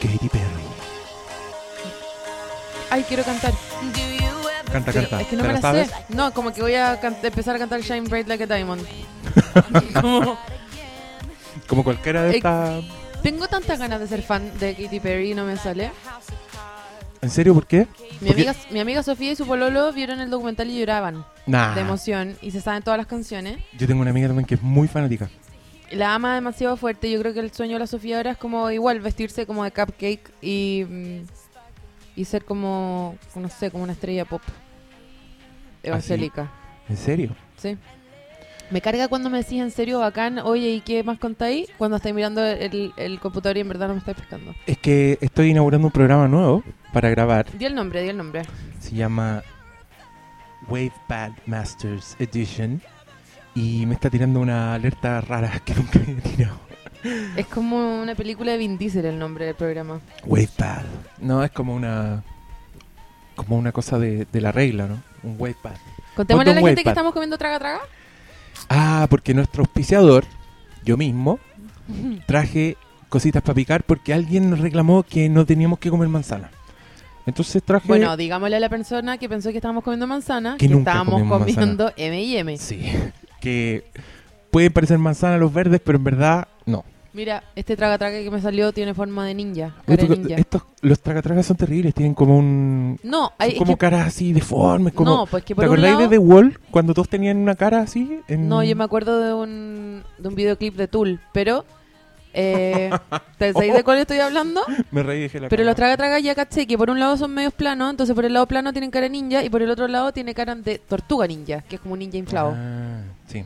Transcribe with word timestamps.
Katy 0.00 0.28
Perry. 0.28 0.44
Ay, 2.90 3.04
quiero 3.06 3.22
cantar. 3.24 3.52
Canta, 4.72 4.92
Pero 4.92 5.08
canta. 5.08 5.20
es 5.22 5.26
que 5.28 5.36
no 5.36 5.42
¿Te 5.42 5.48
me 5.48 5.54
la 5.54 5.60
la 5.60 5.60
sabes? 5.60 5.88
sé. 5.88 5.94
No, 6.10 6.32
como 6.32 6.52
que 6.52 6.60
voy 6.60 6.74
a 6.74 7.00
can- 7.00 7.16
empezar 7.22 7.56
a 7.56 7.58
cantar 7.58 7.80
Shine 7.80 8.08
Bright 8.08 8.28
Like 8.28 8.44
a 8.44 8.46
Diamond. 8.46 8.86
Como- 10.00 10.38
Como 11.66 11.84
cualquiera 11.84 12.22
de 12.24 12.32
Eh, 12.32 12.36
estas. 12.36 12.84
tengo 13.22 13.48
tantas 13.48 13.78
ganas 13.78 14.00
de 14.00 14.06
ser 14.08 14.22
fan 14.22 14.50
de 14.58 14.74
Katy 14.74 15.00
Perry 15.00 15.32
y 15.32 15.34
no 15.34 15.44
me 15.44 15.56
sale. 15.56 15.90
¿En 17.20 17.30
serio? 17.30 17.52
¿Por 17.54 17.66
qué? 17.66 17.86
Mi 18.20 18.28
Porque- 18.28 18.32
amiga, 18.48 18.54
mi 18.70 18.80
amiga 18.80 19.02
Sofía 19.02 19.32
y 19.32 19.36
su 19.36 19.46
pololo 19.46 19.92
vieron 19.92 20.20
el 20.20 20.30
documental 20.30 20.68
y 20.70 20.78
lloraban 20.78 21.24
Nah. 21.46 21.74
de 21.74 21.80
emoción 21.80 22.36
y 22.42 22.50
se 22.52 22.60
saben 22.60 22.82
todas 22.82 22.98
las 22.98 23.06
canciones. 23.06 23.58
Yo 23.76 23.86
tengo 23.86 24.02
una 24.02 24.10
amiga 24.10 24.28
también 24.28 24.46
que 24.46 24.54
es 24.54 24.62
muy 24.62 24.86
fanática. 24.86 25.28
La 25.92 26.14
ama 26.14 26.34
demasiado 26.34 26.76
fuerte. 26.76 27.10
Yo 27.10 27.18
creo 27.20 27.32
que 27.32 27.40
el 27.40 27.52
sueño 27.52 27.74
de 27.74 27.80
la 27.80 27.86
Sofía 27.86 28.18
ahora 28.18 28.32
es 28.32 28.38
como 28.38 28.70
igual 28.70 29.00
vestirse 29.00 29.46
como 29.46 29.64
de 29.64 29.70
cupcake 29.70 30.30
y, 30.42 30.84
mm, 30.88 31.22
y 32.16 32.24
ser 32.24 32.44
como, 32.44 33.16
no 33.34 33.48
sé, 33.48 33.70
como 33.70 33.84
una 33.84 33.92
estrella 33.92 34.24
pop 34.24 34.42
evangélica. 35.82 36.50
¿En 36.88 36.96
serio? 36.96 37.34
Sí. 37.56 37.76
Me 38.70 38.82
carga 38.82 39.08
cuando 39.08 39.30
me 39.30 39.38
decís 39.38 39.62
en 39.62 39.70
serio, 39.70 40.00
bacán, 40.00 40.40
oye, 40.40 40.68
¿y 40.68 40.80
qué 40.82 41.02
más 41.02 41.18
contáis? 41.18 41.70
Cuando 41.78 41.96
estáis 41.96 42.14
mirando 42.14 42.44
el, 42.44 42.92
el 42.98 43.18
computador 43.18 43.56
y 43.56 43.60
en 43.60 43.68
verdad 43.68 43.88
no 43.88 43.94
me 43.94 44.00
estáis 44.00 44.18
pescando. 44.18 44.54
Es 44.66 44.76
que 44.76 45.16
estoy 45.22 45.50
inaugurando 45.50 45.86
un 45.86 45.92
programa 45.92 46.28
nuevo 46.28 46.62
para 46.92 47.08
grabar. 47.08 47.46
Di 47.56 47.64
el 47.64 47.74
nombre, 47.74 48.02
di 48.02 48.10
el 48.10 48.16
nombre. 48.18 48.42
Se 48.78 48.94
llama 48.94 49.42
Wavepad 50.68 51.32
Masters 51.46 52.14
Edition. 52.18 52.82
Y 53.58 53.86
me 53.86 53.94
está 53.94 54.08
tirando 54.08 54.38
una 54.38 54.74
alerta 54.74 55.20
rara 55.20 55.50
que 55.64 55.74
nunca 55.74 55.98
había 55.98 56.20
tirado. 56.22 56.60
Es 57.36 57.46
como 57.46 58.00
una 58.00 58.14
película 58.14 58.52
de 58.52 58.58
Vin 58.58 58.78
Diesel 58.78 59.04
el 59.04 59.18
nombre 59.18 59.46
del 59.46 59.56
programa. 59.56 60.00
Wavepad. 60.24 60.82
No, 61.20 61.42
es 61.42 61.50
como 61.50 61.74
una. 61.74 62.22
Como 63.34 63.56
una 63.56 63.72
cosa 63.72 63.98
de, 63.98 64.28
de 64.30 64.40
la 64.40 64.52
regla, 64.52 64.86
¿no? 64.86 65.02
Un 65.24 65.34
wavepad. 65.38 65.74
Contémosle 66.14 66.52
a 66.52 66.54
la 66.54 66.60
gente 66.60 66.84
que 66.84 66.88
estamos 66.88 67.12
comiendo 67.12 67.36
traga 67.36 67.58
traga. 67.58 67.80
Ah, 68.68 69.08
porque 69.10 69.34
nuestro 69.34 69.62
auspiciador, 69.62 70.24
yo 70.84 70.96
mismo, 70.96 71.40
traje 72.26 72.76
cositas 73.08 73.42
para 73.42 73.54
picar 73.54 73.82
porque 73.82 74.14
alguien 74.14 74.50
nos 74.50 74.60
reclamó 74.60 75.02
que 75.02 75.28
no 75.28 75.46
teníamos 75.46 75.80
que 75.80 75.90
comer 75.90 76.08
manzana. 76.08 76.50
Entonces 77.26 77.60
traje. 77.64 77.88
Bueno, 77.88 78.16
digámosle 78.16 78.56
a 78.56 78.60
la 78.60 78.68
persona 78.68 79.18
que 79.18 79.28
pensó 79.28 79.50
que 79.50 79.56
estábamos 79.56 79.82
comiendo 79.82 80.06
manzana, 80.06 80.56
Que 80.58 80.68
que, 80.68 80.74
nunca 80.74 80.92
estábamos 80.92 81.28
comiendo 81.28 81.92
M&M. 81.96 82.56
Sí. 82.56 82.92
Que 83.40 83.84
pueden 84.50 84.72
parecer 84.72 84.98
manzanas 84.98 85.38
los 85.40 85.52
verdes, 85.52 85.80
pero 85.84 85.98
en 85.98 86.04
verdad 86.04 86.48
no. 86.66 86.84
Mira, 87.14 87.42
este 87.56 87.74
traga 87.76 87.98
traga 87.98 88.18
que 88.18 88.30
me 88.30 88.40
salió 88.40 88.70
tiene 88.72 88.94
forma 88.94 89.26
de 89.26 89.34
ninja, 89.34 89.74
cara 89.86 90.02
porque 90.02 90.16
ninja. 90.16 90.36
estos, 90.36 90.62
los 90.82 91.00
tragatragas 91.00 91.46
son 91.46 91.56
terribles, 91.56 91.94
tienen 91.94 92.14
como 92.14 92.38
un. 92.38 92.98
No, 93.02 93.32
hay, 93.38 93.56
como 93.56 93.72
que- 93.74 93.78
caras 93.78 94.06
así 94.08 94.32
deformes. 94.32 94.92
Como, 94.92 95.10
no, 95.10 95.26
pues 95.26 95.42
que 95.42 95.54
¿Te 95.54 95.56
por 95.56 95.64
un 95.64 95.70
acordáis 95.70 95.94
lado... 95.94 96.08
de 96.08 96.08
The 96.10 96.18
Wall? 96.18 96.60
Cuando 96.70 96.94
todos 96.94 97.08
tenían 97.08 97.38
una 97.38 97.54
cara 97.56 97.80
así. 97.80 98.20
En... 98.28 98.48
No, 98.48 98.62
yo 98.62 98.76
me 98.76 98.84
acuerdo 98.84 99.20
de 99.20 99.32
un, 99.34 100.02
de 100.18 100.28
un 100.28 100.34
videoclip 100.34 100.76
de 100.76 100.86
Tool, 100.86 101.18
pero... 101.32 101.64
Eh, 102.34 102.90
¿Te 103.38 103.52
sabéis 103.54 103.72
de 103.74 103.82
cuál 103.82 103.98
estoy 103.98 104.18
hablando? 104.18 104.60
Me 104.90 105.02
reí 105.02 105.22
dije 105.22 105.40
la 105.40 105.48
Pero 105.48 105.64
los 105.64 105.74
traga 105.74 105.96
traga 105.96 106.20
ya 106.20 106.34
caché 106.34 106.66
que 106.66 106.76
por 106.76 106.90
un 106.90 107.00
lado 107.00 107.16
son 107.16 107.32
medios 107.32 107.54
planos, 107.54 107.90
entonces 107.90 108.14
por 108.14 108.26
el 108.26 108.34
lado 108.34 108.46
plano 108.46 108.70
tienen 108.72 108.90
cara 108.90 109.08
ninja 109.08 109.42
y 109.42 109.48
por 109.50 109.62
el 109.62 109.70
otro 109.70 109.88
lado 109.88 110.12
tiene 110.12 110.34
cara 110.34 110.54
de 110.54 110.78
tortuga 110.78 111.26
ninja, 111.26 111.62
que 111.62 111.76
es 111.76 111.80
como 111.80 111.94
un 111.94 112.00
ninja 112.00 112.18
inflado. 112.18 112.52
Ah, 112.54 113.00
sí. 113.28 113.44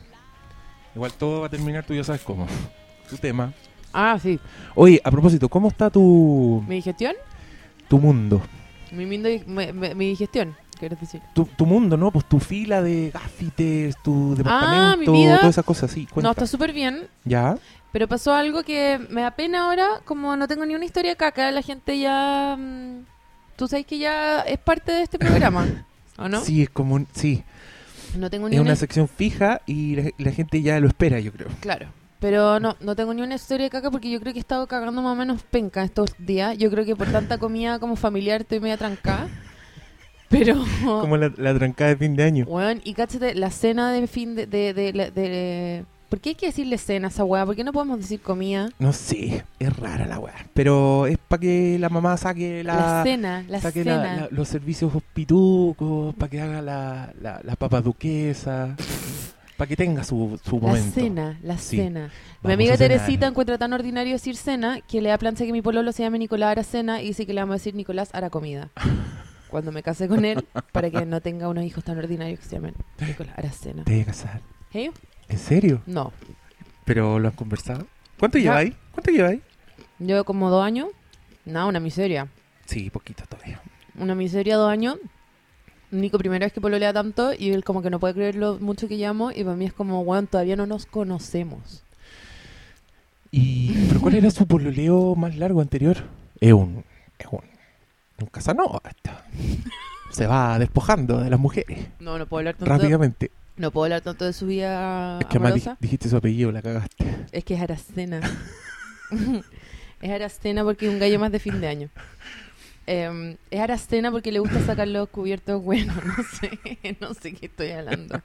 Igual 0.94 1.12
todo 1.14 1.40
va 1.40 1.46
a 1.46 1.50
terminar, 1.50 1.84
tú 1.84 1.94
ya 1.94 2.04
sabes 2.04 2.22
cómo. 2.22 2.46
Tu 3.10 3.16
tema. 3.18 3.52
Ah, 3.92 4.18
sí. 4.22 4.40
Oye, 4.74 4.98
a 5.04 5.10
propósito, 5.10 5.46
¿cómo 5.50 5.68
está 5.68 5.90
tu, 5.90 6.64
¿Mi 6.66 6.76
digestión? 6.76 7.12
tu 7.88 7.98
mundo? 7.98 8.40
Mi, 8.90 9.04
mindo- 9.04 9.28
mi, 9.46 9.70
mi- 9.72 9.94
mi 9.94 10.06
digestión, 10.08 10.56
quieres 10.78 10.98
decir. 10.98 11.20
Tu, 11.34 11.44
tu 11.44 11.66
mundo, 11.66 11.98
¿no? 11.98 12.10
Pues 12.10 12.24
tu 12.26 12.38
fila 12.40 12.80
de 12.80 13.10
gafites, 13.12 13.96
tu 14.02 14.32
Ah, 14.32 14.36
departamento, 14.36 15.12
mi 15.12 15.18
vida. 15.18 15.36
todas 15.40 15.54
esas 15.56 15.64
cosas, 15.66 15.90
sí. 15.90 16.06
Cuenta. 16.06 16.26
No, 16.28 16.30
está 16.30 16.46
súper 16.46 16.72
bien, 16.72 17.06
¿Ya? 17.24 17.58
pero 17.90 18.08
pasó 18.08 18.32
algo 18.32 18.62
que 18.62 18.98
me 19.10 19.20
da 19.20 19.32
pena 19.32 19.66
ahora, 19.66 20.00
como 20.06 20.34
no 20.36 20.48
tengo 20.48 20.64
ni 20.64 20.74
una 20.74 20.86
historia 20.86 21.14
caca, 21.16 21.50
la 21.50 21.60
gente 21.62 21.98
ya... 21.98 22.56
mm, 22.58 23.04
Tú 23.56 23.68
sabes 23.68 23.84
que 23.84 23.98
ya 23.98 24.40
es 24.40 24.58
parte 24.58 24.92
de 24.92 25.02
este 25.02 25.18
programa, 25.18 25.66
¿o 26.16 26.28
no? 26.30 26.40
Sí, 26.40 26.62
es 26.62 26.70
como 26.70 26.94
un- 26.94 27.08
sí. 27.12 27.44
No 28.16 28.28
tengo 28.30 28.48
ni 28.48 28.56
Es 28.56 28.60
una 28.60 28.70
una 28.70 28.76
sección 28.76 29.08
fija 29.08 29.60
y 29.66 29.96
la, 29.96 30.10
la 30.18 30.32
gente 30.32 30.60
ya 30.62 30.78
lo 30.80 30.86
espera, 30.88 31.18
yo 31.20 31.32
creo. 31.32 31.48
Claro. 31.60 31.86
Pero 32.20 32.60
no, 32.60 32.76
no 32.80 32.94
tengo 32.94 33.12
ni 33.14 33.22
una 33.22 33.34
historia 33.34 33.64
de 33.64 33.70
caca 33.70 33.90
porque 33.90 34.08
yo 34.10 34.20
creo 34.20 34.32
que 34.32 34.38
he 34.38 34.40
estado 34.40 34.66
cagando 34.68 35.02
más 35.02 35.12
o 35.12 35.16
menos 35.16 35.42
penca 35.42 35.82
estos 35.82 36.10
días. 36.18 36.56
Yo 36.56 36.70
creo 36.70 36.84
que 36.84 36.94
por 36.94 37.08
tanta 37.08 37.38
comida 37.38 37.78
como 37.80 37.96
familiar 37.96 38.42
estoy 38.42 38.60
media 38.60 38.76
trancada. 38.76 39.28
Pero, 40.28 40.64
Como 40.84 41.16
la, 41.18 41.30
la 41.36 41.52
trancada 41.54 41.90
de 41.90 41.96
fin 41.96 42.16
de 42.16 42.22
año. 42.24 42.44
weón, 42.48 42.80
y 42.84 42.94
cáchate, 42.94 43.34
la 43.34 43.50
cena 43.50 43.92
de 43.92 44.06
fin 44.06 44.34
de, 44.34 44.46
de- 44.46 44.72
de- 44.72 45.84
¿Por 46.12 46.20
qué 46.20 46.28
hay 46.30 46.34
que 46.34 46.44
decirle 46.46 46.76
cena 46.76 47.06
a 47.08 47.10
esa 47.10 47.24
weá? 47.24 47.46
¿Por 47.46 47.56
qué 47.56 47.64
no 47.64 47.72
podemos 47.72 47.98
decir 47.98 48.20
comida? 48.20 48.68
No 48.78 48.92
sé, 48.92 49.46
es 49.58 49.76
rara 49.78 50.04
la 50.06 50.18
weá. 50.18 50.34
Pero 50.52 51.06
es 51.06 51.16
para 51.16 51.40
que 51.40 51.78
la 51.80 51.88
mamá 51.88 52.18
saque 52.18 52.62
La, 52.62 52.74
la, 52.76 53.02
cena, 53.02 53.44
la 53.48 53.60
saque 53.62 53.82
la- 53.82 53.96
cena. 54.02 54.16
la- 54.16 54.28
los 54.30 54.46
servicios 54.46 54.92
pitucos, 55.14 56.14
para 56.16 56.28
que 56.28 56.40
haga 56.42 56.60
la, 56.60 57.14
la, 57.18 57.40
la 57.42 57.56
papa 57.56 57.80
duquesa, 57.80 58.76
para 59.56 59.66
que 59.66 59.74
tenga 59.74 60.04
su, 60.04 60.38
su 60.44 60.56
La 60.56 60.66
momento. 60.68 61.00
cena, 61.00 61.38
la 61.42 61.56
Sí. 61.56 61.78
cena. 61.78 62.10
Mi 62.42 62.52
amiga. 62.52 62.76
Teresita 62.76 63.26
encuentra 63.26 63.56
tan 63.56 63.72
ordinario 63.72 64.12
decir 64.12 64.36
cena 64.36 64.80
que 64.82 65.00
le 65.00 65.08
da 65.08 65.16
plan 65.16 65.34
que 65.34 65.50
mi 65.50 65.62
pololo 65.62 65.92
se 65.92 66.02
llame 66.02 66.18
Nicolás 66.18 66.50
Aracena 66.50 67.00
y 67.00 67.06
dice 67.06 67.24
que 67.24 67.32
le 67.32 67.40
vamos 67.40 67.54
a 67.54 67.56
decir 67.56 67.74
Nicolás 67.74 68.10
Aracomida. 68.12 68.68
Cuando 69.48 69.72
me 69.72 69.82
case 69.82 70.08
con 70.08 70.26
él, 70.26 70.46
para 70.72 70.90
que 70.90 71.06
no 71.06 71.22
tenga 71.22 71.48
unos 71.48 71.64
hijos 71.64 71.82
tan 71.84 71.96
ordinarios 71.96 72.38
que 72.38 72.44
se 72.44 72.56
llamen 72.56 72.74
Nicolás 73.00 73.38
Aracena. 73.38 73.84
Te 73.84 73.92
voy 73.92 74.00
a 74.02 74.04
casar. 74.04 74.40
¿En 75.32 75.38
serio? 75.38 75.82
No. 75.86 76.12
¿Pero 76.84 77.18
lo 77.18 77.28
han 77.28 77.34
conversado? 77.34 77.86
¿Cuánto 78.18 78.38
Ya. 78.38 78.44
lleváis? 78.44 78.74
¿Cuánto 78.92 79.10
lleváis? 79.10 79.40
Yo 79.98 80.24
como 80.24 80.50
dos 80.50 80.64
años. 80.64 80.88
No, 81.44 81.66
una 81.68 81.80
miseria. 81.80 82.28
Sí, 82.66 82.90
poquito 82.90 83.24
todavía. 83.28 83.60
Una 83.98 84.14
miseria, 84.14 84.56
dos 84.56 84.70
años. 84.70 84.98
Nico, 85.90 86.18
primera 86.18 86.46
vez 86.46 86.52
que 86.52 86.60
pololea 86.60 86.92
tanto 86.92 87.32
y 87.36 87.50
él 87.50 87.64
como 87.64 87.82
que 87.82 87.90
no 87.90 87.98
puede 88.00 88.14
creer 88.14 88.34
lo 88.36 88.58
mucho 88.58 88.88
que 88.88 88.96
llamo 88.96 89.30
y 89.30 89.42
para 89.44 89.56
mí 89.56 89.66
es 89.66 89.72
como, 89.72 90.04
bueno, 90.04 90.26
todavía 90.30 90.56
no 90.56 90.66
nos 90.66 90.86
conocemos. 90.86 91.82
¿Y 93.30 93.72
pero 93.88 94.00
cuál 94.00 94.14
era 94.14 94.30
su 94.30 94.46
pololeo 94.46 95.14
más 95.14 95.36
largo 95.36 95.60
anterior? 95.60 95.96
Es 96.40 96.52
un, 96.52 96.84
es 97.18 97.26
un, 97.30 97.40
un 98.20 98.26
Casanova. 98.26 98.80
Se 100.10 100.26
va 100.26 100.58
despojando 100.58 101.20
de 101.20 101.30
las 101.30 101.40
mujeres 101.40 101.86
No, 101.98 102.18
no 102.18 102.26
puedo 102.26 102.40
hablar 102.40 102.54
tanto, 102.56 102.70
rápidamente. 102.70 103.30
No 103.56 103.70
puedo 103.70 103.84
hablar 103.84 104.00
tanto 104.00 104.24
de 104.24 104.32
su 104.32 104.46
vida 104.46 105.18
Es 105.20 105.26
que 105.26 105.36
amorosa. 105.38 105.72
dij- 105.72 105.78
dijiste 105.80 106.08
su 106.08 106.16
apellido, 106.16 106.50
la 106.52 106.62
cagaste. 106.62 107.04
Es 107.32 107.44
que 107.44 107.54
es 107.54 107.60
Aracena. 107.60 108.20
es 110.02 110.10
Aracena 110.10 110.64
porque 110.64 110.86
es 110.86 110.92
un 110.92 110.98
gallo 110.98 111.18
más 111.18 111.32
de 111.32 111.38
fin 111.38 111.60
de 111.60 111.66
año. 111.68 111.88
Eh, 112.86 113.36
es 113.50 113.60
Aracena 113.60 114.10
porque 114.10 114.32
le 114.32 114.40
gusta 114.40 114.60
sacar 114.64 114.88
los 114.88 115.08
cubiertos 115.08 115.62
buenos. 115.62 115.96
No 116.04 116.24
sé, 116.24 116.96
no 117.00 117.14
sé 117.14 117.32
qué 117.34 117.46
estoy 117.46 117.70
hablando. 117.70 118.20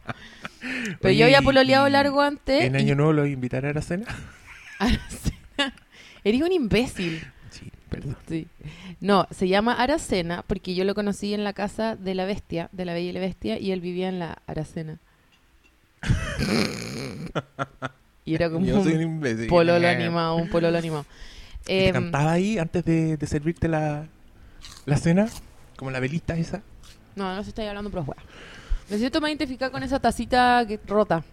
Pero 0.60 1.10
Oye, 1.10 1.18
yo 1.18 1.26
había 1.26 1.42
pololeado 1.42 1.88
largo 1.90 2.22
antes. 2.22 2.64
¿En 2.64 2.76
y- 2.76 2.80
Año 2.80 2.96
Nuevo 2.96 3.14
lo 3.14 3.22
voy 3.22 3.30
a 3.32 3.34
invitar 3.34 3.66
a 3.66 3.74
la 3.74 3.82
cena? 3.82 4.06
Aracena. 4.80 5.74
Eres 6.24 6.42
un 6.42 6.52
imbécil. 6.52 7.22
Sí, 7.52 7.72
perdón. 7.90 8.18
Sí. 8.28 8.48
No, 9.00 9.28
se 9.32 9.48
llama 9.48 9.74
Aracena 9.74 10.44
porque 10.48 10.74
yo 10.74 10.84
lo 10.84 10.96
conocí 10.96 11.34
en 11.34 11.44
la 11.44 11.54
casa 11.54 11.96
de 11.96 12.16
la 12.16 12.26
bestia, 12.26 12.70
de 12.72 12.86
la 12.86 12.94
Bella 12.94 13.10
y 13.10 13.14
la 13.14 13.20
Bestia, 13.20 13.60
y 13.60 13.72
él 13.72 13.82
vivía 13.82 14.10
en 14.10 14.20
la 14.20 14.42
Aracena. 14.48 14.98
Y 18.26 18.36
era 18.36 18.50
como 18.50 18.66
Yo 18.66 18.84
soy 18.84 18.94
un 18.94 18.98
un 18.98 19.04
imbécil. 19.04 19.48
pololo 19.48 19.88
animado, 19.88 20.36
un 20.36 20.50
pololo 20.50 20.78
animado. 20.78 21.06
¿Y 21.64 21.66
¿Te 21.68 21.88
Em, 21.88 21.94
cantaba 21.94 22.32
ahí 22.32 22.58
antes 22.58 22.84
de, 22.86 23.18
de 23.18 23.28
servirte 23.28 23.68
la, 23.68 24.06
la 24.86 24.98
cena? 24.98 25.28
Como 25.76 25.92
la 25.92 26.00
velita 26.00 26.36
esa. 26.38 26.62
No, 27.16 27.36
no 27.36 27.44
se 27.44 27.50
está 27.50 27.68
hablando 27.68 27.90
pero 27.90 28.04
weá. 28.04 28.18
Me 28.90 28.98
siento 28.98 29.20
más 29.22 29.30
identificada 29.30 29.72
con 29.72 29.84
esa 29.84 30.00
tacita 30.00 30.66
que 30.68 30.80
rota. 30.88 31.24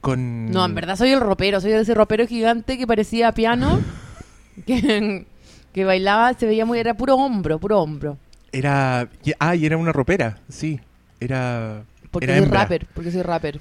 Con... 0.00 0.50
No, 0.50 0.64
en 0.64 0.74
verdad 0.74 0.96
soy 0.96 1.10
el 1.12 1.20
ropero, 1.20 1.60
soy 1.60 1.72
ese 1.72 1.94
ropero 1.94 2.26
gigante 2.26 2.76
que 2.76 2.86
parecía 2.86 3.32
piano, 3.32 3.80
que, 4.66 5.26
que 5.72 5.84
bailaba, 5.84 6.34
se 6.34 6.46
veía 6.46 6.64
muy, 6.66 6.78
era 6.78 6.94
puro 6.94 7.14
hombro, 7.14 7.58
puro 7.58 7.80
hombro. 7.80 8.18
Era... 8.52 9.08
Ah, 9.38 9.54
y 9.56 9.64
era 9.66 9.76
una 9.76 9.92
ropera, 9.92 10.38
sí. 10.48 10.80
Era... 11.20 11.84
Porque 12.10 12.26
Era 12.26 12.34
soy 12.36 12.44
hembra. 12.44 12.60
rapper, 12.62 12.86
porque 12.94 13.10
soy 13.10 13.22
rapper. 13.22 13.60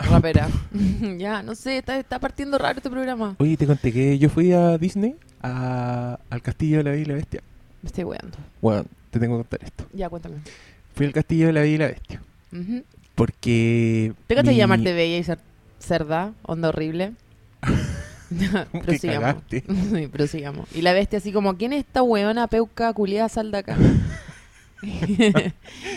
Rapera. 0.00 0.48
ya, 1.18 1.42
no 1.42 1.54
sé, 1.54 1.78
está, 1.78 1.98
está 1.98 2.18
partiendo 2.18 2.58
raro 2.58 2.78
este 2.78 2.90
programa. 2.90 3.36
Oye, 3.38 3.56
te 3.56 3.66
conté 3.66 3.92
que 3.92 4.18
yo 4.18 4.28
fui 4.28 4.52
a 4.52 4.78
Disney, 4.78 5.14
a- 5.42 6.18
al 6.30 6.42
Castillo 6.42 6.78
de 6.78 6.84
la 6.84 6.90
Bella 6.90 7.02
y 7.02 7.06
la 7.06 7.14
Bestia. 7.14 7.42
Me 7.82 7.88
estoy 7.88 8.04
weando. 8.04 8.36
Bueno, 8.60 8.84
te 9.10 9.18
tengo 9.20 9.36
que 9.38 9.42
contar 9.48 9.64
esto. 9.64 9.84
Ya, 9.92 10.08
cuéntame. 10.08 10.36
Fui 10.94 11.06
al 11.06 11.12
Castillo 11.12 11.46
de 11.48 11.52
la 11.52 11.60
Bella 11.60 11.74
y 11.74 11.78
la 11.78 11.86
Bestia. 11.88 12.22
Ujú. 12.52 12.82
Porque... 13.14 14.12
¿Te 14.26 14.42
mi- 14.42 14.56
llamarte 14.56 14.92
bella 14.94 15.18
y 15.18 15.22
ser 15.24 15.38
cerda? 15.78 16.32
Onda 16.42 16.68
horrible. 16.70 17.12
Prosigamos. 18.84 19.42
Sí, 19.50 20.06
prosigamos. 20.10 20.68
Y 20.74 20.82
la 20.82 20.92
bestia 20.92 21.18
así 21.18 21.32
como, 21.32 21.56
¿quién 21.56 21.72
es 21.72 21.80
esta 21.80 22.02
weona 22.02 22.46
peuca 22.46 22.92
culiada 22.92 23.28
sal 23.28 23.50
de 23.50 23.58
acá? 23.58 23.76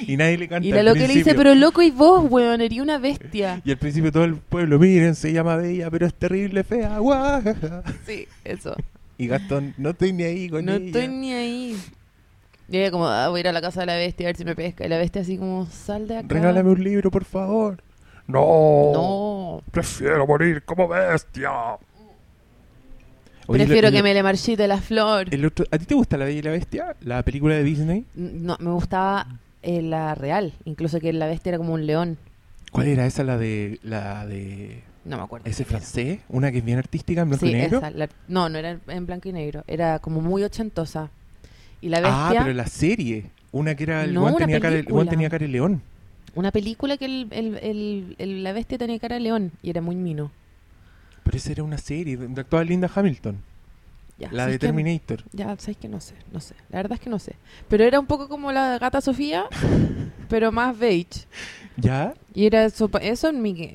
Y 0.08 0.18
nadie 0.18 0.38
le 0.38 0.48
canta 0.48 0.68
y 0.68 0.72
la 0.72 0.84
loca 0.84 1.00
le 1.00 1.08
dice, 1.08 1.36
pero 1.36 1.56
loco 1.56 1.82
y 1.82 1.92
vos, 1.92 2.26
weón, 2.30 2.62
eres 2.62 2.80
una 2.80 2.98
bestia. 2.98 3.62
Y 3.64 3.72
al 3.72 3.78
principio 3.78 4.12
todo 4.12 4.26
el 4.26 4.36
pueblo, 4.36 4.78
miren, 4.80 5.16
se 5.16 5.32
llama 5.32 5.56
Bella, 5.56 5.90
pero 5.90 6.06
es 6.06 6.14
terrible, 6.14 6.64
fea, 6.64 6.98
guajaja. 7.00 7.84
Sí, 8.06 8.28
eso. 8.44 8.76
Y 9.18 9.28
Gastón, 9.28 9.74
no 9.78 9.92
estoy 9.92 10.12
ni 10.12 10.24
ahí 10.24 10.50
con 10.50 10.66
No 10.66 10.74
ella. 10.74 10.86
estoy 10.86 11.08
ni 11.08 11.34
ahí. 11.34 11.78
Y 12.70 12.78
ella 12.78 12.92
como, 12.92 13.08
ah, 13.08 13.30
voy 13.30 13.40
a 13.40 13.42
ir 13.42 13.48
a 13.48 13.52
la 13.52 13.62
casa 13.62 13.82
de 13.82 13.86
la 13.86 13.96
bestia 13.96 14.26
a 14.26 14.30
ver 14.30 14.36
si 14.36 14.46
me 14.46 14.56
pesca. 14.56 14.86
Y 14.86 14.90
la 14.90 14.98
bestia 14.98 15.22
así 15.22 15.38
como, 15.38 15.66
sal 15.68 16.08
de 16.08 16.18
acá. 16.18 16.28
Regálame 16.30 16.70
un 16.72 16.84
libro, 16.84 17.12
por 17.12 17.24
favor. 17.24 17.82
No. 18.28 18.92
No. 18.94 19.64
Prefiero 19.72 20.26
morir 20.26 20.64
como 20.64 20.88
bestia. 20.88 21.52
Oye, 23.48 23.66
Prefiero 23.66 23.92
que 23.92 24.02
me 24.02 24.14
le 24.14 24.24
marchite 24.24 24.68
la 24.68 24.80
flor. 24.80 25.28
el 25.34 25.46
otro- 25.46 25.66
¿A 25.72 25.78
ti 25.78 25.86
te 25.86 25.96
gusta 25.96 26.18
La 26.18 26.26
Bella 26.26 26.40
y 26.40 26.42
la 26.44 26.52
Bestia? 26.52 26.96
La 27.02 27.24
película 27.24 27.56
de 27.56 27.64
Disney. 27.64 28.06
No, 28.16 28.56
me 28.60 28.72
gustaba 28.72 29.28
eh, 29.62 29.82
la 29.82 30.16
real. 30.16 30.54
Incluso 30.66 31.00
que 31.00 31.12
la 31.14 31.28
bestia 31.28 31.50
era 31.52 31.58
como 31.58 31.74
un 31.74 31.86
león. 31.86 32.18
¿Cuál 32.72 32.88
era 32.88 33.06
esa? 33.06 33.24
La 33.24 33.38
de. 33.38 33.80
La 33.84 34.26
de. 34.26 34.82
No 35.06 35.18
me 35.18 35.24
acuerdo. 35.24 35.50
Ese 35.50 35.66
francés. 35.66 36.20
Una 36.30 36.52
que 36.52 36.60
es 36.60 36.66
bien 36.66 36.78
artística 36.80 37.22
en 37.22 37.30
blanco 37.30 37.46
Sí, 37.46 37.52
y 37.52 37.56
negro. 37.56 37.78
esa. 37.80 37.92
la- 37.92 38.10
no, 38.28 38.48
no 38.50 38.58
era 38.58 38.80
en 38.88 39.06
blanco 39.06 39.28
y 39.30 39.34
negro. 39.34 39.64
Era 39.68 40.00
como 40.00 40.22
muy 40.22 40.44
ochentosa. 40.44 41.10
Y 41.82 41.90
la 41.90 42.00
ah, 42.04 42.30
pero 42.38 42.54
la 42.54 42.66
serie. 42.68 43.26
Una 43.52 43.76
que 43.76 43.84
era. 43.84 44.06
El 44.06 44.14
No, 44.14 44.24
una 44.24 44.36
tenía, 44.38 44.60
cara, 44.62 44.82
tenía 45.10 45.30
de 45.30 45.48
león. 45.50 45.82
una 46.36 46.52
película 46.52 46.98
que 46.98 47.06
el- 47.06 47.28
el- 48.18 48.44
la 48.44 48.54
bestia 48.54 48.78
tenía 48.78 48.98
cara 49.00 49.16
de 49.16 49.22
león 49.22 49.52
y 49.62 49.70
era 49.70 49.82
muy 49.82 49.96
mino. 49.96 50.32
Pero 51.24 51.38
esa 51.38 51.52
era 51.52 51.64
una 51.64 51.78
serie. 51.78 52.18
Donde 52.18 52.42
actuaba 52.42 52.64
Linda 52.64 52.90
Hamilton. 52.94 53.38
Ya, 54.18 54.30
La 54.32 54.44
¿sabes 54.44 54.56
de? 54.56 54.60
Terminator. 54.60 55.24
Ya, 55.32 55.56
sabes 55.58 55.78
que 55.78 55.88
no 55.88 56.00
sé, 56.00 56.14
no 56.32 56.40
sé. 56.40 56.56
La 56.70 56.78
verdad 56.78 56.94
es 56.94 57.00
que 57.00 57.10
no 57.10 57.20
sé. 57.20 57.36
Pero 57.68 57.84
era 57.84 58.00
un 58.00 58.06
poco 58.06 58.30
como 58.30 58.52
la 58.52 58.78
gata 58.78 59.02
Sofía, 59.02 59.46
pero 60.30 60.52
más 60.52 60.78
beige. 60.78 61.26
¿Ya? 61.78 62.14
Y 62.34 62.46
era 62.46 62.66
eso, 62.66 62.90
eso 63.02 63.32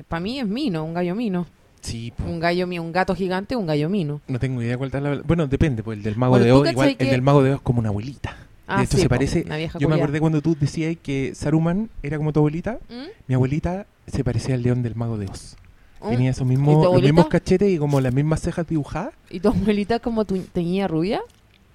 para 0.06 0.20
mí 0.20 0.38
es 0.38 0.46
mino, 0.46 0.84
un 0.84 0.94
gallo 0.94 1.14
mino. 1.14 1.46
Sí, 1.80 2.12
po. 2.16 2.24
Un 2.24 2.40
gallo 2.40 2.66
un 2.66 2.92
gato 2.92 3.14
gigante, 3.14 3.56
un 3.56 3.66
gallo 3.66 3.88
mino. 3.88 4.20
No 4.28 4.38
tengo 4.38 4.62
idea 4.62 4.76
cuál 4.76 4.90
es 4.92 5.02
la. 5.02 5.22
Bueno, 5.22 5.46
depende, 5.46 5.82
pues 5.82 5.98
el 5.98 6.04
del 6.04 6.16
Mago 6.16 6.32
Bueno, 6.32 6.44
de 6.44 6.50
¿tú 6.50 6.60
Oz. 6.60 6.70
Igual, 6.70 6.96
el 6.98 7.10
del 7.10 7.22
Mago 7.22 7.42
de 7.42 7.50
Oz 7.52 7.56
es 7.56 7.62
como 7.62 7.80
una 7.80 7.88
abuelita. 7.88 8.36
Ah, 8.66 8.78
de 8.78 8.84
hecho, 8.84 8.96
sí, 8.96 9.02
se 9.02 9.08
po, 9.08 9.14
parece. 9.14 9.42
una 9.46 9.56
vieja 9.56 9.78
Yo 9.78 9.88
me 9.88 9.94
acordé 9.96 10.20
cuando 10.20 10.42
tú 10.42 10.56
decías 10.58 10.94
que 11.02 11.34
Saruman 11.34 11.88
era 12.02 12.18
como 12.18 12.32
tu 12.32 12.40
abuelita. 12.40 12.78
¿Mm? 12.90 13.04
Mi 13.26 13.34
abuelita 13.34 13.86
se 14.06 14.22
parecía 14.24 14.54
al 14.54 14.62
león 14.62 14.82
del 14.82 14.94
Mago 14.94 15.16
de 15.18 15.26
Oz. 15.26 15.56
¿Mm? 16.00 16.08
Tenía 16.10 16.30
esos 16.30 16.46
¿Y 16.46 16.50
mismos, 16.50 16.84
los 16.84 17.02
mismos 17.02 17.26
cachetes 17.28 17.70
y 17.70 17.78
como 17.78 18.00
las 18.00 18.12
mismas 18.12 18.40
cejas 18.40 18.66
dibujadas. 18.66 19.12
¿Y 19.30 19.40
tu 19.40 19.48
abuelita 19.48 19.98
como 19.98 20.24
tu 20.24 20.38
teñía 20.38 20.86
rubia? 20.88 21.20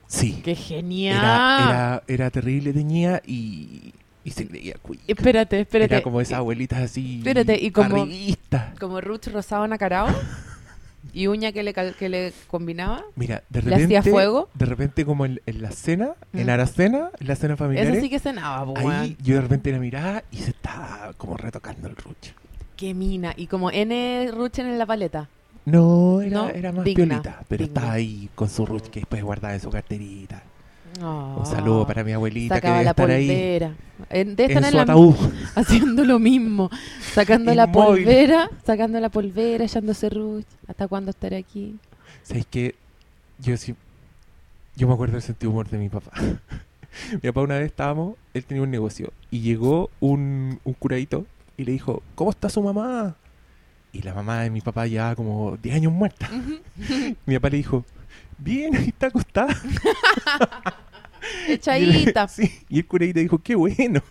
Sí. 0.08 0.42
¡Qué 0.44 0.56
genial! 0.56 1.18
Era, 1.18 1.64
era, 1.66 2.04
era 2.08 2.30
terrible, 2.30 2.72
teñía 2.74 3.22
y, 3.26 3.94
y 4.24 4.32
se 4.32 4.48
creía 4.48 4.76
cuica. 4.82 5.04
Espérate, 5.08 5.60
espérate. 5.62 5.96
Era 5.96 6.04
como 6.04 6.22
esas 6.22 6.38
abuelitas 6.40 6.80
así. 6.80 7.18
Espérate, 7.20 7.58
y 7.62 7.72
como- 7.72 8.04
arribistas. 8.04 8.78
Como 8.80 9.02
Ruth 9.02 9.28
rosado 9.32 9.68
nacarao 9.68 10.08
y 11.14 11.28
uña 11.28 11.52
que 11.52 11.64
le, 11.64 11.74
que 11.74 12.10
le 12.10 12.32
combinaba. 12.48 13.04
Mira, 13.16 13.44
de 13.50 13.62
¿Le 13.62 13.72
repente. 13.72 13.98
hacía 13.98 14.12
fuego? 14.12 14.50
De 14.54 14.66
repente, 14.66 15.04
como 15.06 15.26
en, 15.26 15.42
en 15.46 15.62
la 15.62 15.72
cena, 15.72 16.12
en 16.32 16.46
Mm. 16.46 16.50
Aracena, 16.50 17.10
en 17.20 17.28
la 17.28 17.36
cena 17.36 17.58
familiar. 17.58 17.88
Esa 17.88 18.00
sí 18.02 18.10
que 18.10 18.20
cenaba, 18.20 18.66
po, 18.66 18.88
Ahí 18.90 19.18
yo 19.22 19.36
de 19.36 19.42
repente 19.42 19.72
la 19.72 19.80
miraba 19.80 20.24
y 20.32 20.38
se 20.38 20.52
estaba 20.52 21.12
como 21.18 21.36
retocando 21.38 21.88
el 21.88 21.96
rucho. 21.96 22.34
Qué 22.84 22.94
mina. 22.94 23.34
Y 23.38 23.48
como 23.48 23.72
N 23.72 24.30
Ruchen 24.34 24.66
en 24.66 24.78
la 24.78 24.86
paleta. 24.86 25.30
No, 25.64 26.20
era, 26.20 26.38
No, 26.38 26.50
era 26.50 26.74
más 26.74 26.84
digna, 26.84 27.06
piolita, 27.06 27.44
pero 27.48 27.64
digna. 27.64 27.80
estaba 27.80 27.94
ahí 27.94 28.30
con 28.36 28.50
su 28.50 28.66
ruch 28.66 28.88
que 28.88 29.00
después 29.00 29.24
guardaba 29.24 29.54
en 29.54 29.62
su 29.62 29.70
carterita. 29.70 30.44
Oh. 31.02 31.38
Un 31.40 31.46
saludo 31.46 31.88
para 31.88 32.04
mi 32.04 32.12
abuelita 32.12 32.60
que 32.60 32.68
debe 32.68 32.84
la 32.84 32.90
estar 32.90 33.10
ahí. 33.10 33.30
En- 34.10 34.36
Debe 34.36 34.54
estar 34.54 34.66
en 34.66 34.72
su 34.72 34.80
ataúd. 34.80 35.16
haciendo 35.56 36.04
lo 36.04 36.20
mismo. 36.20 36.70
Sacando 37.14 37.56
la 37.56 37.72
polvera, 37.72 38.50
sacando 38.66 39.00
la 39.00 39.08
polvera, 39.08 39.64
echándose 39.64 40.10
ruch. 40.10 40.46
¿Hasta 40.68 40.90
cuándo 40.90 41.12
estaré 41.12 41.38
aquí? 41.38 41.78
¿Sabes 42.24 42.46
qué? 42.52 42.76
Yo 43.40 43.56
sí. 43.56 43.76
Yo 44.76 44.90
me 44.90 44.94
acuerdo 44.94 45.14
del 45.14 45.22
sentido 45.22 45.52
humor 45.54 45.70
de 45.70 45.78
mi 45.78 45.88
papá. 45.88 46.12
mi 47.14 47.20
papá 47.32 47.40
una 47.44 47.60
vez 47.60 47.68
estábamos, 47.68 48.16
él 48.34 48.44
tenía 48.44 48.62
un 48.62 48.72
negocio 48.72 49.14
y 49.32 49.40
llegó 49.40 49.90
un, 50.02 50.60
un 50.66 50.74
curadito 50.74 51.26
y 51.58 51.64
le 51.66 51.72
dijo, 51.74 52.02
¿cómo 52.16 52.32
está 52.32 52.50
su 52.50 52.62
mamá? 52.62 53.16
Y 53.92 54.02
la 54.02 54.14
mamá 54.14 54.42
de 54.42 54.50
mi 54.50 54.62
papá 54.62 54.88
ya 54.88 55.16
como 55.16 55.56
10 55.58 55.76
años 55.76 55.94
muerta. 55.94 56.30
mi 57.26 57.36
papá 57.36 57.50
le 57.50 57.58
dijo, 57.58 57.86
bien, 58.38 58.76
ahí 58.76 58.88
está 58.88 59.08
acostada. 59.08 59.56
Echadita. 61.48 62.28
Sí, 62.28 62.52
y 62.70 62.80
el 62.80 62.86
curadito 62.88 63.20
dijo, 63.20 63.38
qué 63.40 63.56
bueno. 63.56 64.02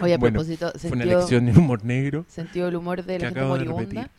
Oye, 0.00 0.14
a 0.14 0.18
Bueno, 0.18 0.38
propósito, 0.38 0.70
Fue 0.78 0.90
una 0.90 0.98
sentido, 1.04 1.18
lección 1.20 1.46
de 1.46 1.52
humor 1.58 1.84
negro. 1.84 2.24
sentido 2.28 2.66
del 2.66 2.76
humor 2.76 3.04
de 3.04 3.18
la 3.18 3.26
gente 3.26 3.42
moribunda. 3.42 4.10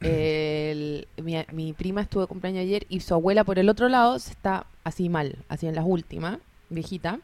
El- 0.00 1.08
mi, 1.22 1.36
mi 1.52 1.72
prima 1.72 2.02
estuvo 2.02 2.20
de 2.22 2.26
cumpleaños 2.28 2.60
ayer 2.62 2.86
y 2.88 3.00
su 3.00 3.14
abuela 3.14 3.42
por 3.44 3.58
el 3.58 3.68
otro 3.68 3.88
lado 3.88 4.18
se 4.18 4.30
está 4.32 4.66
así 4.84 5.08
mal, 5.08 5.38
así 5.48 5.66
en 5.66 5.74
las 5.74 5.84
últimas, 5.86 6.38
viejita. 6.68 7.18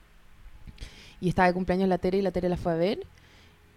Y 1.20 1.28
estaba 1.28 1.48
de 1.48 1.54
cumpleaños 1.54 1.88
la 1.88 1.98
Tere 1.98 2.18
y 2.18 2.22
la 2.22 2.30
Tere 2.32 2.48
la 2.48 2.56
fue 2.56 2.72
a 2.72 2.76
ver. 2.76 3.00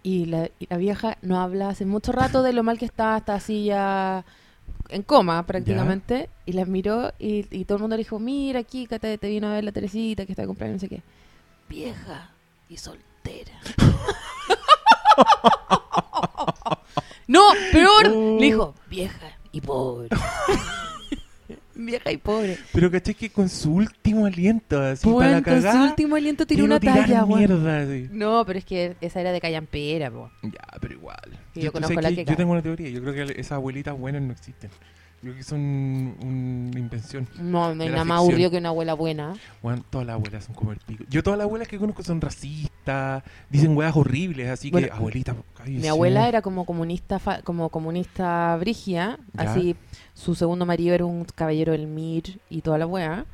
Y 0.04 0.26
la, 0.26 0.50
y 0.60 0.66
la 0.68 0.76
vieja 0.76 1.18
no 1.22 1.40
habla 1.40 1.70
hace 1.70 1.86
mucho 1.86 2.12
rato 2.12 2.42
de 2.42 2.52
lo 2.52 2.62
mal 2.62 2.78
que 2.78 2.84
está, 2.84 3.16
está 3.16 3.34
así 3.34 3.64
ya 3.64 4.24
en 4.90 5.02
coma 5.02 5.44
prácticamente. 5.46 6.28
Y 6.46 6.52
la 6.52 6.66
miró 6.66 7.12
y, 7.18 7.46
y 7.50 7.64
todo 7.64 7.76
el 7.76 7.82
mundo 7.82 7.96
le 7.96 8.02
dijo, 8.02 8.18
mira 8.18 8.60
aquí, 8.60 8.86
te, 8.86 8.98
te 8.98 9.28
vino 9.28 9.48
a 9.48 9.54
ver 9.54 9.64
la 9.64 9.72
Teresita 9.72 10.26
que 10.26 10.32
está 10.32 10.46
cumpleaños, 10.46 10.74
no 10.74 10.80
sé 10.80 10.88
qué. 10.88 11.02
Vieja 11.68 12.30
y 12.68 12.76
soltera. 12.76 13.52
no, 17.26 17.40
peor. 17.72 18.08
Le 18.08 18.44
dijo, 18.44 18.74
vieja 18.88 19.38
y 19.52 19.60
pobre. 19.62 20.08
vieja 21.74 22.10
y 22.12 22.16
pobre. 22.16 22.58
Pero 22.72 22.90
caché 22.90 23.14
que 23.14 23.30
con 23.30 23.48
su 23.48 23.72
último 23.74 24.26
aliento, 24.26 24.80
así 24.80 25.08
Bueno, 25.08 25.40
para 25.42 25.60
la 25.60 25.70
con 25.72 25.72
su 25.72 25.84
último 25.90 26.16
aliento 26.16 26.46
tiró 26.46 26.64
una 26.64 26.80
talla, 26.80 27.24
mierda, 27.26 27.80
así. 27.80 28.08
No, 28.12 28.44
pero 28.46 28.58
es 28.58 28.64
que 28.64 28.96
esa 29.00 29.20
era 29.20 29.32
de 29.32 29.40
callampera, 29.40 30.10
po. 30.10 30.30
Ya, 30.42 30.66
pero 30.80 30.94
igual. 30.94 31.38
Yo 31.54 31.66
tú 31.66 31.72
conozco 31.72 31.94
sabes 31.94 32.02
la 32.02 32.08
que 32.10 32.14
que 32.16 32.22
yo 32.22 32.26
cae. 32.26 32.36
tengo 32.36 32.52
una 32.52 32.62
teoría. 32.62 32.88
Yo 32.90 33.00
creo 33.02 33.14
que 33.14 33.40
esas 33.40 33.52
abuelitas 33.52 33.96
buenas 33.98 34.22
no 34.22 34.32
existen. 34.32 34.70
Yo 35.24 35.30
creo 35.30 35.36
que 35.36 35.42
son 35.42 35.60
una 36.20 36.78
invención. 36.78 37.26
No, 37.40 37.74
no 37.74 37.82
hay 37.82 37.88
nada 37.88 38.04
más 38.04 38.18
aburrido 38.18 38.50
que 38.50 38.58
una 38.58 38.68
abuela 38.68 38.92
buena. 38.92 39.34
Bueno, 39.62 39.82
todas 39.88 40.06
las 40.06 40.14
abuelas 40.14 40.44
son 40.44 40.54
como 40.54 40.72
el 40.72 40.78
pico. 40.80 41.04
Yo 41.08 41.22
todas 41.22 41.38
las 41.38 41.46
abuelas 41.46 41.66
que 41.66 41.78
conozco 41.78 42.02
son 42.02 42.20
racistas, 42.20 43.22
dicen 43.48 43.74
weas 43.74 43.96
horribles, 43.96 44.50
así 44.50 44.70
Bueno, 44.70 44.88
que 44.88 44.92
abuelita, 44.92 45.34
cállese. 45.56 45.80
Mi 45.80 45.88
abuela 45.88 46.28
era 46.28 46.42
como 46.42 46.66
comunista, 46.66 47.18
fa- 47.18 47.40
como 47.40 47.70
comunista 47.70 48.54
brigia, 48.60 49.18
Ya. 49.32 49.50
así 49.50 49.76
su 50.12 50.34
segundo 50.34 50.66
marido 50.66 50.94
era 50.94 51.06
un 51.06 51.24
caballero 51.24 51.72
del 51.72 51.86
MIR 51.86 52.38
y 52.50 52.60
toda 52.60 52.76
la 52.76 52.86
wea. 52.86 53.24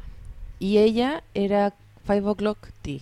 Y 0.61 0.79
ella 0.79 1.25
era 1.35 1.75
five 2.05 2.25
o'clock 2.29 2.69
tea, 2.83 3.01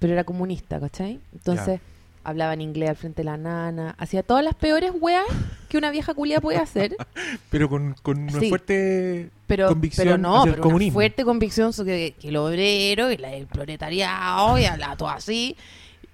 pero 0.00 0.12
era 0.12 0.24
comunista, 0.24 0.78
¿cachai? 0.78 1.18
Entonces 1.32 1.80
hablaba 2.28 2.52
en 2.54 2.60
inglés 2.60 2.90
al 2.90 2.96
frente 2.96 3.22
de 3.22 3.24
la 3.24 3.36
nana, 3.36 3.94
hacía 3.98 4.22
todas 4.22 4.44
las 4.44 4.54
peores 4.54 4.92
weas 5.00 5.24
que 5.68 5.78
una 5.78 5.90
vieja 5.90 6.14
culia 6.14 6.40
puede 6.40 6.58
hacer, 6.58 6.96
Pero 7.50 7.68
con, 7.68 7.94
con 8.02 8.18
una 8.22 8.38
Sí. 8.40 8.48
fuerte... 8.48 9.30
pero, 9.46 9.68
Convicción 9.68 10.06
pero 10.06 10.18
no, 10.18 10.38
hacia 10.40 10.48
el 10.50 10.54
pero 10.54 10.62
comunismo. 10.62 10.90
una 10.90 10.94
fuerte 10.94 11.24
convicción 11.24 11.72
sobre 11.72 12.12
que 12.12 12.28
el 12.28 12.36
obrero 12.36 13.10
y 13.10 13.16
la- 13.16 13.32
el 13.34 13.46
proletariado 13.46 14.58
y 14.58 14.64
hablaba 14.64 14.96
todo 14.96 15.08
así. 15.08 15.56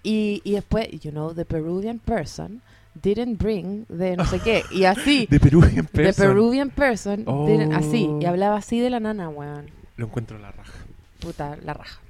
Y, 0.02 0.40
y 0.44 0.52
después, 0.52 0.88
you 1.00 1.10
know, 1.10 1.32
the 1.34 1.44
Peruvian 1.44 1.98
person 1.98 2.60
didn't 3.02 3.38
bring 3.42 3.86
the 3.86 4.16
no 4.16 4.24
sé 4.26 4.38
qué, 4.40 4.62
y 4.70 4.84
así. 4.84 5.26
De 5.30 5.40
Perú 5.40 5.64
en 5.64 5.76
The 5.76 5.82
person. 5.84 6.26
Peruvian 6.28 6.70
person, 6.70 7.24
didn't- 7.24 7.74
así, 7.76 8.02
y 8.20 8.24
Oh. 8.24 8.28
hablaba 8.28 8.56
así 8.58 8.78
de 8.80 8.90
la 8.90 9.00
nana, 9.00 9.28
weón. 9.28 9.66
Lo 9.96 10.06
encuentro 10.06 10.38
la 10.38 10.52
raja. 10.52 10.72
Puta, 11.20 11.56
la 11.64 11.72
raja. 11.74 12.00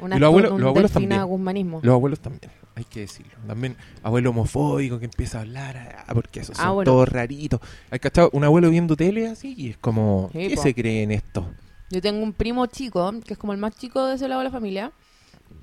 Una 0.00 0.16
Y 0.16 0.18
los 0.20 0.28
abuelos- 0.28 0.60
los 0.60 0.92
también. 0.92 1.24
guzmanismo. 1.24 1.80
Los 1.82 1.92
abuelos 1.94 2.20
también, 2.20 2.50
hay 2.74 2.84
que 2.84 3.00
decirlo. 3.00 3.32
También 3.46 3.76
abuelo 4.02 4.30
homofóbico 4.30 4.98
que 4.98 5.06
empieza 5.06 5.38
a 5.38 5.40
hablar, 5.42 6.04
ah, 6.06 6.14
porque 6.14 6.40
esos 6.40 6.58
Ah, 6.58 6.64
son 6.64 6.74
bueno. 6.76 6.90
todos 6.90 7.08
raritos. 7.08 7.60
¿Hay 7.90 7.98
cachado? 7.98 8.30
Un 8.32 8.44
abuelo 8.44 8.70
viendo 8.70 8.96
tele 8.96 9.28
así 9.28 9.54
y 9.56 9.70
es 9.70 9.78
como, 9.78 10.28
Sí, 10.32 10.48
¿qué 10.48 10.54
po. 10.56 10.62
se 10.62 10.74
cree 10.74 11.02
en 11.02 11.12
esto? 11.12 11.46
Yo 11.90 12.00
tengo 12.02 12.22
un 12.22 12.32
primo 12.34 12.66
chico, 12.66 13.10
que 13.24 13.32
es 13.34 13.38
como 13.38 13.52
el 13.54 13.58
más 13.58 13.74
chico 13.76 14.04
de 14.06 14.16
ese 14.16 14.28
lado 14.28 14.40
de 14.40 14.44
la 14.44 14.50
familia, 14.50 14.92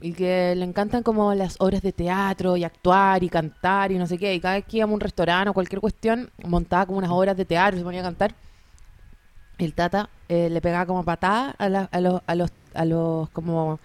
y 0.02 0.14
que 0.14 0.56
le 0.56 0.66
encantan 0.66 1.04
como 1.04 1.34
las 1.36 1.56
obras 1.60 1.82
de 1.84 1.92
teatro 1.94 2.58
y 2.58 2.64
actuar 2.64 3.24
y 3.24 3.30
cantar 3.30 3.92
y 3.92 3.98
no 4.00 4.08
sé 4.08 4.18
qué. 4.18 4.34
Y 4.34 4.40
cada 4.40 4.56
vez 4.56 4.66
que 4.66 4.78
íbamos 4.78 4.94
a 4.94 4.96
un 4.96 5.00
restaurante 5.02 5.50
o 5.50 5.54
cualquier 5.54 5.80
cuestión, 5.80 6.32
montaba 6.44 6.86
como 6.88 6.98
unas 6.98 7.12
obras 7.12 7.38
de 7.38 7.46
teatro 7.46 7.78
se 7.78 7.84
ponía 7.84 8.00
a 8.02 8.04
cantar. 8.04 8.34
El 9.58 9.74
tata 9.74 10.10
eh, 10.28 10.50
le 10.50 10.60
pegaba 10.60 10.86
como 10.86 11.04
patada 11.06 11.52
a, 11.58 11.70
la- 11.70 11.90
a 11.92 12.02
los, 12.02 12.22
a 12.26 12.36
los, 12.36 12.52
a 12.74 12.84
los, 12.86 13.30
como, 13.30 13.80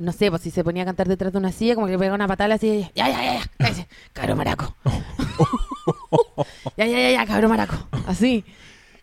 no 0.00 0.12
sé, 0.12 0.30
pues 0.30 0.42
si 0.42 0.50
se 0.50 0.62
ponía 0.64 0.82
a 0.82 0.86
cantar 0.86 1.08
detrás 1.08 1.32
de 1.32 1.38
una 1.38 1.52
silla, 1.52 1.74
como 1.74 1.86
que 1.86 1.92
le 1.92 1.98
pegaba 1.98 2.14
una 2.14 2.28
patada 2.28 2.54
así, 2.54 2.88
ya, 2.94 3.08
ya, 3.08 3.22
ya, 3.22 3.34
ya, 3.40 3.50
cállese, 3.58 3.88
cabrón 4.12 4.38
maraco. 4.38 4.74
ya, 6.76 6.86
ya, 6.86 6.98
ya, 7.00 7.10
ya, 7.12 7.26
cabrón 7.26 7.50
maraco. 7.50 7.74
Así. 8.06 8.44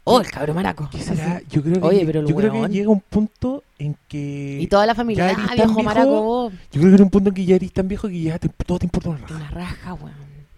Oh, 0.07 0.21
el 0.21 0.29
cabro 0.29 0.53
maraco. 0.53 0.87
¿Qué 0.91 0.99
será? 0.99 1.41
Yo 1.49 1.63
creo 1.63 1.75
que, 1.75 1.81
Oye, 1.81 2.05
pero 2.05 2.19
el 2.19 2.27
yo 2.27 2.35
creo 2.35 2.53
que 2.53 2.67
llega 2.69 2.89
un 2.89 2.99
punto 3.01 3.63
en 3.79 3.95
que. 4.07 4.59
Y 4.61 4.67
toda 4.67 4.85
la 4.85 4.93
familia, 4.93 5.25
ya 5.25 5.31
eres 5.31 5.43
ah, 5.45 5.47
tan 5.47 5.55
viejo 5.55 5.67
viejo, 5.73 5.83
maraco 5.83 6.21
vos. 6.21 6.53
Yo 6.71 6.79
creo 6.79 6.89
que 6.91 6.93
era 6.95 7.03
un 7.03 7.09
punto 7.09 7.29
en 7.29 7.35
que 7.35 7.45
ya 7.45 7.55
eres 7.55 7.73
tan 7.73 7.87
viejo 7.87 8.07
que 8.07 8.21
ya 8.21 8.37
te- 8.37 8.49
todo 8.49 8.77
te 8.77 8.85
importa 8.85 9.09
una 9.09 9.17
raja. 9.19 9.35
Una 9.35 9.49
raja, 9.49 9.93
weón. 9.95 10.13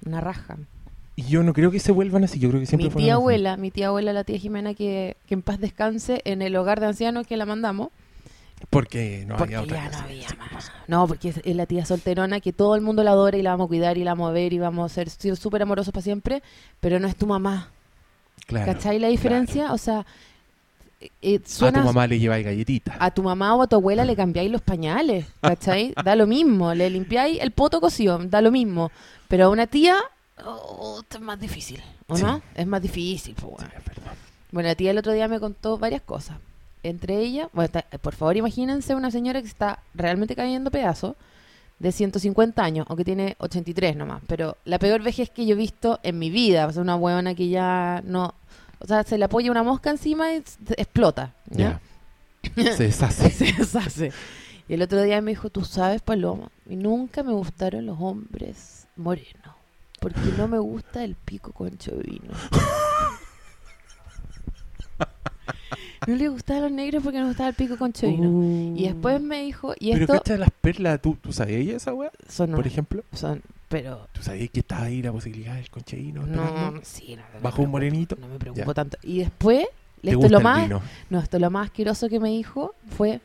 Una 0.06 0.22
raja. 0.22 0.58
Y 1.16 1.24
yo 1.24 1.44
no 1.44 1.54
creo 1.54 1.72
que 1.72 1.80
se 1.80 1.94
vuelvan 1.94 2.26
así. 2.26 2.40
Yo 2.40 2.50
creo 2.50 2.60
que 2.60 2.68
siempre 2.68 2.88
mi 2.88 2.92
fueron 2.92 3.06
tía 3.06 3.14
así. 3.14 3.22
abuela, 3.22 3.56
mi 3.56 3.72
tía 3.72 3.88
abuela, 3.88 4.12
la 4.12 4.26
tía 4.26 4.38
Jimena, 4.38 4.74
que, 4.74 5.16
que 5.28 5.34
en 5.34 5.42
paz 5.42 5.60
descanse 5.62 6.22
en 6.26 6.42
el 6.42 6.54
hogar 6.58 6.82
de 6.82 6.88
ancianos 6.88 7.26
que 7.26 7.38
la 7.38 7.46
mandamos. 7.46 7.90
Porque 8.70 9.24
no 9.28 9.38
porque 9.38 9.56
había 9.56 9.66
otra 9.66 9.78
ya 9.78 9.84
no 9.86 9.92
cosa. 9.92 10.04
había 10.04 10.30
Sí, 10.30 10.36
más. 10.52 10.72
No, 10.88 11.08
porque 11.08 11.30
es, 11.30 11.42
es 11.44 11.56
la 11.56 11.66
tía 11.66 11.86
solterona 11.86 12.40
que 12.40 12.54
todo 12.54 12.76
el 12.76 12.82
mundo 12.82 13.04
la 13.04 13.12
adora 13.12 13.38
y 13.38 13.42
la 13.42 13.52
vamos 13.52 13.66
a 13.66 13.68
cuidar 13.70 13.98
y 13.98 14.04
la 14.04 14.12
vamos 14.12 14.30
a 14.30 14.34
ver 14.34 14.52
y 14.54 14.60
vamos 14.60 14.92
a 14.92 14.94
ser 14.94 15.10
súper 15.38 15.62
amorosos 15.62 15.92
para 15.94 16.04
siempre, 16.04 16.42
pero 16.80 17.00
no 17.00 17.08
es 17.08 17.16
tu 17.16 17.28
mamá. 17.28 17.70
Claro. 18.46 18.72
¿Cachai 18.74 19.00
la 19.00 19.08
diferencia? 19.10 19.74
O 19.74 19.78
sea, 19.78 20.06
eh, 21.02 21.10
eh, 21.22 21.36
A 21.36 21.40
tu 21.44 21.50
suena 21.50 21.84
mamá 21.84 22.08
le 22.08 22.18
lleváis 22.20 22.46
galletitas. 22.46 22.96
a 23.00 23.12
tu 23.12 23.22
mamá 23.24 23.54
o 23.56 23.62
a 23.62 23.68
tu 23.68 23.76
abuela 23.76 24.04
le 24.06 24.16
cambiáis 24.16 24.52
los 24.52 24.62
pañales, 24.62 25.26
¿cachai? 25.42 25.94
Da 26.04 26.16
lo 26.16 26.26
mismo, 26.28 26.74
le 26.74 26.90
limpiáis 26.90 27.40
el 27.42 27.52
poto 27.52 27.80
cocido, 27.80 28.18
da 28.20 28.42
lo 28.42 28.52
mismo. 28.52 28.92
Pero 29.28 29.46
a 29.46 29.50
una 29.50 29.68
tía, 29.68 29.98
oh, 30.46 31.02
es 31.10 31.20
más 31.22 31.40
difícil, 31.40 31.82
¿o 32.08 32.16
Sí. 32.18 32.24
no? 32.24 32.42
Es 32.56 32.66
más 32.66 32.82
difícil, 32.82 33.36
pues, 33.36 33.52
bueno. 33.54 33.70
Bueno, 34.52 34.70
la 34.70 34.76
tía 34.76 34.92
el 34.92 34.98
otro 34.98 35.12
día 35.12 35.28
me 35.28 35.40
contó 35.40 35.78
varias 35.78 36.02
cosas. 36.02 36.38
Entre 36.90 37.18
ellas, 37.20 37.50
bueno, 37.54 37.66
está- 37.66 37.86
por 38.00 38.16
favor 38.16 38.38
imagínense 38.38 38.96
una 38.96 39.12
señora 39.12 39.42
que 39.42 39.48
está 39.48 39.80
realmente 39.94 40.36
cayendo 40.36 40.72
pedazos 40.72 41.16
de 41.80 41.92
150 41.92 42.64
años, 42.64 42.86
aunque 42.90 43.06
tiene 43.06 43.36
83 43.40 43.96
nomás. 43.96 44.22
Pero 44.28 44.58
la 44.66 44.80
peor 44.80 45.02
vejez 45.04 45.30
que 45.30 45.46
yo 45.46 45.54
he 45.54 45.58
visto 45.58 46.00
en 46.04 46.18
mi 46.18 46.30
vida, 46.30 46.66
o 46.68 46.72
sea, 46.72 46.82
una 46.82 46.96
huevona 46.96 47.36
que 47.36 47.50
ya 47.50 48.02
no... 48.06 48.34
O 48.80 48.86
sea, 48.88 49.04
se 49.04 49.18
le 49.18 49.26
apoya 49.26 49.52
una 49.52 49.64
mosca 49.64 49.90
encima 49.90 50.34
y 50.34 50.38
explota. 50.78 51.34
¿ya? 51.50 51.82
Ya. 52.56 52.74
Se 52.76 52.84
deshace. 52.84 53.30
se 53.32 53.52
deshace. 53.52 54.12
Y 54.70 54.74
el 54.76 54.82
otro 54.82 55.02
día 55.02 55.20
me 55.22 55.32
dijo, 55.32 55.50
tú 55.50 55.66
sabes, 55.66 56.02
Paloma, 56.02 56.50
y 56.70 56.76
nunca 56.76 57.24
me 57.24 57.34
gustaron 57.34 57.86
los 57.86 57.98
hombres 58.00 58.88
morenos, 58.96 59.56
porque 60.00 60.20
no 60.38 60.48
me 60.48 60.60
gusta 60.60 61.04
el 61.04 61.16
pico 61.16 61.52
concho 61.52 61.92
de 61.92 62.04
vino. 62.04 62.30
No 66.08 66.16
le 66.16 66.30
gustaban 66.30 66.64
los 66.64 66.72
negros 66.72 67.04
porque 67.04 67.20
no 67.20 67.28
gustaba 67.28 67.50
el 67.50 67.56
pico 67.56 67.78
concho 67.78 68.08
de 68.08 68.14
vino. 68.14 68.76
Y 68.76 68.86
después 68.86 69.22
me 69.22 69.44
dijo, 69.44 69.74
y. 69.80 69.92
Pero 69.92 70.06
esto 70.06 70.14
cacha 70.14 70.38
las 70.38 70.50
perlas, 70.50 71.02
¿tú, 71.02 71.16
tú 71.22 71.32
sabías 71.32 71.68
esa 71.76 71.94
weá? 71.94 72.12
son, 72.28 72.52
Por 72.52 72.66
ejemplo, 72.66 73.04
son, 73.14 73.42
pero 73.70 74.08
¿tú 74.14 74.24
sabías 74.24 74.50
que 74.50 74.62
estaba 74.62 74.84
ahí 74.84 75.02
la 75.02 75.12
posibilidad 75.12 75.56
del 75.56 75.70
concheíno? 75.70 76.26
no, 76.26 76.74
sí, 76.82 77.16
no, 77.16 77.24
Bajo 77.42 77.62
un 77.62 77.70
morenito. 77.72 78.16
No 78.20 78.28
me 78.28 78.40
preocupo 78.40 78.66
Ya. 78.66 78.74
tanto. 78.74 78.98
Y 79.04 79.20
después, 79.20 79.68
¿Te 80.02 80.12
esto 80.12 80.30
lo 80.30 80.40
más, 80.40 80.64
vino? 80.64 80.82
No, 81.10 81.20
esto 81.20 81.38
lo 81.40 81.52
más 81.52 81.68
asqueroso 81.68 82.08
que 82.08 82.20
me 82.20 82.30
dijo 82.30 82.74
fue, 82.96 83.20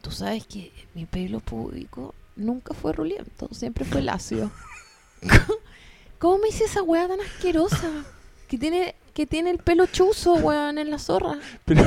tú 0.00 0.10
sabes 0.12 0.46
que 0.46 0.72
mi 0.94 1.04
pelo 1.04 1.40
público 1.40 2.14
nunca 2.36 2.74
fue 2.74 2.92
ruliento, 2.92 3.48
siempre 3.52 3.84
fue 3.84 4.02
lacio. 4.02 4.50
¿Cómo 6.18 6.38
me 6.38 6.48
hice 6.48 6.64
esa 6.64 6.82
weá 6.82 7.08
tan 7.08 7.20
asquerosa? 7.20 7.90
Que 8.46 8.56
tiene, 8.56 8.94
que 9.12 9.26
tiene 9.26 9.50
el 9.50 9.58
pelo 9.58 9.86
chuzo, 9.86 10.34
weón, 10.34 10.78
en 10.78 10.90
la 10.90 10.98
zorra. 10.98 11.38
Pero, 11.64 11.82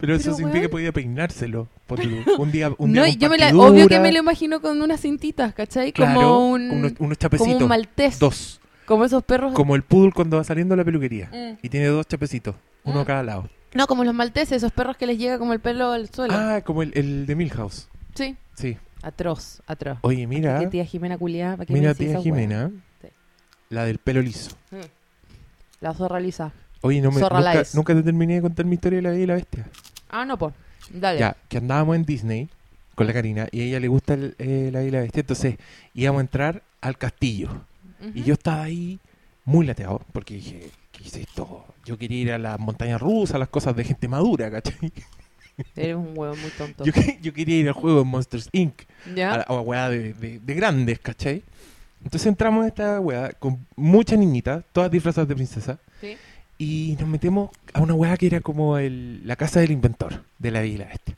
pero 0.00 0.14
eso 0.14 0.24
Pero, 0.24 0.36
significa 0.36 0.48
weón. 0.52 0.62
que 0.62 0.68
podía 0.68 0.92
peinárselo. 0.92 1.68
Por 1.86 2.00
un 2.38 2.52
día, 2.52 2.70
un 2.78 2.92
no, 2.92 3.02
día 3.04 3.08
y 3.10 3.12
con 3.14 3.20
yo 3.20 3.30
me 3.30 3.38
la, 3.38 3.48
obvio 3.56 3.88
que 3.88 4.00
me 4.00 4.12
lo 4.12 4.18
imagino 4.18 4.60
con 4.60 4.80
unas 4.80 5.00
cintitas, 5.00 5.52
¿cachai? 5.54 5.92
claro, 5.92 6.20
como 6.20 6.48
un, 6.50 6.62
unos, 6.70 6.76
unos 6.80 6.98
como 6.98 7.14
chapecitos. 7.14 7.62
un 7.62 7.68
maltés. 7.68 8.18
Dos. 8.18 8.60
Como 8.86 9.04
esos 9.04 9.22
perros. 9.22 9.52
Como 9.54 9.76
el 9.76 9.82
poodle 9.82 10.12
cuando 10.12 10.36
va 10.38 10.44
saliendo 10.44 10.72
de 10.74 10.78
la 10.78 10.84
peluquería. 10.84 11.28
Mm. 11.32 11.58
Y 11.62 11.68
tiene 11.68 11.86
dos 11.86 12.06
chapecitos. 12.08 12.54
Uno 12.84 12.98
Mm. 12.98 13.02
a 13.02 13.04
cada 13.04 13.22
lado. 13.22 13.48
No, 13.74 13.86
como 13.86 14.02
los 14.02 14.14
malteses, 14.14 14.56
esos 14.56 14.72
perros 14.72 14.96
que 14.96 15.06
les 15.06 15.16
llega 15.16 15.38
como 15.38 15.52
el 15.52 15.60
pelo 15.60 15.92
al 15.92 16.08
suelo. 16.10 16.34
Ah, 16.36 16.60
como 16.64 16.82
el, 16.82 16.90
el 16.96 17.24
de 17.26 17.36
Milhouse. 17.36 17.88
Sí. 18.14 18.36
Sí. 18.54 18.76
Atroz, 19.02 19.62
atroz. 19.66 19.98
Oye, 20.02 20.26
mira. 20.26 20.58
¿Qué 20.58 20.66
tía 20.66 20.84
Jimena 20.84 21.16
culiada? 21.18 21.56
¿Para 21.56 21.66
qué 21.66 21.72
me 21.72 21.80
Mira, 21.80 21.94
tía? 21.94 22.18
Jimena. 22.20 22.70
Sí. 23.00 23.08
La 23.68 23.84
del 23.84 23.98
pelo 23.98 24.20
liso. 24.22 24.50
La 25.80 25.94
zorra 25.94 26.20
lisa. 26.20 26.52
Oye, 26.82 27.00
no 27.00 27.10
me, 27.10 27.20
Zorra 27.20 27.38
nunca, 27.40 27.62
nunca 27.74 27.94
te 27.94 28.02
terminé 28.02 28.34
de 28.36 28.42
contar 28.42 28.64
mi 28.64 28.74
historia 28.74 28.98
de 28.98 29.02
la 29.02 29.10
Bella 29.10 29.22
y 29.22 29.26
la 29.26 29.34
Bestia. 29.34 29.66
Ah, 30.08 30.24
no, 30.24 30.38
pues. 30.38 30.54
Dale. 30.90 31.18
Ya, 31.18 31.36
que 31.48 31.58
andábamos 31.58 31.96
en 31.96 32.04
Disney 32.04 32.48
con 32.94 33.06
la 33.06 33.12
Karina 33.12 33.48
y 33.52 33.60
a 33.60 33.64
ella 33.64 33.80
le 33.80 33.88
gusta 33.88 34.14
el, 34.14 34.34
eh, 34.38 34.70
la 34.72 34.78
Bella 34.80 34.88
y 34.88 34.90
la 34.92 35.00
Bestia. 35.00 35.20
Entonces 35.20 35.56
íbamos 35.94 36.20
a 36.20 36.22
entrar 36.22 36.62
al 36.80 36.96
castillo. 36.98 37.48
Y 38.14 38.22
yo 38.22 38.32
estaba 38.32 38.62
ahí 38.62 38.98
muy 39.44 39.66
lateado 39.66 40.00
porque 40.12 40.34
dije, 40.34 40.70
¿qué 40.90 41.04
es 41.04 41.14
esto? 41.16 41.66
Yo 41.84 41.98
quería 41.98 42.18
ir 42.20 42.32
a 42.32 42.38
las 42.38 42.58
montañas 42.58 42.98
rusas, 43.00 43.34
a 43.34 43.38
las 43.38 43.48
cosas 43.48 43.76
de 43.76 43.84
gente 43.84 44.08
madura, 44.08 44.50
¿cachai? 44.50 44.90
Eres 45.76 45.96
un 45.96 46.12
huevo 46.16 46.34
muy 46.36 46.50
tonto. 46.56 46.84
Yo, 46.84 46.92
que- 46.94 47.18
yo 47.20 47.34
quería 47.34 47.58
ir 47.58 47.68
al 47.68 47.74
juego 47.74 47.98
de 47.98 48.04
Monsters 48.04 48.48
Inc. 48.52 48.82
¿Ya? 49.14 49.34
a 49.34 49.44
a 49.84 49.88
de- 49.90 50.40
de 50.42 50.54
grandes, 50.54 50.98
¿cachai? 51.00 51.42
Entonces 52.04 52.26
entramos 52.26 52.64
a 52.64 52.68
esta 52.68 53.00
weá 53.00 53.30
con 53.32 53.66
muchas 53.76 54.18
niñitas, 54.18 54.64
todas 54.72 54.90
disfrazadas 54.90 55.28
de 55.28 55.34
princesa, 55.34 55.78
Sí. 56.00 56.16
y 56.58 56.96
nos 56.98 57.08
metemos 57.08 57.50
a 57.74 57.80
una 57.80 57.94
weá 57.94 58.16
que 58.16 58.26
era 58.26 58.40
como 58.40 58.78
el- 58.78 59.26
la 59.26 59.36
casa 59.36 59.60
del 59.60 59.70
inventor 59.70 60.24
de 60.38 60.50
la 60.50 60.60
Bella 60.60 60.74
y 60.74 60.78
la 60.78 60.86
Bestia. 60.86 61.16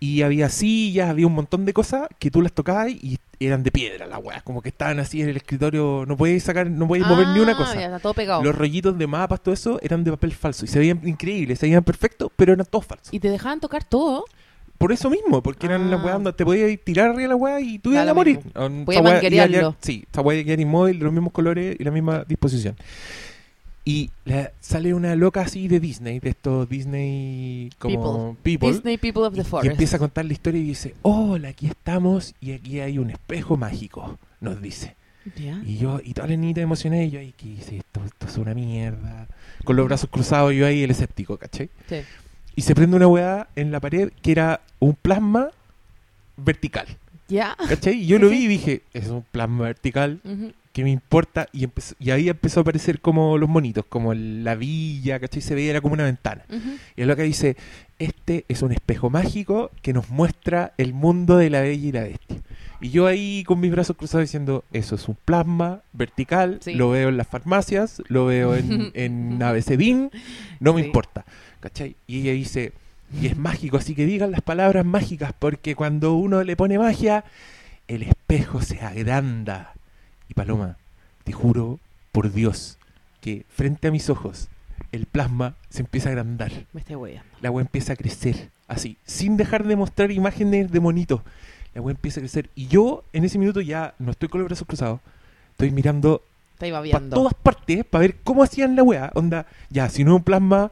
Y 0.00 0.22
había 0.22 0.48
sillas, 0.50 1.08
había 1.08 1.26
un 1.26 1.32
montón 1.34 1.64
de 1.64 1.72
cosas 1.72 2.08
que 2.18 2.30
tú 2.30 2.42
las 2.42 2.52
tocabas 2.52 2.90
y 2.90 3.18
eran 3.40 3.62
de 3.62 3.70
piedra 3.70 4.06
las 4.06 4.22
weas, 4.22 4.42
como 4.42 4.60
que 4.60 4.68
estaban 4.68 4.98
así 5.00 5.22
en 5.22 5.28
el 5.30 5.36
escritorio, 5.36 6.04
no 6.06 6.16
podéis 6.16 6.42
sacar, 6.44 6.70
no 6.70 6.86
podéis 6.86 7.06
mover 7.06 7.28
ni 7.28 7.40
una 7.40 7.52
Ah, 7.52 7.56
cosa. 7.56 7.74
Ya, 7.74 7.86
está 7.86 7.98
todo 8.00 8.12
pegado. 8.14 8.42
Los 8.42 8.54
rollitos 8.54 8.96
de 8.98 9.06
mapas, 9.06 9.42
todo 9.42 9.54
eso, 9.54 9.78
eran 9.82 10.04
de 10.04 10.10
papel 10.10 10.32
falso 10.32 10.64
y 10.64 10.68
se 10.68 10.78
veían 10.78 11.00
increíbles, 11.08 11.58
se 11.58 11.66
veían 11.66 11.82
perfectos, 11.84 12.30
pero 12.36 12.52
eran 12.52 12.66
todos 12.66 12.84
falsos. 12.86 13.12
Y 13.14 13.20
te 13.20 13.30
dejaban 13.30 13.60
tocar 13.60 13.82
todo. 13.84 14.24
Por 14.84 14.92
eso 14.92 15.08
mismo, 15.08 15.42
porque 15.42 15.64
eran 15.64 15.90
las 15.90 15.98
Ah. 16.00 16.04
weas 16.04 16.14
donde 16.16 16.32
te 16.34 16.44
podías 16.44 16.70
ir 16.70 16.78
tirar 16.84 17.06
arriba 17.06 17.22
de 17.22 17.28
la 17.28 17.36
wea 17.36 17.58
y 17.58 17.78
tú 17.78 17.90
ibas 17.92 18.06
a 18.06 18.12
morir. 18.12 18.40
Podías 18.84 19.02
manguerearlo. 19.02 19.74
Sí, 19.80 20.04
esa 20.12 20.20
wea 20.20 20.38
a 20.38 20.44
quedar 20.44 20.60
inmóvil, 20.60 20.98
de 20.98 21.04
los 21.06 21.12
mismos 21.14 21.32
colores 21.32 21.74
y 21.78 21.82
la 21.84 21.90
misma 21.90 22.22
disposición. 22.28 22.76
Y 23.86 24.10
la- 24.26 24.52
sale 24.60 24.92
una 24.92 25.14
loca 25.16 25.40
así 25.40 25.68
de 25.68 25.80
Disney, 25.80 26.18
de 26.18 26.28
estos 26.30 26.68
Disney 26.68 27.70
como 27.78 28.36
people, 28.42 28.72
Disney 28.72 28.98
People 28.98 29.22
of 29.22 29.32
y- 29.32 29.36
the 29.36 29.40
y, 29.40 29.44
Forest. 29.44 29.70
empieza 29.72 29.96
a 29.96 29.98
contar 30.00 30.26
la 30.26 30.32
historia 30.34 30.60
y 30.60 30.64
dice, 30.64 30.94
hola, 31.00 31.48
aquí 31.48 31.66
estamos 31.66 32.34
y 32.42 32.52
aquí 32.52 32.80
hay 32.80 32.98
un 32.98 33.08
espejo 33.10 33.56
mágico, 33.56 34.18
nos 34.40 34.60
dice. 34.60 34.96
Y 35.64 35.78
yo, 35.78 36.00
y 36.04 36.12
toda 36.12 36.28
la 36.28 36.36
niñita 36.36 36.60
emocionada, 36.60 37.02
y 37.02 37.10
yo 37.10 37.18
ahí, 37.20 37.32
¿qué 37.34 37.48
hice 37.48 37.78
esto? 37.78 38.02
Esto 38.04 38.26
es 38.26 38.36
una 38.36 38.52
mierda. 38.52 39.26
Con 39.64 39.76
los 39.76 39.86
brazos 39.86 40.10
cruzados, 40.10 40.52
yo 40.52 40.66
ahí 40.66 40.82
el 40.82 40.90
escéptico, 40.90 41.38
¿cachai? 41.38 41.70
Sí. 41.88 41.96
Y 42.56 42.62
se 42.62 42.74
prende 42.74 42.96
una 42.96 43.08
weá 43.08 43.48
en 43.56 43.70
la 43.72 43.80
pared 43.80 44.10
que 44.22 44.32
era 44.32 44.60
un 44.78 44.94
plasma 44.94 45.48
vertical. 46.36 46.86
Ya. 47.28 47.56
¿Cachai? 47.68 47.94
Y 48.02 48.06
yo 48.06 48.18
lo 48.18 48.28
vi 48.28 48.44
y 48.44 48.48
dije, 48.48 48.82
es 48.92 49.08
un 49.08 49.22
plasma 49.22 49.64
vertical, 49.64 50.20
Ujú. 50.24 50.52
¿qué 50.72 50.84
me 50.84 50.90
importa? 50.90 51.48
Y, 51.52 51.64
empezó- 51.64 51.94
y 51.98 52.10
ahí 52.10 52.28
empezó 52.28 52.60
a 52.60 52.62
aparecer 52.62 53.00
como 53.00 53.38
los 53.38 53.48
monitos, 53.48 53.84
como 53.88 54.12
la 54.14 54.54
villa, 54.54 55.18
¿cachai? 55.18 55.40
Se 55.40 55.54
veía 55.54 55.70
era 55.70 55.80
como 55.80 55.94
una 55.94 56.04
ventana. 56.04 56.42
Y 56.96 57.00
es 57.00 57.06
lo 57.06 57.16
que 57.16 57.22
dice, 57.22 57.56
este 57.98 58.44
es 58.48 58.60
un 58.62 58.72
espejo 58.72 59.08
mágico 59.10 59.70
que 59.80 59.92
nos 59.94 60.10
muestra 60.10 60.74
el 60.76 60.92
mundo 60.92 61.36
de 61.38 61.48
la 61.50 61.60
bella 61.60 61.88
y 61.88 61.92
la 61.92 62.02
bestia. 62.02 62.36
Y 62.84 62.90
yo 62.90 63.06
ahí 63.06 63.44
con 63.44 63.60
mis 63.60 63.70
brazos 63.70 63.96
cruzados 63.96 64.24
diciendo, 64.28 64.62
eso 64.70 64.94
es 64.96 65.08
un 65.08 65.16
plasma 65.24 65.80
vertical, 65.94 66.58
Sí. 66.60 66.74
lo 66.74 66.90
veo 66.90 67.08
en 67.08 67.16
las 67.16 67.26
farmacias, 67.26 68.02
lo 68.08 68.26
veo 68.26 68.54
en, 68.56 68.90
en 68.94 69.42
ABCDIN, 69.42 70.10
no 70.60 70.74
me 70.74 70.82
importa. 70.82 71.24
¿Cachai? 71.60 71.96
Y 72.06 72.20
ella 72.20 72.32
dice, 72.32 72.72
y 73.18 73.26
es 73.26 73.38
mágico, 73.38 73.78
así 73.78 73.94
que 73.94 74.04
digan 74.04 74.32
las 74.32 74.42
palabras 74.42 74.84
mágicas, 74.84 75.32
porque 75.38 75.74
cuando 75.74 76.12
uno 76.12 76.44
le 76.44 76.56
pone 76.56 76.78
magia, 76.78 77.24
el 77.88 78.02
espejo 78.02 78.60
se 78.60 78.78
agranda. 78.82 79.72
Y 80.28 80.34
Paloma, 80.34 80.76
te 81.24 81.32
juro 81.32 81.80
por 82.12 82.34
Dios 82.34 82.76
que 83.22 83.46
frente 83.48 83.88
a 83.88 83.92
mis 83.92 84.10
ojos 84.10 84.48
el 84.92 85.06
plasma 85.06 85.54
se 85.70 85.80
empieza 85.80 86.10
a 86.10 86.12
agrandar. 86.12 86.52
Me 86.74 86.80
estoy. 86.80 87.18
La 87.40 87.50
wea 87.50 87.62
empieza 87.62 87.94
a 87.94 87.96
crecer, 87.96 88.50
así, 88.68 88.98
sin 89.06 89.38
dejar 89.38 89.64
de 89.64 89.74
mostrar 89.74 90.10
imágenes 90.10 90.70
de 90.70 90.80
monitos. 90.80 91.22
La 91.74 91.80
wea 91.80 91.92
empieza 91.92 92.20
a 92.20 92.22
crecer. 92.22 92.50
Y 92.54 92.66
yo 92.68 93.02
en 93.12 93.24
ese 93.24 93.38
minuto 93.38 93.60
ya 93.60 93.94
no 93.98 94.10
estoy 94.12 94.28
con 94.28 94.40
los 94.40 94.48
brazos 94.48 94.66
cruzados, 94.66 95.00
estoy 95.52 95.70
mirando 95.70 96.22
para 96.58 97.00
todas 97.10 97.34
partes 97.34 97.84
para 97.84 98.02
ver 98.02 98.16
cómo 98.22 98.42
hacían 98.42 98.76
la 98.76 98.82
wea. 98.82 99.10
Onda, 99.14 99.46
ya, 99.70 99.88
si 99.88 100.04
no 100.04 100.12
es 100.12 100.16
un 100.18 100.24
plasma, 100.24 100.70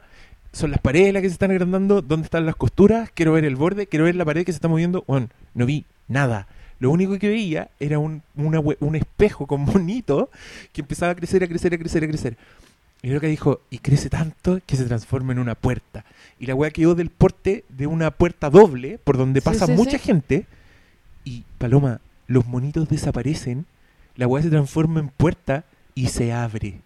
son 0.53 0.71
las 0.71 0.79
paredes 0.79 1.13
las 1.13 1.21
que 1.21 1.29
se 1.29 1.33
están 1.33 1.51
agrandando, 1.51 2.01
dónde 2.01 2.25
están 2.25 2.45
las 2.45 2.55
costuras, 2.55 3.09
quiero 3.13 3.33
ver 3.33 3.43
el 3.45 3.55
borde, 3.55 3.87
quiero 3.87 4.05
ver 4.05 4.15
la 4.15 4.25
pared 4.25 4.45
que 4.45 4.51
se 4.51 4.57
está 4.57 4.67
moviendo. 4.67 5.03
Bueno, 5.07 5.27
no 5.53 5.65
vi 5.65 5.85
nada. 6.07 6.47
Lo 6.79 6.89
único 6.91 7.17
que 7.17 7.29
veía 7.29 7.69
era 7.79 7.99
un, 7.99 8.23
una 8.35 8.59
un 8.59 8.95
espejo 8.95 9.45
con 9.47 9.61
monito 9.61 10.29
que 10.71 10.81
empezaba 10.81 11.11
a 11.11 11.15
crecer, 11.15 11.43
a 11.43 11.47
crecer, 11.47 11.73
a 11.73 11.77
crecer, 11.77 12.03
a 12.03 12.07
crecer. 12.07 12.37
Y 13.01 13.09
lo 13.09 13.19
que 13.19 13.27
dijo, 13.27 13.59
y 13.69 13.79
crece 13.79 14.09
tanto 14.09 14.61
que 14.65 14.77
se 14.77 14.85
transforma 14.85 15.33
en 15.33 15.39
una 15.39 15.55
puerta. 15.55 16.05
Y 16.39 16.45
la 16.45 16.55
wea 16.55 16.71
quedó 16.71 16.95
del 16.95 17.09
porte 17.09 17.65
de 17.69 17.85
una 17.85 18.11
puerta 18.11 18.49
doble 18.49 18.97
por 19.03 19.17
donde 19.17 19.41
Sí, 19.41 19.45
pasa 19.45 19.65
sí, 19.65 19.73
mucha 19.73 19.97
sí. 19.97 19.99
gente. 19.99 20.45
Y 21.25 21.43
Paloma, 21.57 21.99
los 22.27 22.45
monitos 22.45 22.89
desaparecen, 22.89 23.65
la 24.15 24.27
weá 24.27 24.43
se 24.43 24.49
transforma 24.49 24.99
en 24.99 25.09
puerta 25.09 25.63
y 25.95 26.07
se 26.07 26.33
abre. 26.33 26.81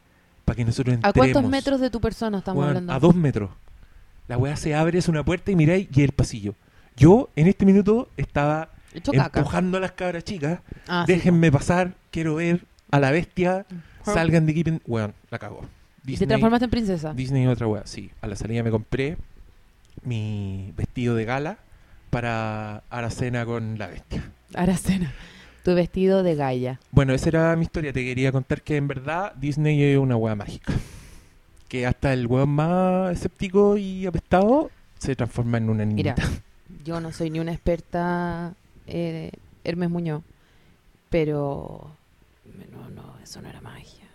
para 0.46 0.56
que 0.56 0.66
nosotros 0.66 0.94
¿A 0.94 1.08
entremos. 1.08 1.14
cuántos 1.34 1.52
metros 1.52 1.82
de 1.82 1.90
tu 1.90 2.00
persona 2.00 2.38
estamos 2.38 2.66
hablando? 2.66 2.94
A 2.94 3.00
dos 3.00 3.16
metros. 3.16 3.50
La 4.28 4.38
weá 4.38 4.56
se 4.56 4.76
abre, 4.76 4.98
es 5.00 5.08
una 5.08 5.24
puerta 5.24 5.52
y 5.52 5.56
miráis 5.56 5.88
y 5.94 6.02
el 6.04 6.12
pasillo. 6.12 6.54
Yo 6.96 7.30
en 7.36 7.48
este 7.48 7.66
minuto 7.66 8.10
estaba 8.18 8.70
empujando 8.94 9.78
a 9.78 9.82
las 9.82 9.92
cabras 9.92 10.24
chicas. 10.24 10.60
Ah, 10.88 11.04
sí, 11.06 11.14
Déjenme 11.14 11.52
pasar, 11.52 11.94
quiero 12.12 12.36
ver 12.36 12.66
a 12.92 13.00
la 13.00 13.12
bestia. 13.12 13.66
Salgan 14.04 14.46
de 14.46 14.64
pen- 14.64 14.82
Weón, 14.88 15.14
la 15.30 15.38
cagó. 15.40 15.62
Y 16.04 16.06
te 16.06 16.12
Disney, 16.12 16.28
transformaste 16.30 16.64
en 16.66 16.72
princesa. 16.72 17.14
Disney 17.14 17.44
y 17.44 17.48
otra 17.48 17.68
weá. 17.68 17.86
Sí, 17.86 18.10
a 18.22 18.28
la 18.28 18.36
salida 18.38 18.64
me 18.64 18.72
compré 18.72 19.18
mi 20.04 20.74
vestido 20.78 21.16
de 21.16 21.26
gala 21.26 21.58
para 22.10 22.84
Aracena 22.90 23.46
con 23.46 23.78
la 23.78 23.88
bestia. 23.88 24.32
Aracena. 24.54 25.14
Tu 25.64 25.76
vestido 25.76 26.24
de 26.24 26.36
Gaia. 26.36 26.80
Bueno, 26.92 27.14
esa 27.14 27.30
era 27.30 27.56
mi 27.56 27.64
historia. 27.64 27.92
Te 27.92 28.04
quería 28.04 28.32
contar 28.32 28.62
que 28.62 28.78
en 28.78 28.88
verdad 28.88 29.34
Disney 29.36 29.82
es 29.84 29.98
una 29.98 30.16
weá 30.16 30.36
mágica. 30.36 30.74
Que 31.68 31.86
hasta 31.86 32.14
el 32.14 32.28
weón 32.28 32.50
más 32.50 33.12
escéptico 33.12 33.76
y 33.78 34.06
apestado 34.06 34.72
se 34.98 35.16
transforma 35.16 35.58
en 35.58 35.70
una 35.70 35.86
Mira, 35.86 36.16
niñita. 36.16 36.42
yo 36.86 37.02
no 37.02 37.12
soy 37.12 37.30
ni 37.30 37.40
una 37.40 37.52
experta 37.52 38.54
eh, 38.88 39.32
Hermes 39.66 39.90
Muñoz, 39.90 40.24
pero 41.10 41.92
no, 42.72 42.90
no, 42.90 43.18
eso 43.22 43.42
no 43.42 43.50
era 43.50 43.60
magia. 43.60 44.06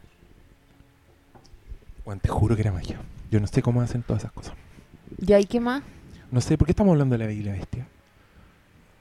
Te 2.20 2.28
juro 2.28 2.54
que 2.56 2.62
era 2.62 2.72
magia. 2.72 3.00
Yo 3.30 3.40
no 3.40 3.46
sé 3.46 3.62
cómo 3.62 3.80
hacen 3.80 4.02
todas 4.02 4.22
esas 4.22 4.32
cosas. 4.32 4.54
¿Y 5.24 5.32
ahí 5.32 5.44
qué 5.44 5.60
más? 5.60 5.82
No 6.32 6.40
sé, 6.40 6.56
¿por 6.56 6.66
qué 6.66 6.72
estamos 6.72 6.92
hablando 6.92 7.12
de 7.12 7.18
la 7.18 7.26
Bella 7.26 7.40
y 7.40 7.44
la 7.44 7.52
Bestia? 7.52 7.86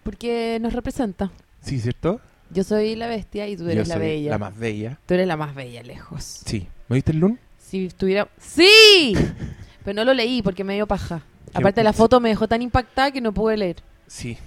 Porque 0.03 0.59
nos 0.61 0.73
representa. 0.73 1.31
Sí, 1.61 1.79
¿cierto? 1.79 2.19
Yo 2.50 2.65
soy 2.65 2.95
la 2.95 3.07
bestia 3.07 3.47
y 3.47 3.55
tú 3.55 3.63
eres 3.69 3.88
Yo 3.88 3.93
la 3.93 3.95
soy 3.95 4.05
bella. 4.05 4.31
La 4.31 4.38
más 4.38 4.57
bella. 4.57 5.00
Tú 5.05 5.13
eres 5.13 5.25
la 5.25 5.38
más 5.38 5.55
bella 5.55 5.81
lejos. 5.81 6.41
Sí. 6.45 6.67
¿Me 6.89 6.95
viste 6.95 7.13
el 7.13 7.19
Lun? 7.19 7.39
Si 7.57 7.85
estuviera... 7.85 8.27
¡Sí! 8.38 9.15
Pero 9.85 9.95
no 9.95 10.03
lo 10.03 10.13
leí 10.13 10.41
porque 10.41 10.65
me 10.65 10.73
dio 10.73 10.85
paja. 10.85 11.21
Aparte 11.53 11.81
la 11.83 11.93
foto 11.93 12.19
me 12.19 12.27
dejó 12.27 12.50
tan 12.50 12.61
impactada 12.61 13.11
que 13.11 13.21
no 13.21 13.31
pude 13.31 13.55
leer. 13.55 13.77
Sí. 14.07 14.38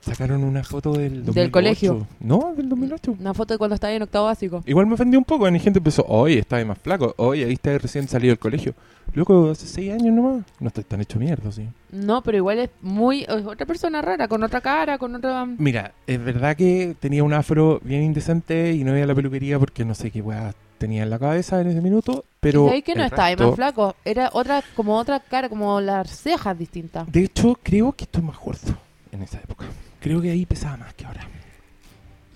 Sacaron 0.00 0.42
una 0.42 0.64
foto 0.64 0.92
del 0.92 1.26
2008. 1.26 1.32
Del 1.34 1.50
colegio. 1.50 2.06
No, 2.18 2.54
del 2.56 2.70
2008. 2.70 3.16
Una 3.20 3.34
foto 3.34 3.52
de 3.52 3.58
cuando 3.58 3.74
estaba 3.74 3.92
en 3.92 4.02
octavo 4.02 4.26
básico. 4.26 4.62
Igual 4.64 4.86
me 4.86 4.94
ofendió 4.94 5.18
un 5.18 5.24
poco. 5.26 5.46
Y 5.46 5.58
gente 5.58 5.78
empezó, 5.78 6.04
oye, 6.08 6.38
estaba 6.38 6.64
más 6.64 6.78
flaco. 6.78 7.14
Oye, 7.18 7.44
ahí 7.44 7.52
está 7.52 7.76
recién 7.76 8.08
salido 8.08 8.30
del 8.30 8.38
colegio. 8.38 8.74
Loco, 9.14 9.50
hace 9.50 9.66
seis 9.66 9.92
años 9.92 10.14
nomás. 10.14 10.44
No 10.60 10.68
estoy 10.68 10.84
tan 10.84 11.00
hecho 11.00 11.18
mierda, 11.18 11.50
sí. 11.50 11.68
No, 11.90 12.22
pero 12.22 12.36
igual 12.36 12.58
es 12.60 12.70
muy... 12.80 13.22
Es 13.22 13.44
otra 13.44 13.66
persona 13.66 14.00
rara, 14.02 14.28
con 14.28 14.42
otra 14.42 14.60
cara, 14.60 14.98
con 14.98 15.14
otra... 15.14 15.44
Mira, 15.46 15.92
es 16.06 16.22
verdad 16.24 16.56
que 16.56 16.94
tenía 17.00 17.24
un 17.24 17.32
afro 17.32 17.80
bien 17.82 18.02
indecente 18.02 18.72
y 18.72 18.84
no 18.84 18.94
iba 18.94 19.04
a 19.04 19.06
la 19.08 19.14
peluquería 19.14 19.58
porque 19.58 19.84
no 19.84 19.94
sé 19.94 20.10
qué 20.10 20.22
weá 20.22 20.54
tenía 20.78 21.02
en 21.02 21.10
la 21.10 21.18
cabeza 21.18 21.60
en 21.60 21.66
ese 21.68 21.80
minuto. 21.80 22.24
Pero. 22.40 22.72
¿Y 22.74 22.82
que 22.82 22.94
no 22.94 23.04
estaba 23.04 23.28
resto- 23.30 23.46
más 23.48 23.56
flaco? 23.56 23.96
Era 24.04 24.30
otra, 24.32 24.62
como 24.74 24.96
otra 24.96 25.20
cara, 25.20 25.48
como 25.48 25.80
las 25.80 26.08
cejas 26.08 26.56
distintas. 26.58 27.10
De 27.10 27.24
hecho, 27.24 27.58
creo 27.62 27.92
que 27.92 28.04
estoy 28.04 28.22
más 28.22 28.38
gordo 28.38 28.76
en 29.12 29.22
esa 29.22 29.38
época. 29.38 29.66
Creo 30.00 30.22
que 30.22 30.30
ahí 30.30 30.46
pesaba 30.46 30.76
más 30.78 30.94
que 30.94 31.04
ahora. 31.04 31.26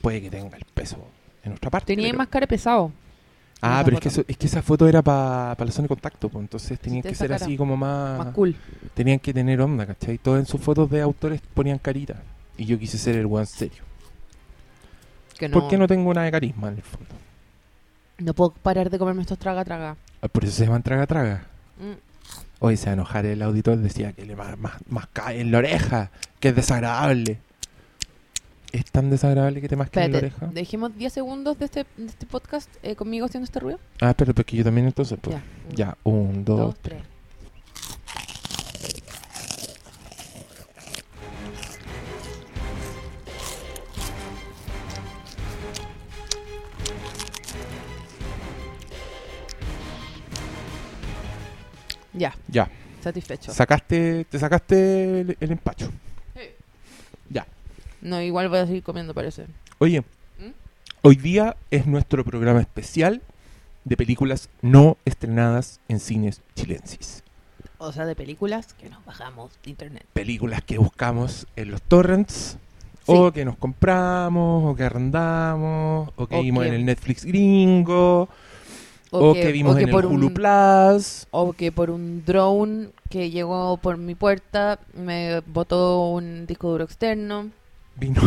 Puede 0.03 0.21
que 0.21 0.29
tenga 0.31 0.57
el 0.57 0.65
peso 0.75 0.99
en 1.43 1.53
otra 1.53 1.71
parte. 1.71 1.95
Tenía 1.95 2.09
pero- 2.09 2.19
más 2.19 2.29
cara 2.29 2.47
pesado. 2.47 2.91
Ah, 3.65 3.83
pero 3.85 3.97
es 3.97 4.03
que, 4.03 4.09
eso- 4.09 4.25
es 4.27 4.37
que 4.37 4.47
esa 4.47 4.63
foto 4.63 4.87
era 4.89 5.03
para 5.03 5.57
la 5.65 5.71
zona 5.73 5.85
de 5.85 5.89
contacto, 5.89 6.29
pues 6.29 6.43
entonces 6.43 6.79
tenían 6.79 7.03
te 7.03 7.09
que 7.11 7.15
ser 7.15 7.33
así 7.33 7.57
como 7.57 7.77
más, 7.77 8.19
Más 8.19 8.35
cool. 8.35 8.55
Tenían 8.95 9.19
que 9.19 9.33
tener 9.33 9.61
onda, 9.61 9.87
¿cachai? 9.87 10.19
Todos 10.19 10.39
en 10.39 10.47
sus 10.47 10.61
fotos 10.61 10.91
de 10.91 11.01
autores 11.01 11.41
ponían 11.55 11.79
carita. 11.79 12.23
Y 12.57 12.67
yo 12.67 12.79
quise 12.79 12.99
ser 12.99 13.17
el 13.17 13.27
weón 13.27 13.47
serio. 13.47 13.83
Que 15.39 15.49
no, 15.49 15.59
¿Por 15.61 15.69
qué 15.69 15.77
no 15.79 15.87
tengo 15.89 16.13
nada 16.15 16.27
de 16.27 16.33
carisma 16.33 16.69
en 16.69 16.75
el 16.77 16.83
fondo? 16.83 17.09
no 18.19 18.33
puedo 18.33 18.53
parar 18.63 18.91
de 18.91 18.99
comerme 18.99 19.23
estos 19.23 19.39
traga 19.39 19.65
traga. 19.65 19.97
Ah, 20.23 20.29
Por 20.29 20.45
eso 20.45 20.53
se 20.55 20.65
llaman 20.65 20.83
traga 20.85 21.07
traga. 21.07 21.47
Mm. 21.79 21.95
Hoy 22.61 22.77
se 22.77 22.87
va 22.87 22.91
a 22.91 22.95
enojar 22.95 23.27
el 23.27 23.43
auditor, 23.43 23.77
decía 23.79 24.13
que 24.13 24.25
le 24.25 24.37
más, 24.37 24.57
más, 24.57 24.75
más 24.89 25.09
cae 25.13 25.41
en 25.41 25.51
la 25.51 25.59
oreja, 25.59 26.11
que 26.39 26.49
es 26.51 26.57
desagradable. 26.57 27.39
¿Es 28.75 28.87
tan 28.91 29.09
desagradable 29.09 29.61
que 29.61 29.69
te 29.69 29.77
masquen 29.77 30.03
en 30.03 30.13
la 30.13 30.19
oreja? 30.19 30.47
dejemos 30.53 30.97
10 30.97 31.13
segundos 31.13 31.57
de 31.61 31.67
este, 31.67 31.87
de 31.97 32.07
este 32.07 32.27
podcast 32.27 32.69
eh, 32.83 32.97
conmigo 32.97 33.27
haciendo 33.27 33.45
este 33.45 33.61
ruido. 33.61 33.79
Ah, 34.01 34.15
pero 34.17 34.35
porque 34.35 34.57
yo 34.57 34.65
también 34.65 34.89
entonces, 34.89 35.17
pues. 35.23 35.37
Ya. 35.37 35.43
Ya, 35.77 35.99
un, 36.03 36.45
dos, 36.45 36.59
Dos, 36.59 36.77
tres. 36.83 37.01
Ya, 52.13 52.35
ya. 52.49 52.69
satisfecho. 53.01 53.53
Sacaste, 53.53 54.25
te 54.25 54.39
sacaste 54.39 55.21
el, 55.21 55.37
el 55.41 55.51
empacho. 55.53 55.91
No, 58.05 58.21
igual 58.21 58.49
voy 58.49 58.59
a 58.59 58.67
seguir 58.67 58.83
comiendo, 58.83 59.15
parece. 59.15 59.47
Oye, 59.79 60.03
¿Mm? 60.39 60.51
hoy 61.03 61.17
día 61.17 61.57
es 61.71 61.87
nuestro 61.87 62.25
programa 62.25 62.61
especial 62.61 63.23
de 63.85 63.97
películas 63.97 64.49
no 64.63 64.97
estrenadas 65.05 65.81
en 65.89 65.99
cines 66.01 66.41
chilensis. 66.55 67.23
O 67.79 67.93
sea, 67.93 68.07
de 68.07 68.15
películas 68.15 68.75
que 68.75 68.89
nos 68.89 69.05
bajamos 69.05 69.51
de 69.65 69.71
internet. 69.71 70.05
Películas 70.13 70.63
que 70.63 70.79
buscamos 70.79 71.47
en 71.57 71.71
los 71.71 71.83
torrents, 71.83 72.57
o 73.07 73.33
que 73.33 73.45
nos 73.45 73.57
compramos, 73.57 74.71
o 74.73 74.77
que 74.77 74.85
arrendamos, 74.85 76.11
o 76.17 76.27
que 76.27 76.37
O 76.37 76.43
vimos 76.43 76.63
que- 76.63 76.69
en 76.69 76.75
el 76.75 76.85
Netflix 76.85 77.25
gringo, 77.25 78.29
o, 79.11 79.33
que, 79.35 79.51
vimos 79.53 79.73
o 79.75 79.77
que 79.77 79.83
en 79.85 79.89
el 79.91 79.95
Hulu 80.07 80.27
un- 80.29 80.35
Plus. 80.35 81.27
O 81.31 81.53
que 81.53 81.73
por 81.73 81.91
un 81.91 82.23
drone 82.25 82.89
que 83.11 83.31
llegó 83.31 83.77
por 83.79 83.97
mi 83.97 84.15
puerta 84.15 84.79
me 84.95 85.41
botó 85.47 86.09
un 86.11 86.47
disco 86.47 86.71
duro 86.71 86.85
externo 86.85 87.51
vino. 87.97 88.21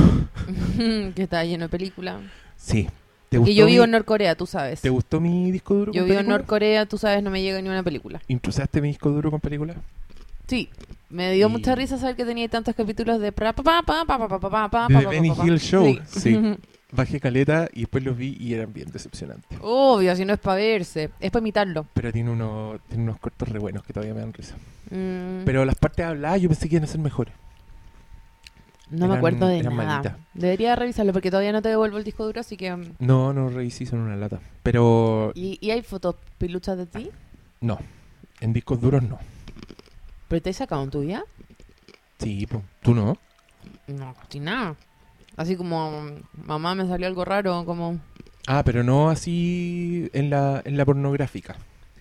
que 1.15 1.23
estaba 1.23 1.43
lleno 1.45 1.65
de 1.65 1.69
película. 1.69 2.21
Sí. 2.56 2.88
¿Te 3.30 3.38
gustó 3.38 3.53
yo 3.53 3.65
vivo 3.65 3.82
mi... 3.82 3.86
en 3.86 3.91
Norcorea, 3.91 4.36
tú 4.36 4.45
sabes. 4.45 4.82
¿Te 4.82 4.89
gustó 4.89 5.19
mi 5.19 5.51
disco 5.51 5.73
duro? 5.73 5.91
Yo 5.91 6.01
con 6.01 6.10
vivo 6.10 6.21
en 6.21 6.27
Norcorea, 6.27 6.86
tú 6.86 6.97
sabes, 6.97 7.21
no 7.21 7.30
me 7.30 7.41
llega 7.41 7.62
ni 7.62 7.67
una 7.67 7.84
película. 7.84 8.21
¿Intrusaste 8.27 8.82
mi 8.82 8.88
disco 8.89 9.10
duro 9.10 9.32
con 9.32 9.41
película? 9.41 9.75
Sí. 10.47 10.69
Me 11.10 11.32
dio 11.34 11.47
y... 11.47 11.51
mucha 11.51 11.75
risa 11.75 11.97
saber 11.97 12.15
que 12.15 12.25
tenía 12.25 12.47
tantos 12.47 12.75
capítulos 12.75 13.19
de 13.19 13.32
pa 13.32 13.53
pa 13.53 14.88
Benny 15.10 15.34
Hill 15.43 15.60
Show. 15.60 15.86
Sí. 16.06 16.19
sí. 16.19 16.58
Bajé 16.89 17.19
caleta 17.19 17.67
y 17.73 17.82
después 17.82 18.01
los 18.01 18.15
vi 18.15 18.38
y 18.39 18.53
eran 18.53 18.71
bien 18.71 18.89
decepcionantes. 18.91 19.60
Obvio, 19.62 20.15
si 20.15 20.23
no 20.23 20.34
es 20.34 20.39
para 20.39 20.56
verse, 20.56 21.10
es 21.19 21.32
para 21.32 21.43
imitarlo. 21.43 21.86
Pero 21.93 22.13
tiene, 22.13 22.30
uno, 22.30 22.80
tiene 22.88 23.03
unos 23.03 23.19
cortos 23.19 23.49
re 23.49 23.60
buenos 23.60 23.84
que 23.84 23.91
todavía 23.91 24.13
me 24.13 24.21
dan 24.21 24.32
risa. 24.32 24.56
Mm. 24.89 25.43
Pero 25.43 25.65
las 25.65 25.75
partes 25.75 26.06
habladas 26.06 26.41
yo 26.41 26.47
pensé 26.47 26.69
que 26.69 26.75
iban 26.75 26.86
a 26.86 26.88
ser 26.88 27.01
mejores 27.01 27.34
no 28.89 29.08
me 29.08 29.15
acuerdo 29.15 29.47
de 29.47 29.63
nada. 29.63 30.17
Debería 30.34 30.76
revisarlo 30.76 31.13
porque 31.13 31.30
todavía 31.32 31.52
no 31.52 31.62
te 31.62 31.69
devuelvo 31.69 31.97
el 31.97 32.04
disco 32.04 32.26
duro, 32.26 32.41
así 32.41 32.58
que... 32.58 32.76
No, 33.00 33.34
no 33.34 33.50
revisé, 33.50 33.86
son 33.86 34.00
una 34.00 34.15
lata. 34.15 34.39
Pero 34.63 35.32
¿Y, 35.36 35.58
y 35.65 35.71
hay 35.71 35.82
fotos 35.82 36.15
piluchas 36.38 36.78
de 36.78 36.86
ti? 36.86 37.10
no, 37.62 37.80
en 38.39 38.54
discos 38.54 38.80
duros 38.80 39.02
no. 39.04 39.17
¿Pero 40.28 40.41
te 40.41 40.50
has 40.52 40.56
sacado 40.58 40.84
en 40.84 40.89
tuya? 40.91 41.23
Sí, 42.19 42.45
po. 42.47 42.62
tú 42.82 42.93
no. 42.93 43.17
No, 43.88 44.15
sin 44.30 44.43
nada. 44.45 44.76
Así 45.38 45.56
como, 45.56 46.04
mamá, 46.45 46.76
me 46.76 46.88
salió 46.88 47.08
algo 47.08 47.23
raro, 47.26 47.63
como... 47.65 48.00
Ah, 48.47 48.63
pero 48.63 48.84
no 48.84 49.10
así 49.10 50.10
en 50.13 50.30
la, 50.30 50.62
en 50.65 50.78
la 50.78 50.86
pornográfica. 50.86 51.56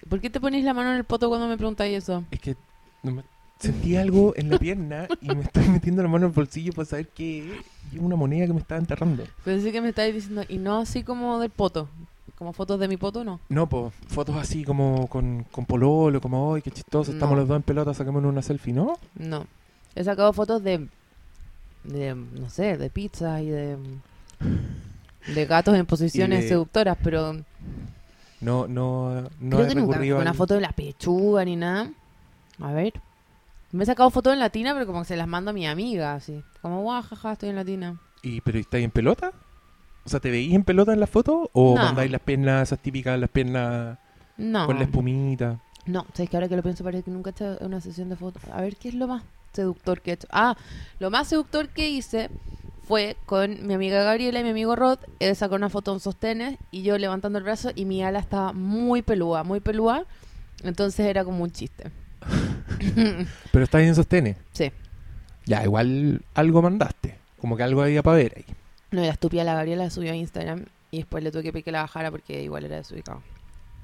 ¿Por 0.08 0.20
qué 0.20 0.30
te 0.30 0.40
pones 0.40 0.64
la 0.64 0.72
mano 0.74 0.90
en 0.92 0.96
el 0.98 1.04
poto 1.04 1.28
cuando 1.28 1.48
me 1.48 1.56
preguntáis 1.56 1.96
eso? 1.98 2.24
Es 2.30 2.40
que 2.40 2.56
no 3.02 3.12
me- 3.12 3.24
sentí 3.58 3.96
algo 3.96 4.34
en 4.36 4.50
la 4.50 4.58
pierna 4.60 5.08
y 5.20 5.28
me 5.34 5.42
estoy 5.42 5.68
metiendo 5.68 6.02
la 6.02 6.08
mano 6.08 6.26
en 6.26 6.30
el 6.30 6.34
bolsillo 6.36 6.72
para 6.72 6.86
saber 6.86 7.08
que 7.08 7.54
es 7.92 7.98
una 7.98 8.16
moneda 8.16 8.46
que 8.46 8.52
me 8.52 8.60
estaba 8.60 8.80
enterrando. 8.80 9.24
Pensé 9.44 9.72
que 9.72 9.80
me 9.80 9.88
estáis 9.90 10.14
diciendo, 10.14 10.42
y 10.48 10.58
no 10.58 10.78
así 10.80 11.02
como 11.02 11.38
del 11.38 11.50
poto. 11.50 11.88
Como 12.36 12.52
fotos 12.52 12.78
de 12.78 12.86
mi 12.86 12.98
poto, 12.98 13.24
no. 13.24 13.40
No, 13.48 13.66
pues 13.66 13.94
fotos 14.08 14.36
así 14.36 14.62
como 14.62 15.06
con, 15.06 15.46
con 15.50 15.64
pololo, 15.64 16.20
como, 16.20 16.54
¡ay, 16.54 16.60
qué 16.60 16.70
chistoso! 16.70 17.10
Estamos 17.12 17.34
los 17.38 17.48
dos 17.48 17.56
en 17.56 17.62
pelota, 17.62 17.94
saquémonos 17.94 18.30
una 18.30 18.42
selfie, 18.42 18.74
¿no? 18.74 18.98
No. 19.14 19.46
He 19.94 20.04
sacado 20.04 20.34
fotos 20.34 20.62
de, 20.62 20.86
de 21.84 22.14
no 22.14 22.50
sé, 22.50 22.76
de 22.76 22.90
pizza 22.90 23.40
y 23.40 23.48
de, 23.48 23.78
de 25.34 25.46
gatos 25.46 25.76
en 25.76 25.86
posiciones 25.86 26.42
de- 26.42 26.48
seductoras, 26.50 26.98
pero 27.02 27.32
No, 28.42 28.68
no, 28.68 29.22
no 29.40 29.56
creo 29.56 29.62
he 29.64 29.68
que 29.68 29.74
nunca 29.76 29.98
una 30.20 30.34
foto 30.34 30.52
de 30.54 30.60
la 30.60 30.72
pechuga 30.72 31.42
ni 31.46 31.56
nada. 31.56 31.90
A 32.60 32.72
ver. 32.72 32.92
Me 33.72 33.82
he 33.82 33.86
sacado 33.86 34.10
fotos 34.10 34.32
en 34.32 34.38
latina, 34.38 34.72
pero 34.74 34.86
como 34.86 35.00
que 35.00 35.06
se 35.08 35.16
las 35.16 35.26
mando 35.28 35.50
a 35.50 35.54
mi 35.54 35.66
amiga, 35.66 36.14
así. 36.14 36.42
Como, 36.62 36.82
guau, 36.82 37.02
jaja, 37.02 37.32
estoy 37.32 37.48
en 37.50 37.56
latina. 37.56 37.96
¿Y, 38.22 38.40
¿Pero 38.40 38.58
estáis 38.58 38.84
en 38.84 38.90
pelota? 38.90 39.32
O 40.04 40.08
sea, 40.08 40.20
¿te 40.20 40.30
veís 40.30 40.54
en 40.54 40.62
pelota 40.64 40.92
en 40.92 41.00
la 41.00 41.06
foto? 41.06 41.50
¿O 41.52 41.74
No. 41.76 41.82
mandáis 41.82 42.10
las 42.10 42.20
piernas, 42.20 42.68
esas 42.68 42.78
típicas, 42.78 43.18
las 43.18 43.28
piernas 43.30 43.98
No. 44.36 44.66
con 44.66 44.76
la 44.78 44.84
espumita? 44.84 45.58
No, 45.84 46.04
sabes 46.14 46.30
que 46.30 46.36
ahora 46.36 46.48
que 46.48 46.56
lo 46.56 46.62
pienso 46.62 46.84
parece 46.84 47.04
que 47.04 47.10
nunca 47.10 47.30
he 47.30 47.32
hecho 47.32 47.58
una 47.60 47.80
sesión 47.80 48.08
de 48.08 48.16
fotos. 48.16 48.42
A 48.52 48.60
ver, 48.60 48.76
¿qué 48.76 48.88
es 48.88 48.94
lo 48.94 49.06
más 49.08 49.22
seductor 49.52 50.00
que 50.00 50.10
he 50.12 50.14
hecho? 50.14 50.28
Ah, 50.30 50.56
lo 50.98 51.10
más 51.10 51.28
seductor 51.28 51.68
que 51.68 51.88
hice 51.88 52.30
fue 52.86 53.16
con 53.26 53.66
mi 53.66 53.74
amiga 53.74 54.02
Gabriela 54.04 54.40
y 54.40 54.44
mi 54.44 54.50
amigo 54.50 54.76
Rod. 54.76 54.98
Él 55.18 55.34
sacó 55.34 55.56
una 55.56 55.68
foto 55.70 55.92
en 55.92 56.00
sostenes 56.00 56.56
y 56.70 56.82
yo 56.82 56.98
levantando 56.98 57.38
el 57.38 57.44
brazo 57.44 57.70
y 57.74 57.84
mi 57.84 58.02
ala 58.02 58.18
estaba 58.20 58.52
muy 58.52 59.02
pelúa, 59.02 59.42
muy 59.44 59.60
pelúa. 59.60 60.04
Entonces 60.62 61.06
era 61.06 61.24
como 61.24 61.42
un 61.42 61.50
chiste. 61.50 61.90
Pero 63.52 63.64
está 63.64 63.78
bien 63.78 63.94
sostenes. 63.94 64.36
Sí. 64.52 64.70
Ya, 65.46 65.62
igual 65.64 66.22
algo 66.34 66.62
mandaste. 66.62 67.16
Como 67.40 67.56
que 67.56 67.62
algo 67.62 67.82
había 67.82 68.02
para 68.02 68.16
ver 68.16 68.32
ahí. 68.36 68.44
No, 68.90 69.02
la 69.02 69.10
estúpida 69.12 69.44
la 69.44 69.54
Gabriela 69.54 69.84
la 69.84 69.90
subió 69.90 70.12
a 70.12 70.16
Instagram 70.16 70.64
y 70.90 70.98
después 70.98 71.22
le 71.22 71.30
tuve 71.30 71.42
que 71.42 71.52
pedir 71.52 71.64
que 71.64 71.72
la 71.72 71.82
bajara 71.82 72.10
porque 72.10 72.42
igual 72.42 72.64
era 72.64 72.76
desubicado. 72.76 73.22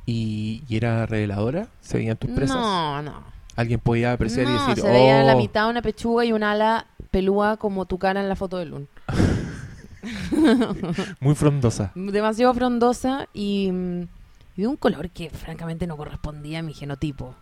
¿Y, 0.07 0.63
y 0.69 0.77
era 0.77 1.07
reveladora? 1.07 1.69
¿Se 1.81 1.99
veían 1.99 2.17
tus 2.17 2.31
presas? 2.31 2.57
No, 2.57 3.03
no. 3.03 3.23
Alguien 3.55 3.81
podía 3.81 4.13
apreciar 4.13 4.47
y 4.47 4.51
No, 4.51 4.67
decir, 4.67 4.83
se 4.83 4.91
veía 4.91 5.23
la 5.23 5.35
"Oh". 5.35 5.39
mitad 5.39 5.69
una 5.69 5.83
pechuga 5.83 6.25
y 6.25 6.33
un 6.33 6.43
ala 6.43 6.87
pelúa 7.11 7.57
como 7.59 7.85
tu 7.85 7.99
cara 7.99 8.21
en 8.21 8.29
la 8.29 8.37
foto 8.37 8.59
de 8.59 8.65
Lun. 8.67 8.89
Muy 11.21 11.35
frondosa. 11.35 11.93
Demasiado 11.95 12.53
frondosa 12.55 13.29
y, 13.33 13.71
mm, 13.71 14.09
y 14.57 14.63
de 14.63 14.69
un 14.69 14.77
color 14.77 15.11
que 15.11 15.31
francamente 15.31 15.87
no 15.87 15.97
correspondía 15.97 16.59
a 16.61 16.63
mi 16.63 16.75
genotipo. 16.75 17.35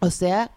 o 0.00 0.10
sea, 0.10 0.50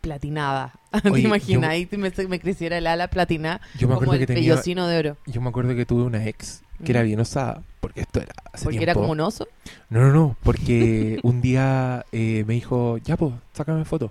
platinada. 0.00 0.72
¿Te 1.02 1.10
Oye, 1.10 1.22
imaginas? 1.22 1.62
yo- 1.62 1.68
Ahí 1.68 1.88
me, 1.92 2.12
me 2.28 2.40
creciera 2.40 2.78
el 2.78 2.86
ala 2.86 3.08
platinada 3.08 3.60
Yo 3.78 3.88
me 3.88 3.94
como 3.94 4.02
acuerdo 4.04 4.12
el 4.14 4.18
que 4.20 4.26
tenía. 4.26 4.54
de 4.56 4.98
oro. 4.98 5.16
Yo 5.26 5.40
me 5.40 5.48
acuerdo 5.48 5.74
que 5.74 5.86
tuve 5.86 6.02
una 6.02 6.24
ex 6.26 6.62
que 6.84 6.92
era 6.92 7.02
Mm. 7.02 7.06
bien 7.06 7.20
osada. 7.20 7.62
Porque 7.80 8.00
esto 8.00 8.20
era 8.20 8.32
hace 8.52 8.64
Porque 8.64 8.78
tiempo. 8.78 8.82
era 8.90 8.94
como 8.94 9.12
un 9.12 9.20
oso. 9.20 9.46
No, 9.90 10.00
no, 10.00 10.10
no. 10.12 10.36
Porque 10.42 11.18
un 11.22 11.40
día 11.42 12.04
eh, 12.12 12.44
me 12.46 12.54
dijo, 12.54 12.96
ya, 12.98 13.16
pues, 13.16 13.34
sácame 13.52 13.84
foto. 13.84 14.10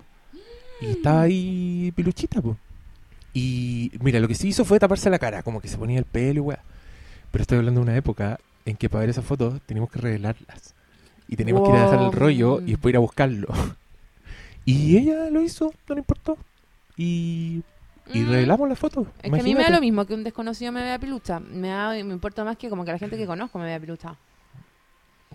Y 0.82 0.91
estaba 0.91 1.22
ahí 1.22 1.91
piluchita, 1.96 2.41
pues. 2.41 2.56
Y 3.34 3.91
mira, 4.00 4.19
lo 4.19 4.28
que 4.28 4.36
sí 4.36 4.50
hizo 4.50 4.63
fue 4.63 4.78
taparse 4.80 5.10
la 5.10 5.17
cara, 5.17 5.41
como 5.41 5.60
que 5.60 5.67
se 5.67 5.78
ponía 5.78 5.98
el 5.98 6.06
pelo 6.06 6.38
y 6.38 6.39
weá. 6.41 6.60
Pero 7.34 7.41
estoy 7.41 7.58
hablando 7.58 7.82
de 7.82 7.84
una 7.84 7.98
época 7.98 8.39
en 8.65 8.78
que 8.78 8.88
para 8.89 9.02
ver 9.02 9.10
esas 9.10 9.26
fotos 9.26 9.60
teníamos 9.65 9.89
que 9.91 10.00
revelarlas. 10.00 10.74
Y 11.28 11.36
teníamos 11.36 11.63
que 11.63 11.72
ir 11.72 11.78
a 11.78 11.82
dejar 11.82 12.00
el 12.02 12.12
rollo 12.13 12.62
y 12.62 12.72
después 12.72 12.91
ir 12.93 12.98
a 12.98 13.00
buscarlo. 13.00 13.48
Y 14.65 14.96
ella 14.98 15.30
lo 15.30 15.41
hizo, 15.41 15.74
no 15.89 15.96
le 15.96 16.00
importó. 16.00 16.38
Y, 16.96 17.63
y 18.13 18.19
Mm. 18.19 18.30
revelamos 18.30 18.69
las 18.69 18.80
fotos. 18.80 19.08
Es 19.22 19.30
que 19.30 19.39
a 19.41 19.43
mí 19.43 19.54
me 19.56 19.62
da 19.63 19.69
lo 19.72 19.82
mismo 19.82 20.06
que 20.06 20.13
un 20.13 20.24
desconocido 20.24 20.72
me 20.72 20.82
vea 20.84 20.98
pilucha. 21.00 21.41
Me, 21.41 21.67
da- 21.67 21.89
me 21.91 22.00
importa 22.13 22.46
más 22.46 22.56
que 22.56 22.69
como 22.69 22.86
que 22.86 22.91
la 22.93 22.98
gente 22.98 23.17
que 23.17 23.26
conozco 23.26 23.60
me 23.60 23.65
vea 23.65 23.78
pilucha. 23.80 24.15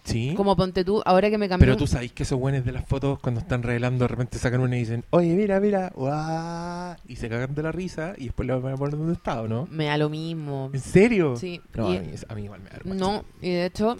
Sí. 0.09 0.33
Como 0.37 0.57
ponte 0.57 0.85
tú, 0.85 1.03
ahora 1.05 1.29
que 1.31 1.37
me 1.38 1.49
cambié. 1.49 1.66
Pero 1.66 1.77
tú 1.77 1.87
sabes 1.87 2.12
que 2.12 2.23
esos 2.23 2.38
buenos 2.38 2.64
de 2.64 2.73
las 2.73 2.87
fotos, 2.87 3.18
cuando 3.18 3.40
están 3.40 3.62
revelando, 3.62 4.05
de 4.05 4.09
repente 4.09 4.38
sacan 4.38 4.61
una 4.61 4.77
y 4.77 4.81
dicen, 4.81 5.05
oye, 5.11 5.35
mira, 5.35 5.61
mira, 5.61 5.92
guau", 5.94 6.97
y 7.07 7.16
se 7.16 7.29
cagan 7.29 7.55
de 7.55 7.62
la 7.62 7.73
risa 7.73 8.14
y 8.16 8.25
después 8.25 8.47
lo 8.49 8.61
van 8.61 8.75
a 8.75 8.77
poner 8.77 8.97
donde 8.97 9.12
está, 9.12 9.42
¿o 9.42 9.49
no? 9.49 9.68
Me 9.71 9.85
da 9.87 9.99
lo 9.99 10.09
mismo. 10.09 10.71
¿En 10.73 10.81
serio? 10.81 11.37
Sí. 11.37 11.61
No, 11.75 11.92
y- 11.92 11.97
a, 11.99 12.01
mí, 12.01 12.11
a 12.29 12.35
mí 12.35 12.42
igual 12.44 12.61
me 12.61 12.71
da 12.71 12.77
vergüenza. 12.77 13.05
no, 13.05 13.25
y 13.42 13.51
de 13.51 13.66
hecho, 13.66 13.97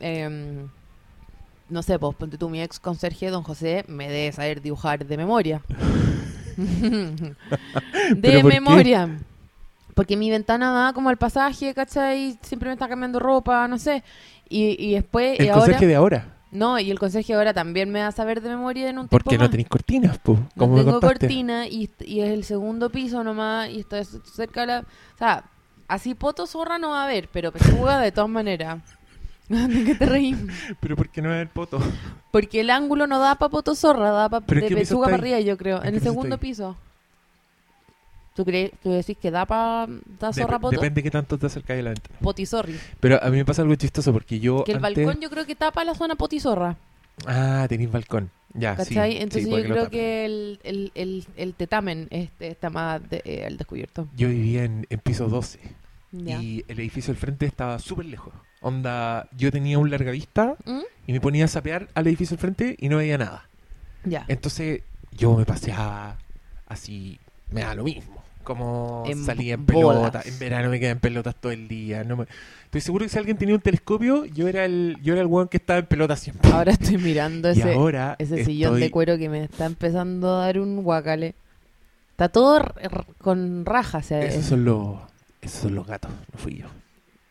em, 0.00 0.66
no 1.68 1.82
sé, 1.82 1.98
pues 1.98 2.16
ponte 2.16 2.38
tú, 2.38 2.48
mi 2.48 2.60
ex 2.60 2.78
conserje, 2.80 3.28
don 3.30 3.42
José, 3.44 3.84
me 3.88 4.08
debe 4.08 4.32
saber 4.32 4.60
dibujar 4.62 5.06
de 5.06 5.16
memoria. 5.16 5.62
de 8.16 8.42
memoria. 8.44 9.18
Porque 9.94 10.16
mi 10.16 10.30
ventana 10.30 10.72
da 10.72 10.92
como 10.92 11.08
al 11.08 11.16
pasaje, 11.16 11.72
¿cachai? 11.72 12.38
Siempre 12.42 12.68
me 12.68 12.74
está 12.74 12.86
cambiando 12.88 13.18
ropa, 13.18 13.66
no 13.66 13.78
sé. 13.78 14.02
Y, 14.48 14.76
y 14.78 14.94
después, 14.94 15.38
El 15.38 15.46
y 15.46 15.48
ahora... 15.48 15.60
conserje 15.60 15.86
de 15.86 15.94
ahora. 15.96 16.32
No, 16.52 16.78
y 16.78 16.90
el 16.90 16.98
conserje 16.98 17.34
ahora 17.34 17.52
también 17.52 17.90
me 17.90 18.00
va 18.00 18.06
a 18.06 18.12
saber 18.12 18.40
de 18.40 18.48
memoria 18.48 18.88
en 18.88 18.98
un 18.98 19.08
Porque 19.08 19.30
tiempo 19.30 19.44
no 19.44 19.50
tenéis 19.50 19.68
cortinas, 19.68 20.18
pues. 20.22 20.38
No 20.38 20.48
¿Cómo 20.56 20.74
me 20.74 20.80
tengo 20.80 20.92
contaste? 20.92 21.18
cortina 21.18 21.66
y, 21.66 21.90
y 22.00 22.20
es 22.20 22.30
el 22.30 22.44
segundo 22.44 22.88
piso 22.88 23.22
nomás 23.24 23.68
y 23.68 23.80
está 23.80 24.02
cerca 24.04 24.62
de 24.62 24.66
la... 24.68 24.80
O 24.80 25.18
sea, 25.18 25.44
así 25.88 26.14
poto 26.14 26.46
zorra 26.46 26.78
no 26.78 26.90
va 26.90 27.02
a 27.02 27.04
haber, 27.04 27.28
pero 27.32 27.52
pechuga 27.52 28.00
de 28.00 28.12
todas 28.12 28.30
maneras. 28.30 28.78
¿De 29.48 29.84
qué 29.84 29.94
te 29.94 30.06
reís? 30.06 30.36
Pero 30.80 30.96
¿por 30.96 31.08
qué 31.08 31.20
no 31.22 31.34
es 31.34 31.42
el 31.42 31.48
poto? 31.48 31.78
Porque 32.30 32.60
el 32.60 32.70
ángulo 32.70 33.06
no 33.06 33.18
da 33.18 33.34
para 33.34 33.50
poto 33.50 33.74
zorra, 33.74 34.10
da 34.10 34.28
para 34.28 34.44
¿Pero 34.46 34.60
en 34.62 34.68
de 34.68 34.76
pechuga 34.76 35.06
para 35.06 35.16
arriba, 35.16 35.40
yo 35.40 35.56
creo. 35.56 35.82
¿En 35.82 35.88
En, 35.88 35.94
el 35.96 36.00
segundo 36.00 36.38
piso. 36.38 36.76
¿Tú, 38.36 38.44
crees, 38.44 38.70
¿Tú 38.82 38.90
decís 38.92 39.16
que 39.20 39.30
da 39.32 39.46
para 39.46 39.86
da 40.20 40.30
Dep- 40.30 40.34
zorra 40.34 40.58
poto? 40.58 40.72
depende 40.76 40.96
de 41.00 41.02
qué 41.02 41.10
tanto 41.10 41.38
te 41.38 41.46
acercáis 41.46 41.80
a 41.80 41.82
la 41.84 41.90
ventana. 41.90 42.18
Potizorri. 42.20 42.78
Pero 43.00 43.20
a 43.22 43.28
mí 43.30 43.38
me 43.38 43.44
pasa 43.44 43.62
algo 43.62 43.74
chistoso 43.74 44.12
porque 44.12 44.38
yo 44.38 44.62
Que 44.64 44.72
el 44.72 44.84
antes... 44.84 45.04
balcón 45.04 45.22
yo 45.22 45.30
creo 45.30 45.46
que 45.46 45.54
tapa 45.56 45.82
la 45.84 45.94
zona 45.94 46.14
potizorra. 46.14 46.76
Ah, 47.26 47.66
tenéis 47.68 47.90
balcón. 47.90 48.30
Ya, 48.52 48.76
sí. 48.76 48.94
¿Cachai? 48.94 49.12
sí, 49.12 49.18
Entonces 49.22 49.48
yo 49.50 49.62
creo 49.64 49.90
que 49.90 50.24
el, 50.26 50.60
el, 50.64 50.92
el, 50.94 51.26
el 51.36 51.54
tetamen 51.54 52.08
este, 52.10 52.48
está 52.48 52.68
más 52.70 53.00
de- 53.08 53.22
eh, 53.24 53.44
al 53.46 53.56
descubierto. 53.56 54.06
Yo 54.16 54.28
vivía 54.28 54.64
en, 54.64 54.86
en 54.90 54.98
piso 55.00 55.28
12 55.28 55.58
Ya. 56.12 56.40
y 56.42 56.64
el 56.68 56.78
edificio 56.80 57.12
del 57.12 57.20
frente 57.20 57.46
estaba 57.46 57.78
súper 57.78 58.04
lejos. 58.06 58.32
Onda, 58.60 59.28
yo 59.36 59.50
tenía 59.52 59.78
un 59.78 59.90
larga 59.90 60.10
vista 60.10 60.56
¿Mm? 60.64 60.80
y 61.06 61.12
me 61.12 61.20
ponía 61.20 61.44
a 61.46 61.48
sapear 61.48 61.88
al 61.94 62.06
edificio 62.06 62.36
del 62.36 62.40
frente 62.40 62.76
y 62.78 62.88
no 62.88 62.98
veía 62.98 63.16
nada. 63.18 63.48
Ya. 64.04 64.24
Entonces 64.28 64.82
yo 65.12 65.34
me 65.36 65.44
paseaba 65.44 66.18
así, 66.66 67.18
me 67.50 67.60
da 67.62 67.74
lo 67.74 67.84
mismo. 67.84 68.15
Como 68.46 69.02
En 69.08 69.24
salía 69.24 69.54
en 69.54 69.66
bolas. 69.66 69.98
pelota, 70.12 70.22
en 70.24 70.38
verano 70.38 70.70
me 70.70 70.78
quedaba 70.78 70.92
en 70.92 71.00
pelotas 71.00 71.34
todo 71.34 71.50
el 71.50 71.66
día. 71.66 72.04
No 72.04 72.16
me- 72.16 72.26
Estoy 72.66 72.80
seguro 72.80 73.04
que 73.04 73.08
si 73.08 73.18
alguien 73.18 73.36
tenía 73.36 73.56
un 73.56 73.60
telescopio, 73.60 74.24
yo 74.24 74.46
era 74.46 74.64
el 74.64 74.96
yo 75.02 75.14
era 75.14 75.22
el 75.22 75.26
weón 75.26 75.48
que 75.48 75.56
estaba 75.56 75.80
en 75.80 75.86
pelota 75.86 76.14
siempre. 76.14 76.48
Ahora 76.52 76.70
estoy 76.70 76.96
mirando 76.98 77.48
ese, 77.48 77.72
ahora 77.74 78.14
ese 78.20 78.44
sillón 78.44 78.74
estoy- 78.74 78.80
de 78.82 78.90
cuero 78.92 79.18
que 79.18 79.28
me 79.28 79.42
está 79.42 79.66
empezando 79.66 80.36
a 80.36 80.46
dar 80.46 80.60
un 80.60 80.84
guacale. 80.84 81.34
Está 82.12 82.28
todo 82.28 82.62
con 83.18 83.64
rajas. 83.66 84.12
Esos 84.12 84.44
son 84.44 84.64
los, 84.64 84.96
esos 85.42 85.62
son 85.62 85.74
los 85.74 85.84
gatos, 85.86 86.10
no 86.32 86.38
fui 86.38 86.56
yo. 86.58 86.66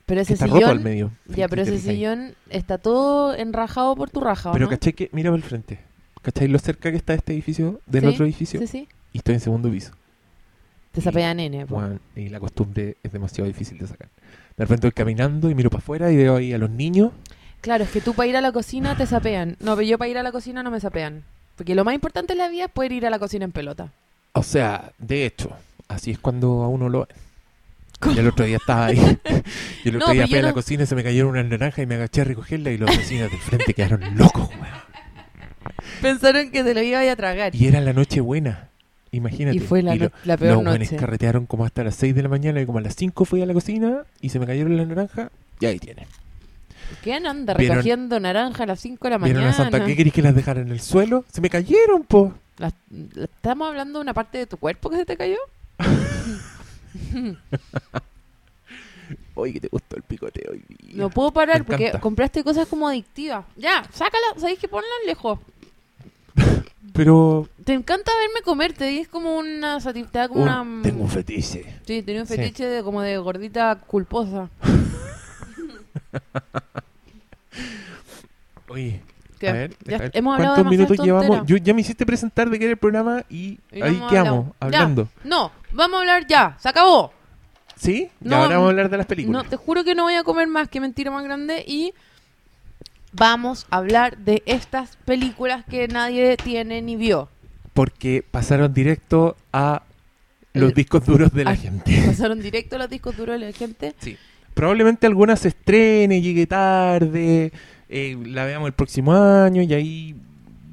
pero 0.05 0.19
ese 0.21 0.33
está 0.33 0.47
roto 0.47 0.67
al 0.67 0.81
medio. 0.81 1.11
ya, 1.27 1.47
pero 1.47 1.61
ese 1.61 1.79
sillón 1.79 2.33
está 2.49 2.77
todo 2.77 3.33
enrajado 3.35 3.95
por 3.95 4.09
tu 4.09 4.19
raja, 4.19 4.49
¿o 4.49 4.53
Pero 4.53 4.65
no? 4.65 4.69
caché 4.69 4.93
que, 4.93 5.09
mira 5.13 5.31
para 5.31 5.37
el 5.41 5.43
frente. 5.43 5.79
¿Cachai 6.21 6.47
lo 6.49 6.59
cerca 6.59 6.91
que 6.91 6.97
está 6.97 7.13
este 7.13 7.31
edificio 7.33 7.79
del 7.85 8.01
Sí, 8.01 8.07
otro 8.09 8.25
edificio? 8.25 8.59
Sí, 8.59 8.67
sí. 8.67 8.87
Y 9.13 9.19
estoy 9.19 9.35
en 9.35 9.39
segundo 9.41 9.71
piso. 9.71 9.91
Te 10.95 11.01
sapea 11.01 11.33
nene. 11.33 11.65
po. 11.65 11.75
Weón, 11.75 11.99
y 12.15 12.29
la 12.29 12.39
costumbre 12.39 12.95
es 13.03 13.11
demasiado 13.11 13.47
difícil 13.47 13.77
de 13.77 13.85
sacar. 13.87 14.07
De 14.57 14.63
repente 14.63 14.87
voy 14.87 14.93
caminando 14.93 15.49
y 15.49 15.55
miro 15.55 15.69
para 15.69 15.79
afuera 15.79 16.11
y 16.11 16.15
veo 16.15 16.37
ahí 16.37 16.53
a 16.53 16.57
los 16.57 16.69
niños. 16.69 17.11
Claro, 17.61 17.83
es 17.83 17.89
que 17.89 17.99
tú 18.01 18.13
para 18.13 18.27
ir 18.27 18.37
a 18.37 18.41
la 18.41 18.51
cocina 18.51 18.95
te 18.95 19.05
sapean. 19.05 19.57
No, 19.59 19.75
pero 19.75 19.87
yo 19.87 19.97
para 19.97 20.09
ir 20.09 20.17
a 20.17 20.23
la 20.23 20.31
cocina 20.31 20.63
no 20.63 20.71
me 20.71 20.79
sapean. 20.79 21.23
Porque 21.57 21.75
lo 21.75 21.83
más 21.85 21.93
importante 21.95 22.33
en 22.33 22.39
la 22.39 22.47
vida 22.49 22.65
es 22.65 22.71
poder 22.71 22.91
ir 22.93 23.05
a 23.05 23.09
la 23.09 23.19
cocina 23.19 23.43
en 23.45 23.51
pelota. 23.51 23.91
O 24.33 24.43
sea, 24.43 24.91
de 24.97 25.25
hecho, 25.25 25.49
así 25.87 26.11
es 26.11 26.19
cuando 26.19 26.63
a 26.63 26.67
uno 26.69 26.89
lo 26.89 27.07
ven. 27.07 28.13
Y 28.15 28.19
el 28.19 28.27
otro 28.27 28.45
día 28.45 28.57
estaba 28.57 28.87
ahí. 28.87 28.97
y 29.83 29.89
el 29.89 29.95
otro 29.97 30.09
No, 30.09 30.13
día 30.13 30.27
fui 30.27 30.37
a 30.37 30.41
la 30.43 30.49
no- 30.49 30.53
cocina 30.53 30.83
y 30.83 30.85
se 30.85 30.95
me 30.95 31.03
cayeron 31.03 31.31
unas 31.31 31.45
naranjas 31.45 31.79
y 31.83 31.85
me 31.87 31.95
agaché 31.95 32.21
a 32.21 32.23
recogerla 32.25 32.71
y 32.71 32.77
los 32.77 32.89
vecinos 32.95 33.31
del 33.31 33.39
frente 33.39 33.73
quedaron 33.73 34.17
locos, 34.17 34.49
weón. 34.49 34.85
Pensaron 36.01 36.51
que 36.51 36.63
te 36.63 36.73
lo 36.73 36.81
iba 36.81 36.99
a 37.09 37.15
tragar. 37.15 37.55
Y 37.55 37.67
era 37.67 37.81
la 37.81 37.93
noche 37.93 38.21
buena. 38.21 38.69
Imagínate. 39.15 39.57
Y 39.57 39.59
fue 39.59 39.81
la, 39.81 39.95
Y 39.95 39.99
lo- 39.99 40.11
la 40.25 40.37
peor 40.37 40.63
los 40.63 40.77
noche. 40.79 40.95
carretearon 40.95 41.45
como 41.45 41.65
hasta 41.65 41.83
las 41.83 41.95
6 41.95 42.13
de 42.15 42.23
la 42.23 42.29
mañana 42.29 42.61
y 42.61 42.65
como 42.65 42.77
a 42.79 42.81
las 42.81 42.95
5 42.95 43.25
fui 43.25 43.41
a 43.41 43.45
la 43.45 43.53
cocina 43.53 44.03
y 44.21 44.29
se 44.29 44.39
me 44.39 44.45
cayeron 44.45 44.75
las 44.77 44.87
naranjas 44.87 45.29
y 45.59 45.65
ahí 45.65 45.79
tiene. 45.79 46.07
¿Quién 47.01 47.25
anda 47.25 47.53
Vieron- 47.55 47.77
recogiendo 47.77 48.19
naranja 48.19 48.63
a 48.63 48.67
las 48.67 48.79
5 48.79 49.05
de 49.07 49.09
la 49.11 49.17
Vieron 49.17 49.41
mañana? 49.43 49.53
a 49.53 49.57
Santa, 49.57 49.83
¿qué 49.85 49.95
querés 49.95 50.13
que 50.13 50.21
las 50.21 50.35
dejara 50.35 50.61
en 50.61 50.69
el 50.69 50.79
suelo? 50.81 51.25
Se 51.31 51.41
me 51.41 51.49
cayeron, 51.49 52.03
po. 52.03 52.33
¿Estamos 53.15 53.67
hablando 53.67 53.99
de 53.99 54.03
una 54.03 54.13
parte 54.13 54.37
de 54.37 54.45
tu 54.45 54.57
cuerpo 54.57 54.89
que 54.89 54.97
se 54.97 55.05
te 55.05 55.17
cayó? 55.17 55.37
Oye, 59.37 59.53
que 59.53 59.59
te 59.59 59.67
gustó 59.67 59.97
el 59.97 60.03
picoteo 60.03 60.51
hoy 60.51 60.63
día. 60.69 60.93
No 60.95 61.09
puedo 61.09 61.31
parar 61.31 61.65
porque 61.65 61.91
compraste 61.99 62.43
cosas 62.43 62.67
como 62.67 62.87
adictivas. 62.87 63.45
Ya, 63.57 63.83
sácala. 63.91 64.25
¿Sabéis 64.37 64.59
que 64.59 64.67
ponla 64.69 64.87
lejos? 65.05 65.39
Pero 66.93 67.49
Te 67.65 67.73
encanta 67.73 68.11
verme 68.19 68.41
comerte 68.43 68.91
y 68.93 68.99
es 68.99 69.07
como 69.09 69.35
una 69.37 69.79
satisfacción, 69.81 70.27
como 70.29 70.43
un- 70.43 70.49
una... 70.49 70.81
tengo 70.83 71.01
un 71.03 71.09
fetiche. 71.09 71.65
Sí, 71.85 72.01
tenía 72.03 72.21
un 72.21 72.27
Sí. 72.27 72.35
fetiche 72.37 72.65
de, 72.65 72.83
como 72.83 73.01
de 73.01 73.17
gordita 73.17 73.75
culposa. 73.85 74.49
Oye, 78.67 79.01
¿Qué? 79.39 79.49
a 79.49 79.53
ver, 79.53 79.75
Ya 79.85 79.97
a 79.97 79.99
ver, 79.99 80.11
hemos 80.13 80.35
hablado 80.35 80.55
¿cuántos 80.55 80.71
minutos 80.71 80.97
llevamos? 81.05 81.45
Yo, 81.45 81.57
ya 81.57 81.73
me 81.73 81.81
hiciste 81.81 82.05
presentar 82.05 82.49
de 82.49 82.57
qué 82.57 82.65
era 82.65 82.71
el 82.71 82.77
programa 82.77 83.23
y, 83.29 83.59
Y 83.71 83.79
no 83.79 83.85
ahí 83.85 84.01
quedamos, 84.09 84.45
hablado. 84.59 84.59
Ya. 84.59 84.65
hablando. 84.65 85.07
No, 85.23 85.51
vamos 85.71 85.97
a 85.97 85.99
hablar 85.99 86.25
ya. 86.27 86.57
Se 86.59 86.69
acabó. 86.69 87.13
¿Sí? 87.75 88.09
No, 88.21 88.31
ya 88.31 88.37
ahora 88.37 88.55
vamos 88.55 88.67
a 88.67 88.69
hablar 88.71 88.89
de 88.89 88.97
las 88.97 89.05
películas. 89.05 89.43
No, 89.43 89.49
te 89.49 89.55
juro 89.57 89.83
que 89.83 89.95
no 89.95 90.03
voy 90.03 90.15
a 90.15 90.23
comer 90.23 90.47
más. 90.47 90.69
Que 90.69 90.79
mentira 90.79 91.11
más 91.11 91.23
grande. 91.23 91.63
Y 91.67 91.93
vamos 93.15 93.65
a 93.69 93.77
hablar 93.77 94.17
de 94.17 94.43
estas 94.45 94.97
películas 95.05 95.63
que 95.65 95.87
nadie 95.87 96.37
tiene 96.37 96.81
ni 96.81 96.95
vio. 96.95 97.29
Porque 97.73 98.23
pasaron 98.29 98.73
directo 98.73 99.35
a 99.51 99.83
los 100.53 100.69
El- 100.69 100.75
discos 100.75 101.05
duros 101.05 101.31
de 101.33 101.43
la 101.45 101.55
gente. 101.55 102.01
Pasaron 102.05 102.39
directo 102.41 102.75
a 102.75 102.79
los 102.79 102.89
discos 102.89 103.15
duros 103.17 103.39
de 103.39 103.45
la 103.47 103.51
gente. 103.51 103.93
Sí. 103.99 104.17
Probablemente 104.53 105.05
algunas 105.07 105.41
se 105.41 105.49
estrene, 105.49 106.21
llegue 106.21 106.47
tarde, 106.47 107.51
eh, 107.89 108.17
la 108.25 108.45
veamos 108.45 108.67
el 108.67 108.73
próximo 108.73 109.13
año 109.13 109.61
y 109.61 109.73
ahí 109.73 110.15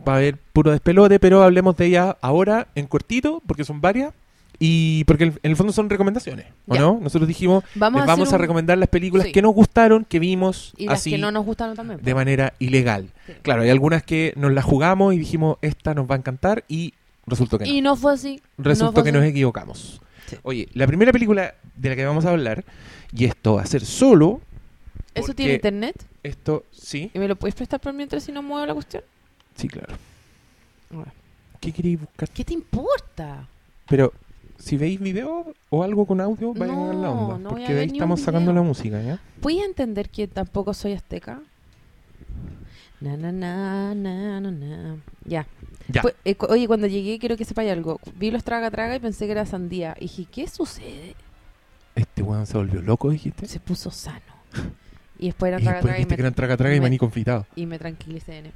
va 0.06 0.14
a 0.14 0.16
haber 0.18 0.36
puro 0.36 0.70
despelote, 0.70 1.18
pero 1.18 1.42
hablemos 1.42 1.76
de 1.76 1.86
ella 1.86 2.16
ahora 2.20 2.68
en 2.76 2.86
cortito, 2.86 3.42
porque 3.44 3.64
son 3.64 3.80
varias. 3.80 4.14
Y 4.64 5.02
porque 5.04 5.24
en 5.24 5.38
el 5.42 5.56
fondo 5.56 5.72
son 5.72 5.90
recomendaciones, 5.90 6.46
¿o 6.68 6.74
Ya. 6.76 6.80
no? 6.82 7.00
Nosotros 7.02 7.26
dijimos, 7.26 7.64
Vamos 7.74 8.02
les 8.02 8.06
vamos 8.06 8.32
a 8.32 8.36
un- 8.36 8.40
recomendar 8.42 8.78
las 8.78 8.88
películas 8.88 9.26
Sí. 9.26 9.32
que 9.32 9.42
nos 9.42 9.52
gustaron, 9.54 10.04
que 10.04 10.20
vimos 10.20 10.72
Y 10.76 10.86
las 10.86 11.00
así 11.00 11.10
que 11.10 11.18
no 11.18 11.32
nos 11.32 11.44
gustaron 11.44 11.74
también. 11.74 11.98
de 12.00 12.14
manera 12.14 12.52
ilegal. 12.60 13.08
Sí. 13.26 13.32
Claro, 13.42 13.62
hay 13.62 13.70
algunas 13.70 14.04
que 14.04 14.32
nos 14.36 14.52
las 14.52 14.64
jugamos 14.64 15.14
y 15.14 15.18
dijimos, 15.18 15.56
esta 15.62 15.94
nos 15.94 16.08
va 16.08 16.14
a 16.14 16.18
encantar 16.18 16.62
y 16.68 16.94
resultó 17.26 17.58
que 17.58 17.64
no. 17.64 17.70
Y 17.72 17.80
no 17.80 17.96
fue 17.96 18.12
así. 18.12 18.40
Resultó 18.56 18.84
no 18.86 18.92
fue 18.92 19.02
que 19.02 19.08
así. 19.10 19.18
nos 19.18 19.26
equivocamos. 19.26 20.00
Sí. 20.28 20.36
Oye, 20.44 20.68
la 20.74 20.86
primera 20.86 21.10
película 21.10 21.54
de 21.74 21.88
la 21.88 21.96
que 21.96 22.04
vamos 22.04 22.24
a 22.24 22.30
hablar, 22.30 22.64
y 23.12 23.24
esto 23.24 23.54
va 23.54 23.62
a 23.62 23.66
ser 23.66 23.84
solo, 23.84 24.40
¿Eso 25.14 25.34
tiene 25.34 25.54
internet? 25.54 26.06
esto 26.22 26.64
sí, 26.70 27.10
¿Y 27.12 27.18
me 27.18 27.26
lo 27.26 27.34
puedes 27.34 27.56
prestar 27.56 27.80
por 27.80 27.92
mientras 27.92 28.22
si 28.22 28.30
no 28.30 28.42
muevo 28.42 28.64
la 28.64 28.74
cuestión? 28.74 29.02
sí, 29.56 29.66
claro. 29.66 29.94
Bueno. 30.88 31.10
¿Qué 31.60 31.72
queréis 31.72 31.98
buscar? 32.00 32.28
¿Qué 32.30 32.44
te 32.44 32.54
importa? 32.54 33.48
Pero 33.88 34.12
si 34.62 34.76
veis 34.76 35.00
video 35.00 35.52
o 35.70 35.82
algo 35.82 36.06
con 36.06 36.20
audio, 36.20 36.54
vayan 36.54 36.78
a 36.78 36.84
ver 36.86 36.94
la 36.94 37.00
No, 37.08 37.12
onda. 37.26 37.38
no 37.38 37.48
a 37.48 37.52
porque 37.52 37.74
de 37.74 37.80
ahí 37.80 37.86
estamos 37.92 38.20
sacando 38.20 38.52
la 38.52 38.62
música, 38.62 39.02
¿ya? 39.02 39.18
¿Puedes 39.40 39.64
entender 39.64 40.08
que 40.08 40.28
tampoco 40.28 40.72
soy 40.72 40.92
azteca? 40.92 41.40
Na, 43.00 43.16
na, 43.16 43.32
na, 43.32 43.94
na, 43.94 44.40
na, 44.40 44.50
na. 44.52 44.96
Ya. 45.24 45.46
Ya. 45.88 46.02
Pues, 46.02 46.14
eh, 46.24 46.36
oye, 46.48 46.68
cuando 46.68 46.86
llegué, 46.86 47.18
quiero 47.18 47.36
que 47.36 47.44
sepáis 47.44 47.72
algo. 47.72 47.98
Vi 48.16 48.30
los 48.30 48.44
traga 48.44 48.70
traga 48.70 48.94
y 48.94 49.00
pensé 49.00 49.26
que 49.26 49.32
era 49.32 49.44
sandía. 49.46 49.96
Y 49.98 50.02
dije, 50.02 50.26
¿qué 50.30 50.46
sucede? 50.46 51.16
Este 51.96 52.22
weón 52.22 52.46
se 52.46 52.56
volvió 52.56 52.80
loco, 52.80 53.10
dijiste. 53.10 53.46
Se 53.48 53.58
puso 53.58 53.90
sano. 53.90 54.20
Y 55.18 55.26
después 55.26 55.48
era 55.50 55.58
Y 55.60 55.64
traga 55.64 55.78
después 55.78 55.90
traga 55.94 56.00
y 56.00 56.06
me, 56.06 56.14
que 56.16 56.22
eran 56.22 56.34
traga 56.34 56.56
traga 56.56 56.74
y 56.76 56.78
me- 56.78 56.86
maní 56.86 56.98
confitado. 56.98 57.46
y 57.56 57.66
me 57.66 57.78
tranquilicé 57.80 58.38
en 58.38 58.46
él. 58.46 58.52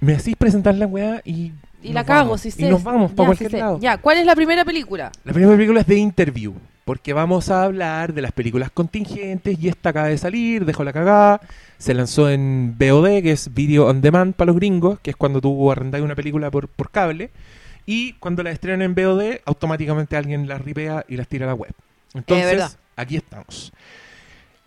Me 0.00 0.14
hacís 0.14 0.36
presentar 0.36 0.74
la 0.74 0.86
weá 0.86 1.20
y. 1.24 1.52
Y 1.82 1.92
la 1.92 2.04
cago, 2.04 2.30
vamos. 2.30 2.40
si 2.40 2.48
Y 2.48 2.52
sé. 2.52 2.70
nos 2.70 2.82
vamos 2.82 3.12
para 3.12 3.28
cualquier 3.28 3.52
lado. 3.52 3.78
Ya, 3.80 3.98
¿cuál 3.98 4.18
es 4.18 4.26
la 4.26 4.34
primera 4.34 4.64
película? 4.64 5.12
La 5.24 5.32
primera 5.32 5.54
película 5.54 5.80
es 5.80 5.86
de 5.86 5.96
Interview, 5.96 6.54
porque 6.84 7.12
vamos 7.12 7.50
a 7.50 7.62
hablar 7.64 8.12
de 8.12 8.22
las 8.22 8.32
películas 8.32 8.70
contingentes 8.70 9.58
y 9.60 9.68
esta 9.68 9.90
acaba 9.90 10.08
de 10.08 10.18
salir, 10.18 10.64
dejó 10.64 10.82
la 10.84 10.92
cagada, 10.92 11.40
se 11.78 11.94
lanzó 11.94 12.28
en 12.28 12.76
VOD, 12.78 13.22
que 13.22 13.32
es 13.32 13.54
Video 13.54 13.86
On 13.86 14.00
Demand 14.00 14.34
para 14.34 14.46
los 14.48 14.56
gringos, 14.56 14.98
que 15.00 15.10
es 15.10 15.16
cuando 15.16 15.40
tú 15.40 15.70
arrendas 15.70 16.00
una 16.00 16.14
película 16.16 16.50
por, 16.50 16.66
por 16.68 16.90
cable, 16.90 17.30
y 17.84 18.14
cuando 18.14 18.42
la 18.42 18.50
estrenan 18.50 18.82
en 18.82 18.94
VOD, 18.94 19.40
automáticamente 19.44 20.16
alguien 20.16 20.48
las 20.48 20.60
ripea 20.60 21.04
y 21.08 21.16
las 21.16 21.28
tira 21.28 21.46
a 21.46 21.48
la 21.48 21.54
web. 21.54 21.72
Entonces, 22.14 22.78
aquí 22.96 23.16
estamos. 23.16 23.72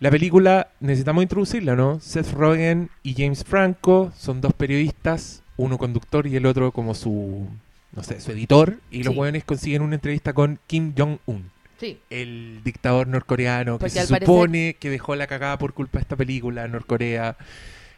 La 0.00 0.10
película, 0.10 0.68
necesitamos 0.80 1.22
introducirla, 1.22 1.76
¿no? 1.76 2.00
Seth 2.00 2.32
Rogen 2.32 2.88
y 3.02 3.14
James 3.14 3.44
Franco 3.44 4.12
son 4.16 4.40
dos 4.40 4.54
periodistas, 4.54 5.42
uno 5.58 5.76
conductor 5.76 6.26
y 6.26 6.36
el 6.36 6.46
otro 6.46 6.72
como 6.72 6.94
su, 6.94 7.46
no 7.94 8.02
sé, 8.02 8.18
su 8.20 8.32
editor, 8.32 8.78
y 8.90 9.02
los 9.02 9.12
Sí. 9.12 9.18
jóvenes 9.18 9.44
consiguen 9.44 9.82
una 9.82 9.96
entrevista 9.96 10.32
con 10.32 10.58
Kim 10.66 10.94
Jong-un, 10.96 11.50
Sí. 11.78 11.98
el 12.08 12.60
dictador 12.64 13.08
norcoreano 13.08 13.78
que 13.78 13.90
se 13.90 14.00
parecer- 14.06 14.20
supone 14.20 14.76
que 14.80 14.88
dejó 14.88 15.16
la 15.16 15.26
cagada 15.26 15.58
por 15.58 15.74
culpa 15.74 15.98
de 15.98 16.02
esta 16.02 16.16
película. 16.16 16.66
Norcorea 16.66 17.36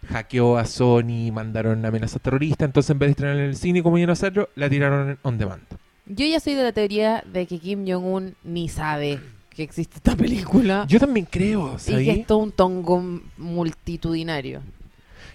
hackeó 0.08 0.58
a 0.58 0.64
Sony, 0.64 1.30
mandaron 1.32 1.84
amenazas 1.86 2.20
terroristas, 2.20 2.66
entonces 2.66 2.90
en 2.90 2.98
vez 2.98 3.06
de 3.08 3.10
estrenarla 3.12 3.42
en 3.44 3.48
el 3.50 3.56
cine 3.56 3.80
como 3.84 3.96
iban 3.98 4.10
a 4.10 4.14
hacerlo, 4.14 4.48
la 4.56 4.68
tiraron 4.68 5.18
on 5.22 5.38
demand. 5.38 5.62
Yo 6.06 6.26
ya 6.26 6.40
soy 6.40 6.54
de 6.54 6.64
la 6.64 6.72
teoría 6.72 7.22
de 7.32 7.46
que 7.46 7.60
Kim 7.60 7.84
Jong-un 7.86 8.34
ni 8.42 8.68
sabe 8.68 9.20
que 9.54 9.62
existe 9.62 9.96
esta 9.96 10.16
película. 10.16 10.84
Yo 10.88 10.98
también 10.98 11.26
creo, 11.30 11.72
y 11.74 11.76
que 11.84 11.92
¿sabí? 11.92 12.10
es 12.10 12.26
todo 12.26 12.38
un 12.38 12.52
tongo 12.52 13.02
multitudinario. 13.36 14.62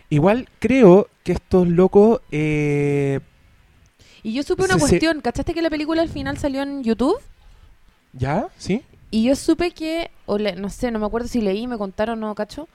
Igual 0.10 0.48
creo 0.60 1.10
que 1.24 1.34
estos 1.34 1.68
locos 1.68 2.22
eh, 2.32 3.20
Y 4.24 4.34
yo 4.34 4.44
supe 4.44 4.64
una 4.64 4.76
Se- 4.76 4.80
cuestión. 4.80 5.22
¿Cachaste 5.22 5.54
que 5.54 5.62
la 5.62 5.70
película 5.70 6.02
al 6.02 6.10
final 6.10 6.38
salió 6.38 6.62
en 6.64 6.84
YouTube? 6.84 7.18
¿Ya? 8.14 8.48
¿Sí? 8.58 8.82
Y 9.12 9.24
yo 9.26 9.36
supe 9.36 9.72
que, 9.72 10.10
o 10.26 10.38
le- 10.38 10.56
no 10.56 10.70
sé, 10.70 10.92
no 10.92 11.00
me 11.00 11.06
acuerdo 11.06 11.28
si 11.28 11.42
leí, 11.42 11.68
me 11.68 11.78
contaron, 11.78 12.20
no 12.20 12.34
cacho, 12.36 12.68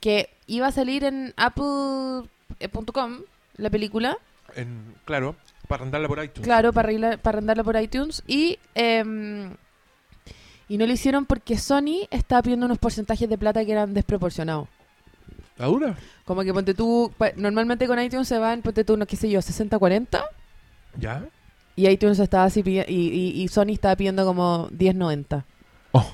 que 0.00 0.28
iba 0.46 0.66
a 0.68 0.72
salir 0.72 1.04
en 1.04 1.34
apple.com 1.36 3.20
la 3.56 3.70
película, 3.70 4.16
En- 4.56 4.94
claro, 5.04 5.36
para 5.68 5.84
andarla 5.84 6.08
por 6.08 6.22
iTunes. 6.22 6.44
claro, 6.44 6.72
para, 6.72 7.16
para 7.18 7.62
por 7.64 7.80
iTunes, 7.80 8.22
y, 8.26 8.58
em, 8.74 9.50
y 10.72 10.78
no 10.78 10.86
lo 10.86 10.92
hicieron 10.94 11.26
porque 11.26 11.58
Sony 11.58 12.08
estaba 12.10 12.40
pidiendo 12.40 12.64
unos 12.64 12.78
porcentajes 12.78 13.28
de 13.28 13.36
plata 13.36 13.62
que 13.62 13.72
eran 13.72 13.92
desproporcionados. 13.92 14.68
¿Ahora? 15.58 15.98
Como 16.24 16.42
que 16.44 16.54
ponte 16.54 16.72
tú, 16.72 17.12
normalmente 17.36 17.86
con 17.86 18.00
iTunes 18.00 18.26
se 18.26 18.38
van, 18.38 18.62
ponte 18.62 18.82
tú, 18.82 18.96
no 18.96 19.04
qué 19.04 19.16
sé 19.16 19.28
yo, 19.28 19.40
60-40, 19.40 20.24
¿Ya? 20.98 21.26
y 21.76 21.88
iTunes 21.88 22.18
estaba 22.18 22.44
así 22.44 22.62
y, 22.64 22.80
y, 22.90 23.42
y 23.42 23.48
Sony 23.48 23.72
estaba 23.72 23.96
pidiendo 23.96 24.24
como 24.24 24.70
10-90. 24.70 25.44
Oh, 25.92 26.10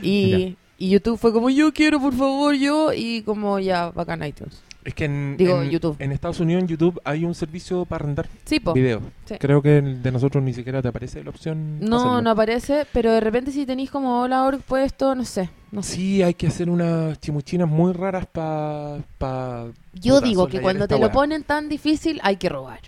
Y, 0.00 0.56
y 0.78 0.90
YouTube 0.90 1.18
fue 1.18 1.32
como, 1.32 1.50
yo 1.50 1.72
quiero, 1.72 1.98
por 1.98 2.14
favor, 2.14 2.54
yo. 2.54 2.92
Y 2.92 3.22
como, 3.22 3.58
ya, 3.58 3.90
bacán 3.90 4.22
iTunes. 4.24 4.62
Es 4.86 4.94
que 4.94 5.04
en, 5.04 5.36
Digo, 5.36 5.60
en- 5.60 5.68
YouTube. 5.70 5.96
en 5.98 6.12
Estados 6.12 6.40
Unidos 6.40 6.62
en 6.62 6.68
YouTube 6.68 7.00
hay 7.04 7.24
un 7.24 7.34
servicio 7.34 7.84
para 7.84 8.06
rentar 8.06 8.26
Sí, 8.44 8.60
po. 8.60 8.72
video. 8.72 9.00
Sí. 9.26 9.34
Creo 9.38 9.60
que 9.60 9.78
el 9.78 10.02
de 10.02 10.12
nosotros 10.12 10.42
ni 10.42 10.54
siquiera 10.54 10.80
te 10.80 10.88
aparece 10.88 11.22
la 11.22 11.30
opción. 11.30 11.80
No, 11.80 11.96
hacerlo. 11.96 12.22
no 12.22 12.30
aparece, 12.30 12.86
pero 12.92 13.12
de 13.12 13.20
repente 13.20 13.50
si 13.50 13.66
tenéis 13.66 13.90
como 13.90 14.22
hola 14.22 14.44
org 14.44 14.60
puesto, 14.60 15.14
no 15.14 15.24
sé. 15.24 15.50
No 15.72 15.82
sé. 15.82 15.94
Sí, 15.96 16.22
hay 16.22 16.34
que 16.34 16.46
hacer 16.46 16.70
unas 16.70 17.20
chimuchinas 17.20 17.68
muy 17.68 17.92
raras 17.92 18.26
para... 18.26 18.98
Pa, 19.18 19.66
Yo 19.92 20.20
digo 20.20 20.46
que 20.46 20.60
cuando 20.60 20.86
te 20.88 20.98
lo 20.98 21.10
ponen 21.10 21.42
tan 21.42 21.68
difícil, 21.68 22.20
hay 22.22 22.36
que 22.36 22.48
robar. 22.48 22.80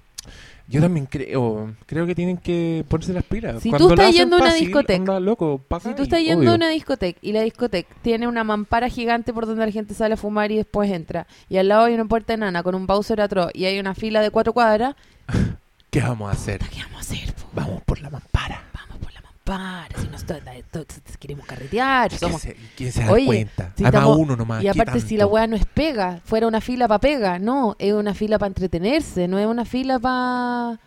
Yo 0.70 0.82
también 0.82 1.06
creo, 1.06 1.74
creo 1.86 2.06
que 2.06 2.14
tienen 2.14 2.36
que 2.36 2.84
ponerse 2.88 3.14
las 3.14 3.24
pilas. 3.24 3.62
Si 3.62 3.70
Cuando 3.70 3.88
tú 3.88 3.94
estás 3.94 4.14
yendo 4.14 4.36
a 4.36 4.40
una 4.40 4.52
discoteca, 4.52 5.18
loco, 5.18 5.62
Si 5.82 5.94
tú 5.94 6.02
estás 6.02 6.20
yendo 6.20 6.40
obvio. 6.40 6.52
a 6.52 6.54
una 6.56 6.68
discoteca 6.68 7.18
y 7.22 7.32
la 7.32 7.40
discoteca 7.40 7.88
tiene 8.02 8.28
una 8.28 8.44
mampara 8.44 8.90
gigante 8.90 9.32
por 9.32 9.46
donde 9.46 9.64
la 9.64 9.72
gente 9.72 9.94
sale 9.94 10.14
a 10.14 10.16
fumar 10.18 10.52
y 10.52 10.56
después 10.56 10.90
entra, 10.90 11.26
y 11.48 11.56
al 11.56 11.68
lado 11.68 11.84
hay 11.84 11.94
una 11.94 12.04
puerta 12.04 12.34
enana 12.34 12.62
con 12.62 12.74
un 12.74 12.86
Bowser 12.86 13.20
atroz 13.22 13.50
y 13.54 13.64
hay 13.64 13.78
una 13.78 13.94
fila 13.94 14.20
de 14.20 14.30
cuatro 14.30 14.52
cuadras, 14.52 14.94
¿Qué 15.90 16.02
vamos 16.02 16.28
a 16.28 16.32
hacer? 16.32 16.60
¿qué 16.70 16.82
vamos 16.82 16.98
a 16.98 17.00
hacer? 17.00 17.32
po? 17.32 17.48
Vamos 17.54 17.82
por 17.84 17.98
la 18.02 18.10
mampara. 18.10 18.62
Mampara, 19.48 19.98
si 20.00 20.08
nosotros 20.08 20.42
queremos 21.18 21.46
carretear, 21.46 22.08
¿Quién 22.10 22.20
somos 22.20 22.42
se, 22.42 22.56
quién 22.76 22.92
se 22.92 23.02
da 23.04 23.12
Oye, 23.12 23.26
cuenta? 23.26 23.72
si 23.76 23.84
Además 23.84 24.02
estamos- 24.02 24.18
uno 24.18 24.36
nomás. 24.36 24.60
Y 24.62 24.64
¿qué 24.64 24.70
aparte, 24.70 25.00
si 25.00 25.16
la 25.16 25.26
weá 25.26 25.46
no 25.46 25.56
es 25.56 25.64
pega, 25.66 26.20
fuera 26.24 26.46
una 26.46 26.60
fila 26.60 26.86
para 26.86 26.98
pega, 27.00 27.38
no, 27.38 27.74
es 27.78 27.92
una 27.92 28.14
fila 28.14 28.38
para 28.38 28.48
entretenerse, 28.48 29.26
no 29.26 29.38
es 29.38 29.46
una 29.46 29.64
fila 29.64 29.98
para 29.98 30.78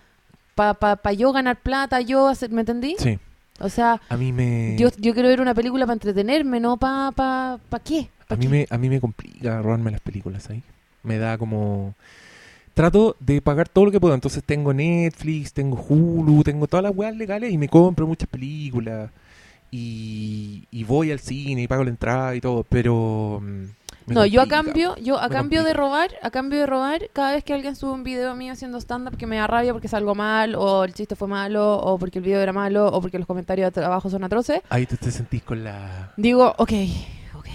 pa, 0.55 0.73
pa, 0.75 0.95
pa 0.97 1.11
yo 1.13 1.31
ganar 1.31 1.57
plata, 1.57 2.01
yo 2.01 2.27
hacer, 2.27 2.51
¿me 2.51 2.61
entendí? 2.61 2.95
Sí, 2.99 3.17
O 3.59 3.69
sea, 3.69 3.99
a 4.09 4.17
mí 4.17 4.31
me... 4.31 4.75
yo, 4.77 4.89
yo 4.97 5.13
quiero 5.13 5.29
ver 5.29 5.41
una 5.41 5.53
película 5.55 5.85
para 5.85 5.93
entretenerme, 5.93 6.59
no 6.59 6.77
para 6.77 7.11
pa, 7.11 7.59
pa 7.69 7.79
qué. 7.79 8.09
¿Pa 8.27 8.35
A 8.35 8.37
mí, 8.37 8.47
me, 8.47 8.67
a 8.69 8.77
mí 8.77 8.89
me 8.89 9.01
complica 9.01 9.61
robarme 9.61 9.91
las 9.91 10.01
películas 10.01 10.49
ahí. 10.49 10.61
Me 11.03 11.17
da 11.17 11.37
como... 11.37 11.95
Trato 12.81 13.15
de 13.19 13.43
pagar 13.43 13.69
todo 13.69 13.85
lo 13.85 13.91
que 13.91 13.99
puedo. 13.99 14.15
Entonces 14.15 14.43
tengo 14.43 14.73
Netflix, 14.73 15.53
tengo 15.53 15.77
Hulu, 15.87 16.41
tengo 16.41 16.65
todas 16.65 16.81
las 16.81 16.95
weas 16.95 17.15
legales 17.15 17.53
y 17.53 17.57
me 17.59 17.69
compro 17.69 18.07
muchas 18.07 18.27
películas. 18.27 19.11
Y, 19.69 20.67
y 20.71 20.83
voy 20.83 21.11
al 21.11 21.19
cine 21.19 21.61
y 21.61 21.67
pago 21.67 21.83
la 21.83 21.91
entrada 21.91 22.33
y 22.35 22.41
todo. 22.41 22.63
Pero... 22.67 23.39
mm, 23.39 23.65
No, 24.07 24.25
yo 24.25 24.41
a 24.41 24.47
cambio, 24.47 24.95
yo 24.97 25.19
a 25.19 25.29
cambio 25.29 25.63
de 25.63 25.73
robar, 25.73 26.09
a 26.23 26.31
cambio 26.31 26.57
de 26.57 26.65
robar, 26.65 27.07
cada 27.13 27.33
vez 27.33 27.43
que 27.43 27.53
alguien 27.53 27.75
sube 27.75 27.91
un 27.91 28.03
video 28.03 28.35
mío 28.35 28.53
haciendo 28.53 28.79
stand-up 28.79 29.15
que 29.15 29.27
me 29.27 29.35
da 29.35 29.45
rabia 29.45 29.73
porque 29.73 29.87
salgo 29.87 30.15
mal, 30.15 30.55
o 30.55 30.83
el 30.83 30.95
chiste 30.95 31.15
fue 31.15 31.27
malo, 31.27 31.77
o 31.77 31.99
porque 31.99 32.17
el 32.17 32.25
video 32.25 32.41
era 32.41 32.51
malo, 32.51 32.87
o 32.87 32.99
porque 32.99 33.19
los 33.19 33.27
comentarios 33.27 33.71
de 33.73 33.85
abajo 33.85 34.09
son 34.09 34.23
atroces, 34.23 34.61
Ahí 34.69 34.87
te, 34.87 34.97
te 34.97 35.11
sentís 35.11 35.43
con 35.43 35.63
la... 35.63 36.13
digo, 36.17 36.55
ok, 36.57 36.73
ok, 37.35 37.47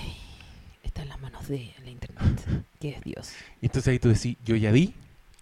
está 0.85 1.03
en 1.03 1.09
las 1.09 1.21
manos 1.21 1.49
de 1.49 1.75
la 1.85 1.91
internet, 1.91 2.65
que 2.79 2.91
es 2.91 3.01
Dios. 3.03 3.33
Y 3.61 3.67
entonces 3.67 3.91
ahí 3.91 3.99
tú 3.99 4.09
decís, 4.09 4.37
yo 4.45 4.55
ya 4.55 4.71
di, 4.71 4.95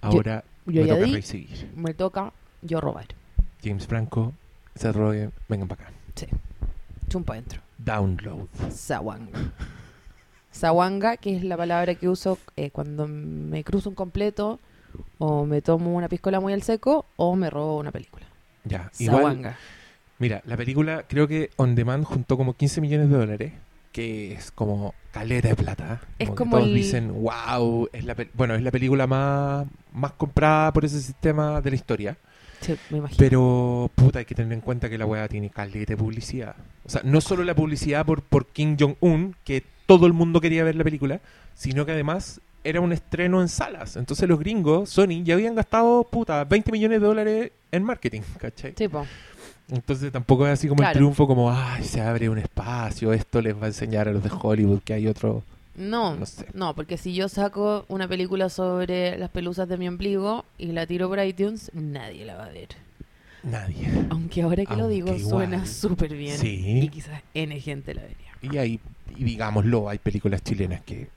ahora 0.05 0.45
Yo 0.67 0.83
me 0.83 0.87
ya 0.87 0.95
toca 0.95 1.07
di, 1.07 1.15
recibir. 1.15 1.71
me 1.77 1.95
toca 1.95 2.33
yo 2.63 2.81
robar. 2.81 3.07
James 3.63 3.87
Franco, 3.87 4.33
Seth 4.75 4.95
Rogen, 4.97 5.33
vengan 5.49 5.69
para 5.69 5.85
acá. 5.85 5.93
Chumpa 7.09 7.35
adentro. 7.35 7.61
Download. 7.79 8.47
Sawanga. 8.71 9.53
Sawanga, 10.51 11.17
que 11.17 11.37
es 11.37 11.45
la 11.45 11.57
palabra 11.57 11.95
que 11.95 12.09
uso 12.09 12.39
eh, 12.57 12.71
cuando 12.71 13.07
me 13.09 13.65
cruzo 13.65 13.89
un 13.89 13.95
completo, 13.95 14.61
o 15.19 15.45
me 15.45 15.61
tomo 15.63 15.95
una 15.95 16.09
piscola 16.09 16.41
muy 16.41 16.53
al 16.53 16.63
seco, 16.63 17.07
o 17.17 17.35
me 17.37 17.51
robo 17.51 17.79
una 17.79 17.91
película. 17.91 18.25
Ya, 18.65 18.91
igual, 18.99 19.23
Sawanga. 19.23 19.57
mira, 20.19 20.43
la 20.47 20.57
película 20.57 21.05
creo 21.09 21.27
que 21.29 21.51
On 21.57 21.75
Demand 21.75 22.05
juntó 22.05 22.37
como 22.37 22.55
15 22.55 22.81
millones 22.81 23.11
de 23.11 23.17
dólares, 23.17 23.53
que 23.95 24.33
es 24.33 24.51
como 24.51 24.93
caleta 25.13 25.47
de 25.49 25.55
plata. 25.55 26.01
¿eh? 26.03 26.25
Es 26.25 26.31
como 26.31 26.57
todos 26.57 26.69
el- 26.69 26.75
dicen, 26.75 27.13
wow, 27.23 27.89
es 27.93 28.05
la, 28.05 28.17
bueno, 28.35 28.57
es 28.57 28.63
la 28.63 28.73
película 28.73 29.07
más, 29.07 29.67
más 29.93 30.11
comprada 30.13 30.73
por 30.73 30.85
ese 30.85 31.01
sistema 31.01 31.61
de 31.61 31.71
la 31.71 31.77
historia. 31.77 32.17
Sí, 32.61 32.75
me 32.91 32.99
imagino. 32.99 33.17
Pero, 33.19 33.89
puta, 33.95 34.19
hay 34.19 34.25
que 34.25 34.35
tener 34.35 34.53
en 34.53 34.61
cuenta 34.63 34.91
que 34.91 34.99
la 34.99 35.07
weá 35.07 35.29
tiene 35.29 35.49
caleta 35.49 35.93
de 35.93 35.97
publicidad. 35.97 36.57
O 36.85 36.89
sea, 36.91 37.03
no 37.05 37.21
solo 37.21 37.45
la 37.45 37.55
publicidad 37.55 38.05
por, 38.05 38.23
por 38.23 38.47
Kim 38.49 38.77
Jong-un, 38.79 39.37
que 39.45 39.63
todo 39.87 40.07
el 40.07 40.13
mundo 40.13 40.41
quería 40.41 40.65
ver 40.65 40.75
la 40.75 40.83
película, 40.83 41.21
sino 41.55 41.87
que 41.87 41.93
además 41.93 42.41
era 42.65 42.81
un 42.81 42.93
estreno 42.93 43.43
en 43.43 43.49
salas. 43.49 43.95
Entonces 43.97 44.29
los 44.29 44.41
gringos, 44.41 44.91
Sony, 44.91 45.23
ya 45.23 45.35
habían 45.35 45.55
gastado, 45.55 46.03
puta, 46.03 46.43
20 46.45 46.73
millones 46.73 47.01
de 47.01 47.07
dólares 47.07 47.53
en 47.71 47.85
marketing, 47.85 48.23
¿cachai? 48.39 48.73
Tipo, 48.73 49.07
Entonces 49.71 50.13
tampoco 50.13 50.47
es 50.47 50.53
así 50.53 50.69
como 50.69 50.79
Claro. 50.79 50.93
el 50.93 50.99
triunfo, 50.99 51.27
como, 51.27 51.51
ay, 51.51 51.85
se 51.85 52.01
abre 52.01 52.29
un 52.29 52.39
espacio, 52.39 53.13
esto 53.13 53.41
les 53.41 53.57
va 53.57 53.65
a 53.65 53.69
enseñar 53.69 54.09
a 54.09 54.13
los 54.13 54.23
de 54.23 54.31
Hollywood 54.31 54.81
que 54.83 54.93
hay 54.93 55.07
otro, 55.07 55.43
no. 55.77 56.15
no 56.17 56.27
sé. 56.27 56.47
No, 56.55 56.75
porque 56.75 56.97
si 56.99 57.15
yo 57.15 57.29
saco 57.29 57.85
una 57.89 58.07
película 58.07 58.49
sobre 58.49 59.19
las 59.19 59.31
pelusas 59.31 59.69
de 59.69 59.77
mi 59.77 59.89
ombligo 59.89 60.45
y 60.59 60.67
la 60.73 60.87
tiro 60.87 61.09
por 61.09 61.19
iTunes, 61.19 61.71
nadie 61.75 62.25
la 62.25 62.37
va 62.37 62.45
a 62.45 62.49
ver. 62.51 62.69
Nadie. 63.43 63.89
Aunque 64.11 64.43
ahora 64.43 64.65
que 64.65 64.77
lo 64.77 64.89
digo 64.89 65.09
igual. 65.15 65.31
suena 65.31 65.67
súper 65.67 66.15
bien. 66.15 66.39
Sí. 66.39 66.81
Y 66.85 66.89
quizás 66.89 67.23
N 67.35 67.59
gente 67.61 67.95
la 67.95 68.03
vería. 68.03 68.17
Y 68.41 68.57
ahí, 68.59 68.81
y 69.17 69.25
digámoslo, 69.25 69.89
hay 69.89 69.99
películas 69.99 70.43
chilenas 70.43 70.81
que 70.83 71.09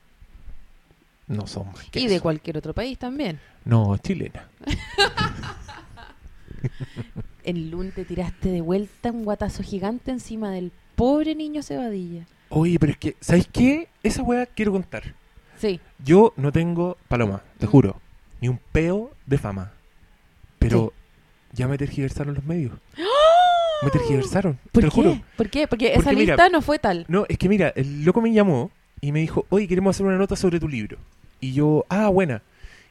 no 1.27 1.45
son 1.47 1.67
más 1.67 1.85
que 1.89 1.99
Y 1.99 2.07
de 2.07 2.19
cualquier 2.19 2.57
otro 2.57 2.73
país 2.73 2.97
también. 2.97 3.39
No, 3.65 3.95
chilena. 3.97 4.47
El 7.47 7.71
lunes 7.71 7.93
te 7.95 8.03
tiraste 8.03 8.49
de 8.49 8.59
vuelta 8.61 9.09
un 9.11 9.23
guatazo 9.23 9.63
gigante 9.63 10.11
encima 10.11 10.51
del 10.51 10.71
pobre 10.95 11.33
niño 11.33 11.63
Cebadilla. 11.63 12.25
Oye, 12.49 12.77
pero 12.77 12.91
es 12.91 12.97
que, 12.97 13.15
¿sabes 13.21 13.47
qué? 13.51 13.87
Esa 14.03 14.21
weá 14.21 14.45
quiero 14.45 14.73
contar. 14.73 15.15
Sí, 15.57 15.79
Yo 16.03 16.33
no 16.35 16.51
tengo, 16.51 16.97
paloma, 17.07 17.41
te 17.57 17.65
Mm. 17.65 17.69
juro, 17.69 18.01
ni 18.41 18.49
un 18.49 18.59
peo 18.73 19.11
de 19.25 19.37
fama. 19.37 19.71
Pero 20.59 20.91
ya 21.53 21.67
me 21.69 21.77
tergiversaron 21.77 22.35
los 22.35 22.43
medios. 22.43 22.73
Me 23.81 23.89
tergiversaron, 23.91 24.59
¿por 24.71 24.81
te 24.81 24.87
lo 24.87 24.91
qué? 24.91 24.95
juro. 24.95 25.21
¿Por 25.37 25.49
qué? 25.49 25.67
Porque, 25.67 25.91
Porque 25.95 26.09
esa 26.09 26.11
mira- 26.19 26.35
lista 26.35 26.49
no 26.49 26.61
fue 26.61 26.79
tal. 26.79 27.05
No, 27.07 27.25
es 27.29 27.37
que 27.37 27.47
mira, 27.47 27.71
el 27.75 28.03
loco 28.03 28.21
me 28.21 28.33
llamó 28.33 28.71
y 29.01 29.11
me 29.13 29.19
dijo, 29.21 29.45
oye, 29.49 29.67
queremos 29.67 29.95
hacer 29.95 30.05
una 30.05 30.17
nota 30.17 30.35
sobre 30.35 30.59
tu 30.59 30.67
libro. 30.67 30.97
Y 31.39 31.53
yo, 31.53 31.85
ah, 31.89 32.09
buena. 32.09 32.41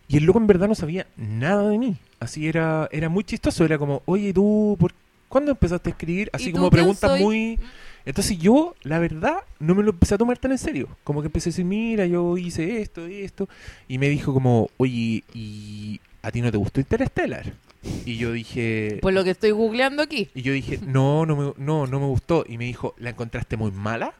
Y 0.08 0.16
el 0.16 0.24
loco 0.24 0.38
en 0.38 0.46
verdad 0.46 0.66
no 0.68 0.74
sabía 0.74 1.06
nada 1.16 1.68
de 1.68 1.78
mí. 1.78 1.96
Así 2.20 2.48
era, 2.48 2.88
era 2.92 3.08
muy 3.08 3.24
chistoso. 3.24 3.64
Era 3.64 3.78
como, 3.78 4.02
oye, 4.06 4.32
tú, 4.32 4.76
¿por 4.78 4.92
¿cuándo 5.28 5.50
empezaste 5.50 5.90
a 5.90 5.92
escribir? 5.92 6.30
Así 6.32 6.48
¿Y 6.48 6.52
tú 6.52 6.58
como 6.58 6.70
preguntas 6.70 7.10
soy? 7.10 7.22
muy... 7.22 7.58
Entonces 8.04 8.38
yo, 8.38 8.76
la 8.82 9.00
verdad, 9.00 9.38
no 9.58 9.74
me 9.74 9.82
lo 9.82 9.90
empecé 9.90 10.14
a 10.14 10.18
tomar 10.18 10.38
tan 10.38 10.52
en 10.52 10.58
serio. 10.58 10.88
Como 11.02 11.22
que 11.22 11.26
empecé 11.26 11.48
a 11.48 11.50
decir, 11.50 11.64
mira, 11.64 12.06
yo 12.06 12.38
hice 12.38 12.80
esto 12.80 13.08
y 13.08 13.22
esto. 13.22 13.48
Y 13.88 13.98
me 13.98 14.08
dijo 14.08 14.32
como, 14.32 14.70
oye, 14.76 15.24
¿y 15.34 16.00
a 16.22 16.30
ti 16.30 16.40
no 16.40 16.52
te 16.52 16.56
gustó 16.56 16.78
Interstellar? 16.80 17.52
Y 18.04 18.16
yo 18.16 18.32
dije... 18.32 19.00
Por 19.02 19.12
lo 19.12 19.24
que 19.24 19.30
estoy 19.30 19.50
googleando 19.50 20.02
aquí. 20.02 20.30
Y 20.34 20.42
yo 20.42 20.52
dije, 20.52 20.78
no, 20.86 21.26
no 21.26 21.36
me, 21.36 21.52
no, 21.56 21.86
no 21.88 22.00
me 22.00 22.06
gustó. 22.06 22.44
Y 22.48 22.58
me 22.58 22.64
dijo, 22.64 22.94
¿la 22.98 23.10
encontraste 23.10 23.56
muy 23.56 23.72
mala? 23.72 24.14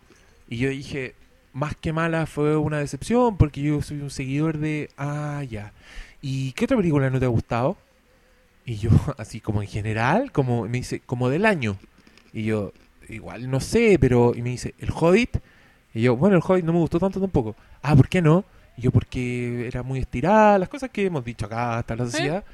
Y 0.48 0.56
yo 0.56 0.68
dije, 0.68 1.14
más 1.52 1.76
que 1.76 1.92
mala 1.92 2.26
fue 2.26 2.56
una 2.56 2.78
decepción 2.78 3.36
porque 3.36 3.62
yo 3.62 3.82
soy 3.82 4.00
un 4.00 4.10
seguidor 4.10 4.58
de, 4.58 4.90
ah, 4.98 5.44
ya. 5.48 5.72
¿Y 6.20 6.52
qué 6.52 6.64
otra 6.64 6.76
película 6.76 7.08
no 7.08 7.20
te 7.20 7.24
ha 7.24 7.28
gustado? 7.28 7.76
Y 8.66 8.76
yo, 8.76 8.90
así 9.18 9.40
como 9.40 9.62
en 9.62 9.68
general, 9.68 10.32
como 10.32 10.64
me 10.64 10.78
dice, 10.78 11.00
como 11.00 11.30
del 11.30 11.46
año. 11.46 11.76
Y 12.32 12.42
yo, 12.42 12.72
igual 13.08 13.50
no 13.50 13.60
sé, 13.60 13.96
pero, 13.98 14.34
y 14.34 14.42
me 14.42 14.50
dice, 14.50 14.74
¿El 14.78 14.90
Hobbit? 14.90 15.38
Y 15.94 16.02
yo, 16.02 16.16
bueno, 16.16 16.36
El 16.36 16.42
Hobbit 16.46 16.64
no 16.64 16.74
me 16.74 16.80
gustó 16.80 16.98
tanto 16.98 17.20
tampoco. 17.20 17.56
Ah, 17.80 17.96
¿por 17.96 18.08
qué 18.08 18.20
no? 18.20 18.44
Y 18.76 18.82
yo, 18.82 18.90
porque 18.90 19.66
era 19.66 19.82
muy 19.82 20.00
estirada, 20.00 20.58
las 20.58 20.68
cosas 20.68 20.90
que 20.90 21.06
hemos 21.06 21.24
dicho 21.24 21.46
acá 21.46 21.78
hasta 21.78 21.96
la 21.96 22.04
sociedad. 22.04 22.44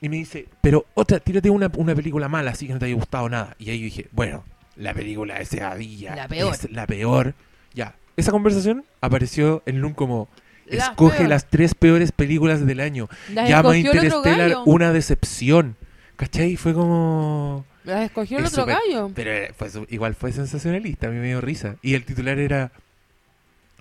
Y 0.00 0.08
me 0.08 0.16
dice, 0.16 0.48
pero 0.60 0.86
otra, 0.94 1.20
tírate 1.20 1.48
una, 1.48 1.70
una 1.76 1.94
película 1.94 2.28
mala, 2.28 2.50
así 2.50 2.66
que 2.66 2.72
no 2.72 2.80
te 2.80 2.86
haya 2.86 2.96
gustado 2.96 3.28
nada. 3.28 3.54
Y 3.60 3.70
ahí 3.70 3.78
yo 3.78 3.84
dije, 3.84 4.08
bueno, 4.10 4.42
la 4.74 4.94
película 4.94 5.38
de 5.38 5.44
Sevilla 5.44 6.16
La 6.16 6.26
peor. 6.26 6.52
es 6.52 6.70
la 6.72 6.86
peor. 6.88 7.34
Ya, 7.72 7.94
esa 8.16 8.32
conversación 8.32 8.84
apareció 9.00 9.62
en 9.66 9.80
Loom 9.80 9.94
como, 9.94 10.28
Escoge 10.66 11.18
peor. 11.18 11.28
las 11.28 11.48
tres 11.50 11.74
peores 11.74 12.12
películas 12.12 12.64
del 12.66 12.80
año. 12.80 13.08
Las 13.32 13.48
Llama 13.48 13.76
Interstellar 13.76 14.58
una 14.64 14.92
decepción. 14.92 15.76
¿Cachai? 16.16 16.56
Fue 16.56 16.72
como... 16.72 17.64
Las 17.84 18.02
escogió 18.02 18.38
el 18.38 18.46
otro 18.46 18.64
gallo. 18.64 19.10
Pero 19.14 19.30
era- 19.32 19.52
fue 19.54 19.68
igual 19.88 20.14
fue 20.14 20.32
sensacionalista, 20.32 21.08
a 21.08 21.10
mí 21.10 21.18
me 21.18 21.26
dio 21.26 21.40
risa. 21.40 21.76
Y 21.82 21.94
el 21.94 22.04
titular 22.04 22.38
era... 22.38 22.70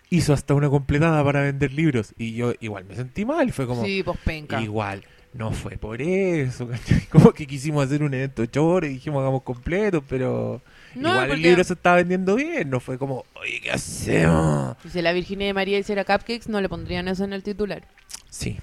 Hizo 0.10 0.34
hasta 0.34 0.54
una 0.54 0.70
completada 0.70 1.24
para 1.24 1.42
vender 1.42 1.72
libros. 1.72 2.14
Y 2.18 2.34
yo 2.34 2.54
igual 2.60 2.84
me 2.86 2.96
sentí 2.96 3.24
mal. 3.26 3.52
Fue 3.54 3.66
como... 3.68 3.86
Sí, 3.86 4.02
pues 4.04 4.18
penca. 4.26 4.60
Igual, 4.62 5.06
no 5.34 5.52
fue 5.52 5.78
por 5.78 6.02
eso, 6.02 6.68
¿cachai? 6.68 7.02
Como 7.10 7.32
que 7.32 7.48
quisimos 7.48 7.86
hacer 7.86 8.04
un 8.04 8.14
evento 8.14 8.46
choro 8.48 8.86
y 8.88 8.90
dijimos 8.90 9.22
hagamos 9.22 9.44
completo, 9.44 10.04
pero 10.08 10.62
No, 10.96 11.10
igual 11.10 11.28
porque- 11.28 11.34
el 11.36 11.42
libro 11.42 11.64
se 11.64 11.74
estaba 11.74 11.98
vendiendo 11.98 12.36
bien, 12.36 12.70
no 12.70 12.80
fue 12.80 12.98
como, 12.98 13.26
oye, 13.36 13.62
¿qué 13.62 13.72
hacemos? 13.72 14.76
Si 14.92 15.02
la 15.02 15.12
Virginia 15.14 15.48
de 15.48 15.54
María 15.54 15.78
hiciera 15.80 16.04
cupcakes, 16.04 16.48
no 16.50 16.60
le 16.62 16.70
pondrían 16.70 17.08
eso 17.08 17.24
en 17.24 17.34
el 17.34 17.44
titular. 17.44 17.84
Sí, 18.30 18.58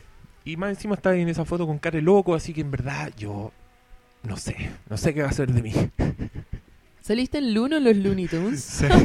y 0.45 0.57
más 0.57 0.71
encima 0.71 0.95
estaba 0.95 1.17
en 1.17 1.29
esa 1.29 1.45
foto 1.45 1.67
con 1.67 1.79
cara 1.79 2.01
loco, 2.01 2.35
así 2.35 2.53
que 2.53 2.61
en 2.63 2.71
verdad 2.71 3.13
yo 3.17 3.53
no 4.23 4.37
sé, 4.37 4.71
no 4.89 4.97
sé 4.97 5.15
qué 5.15 5.21
va 5.21 5.29
a 5.29 5.31
hacer 5.31 5.51
de 5.53 5.63
mí. 5.63 5.73
¿Saliste 7.01 7.39
en 7.39 7.55
Luno 7.55 7.81
los 7.81 7.97
Looney 7.97 8.27
Tunes? 8.27 8.63
Sí. 8.63 8.87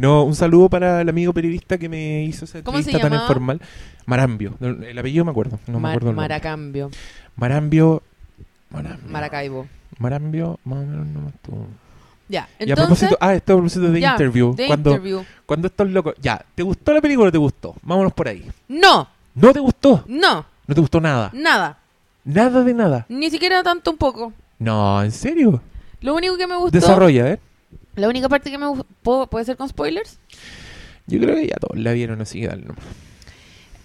No, 0.00 0.24
un 0.24 0.34
saludo 0.34 0.68
para 0.68 1.00
el 1.00 1.08
amigo 1.08 1.32
periodista 1.32 1.78
que 1.78 1.88
me 1.88 2.24
hizo 2.24 2.44
esa 2.44 2.62
¿Cómo 2.62 2.78
se 2.82 2.90
entrevista 2.90 3.08
tan 3.10 3.20
informal. 3.20 3.60
Marambio, 4.06 4.56
el 4.60 4.98
apellido 4.98 5.24
me 5.24 5.30
acuerdo, 5.30 5.58
no 5.66 5.80
me 5.80 5.88
acuerdo 5.88 6.10
el 6.10 6.16
nombre. 6.16 6.28
Maracambio. 6.28 6.90
Marambio, 7.36 8.02
Marambio. 8.70 9.10
Maracaibo. 9.10 9.66
Marambio, 9.98 10.58
más 10.64 10.78
o 10.82 10.86
menos 10.86 11.06
no 11.06 11.20
me 11.22 11.28
estuvo. 11.30 11.66
Ya, 12.28 12.48
Y 12.58 12.62
a 12.64 12.66
entonces... 12.72 12.76
propósito, 13.08 13.18
ah, 13.20 13.34
esto 13.34 13.52
a 13.52 13.56
propósito 13.56 13.90
de 13.90 14.00
ya, 14.00 14.12
interview. 14.12 14.54
de 14.54 14.66
cuando, 14.66 14.90
interview. 14.90 15.24
cuando 15.46 15.66
estos 15.68 15.90
locos. 15.90 16.14
Ya, 16.22 16.44
¿te 16.54 16.62
gustó 16.62 16.92
la 16.94 17.00
película 17.00 17.24
o 17.24 17.26
no 17.26 17.32
te 17.32 17.38
gustó? 17.38 17.74
Vámonos 17.82 18.12
por 18.14 18.28
ahí. 18.28 18.50
No, 18.68 19.08
¿No 19.34 19.52
te 19.52 19.60
gustó? 19.60 20.04
no, 20.06 20.46
¿No 20.66 20.74
te 20.74 20.80
gustó 20.80 21.00
nada? 21.00 21.30
nada. 21.34 21.78
Nada 22.24 22.64
de 22.64 22.72
nada. 22.72 23.04
Ni 23.10 23.30
siquiera 23.30 23.62
tanto 23.62 23.90
un 23.90 23.98
poco. 23.98 24.32
No, 24.58 25.02
¿en 25.02 25.12
serio? 25.12 25.60
Lo 26.00 26.14
único 26.14 26.36
que 26.38 26.46
me 26.46 26.56
gustó... 26.56 26.70
Desarrolla, 26.70 27.28
¿eh? 27.32 27.40
La 27.96 28.08
única 28.08 28.28
parte 28.30 28.50
que 28.50 28.56
me 28.56 28.66
gustó... 28.68 29.26
¿Puede 29.26 29.44
ser 29.44 29.56
con 29.58 29.68
spoilers? 29.68 30.18
Yo 31.06 31.20
creo 31.20 31.34
que 31.36 31.48
ya 31.48 31.56
todos 31.56 31.78
la 31.78 31.92
vieron 31.92 32.22
así. 32.22 32.46
Dale, 32.46 32.62
nomás. 32.62 32.82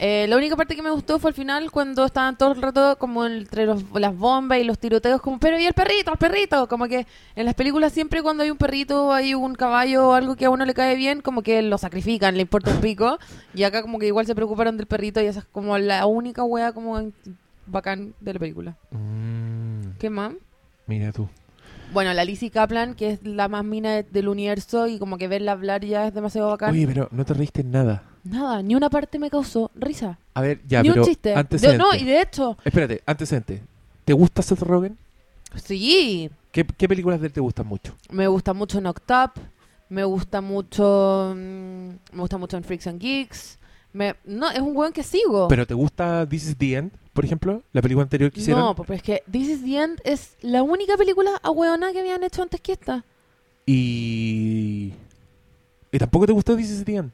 Eh, 0.01 0.27
la 0.29 0.37
única 0.37 0.55
parte 0.55 0.77
que 0.77 0.81
me 0.81 0.91
gustó 0.91 1.19
fue 1.19 1.31
al 1.31 1.35
final 1.35 1.71
cuando 1.71 2.05
estaban 2.05 2.37
todo 2.37 2.53
el 2.53 2.61
rato 2.61 2.97
como 2.97 3.25
entre 3.25 3.65
los- 3.65 3.83
las 3.93 4.15
bombas 4.17 4.57
y 4.59 4.63
los 4.63 4.79
tiroteos 4.79 5.21
como, 5.21 5.39
pero 5.39 5.59
¿y 5.59 5.65
el 5.65 5.73
perrito? 5.73 6.13
¡El 6.13 6.17
perrito! 6.17 6.67
Como 6.69 6.87
que 6.87 7.05
en 7.35 7.45
las 7.45 7.53
películas 7.53 7.91
siempre 7.91 8.23
cuando 8.23 8.43
hay 8.43 8.49
un 8.49 8.57
perrito, 8.57 9.11
hay 9.11 9.33
un 9.33 9.55
caballo 9.55 10.07
o 10.07 10.13
algo 10.13 10.37
que 10.37 10.45
a 10.45 10.49
uno 10.49 10.63
le 10.65 10.73
cae 10.73 10.95
bien, 10.95 11.19
como 11.21 11.41
que 11.41 11.61
lo 11.61 11.77
sacrifican, 11.77 12.35
le 12.35 12.43
importa 12.43 12.71
un 12.71 12.79
pico. 12.79 13.19
Y 13.53 13.63
acá 13.63 13.81
como 13.81 13.99
que 13.99 14.07
igual 14.07 14.25
se 14.25 14.35
preocuparon 14.35 14.77
del 14.77 14.85
perrito 14.87 15.21
y 15.21 15.25
esa 15.25 15.39
es 15.39 15.45
como 15.51 15.77
la 15.77 16.05
única 16.05 16.43
wea 16.45 16.71
como 16.71 17.11
bacán 17.67 18.13
de 18.21 18.33
la 18.33 18.39
película. 18.39 18.75
Mm, 18.91 19.97
¿Qué 19.99 20.09
más? 20.09 20.31
mira 20.87 21.11
tú. 21.11 21.27
Bueno, 21.91 22.13
la 22.13 22.23
Lizzie 22.23 22.51
Kaplan, 22.51 22.93
que 22.95 23.11
es 23.11 23.23
la 23.25 23.47
más 23.49 23.65
mina 23.65 23.91
de- 23.95 24.03
del 24.03 24.27
universo 24.29 24.87
y 24.87 24.97
como 24.97 25.17
que 25.17 25.27
verla 25.27 25.51
hablar 25.51 25.83
ya 25.83 26.07
es 26.07 26.13
demasiado 26.13 26.47
bacán. 26.49 26.71
Oye, 26.71 26.87
pero 26.87 27.09
no 27.11 27.25
te 27.25 27.33
reíste 27.33 27.61
en 27.61 27.71
nada. 27.71 28.03
Nada, 28.23 28.61
ni 28.61 28.75
una 28.75 28.89
parte 28.89 29.17
me 29.19 29.29
causó 29.29 29.71
risa. 29.75 30.19
A 30.33 30.41
ver, 30.41 30.61
ya, 30.67 30.81
ni 30.83 30.89
pero 30.89 31.01
un 31.01 31.07
chiste. 31.07 31.29
De- 31.29 31.35
antecedente. 31.35 31.77
no, 31.83 31.95
y 31.95 32.03
de 32.03 32.21
hecho, 32.21 32.57
Espérate, 32.63 33.01
antecedente. 33.05 33.61
¿Te 34.05 34.13
gusta 34.13 34.41
Seth 34.41 34.61
Rogen? 34.61 34.97
sí, 35.55 36.29
¿Qué, 36.51 36.65
qué 36.65 36.87
películas 36.87 37.21
de 37.21 37.27
él 37.27 37.33
te 37.33 37.39
gustan 37.39 37.67
mucho? 37.67 37.95
Me 38.09 38.27
gusta 38.27 38.53
mucho 38.53 38.79
Knocked 38.79 39.03
Up. 39.15 39.31
Me 39.89 40.03
gusta 40.03 40.41
mucho. 40.41 41.33
mm, 41.35 41.89
Me 42.13 42.19
gusta 42.19 42.37
mucho 42.37 42.57
en 42.57 42.63
Freaks 42.63 42.87
and 42.87 42.99
Geeks. 42.99 43.57
Me, 43.93 44.15
no, 44.23 44.49
es 44.51 44.59
un 44.59 44.75
weón 44.75 44.93
que 44.93 45.01
sigo. 45.03 45.47
¿Pero 45.47 45.65
te 45.65 45.73
gusta 45.73 46.27
This 46.27 46.47
is 46.49 46.57
the 46.57 46.75
End, 46.75 46.91
por 47.13 47.25
ejemplo? 47.25 47.63
La 47.71 47.81
película 47.81 48.03
anterior 48.03 48.31
que 48.31 48.39
hicieron. 48.39 48.63
no, 48.63 48.75
pues 48.75 48.89
es 48.91 49.01
que 49.03 49.23
This 49.31 49.47
is 49.47 49.63
the 49.63 49.77
End 49.81 49.99
es 50.03 50.37
la 50.41 50.61
única 50.63 50.95
película 50.97 51.31
a 51.41 51.49
weona 51.51 51.91
que 51.91 51.99
habían 51.99 52.23
hecho 52.23 52.41
antes 52.43 52.61
que 52.61 52.73
esta. 52.73 53.03
Y... 53.65 54.93
¿Y 55.91 55.97
tampoco 55.97 56.25
te 56.27 56.33
gustó 56.33 56.55
This 56.55 56.69
is 56.69 56.83
the 56.85 56.95
End? 56.95 57.11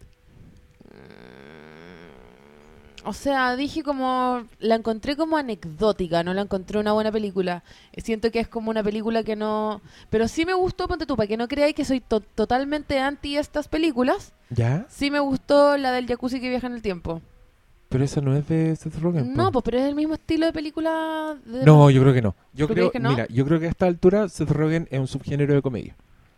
O 3.05 3.13
sea, 3.13 3.55
dije 3.55 3.83
como. 3.83 4.43
La 4.59 4.75
encontré 4.75 5.15
como 5.15 5.37
anecdótica, 5.37 6.23
no 6.23 6.33
la 6.33 6.41
encontré 6.41 6.79
una 6.79 6.93
buena 6.93 7.11
película. 7.11 7.63
Siento 7.97 8.31
que 8.31 8.39
es 8.39 8.47
como 8.47 8.69
una 8.69 8.83
película 8.83 9.23
que 9.23 9.35
no. 9.35 9.81
Pero 10.09 10.27
sí 10.27 10.45
me 10.45 10.53
gustó, 10.53 10.87
ponte 10.87 11.05
tú, 11.05 11.15
para 11.15 11.27
que 11.27 11.37
no 11.37 11.47
creáis 11.47 11.75
que 11.75 11.85
soy 11.85 11.99
to- 12.01 12.19
totalmente 12.21 12.99
anti 12.99 13.37
estas 13.37 13.67
películas. 13.67 14.33
¿Ya? 14.49 14.85
Sí 14.89 15.09
me 15.11 15.19
gustó 15.19 15.77
la 15.77 15.91
del 15.91 16.07
jacuzzi 16.07 16.39
que 16.39 16.49
viaja 16.49 16.67
en 16.67 16.73
el 16.73 16.81
tiempo. 16.81 17.21
Pero 17.89 18.03
esa 18.03 18.19
no 18.19 18.35
es 18.35 18.47
de 18.47 18.75
Seth 18.75 18.99
Rogen. 18.99 19.33
No, 19.35 19.51
pues, 19.51 19.63
pero 19.63 19.77
es 19.77 19.85
el 19.85 19.95
mismo 19.95 20.15
estilo 20.15 20.47
de 20.47 20.53
película. 20.53 21.37
De 21.45 21.63
No, 21.63 21.89
yo 21.91 22.01
creo 22.01 22.13
que 22.13 22.21
no. 22.21 22.35
Yo 22.53 22.67
¿Tú 22.67 22.73
creo, 22.73 22.91
que 22.91 22.99
no? 22.99 23.11
mira, 23.11 23.27
yo 23.27 23.45
creo 23.45 23.59
que 23.59 23.67
a 23.67 23.69
esta 23.69 23.85
altura 23.85 24.27
Seth 24.27 24.49
Rogen 24.49 24.87
es 24.91 24.99
un 24.99 25.07
subgénero 25.07 25.53
de 25.53 25.61
comedia 25.61 25.95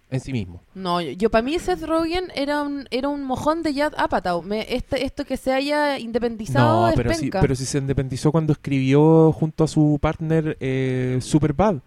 en 0.10 0.20
sí 0.22 0.32
mismo. 0.32 0.62
No, 0.74 1.02
yo, 1.02 1.12
yo 1.12 1.30
para 1.30 1.42
mí 1.42 1.58
Seth 1.60 1.84
Rogen 1.84 2.26
era 2.36 2.62
un, 2.62 2.88
era 2.92 3.10
un 3.10 3.24
mojón 3.24 3.62
de 3.64 3.74
Judd 3.74 3.94
Apatow. 3.98 4.42
Me, 4.42 4.66
este, 4.74 5.04
esto 5.06 5.26
que 5.26 5.36
se 5.38 5.52
haya 5.54 6.00
independizado 6.00 6.88
No, 6.90 6.94
pero 6.96 7.14
sí, 7.14 7.22
penca. 7.24 7.42
pero 7.42 7.56
sí 7.56 7.66
se 7.66 7.78
independizó 7.80 8.32
cuando 8.32 8.54
escribió 8.54 9.32
junto 9.34 9.64
a 9.64 9.68
su 9.68 9.98
partner 10.02 10.56
eh, 10.62 11.18
Superbad, 11.22 11.78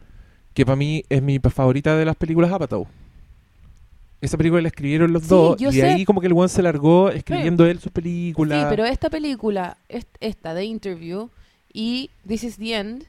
que 0.53 0.67
para 0.67 0.77
mí 0.77 1.03
es 1.09 1.23
mi 1.23 1.39
favorita 1.39 1.97
de 1.97 2.05
las 2.05 2.17
películas 2.17 2.53
Apatow. 2.53 2.87
Esa 4.21 4.37
película 4.37 4.61
la 4.61 4.69
escribieron 4.69 5.13
los 5.15 5.23
Sí, 5.23 5.29
dos 5.31 5.57
y 5.63 5.73
sé. 5.73 5.83
ahí 5.83 6.05
como 6.05 6.21
que 6.21 6.27
el 6.27 6.35
one 6.35 6.49
se 6.51 6.61
largó 6.63 7.09
escribiendo 7.09 7.65
él 7.65 7.79
sus 7.79 7.91
películas. 7.91 8.61
Sí, 8.61 8.67
pero 8.69 8.85
esta 8.85 9.09
película, 9.09 9.79
est- 9.89 10.15
esta 10.21 10.53
de 10.53 10.65
Interview 10.67 11.31
y 11.73 12.11
This 12.29 12.45
is 12.45 12.57
the 12.59 12.75
End, 12.77 13.05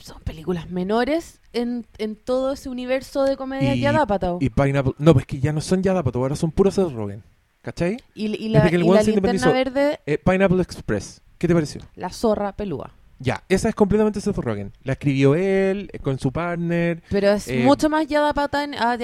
son 0.00 0.20
películas 0.22 0.70
menores 0.70 1.40
en, 1.52 1.86
en 1.98 2.16
todo 2.16 2.52
ese 2.52 2.68
universo 2.68 3.24
de 3.24 3.36
comedia 3.36 3.74
Y- 3.74 3.80
que 3.80 3.88
ha 3.88 3.92
dado. 3.92 4.38
Y 4.40 4.50
Pineapple... 4.50 4.94
No, 4.98 5.12
pues 5.14 5.26
que 5.26 5.38
ya 5.40 5.52
no 5.52 5.60
son 5.60 5.82
Yadapato, 5.82 6.18
ahora 6.18 6.36
son 6.36 6.50
puros 6.50 6.74
Seth 6.74 6.90
Rogen. 6.92 7.22
¿Cachai? 7.62 7.96
Y, 8.14 8.26
y 8.44 8.48
la, 8.48 8.68
que 8.68 8.74
el 8.76 8.84
y 8.84 8.88
la 8.88 9.02
linterna 9.02 9.52
verde, 9.52 10.00
Eh, 10.06 10.18
Pineapple 10.18 10.60
Express. 10.62 11.20
¿Qué 11.38 11.46
te 11.46 11.54
pareció? 11.54 11.80
la 11.94 12.10
zorra 12.10 12.52
pelúa. 12.52 12.90
Ya, 13.20 13.44
esa 13.48 13.68
es 13.68 13.74
completamente 13.76 14.20
Seth 14.20 14.36
Rogen. 14.38 14.72
La 14.82 14.94
escribió 14.94 15.36
él 15.36 15.88
eh, 15.92 16.00
con 16.00 16.18
su 16.18 16.32
partner. 16.32 17.04
Pero 17.08 17.30
es 17.30 17.46
Eh, 17.46 17.62
mucho 17.64 17.88
más 17.88 18.08
Yadapatan- 18.08 18.74
ah, 18.76 18.96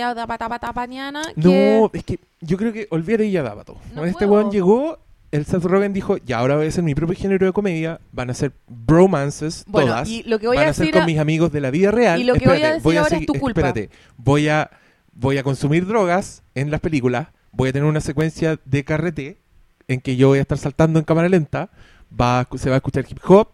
que... 1.40 1.78
No, 1.80 1.90
es 1.92 2.02
que 2.04 2.18
yo 2.40 2.56
creo 2.56 2.72
que 2.72 2.88
olvídate 2.90 3.30
Yadapato. 3.30 3.76
No 3.94 4.04
este 4.04 4.26
weón 4.26 4.50
llegó, 4.50 4.98
el 5.30 5.44
Seth 5.44 5.64
Rogen 5.64 5.92
dijo, 5.92 6.16
ya 6.18 6.38
ahora 6.38 6.56
voy 6.56 6.66
a 6.66 6.68
hacer 6.68 6.82
mi 6.84 6.94
propio 6.94 7.16
género 7.16 7.46
de 7.46 7.52
comedia, 7.52 8.00
van 8.12 8.30
a 8.30 8.34
ser 8.34 8.52
bromances 8.66 9.64
Bueno, 9.66 9.88
todas, 9.92 10.08
y 10.08 10.22
lo 10.24 10.38
que 10.38 10.46
voy 10.46 10.56
van 10.56 10.66
a 10.66 10.70
a 10.70 10.72
ser 10.72 10.86
decir... 10.86 10.94
con 10.94 11.02
a- 11.02 11.06
mis 11.06 11.18
amigos 11.18 11.52
de 11.52 11.60
la 11.60 11.70
vida 11.70 11.90
real. 11.90 12.20
Y 12.20 12.24
lo 12.24 12.34
que 12.34 12.40
voy 12.46 12.62
a 12.62 12.76
Espérate, 12.76 12.82
decir 12.88 12.98
ahora 12.98 13.16
es 13.18 13.26
tu 13.26 13.34
culpa. 13.34 13.60
Espérate, 13.60 13.90
voy 14.16 14.48
a, 14.48 14.70
voy 15.12 15.38
a 15.38 15.42
consumir 15.42 15.86
drogas 15.86 16.42
en 16.54 16.70
las 16.70 16.80
películas, 16.80 17.28
voy 17.52 17.68
a 17.68 17.72
tener 17.72 17.88
una 17.88 18.00
secuencia 18.00 18.58
de 18.64 18.84
carrete 18.84 19.38
en 19.86 20.00
que 20.00 20.16
yo 20.16 20.28
voy 20.28 20.38
a 20.38 20.42
estar 20.42 20.58
saltando 20.58 20.98
en 20.98 21.04
cámara 21.04 21.28
lenta, 21.28 21.70
va 22.18 22.40
a- 22.40 22.48
se 22.56 22.68
va 22.70 22.76
a 22.76 22.78
escuchar 22.78 23.04
hip 23.08 23.18
hop, 23.26 23.48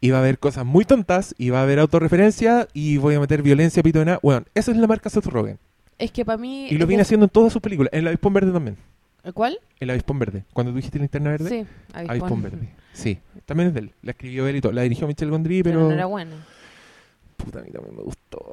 y 0.00 0.10
va 0.10 0.16
a 0.18 0.20
haber 0.20 0.38
cosas 0.38 0.64
muy 0.64 0.84
tontas, 0.84 1.34
y 1.38 1.50
va 1.50 1.60
a 1.60 1.62
haber 1.62 1.78
autorreferencia, 1.78 2.68
y 2.72 2.96
voy 2.96 3.14
a 3.16 3.20
meter 3.20 3.42
violencia 3.42 3.82
pitona. 3.82 4.18
Bueno, 4.22 4.46
esa 4.54 4.70
es 4.70 4.76
la 4.78 4.86
marca 4.86 5.10
Seth 5.10 5.26
Rogen. 5.26 5.58
Es 5.98 6.10
que 6.10 6.24
para 6.24 6.38
mí... 6.38 6.68
Y 6.70 6.78
lo 6.78 6.86
viene 6.86 7.00
de- 7.00 7.02
haciendo 7.02 7.26
en 7.26 7.30
todas 7.30 7.52
sus 7.52 7.60
películas. 7.60 7.90
En 7.92 8.00
el 8.00 8.06
Avispón 8.08 8.32
Verde 8.32 8.50
también. 8.52 8.76
¿Cuál? 9.34 9.58
El 9.78 9.90
Avispón 9.90 10.18
Verde. 10.18 10.44
Cuando 10.52 10.72
tú 10.72 10.76
dijiste 10.76 10.98
linterna 10.98 11.30
verde. 11.30 11.48
Sí, 11.48 11.66
Avispón 11.92 12.42
Verde. 12.42 12.68
Sí. 12.92 13.18
También 13.46 13.68
es 13.68 13.74
de 13.74 13.80
él. 13.80 13.92
La 14.02 14.12
escribió 14.12 14.46
él 14.48 14.56
y 14.56 14.60
todo. 14.60 14.72
La 14.72 14.82
dirigió 14.82 15.06
Michel 15.06 15.30
Gondry, 15.30 15.62
Pero, 15.62 15.78
pero... 15.80 15.88
no 15.88 15.94
era 15.94 16.06
buena. 16.06 16.36
Puta, 17.36 17.60
a 17.60 17.62
mí 17.62 17.70
también 17.70 17.96
me 17.96 18.02
gustó. 18.02 18.44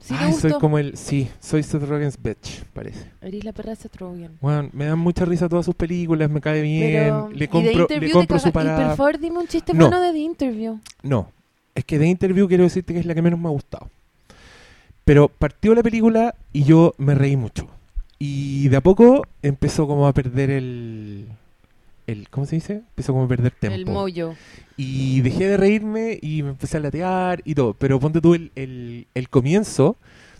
¿Sí 0.00 0.14
Ay, 0.18 0.32
gustó? 0.32 0.48
soy 0.50 0.58
como 0.60 0.78
el... 0.78 0.96
Sí, 0.96 1.30
soy 1.38 1.62
Seth 1.62 1.84
Rogen's 1.84 2.20
bitch, 2.20 2.64
parece. 2.72 3.08
Eres 3.22 3.44
la 3.44 3.52
perra 3.52 3.70
de 3.70 3.76
Seth 3.76 3.96
Rogen. 3.96 4.38
Bueno, 4.40 4.70
me 4.72 4.86
dan 4.86 4.98
mucha 4.98 5.24
risa 5.24 5.48
todas 5.48 5.64
sus 5.64 5.76
películas, 5.76 6.28
me 6.28 6.40
cae 6.40 6.60
bien. 6.62 6.92
Pero, 6.92 7.30
le 7.32 7.48
compro, 7.48 7.86
le 7.88 8.10
compro 8.10 8.38
su 8.40 8.46
caga- 8.46 8.50
y 8.50 8.52
por 8.52 8.52
parada. 8.76 8.96
favor 8.96 9.18
dime 9.20 9.38
un 9.38 9.46
chiste 9.46 9.72
No. 9.72 9.84
bueno 9.88 10.00
de 10.00 10.12
The 10.12 10.18
Interview. 10.18 10.80
No, 11.04 11.30
es 11.76 11.84
que 11.84 11.96
de 11.98 12.08
Interview 12.08 12.48
quiero 12.48 12.64
decirte 12.64 12.92
que 12.92 12.98
es 13.00 13.06
la 13.06 13.14
que 13.14 13.22
menos 13.22 13.38
me 13.38 13.46
ha 13.46 13.52
gustado. 13.52 13.88
Pero 15.04 15.28
partió 15.28 15.72
la 15.74 15.82
película 15.84 16.34
y 16.52 16.64
yo 16.64 16.94
me 16.98 17.14
reí 17.14 17.36
mucho. 17.36 17.68
Y 18.18 18.68
de 18.68 18.76
a 18.76 18.80
poco 18.80 19.26
empezó 19.42 19.86
como 19.86 20.06
a 20.06 20.12
perder 20.14 20.50
el... 20.50 21.26
el 22.06 22.28
¿Cómo 22.30 22.46
se 22.46 22.56
dice? 22.56 22.74
Empezó 22.74 23.12
como 23.12 23.24
a 23.24 23.28
perder 23.28 23.52
tempo. 23.52 23.74
El 23.74 23.86
mojo. 23.86 24.34
Y 24.76 25.20
dejé 25.20 25.48
de 25.48 25.56
reírme 25.56 26.18
y 26.22 26.42
me 26.42 26.50
empecé 26.50 26.76
a 26.76 26.80
latear 26.80 27.42
y 27.44 27.54
todo. 27.54 27.74
Pero 27.74 28.00
ponte 28.00 28.20
tú 28.20 28.34
el, 28.34 28.50
el, 28.54 29.06
el 29.14 29.28
comienzo, 29.28 29.96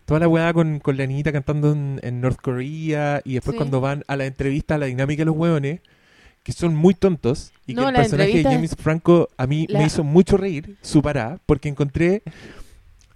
toda 0.07 0.21
la 0.21 0.29
weá 0.29 0.53
con, 0.53 0.79
con 0.81 0.97
la 0.97 1.07
niñita 1.07 1.33
cantando 1.33 1.73
en, 1.73 2.01
en 2.03 2.21
North 2.21 2.41
Korea 2.41 3.21
y 3.25 3.35
después 3.35 3.55
Sí. 3.55 3.59
cuando 3.59 3.81
van 3.81 4.05
a 4.07 4.17
la 4.17 4.27
entrevista, 4.27 4.77
a 4.77 4.79
la 4.79 4.87
dinámica 4.87 5.21
de 5.23 5.27
los 5.27 5.37
hueones, 5.37 5.81
que 6.43 6.53
son 6.53 6.75
muy 6.75 6.95
tontos 6.95 7.53
y 7.67 7.75
No, 7.75 7.83
que 7.85 7.89
el 7.89 7.95
personaje 7.95 8.37
de 8.39 8.43
James 8.45 8.77
Franco 8.79 9.29
a 9.37 9.47
mí 9.47 9.67
La- 9.69 9.81
me 9.81 9.87
hizo 9.87 10.05
mucho 10.05 10.37
reír, 10.37 10.77
su 10.83 11.03
pará, 11.03 11.39
porque 11.47 11.69
encontré... 11.69 12.23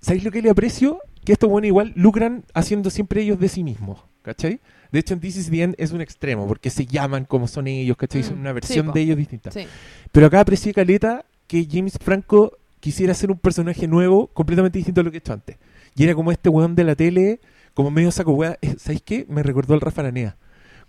¿Sabéis 0.01 0.25
lo 0.25 0.31
que 0.31 0.41
le 0.43 0.51
aprecio? 0.51 0.99
Que 1.25 1.33
estos 1.33 1.51
buenos 1.51 1.67
igual 1.67 1.93
lucran 1.97 2.45
haciendo 2.55 2.89
siempre 2.91 3.23
ellos 3.23 3.39
de 3.41 3.49
sí 3.49 3.65
mismos, 3.65 3.99
¿cachai? 4.29 4.61
De 4.93 4.99
hecho, 4.99 5.15
en 5.15 5.21
This 5.21 5.37
is 5.37 5.51
the 5.51 5.63
End 5.63 5.75
es 5.79 5.93
un 5.93 6.01
extremo, 6.01 6.47
porque 6.47 6.71
se 6.71 6.87
llaman 6.87 7.25
como 7.25 7.49
son 7.49 7.67
ellos, 7.67 7.97
¿cachai? 7.97 8.21
Mm, 8.21 8.25
son 8.25 8.39
una 8.39 8.53
versión 8.53 8.93
de 8.93 9.01
ellos 9.01 9.17
distinta. 9.17 9.51
Sí. 9.51 9.67
Pero 10.13 10.27
acá 10.27 10.41
aprecié 10.41 10.75
caleta 10.75 11.25
que 11.47 11.67
James 11.71 11.99
Franco 12.01 12.59
quisiera 12.81 13.15
ser 13.15 13.31
un 13.31 13.39
personaje 13.39 13.87
nuevo, 13.89 14.29
completamente 14.29 14.79
distinto 14.79 15.01
a 15.01 15.05
lo 15.05 15.11
que 15.11 15.17
he 15.17 15.21
hecho 15.21 15.33
antes. 15.33 15.57
Y 15.97 16.05
era 16.05 16.15
como 16.15 16.31
este 16.31 16.49
weón 16.49 16.75
de 16.75 16.85
la 16.85 16.95
tele, 16.95 17.41
como 17.75 17.91
medio 17.91 18.11
saco 18.11 18.33
weá. 18.33 18.59
Eh, 18.63 18.77
¿Sabéis 18.79 19.03
qué? 19.03 19.27
Me 19.29 19.43
recordó 19.43 19.75
al 19.75 19.81
Rafa 19.81 20.03
Aranea. 20.03 20.37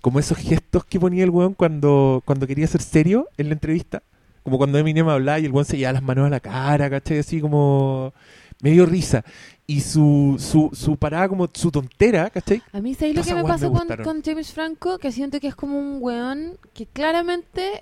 Como 0.01 0.19
esos 0.19 0.37
gestos 0.37 0.85
que 0.85 0.99
ponía 0.99 1.23
el 1.23 1.29
weón 1.29 1.53
cuando, 1.53 2.21
cuando 2.25 2.45
quería 2.45 2.67
ser 2.67 2.81
serio 2.81 3.27
en 3.37 3.47
la 3.47 3.53
entrevista. 3.53 4.03
Como 4.43 4.57
cuando 4.57 4.77
Eminem 4.77 5.07
hablaba 5.09 5.39
y 5.39 5.45
el 5.45 5.51
weón 5.51 5.65
se 5.65 5.77
llevaba 5.77 5.93
las 5.93 6.03
manos 6.03 6.27
a 6.27 6.29
la 6.29 6.39
cara, 6.39 6.89
¿cachai? 6.89 7.19
Así 7.19 7.41
como 7.41 8.13
medio 8.61 8.85
risa. 8.85 9.23
Y 9.69 9.81
su, 9.81 10.37
su, 10.39 10.71
su 10.73 10.97
parada 10.97 11.29
como 11.29 11.47
su 11.53 11.69
tontera, 11.69 12.31
¿cachai? 12.31 12.63
A 12.73 12.81
mí, 12.81 12.95
¿sabéis 12.95 13.15
lo 13.15 13.23
que 13.23 13.35
me 13.35 13.43
pasa 13.43 13.69
me 13.69 14.03
con, 14.03 14.23
James 14.23 14.51
Franco? 14.51 14.97
Que 14.97 15.11
siento 15.11 15.39
que 15.39 15.47
es 15.47 15.53
como 15.53 15.77
un 15.77 15.97
weón 16.01 16.57
que 16.73 16.87
claramente, 16.87 17.79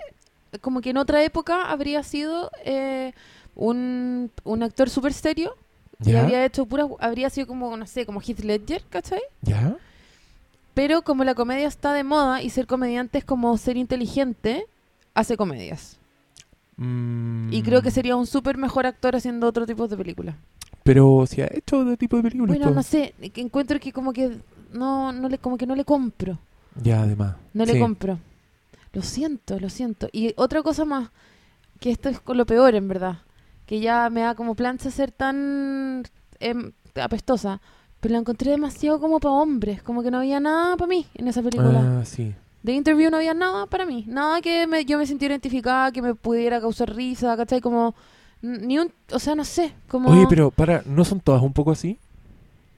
como 0.60 0.82
que 0.82 0.90
en 0.90 0.98
otra 0.98 1.24
época 1.24 1.72
habría 1.72 2.04
sido 2.04 2.52
eh, 2.66 3.14
un, 3.56 4.30
un 4.44 4.64
actor 4.64 4.90
súper 4.90 5.14
serio. 5.14 5.56
Y 6.04 6.14
habría 6.14 6.44
hecho 6.44 6.66
puras, 6.66 6.88
habría 7.00 7.30
sido 7.30 7.48
como, 7.48 7.78
no 7.78 7.88
sé, 7.88 8.06
como 8.06 8.20
Heath 8.20 8.42
Ledger, 8.42 8.84
¿cachai? 8.90 9.22
¿Ya? 9.44 9.78
Pero 10.74 11.04
como 11.04 11.24
la 11.24 11.36
comedia 11.36 11.70
está 11.70 11.94
de 11.94 12.04
moda 12.04 12.42
y 12.42 12.50
ser 12.50 12.68
comediante 12.68 13.20
es 13.20 13.24
como 13.24 13.58
ser 13.58 13.78
inteligente, 13.78 14.66
hace 15.14 15.38
comedias. 15.38 15.96
Mm, 16.76 17.54
Y 17.54 17.64
creo 17.64 17.82
que 17.82 17.92
sería 17.92 18.18
un 18.18 18.28
súper 18.28 18.58
mejor 18.58 18.86
actor 18.86 19.16
haciendo 19.16 19.48
otro 19.48 19.66
tipo 19.66 19.88
de 19.88 19.96
películas. 19.96 20.36
Pero 20.88 21.26
si 21.28 21.42
ha 21.42 21.50
hecho 21.54 21.80
otro 21.80 21.98
tipo 21.98 22.16
de 22.18 22.24
películas. 22.24 22.58
Bueno, 22.58 22.72
no 22.74 22.82
sé, 22.82 23.14
encuentro 23.36 23.80
que 23.80 23.92
como 23.92 24.14
que 24.14 24.38
no, 24.74 25.12
no 25.12 25.28
le, 25.30 25.38
como 25.38 25.58
que 25.58 25.68
no 25.68 25.76
le 25.76 25.84
compro. 25.84 26.40
Ya, 26.82 27.02
además. 27.02 27.36
No 27.54 27.66
le 27.66 27.78
compro. 27.80 28.20
Lo 28.94 29.02
siento, 29.02 29.60
lo 29.60 29.70
siento. 29.70 30.08
Y 30.12 30.34
otra 30.38 30.64
cosa 30.64 30.86
más, 30.86 31.10
que 31.80 31.92
esto 31.92 32.08
es 32.10 32.22
lo 32.26 32.46
peor 32.46 32.74
en 32.74 32.88
verdad, 32.88 33.20
que 33.66 33.80
ya 33.82 34.10
me 34.10 34.22
da 34.22 34.34
como 34.34 34.56
plancha 34.56 34.90
ser 34.90 35.12
tan 35.12 36.04
em, 36.40 36.72
apestosa, 36.96 37.60
pero 38.00 38.14
la 38.14 38.20
encontré 38.20 38.52
demasiado 38.52 39.00
como 39.00 39.20
para 39.20 39.34
hombres, 39.34 39.84
como 39.84 40.02
que 40.02 40.10
no 40.10 40.20
había 40.20 40.40
nada 40.40 40.78
para 40.78 40.88
mí 40.88 41.06
en 41.16 41.28
esa 41.28 41.44
película. 41.44 42.00
Ah, 42.00 42.06
sí. 42.06 42.34
De 42.64 42.74
Interview 42.74 43.12
no 43.12 43.18
había 43.18 43.34
nada 43.34 43.66
para 43.66 43.86
mí, 43.86 44.06
nada 44.08 44.40
que 44.42 44.68
me- 44.68 44.86
yo 44.86 44.98
me 44.98 45.06
sintiera 45.06 45.34
identificada, 45.36 45.92
que 45.92 46.02
me 46.02 46.16
pudiera 46.16 46.60
causar 46.62 46.96
risa, 46.96 47.36
¿cachai? 47.36 47.60
Como, 47.62 47.94
ni 48.42 48.78
un, 48.78 48.92
o 49.12 49.20
sea, 49.20 49.36
no 49.36 49.44
sé, 49.46 49.74
como... 49.88 50.10
Oye, 50.10 50.26
pero 50.30 50.52
para, 50.52 50.84
¿no 50.86 51.04
son 51.06 51.20
todas 51.20 51.42
un 51.42 51.54
poco 51.54 51.72
así? 51.72 52.00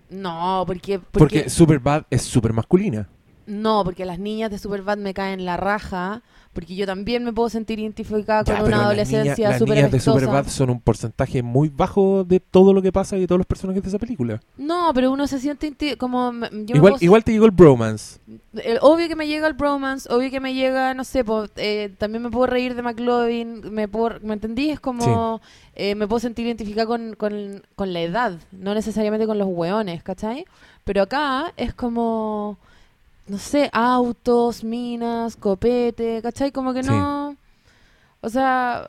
No, 0.09 0.63
porque... 0.65 0.99
Porque, 0.99 1.19
porque 1.19 1.49
Superbad 1.49 2.03
es 2.09 2.23
súper 2.23 2.53
masculina. 2.53 3.07
No, 3.49 3.83
porque 3.83 4.05
las 4.05 4.19
niñas 4.19 4.51
de 4.51 4.59
Superbad 4.59 4.97
me 4.97 5.13
caen 5.13 5.43
la 5.43 5.57
raja, 5.57 6.21
porque 6.53 6.75
yo 6.75 6.85
también 6.85 7.23
me 7.23 7.33
puedo 7.33 7.49
sentir 7.49 7.79
identificada 7.79 8.43
Ya, 8.43 8.57
con 8.59 8.67
una 8.67 8.83
adolescencia 8.85 9.33
niñas- 9.33 9.39
las 9.39 9.59
súper 9.59 9.75
niñas 9.77 9.91
de. 9.91 9.99
Superbad 9.99 10.47
son 10.47 10.69
un 10.69 10.79
porcentaje 10.81 11.41
muy 11.41 11.69
bajo 11.69 12.23
de 12.23 12.39
todo 12.39 12.73
lo 12.73 12.81
que 12.81 12.91
pasa 12.91 13.17
y 13.17 13.21
de 13.21 13.27
todos 13.27 13.39
los 13.39 13.45
personajes 13.47 13.81
de 13.81 13.89
esa 13.89 13.97
película. 13.97 14.39
No, 14.57 14.91
pero 14.93 15.11
uno 15.11 15.25
se 15.27 15.39
siente 15.39 15.97
como... 15.97 16.31
yo 16.65 16.75
Igual, 16.75 16.93
puedo- 16.93 17.03
igual 17.05 17.23
te 17.23 17.31
llegó 17.31 17.45
el 17.45 17.51
bromance. 17.51 18.19
el- 18.63 18.77
obvio 18.81 19.07
que 19.07 19.15
me 19.15 19.27
llega 19.27 19.47
el 19.47 19.53
bromance, 19.53 20.07
obvio 20.13 20.29
que 20.29 20.39
me 20.39 20.53
llega, 20.53 20.93
no 20.93 21.03
sé, 21.03 21.23
po, 21.23 21.45
eh, 21.55 21.93
también 21.97 22.21
me 22.23 22.29
puedo 22.29 22.45
reír 22.45 22.75
de 22.75 22.81
McLovin, 22.83 23.73
me 23.73 23.87
puedo, 23.87 24.19
¿me 24.21 24.33
entendí? 24.33 24.69
Es 24.69 24.79
como... 24.79 25.41
eh, 25.75 25.95
me 25.95 26.07
puedo 26.07 26.19
sentir 26.19 26.45
identificada 26.45 26.85
con, 26.87 27.15
con, 27.15 27.63
con 27.75 27.93
la 27.93 28.01
edad, 28.01 28.33
no 28.51 28.73
necesariamente 28.75 29.25
con 29.25 29.37
los 29.39 29.47
hueones, 29.49 30.03
¿cachai? 30.03 30.45
Pero 30.83 31.01
acá 31.03 31.53
es 31.57 31.73
como... 31.73 32.57
No 33.29 33.37
sé, 33.37 33.69
autos, 33.71 34.63
minas, 34.63 35.35
copete, 35.35 36.21
¿cachai? 36.21 36.51
Como 36.51 36.73
que 36.73 36.83
Sí. 36.83 36.89
no... 36.89 37.35
O 38.21 38.29
sea... 38.29 38.87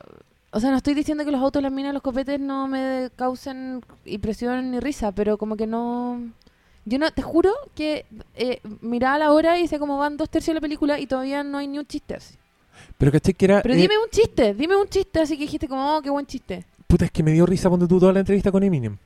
O 0.53 0.59
sea, 0.59 0.69
no 0.69 0.75
estoy 0.75 0.95
diciendo 0.95 1.23
que 1.23 1.31
los 1.31 1.39
autos, 1.39 1.63
las 1.63 1.71
minas, 1.71 1.93
los 1.93 2.01
copetes 2.01 2.37
no 2.37 2.67
me 2.67 3.09
causen 3.15 3.81
impresión 4.03 4.69
ni 4.71 4.81
risa, 4.81 5.13
pero 5.13 5.37
como 5.37 5.55
que 5.55 5.65
no... 5.65 6.19
Yo 6.83 6.99
no, 6.99 7.09
te 7.11 7.21
juro 7.21 7.53
que 7.73 8.05
eh, 8.35 8.59
miraba 8.81 9.17
la 9.17 9.31
hora 9.31 9.59
y 9.59 9.67
sé 9.67 9.79
cómo 9.79 9.97
van 9.97 10.17
dos 10.17 10.29
tercios 10.29 10.53
de 10.53 10.55
la 10.55 10.61
película 10.61 10.99
y 10.99 11.05
todavía 11.07 11.43
no 11.43 11.59
hay 11.59 11.67
ni 11.69 11.77
un 11.77 11.85
chiste 11.85 12.15
así. 12.15 12.35
Pero 12.97 13.11
caché 13.13 13.33
que 13.33 13.45
era. 13.45 13.61
Pero 13.61 13.75
eh, 13.75 13.77
dime 13.77 13.97
un 13.97 14.09
chiste, 14.09 14.53
dime 14.53 14.75
un 14.75 14.87
chiste 14.89 15.21
así 15.21 15.37
que 15.37 15.43
dijiste 15.43 15.67
como, 15.67 15.95
oh, 15.95 16.01
qué 16.01 16.09
buen 16.09 16.25
chiste. 16.25 16.65
Puta, 16.87 17.05
es 17.05 17.11
que 17.11 17.23
me 17.23 17.31
dio 17.31 17.45
risa 17.45 17.69
cuando 17.69 17.87
tú 17.87 17.99
toda 17.99 18.11
la 18.11 18.19
entrevista 18.19 18.51
con 18.51 18.63
Eminem. 18.63 18.97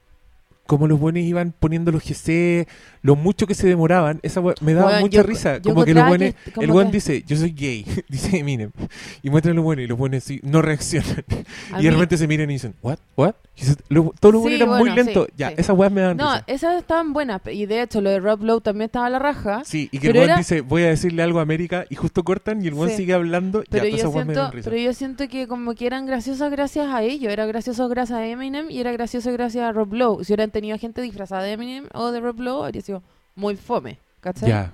Como 0.67 0.87
los 0.87 0.99
buenos 0.99 1.21
iban 1.23 1.53
poniendo 1.59 1.91
los 1.91 2.03
GC, 2.03 2.67
lo 3.03 3.15
mucho 3.15 3.45
que 3.45 3.53
se 3.53 3.67
demoraban, 3.67 4.19
esa 4.23 4.41
me 4.61 4.73
daba 4.73 4.99
mucha 4.99 5.17
yo- 5.17 5.23
risa. 5.23 5.57
yo 5.57 5.73
Como 5.73 5.85
que 5.85 5.93
los 5.93 6.07
buenos, 6.07 6.33
que- 6.33 6.61
el 6.63 6.71
buen 6.71 6.87
que- 6.87 6.93
dice, 6.93 7.23
yo 7.27 7.37
soy 7.37 7.51
gay, 7.51 7.85
dice 8.09 8.37
Eminem, 8.39 8.71
y 9.21 9.29
muestra 9.29 9.53
lo 9.53 9.61
bueno, 9.61 9.83
y 9.83 9.87
los 9.87 9.97
buenos 9.97 10.23
sí, 10.23 10.39
no 10.43 10.63
reaccionan. 10.63 11.23
A 11.71 11.79
y 11.79 11.83
de 11.83 11.89
mí- 11.89 11.95
repente 11.95 12.17
se 12.17 12.27
miran 12.27 12.49
y 12.49 12.53
dicen, 12.53 12.73
¿what? 12.81 12.97
¿what? 13.15 13.35
Lo- 13.89 14.13
todos 14.19 14.33
los 14.33 14.41
buenos 14.41 14.57
Sí, 14.57 14.63
eran 14.63 14.77
muy 14.79 14.89
sí, 14.89 14.95
lentos. 14.95 15.27
ya, 15.37 15.49
sí. 15.49 15.55
esas 15.57 15.77
weas 15.77 15.91
me 15.91 16.01
dan 16.01 16.17
No, 16.17 16.31
risa. 16.33 16.43
esas 16.47 16.77
estaban 16.77 17.13
buenas. 17.13 17.41
Y 17.49 17.67
de 17.67 17.83
hecho, 17.83 18.01
lo 18.01 18.09
de 18.09 18.19
Rob 18.19 18.41
Lowe 18.43 18.59
también 18.61 18.87
estaba 18.87 19.05
a 19.05 19.09
la 19.11 19.19
raja. 19.19 19.61
Sí, 19.65 19.87
y 19.91 19.99
que 19.99 20.09
el 20.09 20.15
era- 20.17 20.35
dice, 20.37 20.61
voy 20.61 20.81
a 20.81 20.87
decirle 20.87 21.21
algo 21.23 21.39
a 21.39 21.43
América, 21.43 21.85
y 21.89 21.95
justo 21.95 22.23
cortan, 22.23 22.63
y 22.63 22.67
el 22.67 22.73
Sí. 22.89 22.97
sigue 22.97 23.13
hablando. 23.13 23.61
ya, 23.63 23.67
Pero 23.69 23.83
todas 23.83 23.91
yo, 23.91 23.97
esas 23.97 24.13
weas 24.15 24.25
me 24.27 24.33
siento, 24.33 24.41
dan 24.43 24.51
risa. 24.51 24.69
pero 24.69 24.81
yo 24.81 24.93
siento 24.93 25.27
que 25.29 25.47
como 25.47 25.73
que 25.75 25.85
eran 25.85 26.05
graciosas 26.07 26.49
gracias 26.51 26.87
a 26.91 27.03
ellos. 27.03 27.31
Era 27.31 27.45
gracioso 27.45 27.87
gracias 27.87 28.17
a 28.19 28.25
Eminem 28.25 28.69
y 28.71 28.79
era 28.79 28.91
gracioso 28.91 29.31
gracias 29.31 29.63
a 29.63 29.71
Rob 29.71 29.93
Lowe. 29.93 30.23
Si 30.25 30.33
hubieran 30.33 30.51
tenido 30.55 30.77
gente 30.79 31.01
disfrazada 31.01 31.43
de 31.43 31.51
Eminem 31.53 31.85
o 31.93 32.11
de 32.11 32.19
Rob 32.19 32.39
Lowe, 32.39 32.65
habría 32.65 32.81
sido 32.81 33.03
muy 33.35 33.55
fome. 33.55 33.99
¿Cachai? 34.21 34.49
Ya, 34.49 34.73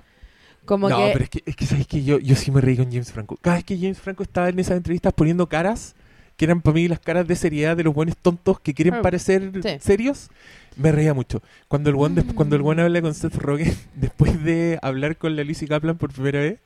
Como 0.64 0.88
no, 0.88 0.96
que... 0.96 1.10
pero 1.12 1.24
es 1.24 1.30
que, 1.30 1.42
es 1.44 1.56
que 1.56 1.66
sabes 1.66 1.86
que 1.86 2.02
yo, 2.04 2.18
yo 2.18 2.36
sí 2.36 2.50
me 2.50 2.60
reí 2.60 2.76
con 2.76 2.86
James 2.86 3.10
Franco. 3.12 3.36
Cada 3.40 3.56
vez 3.56 3.64
que 3.64 3.76
James 3.76 3.98
Franco 3.98 4.22
estaba 4.22 4.48
en 4.48 4.58
esas 4.58 4.76
entrevistas 4.76 5.12
poniendo 5.12 5.46
caras, 5.48 5.94
que 6.36 6.44
eran 6.46 6.62
para 6.62 6.74
mí 6.74 6.88
las 6.88 7.00
caras 7.00 7.26
de 7.28 7.36
seriedad 7.36 7.76
de 7.76 7.82
los 7.84 7.92
buenos 7.94 8.16
tontos 8.16 8.58
que 8.60 8.72
quieren 8.72 8.92
Claro. 8.92 9.02
parecer 9.02 9.50
Sí. 9.62 9.76
serios, 9.80 10.30
me 10.76 10.90
reía 10.92 11.12
mucho. 11.14 11.42
Cuando 11.68 11.90
el 11.90 11.96
buen 11.96 12.14
Mm. 12.14 12.32
cuando 12.34 12.56
el 12.56 12.62
buen 12.62 12.80
habla 12.80 13.02
con 13.02 13.12
Seth 13.14 13.34
Rogen, 13.36 13.74
después 13.94 14.42
de 14.42 14.78
hablar 14.82 15.16
con 15.16 15.36
la 15.36 15.42
Lizzie 15.44 15.68
Kaplan 15.68 15.98
por 15.98 16.12
primera 16.12 16.40
vez, 16.40 16.58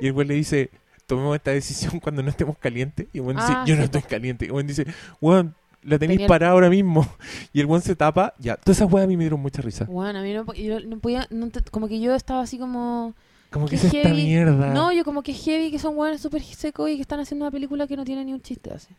y 0.00 0.06
el 0.06 0.12
buen 0.12 0.28
le 0.28 0.34
dice, 0.34 0.70
tomemos 1.06 1.34
esta 1.36 1.50
decisión 1.52 2.00
cuando 2.00 2.22
no 2.22 2.28
estemos 2.30 2.58
calientes. 2.58 3.06
Y 3.14 3.18
el 3.18 3.22
buen 3.24 3.36
dice, 3.38 3.52
Ah, 3.54 3.64
yo 3.66 3.74
no 3.76 3.80
sí, 3.82 3.84
estoy 3.86 4.02
po. 4.02 4.08
caliente. 4.08 4.44
Y 4.44 4.48
el 4.48 4.52
buen 4.52 4.66
dice, 4.66 4.86
weón, 5.22 5.54
la 5.82 5.98
tenéis 5.98 6.18
Tenía 6.18 6.28
parada 6.28 6.52
ahora 6.52 6.70
mismo. 6.70 7.06
Y 7.52 7.60
el 7.60 7.66
buen 7.66 7.82
se 7.82 7.96
tapa, 7.96 8.34
ya. 8.38 8.56
Todas 8.56 8.78
esas 8.78 8.92
weas 8.92 9.04
a 9.04 9.08
mí 9.08 9.16
me 9.16 9.24
dieron 9.24 9.40
mucha 9.40 9.62
risa. 9.62 9.84
Bueno, 9.86 10.18
a 10.18 10.22
mí 10.22 10.32
no, 10.32 10.52
yo 10.54 10.80
no 10.80 10.98
podía, 10.98 11.26
no 11.30 11.48
te- 11.50 11.62
como 11.70 11.88
que 11.88 12.00
yo 12.00 12.14
estaba 12.14 12.42
así 12.42 12.58
como... 12.58 13.14
Como 13.50 13.66
que 13.66 13.78
Qué 13.78 13.86
es 13.86 13.94
esta 13.94 14.10
mierda. 14.10 14.74
No, 14.74 14.92
yo 14.92 15.04
como 15.04 15.22
que 15.22 15.32
heavy, 15.32 15.70
que 15.70 15.78
son 15.78 15.96
hueones 15.96 16.20
súper 16.20 16.42
secos 16.42 16.90
y 16.90 16.96
que 16.96 17.02
están 17.02 17.20
haciendo 17.20 17.46
una 17.46 17.50
película 17.50 17.86
que 17.86 17.96
no 17.96 18.04
tiene 18.04 18.24
ni 18.24 18.34
un 18.34 18.42
chiste 18.42 18.70
así. 18.72 18.94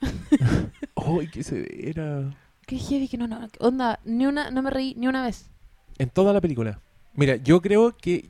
¡Ay, 0.96 1.28
qué 1.32 1.42
severa! 1.42 2.34
Qué 2.66 2.76
heavy 2.78 3.08
que 3.08 3.16
no, 3.16 3.26
no, 3.28 3.48
onda, 3.60 4.00
ni 4.04 4.26
una, 4.26 4.50
no 4.50 4.60
me 4.62 4.70
reí 4.70 4.94
ni 4.96 5.06
una 5.06 5.24
vez. 5.24 5.46
En 5.98 6.10
toda 6.10 6.32
la 6.32 6.40
película. 6.40 6.80
Mira, 7.14 7.36
yo 7.36 7.62
creo 7.62 7.96
que 7.96 8.28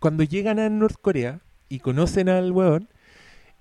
cuando 0.00 0.22
llegan 0.22 0.58
a 0.58 0.68
Norcorea 0.68 1.40
y 1.68 1.78
conocen 1.78 2.28
al 2.28 2.52
weón, 2.52 2.88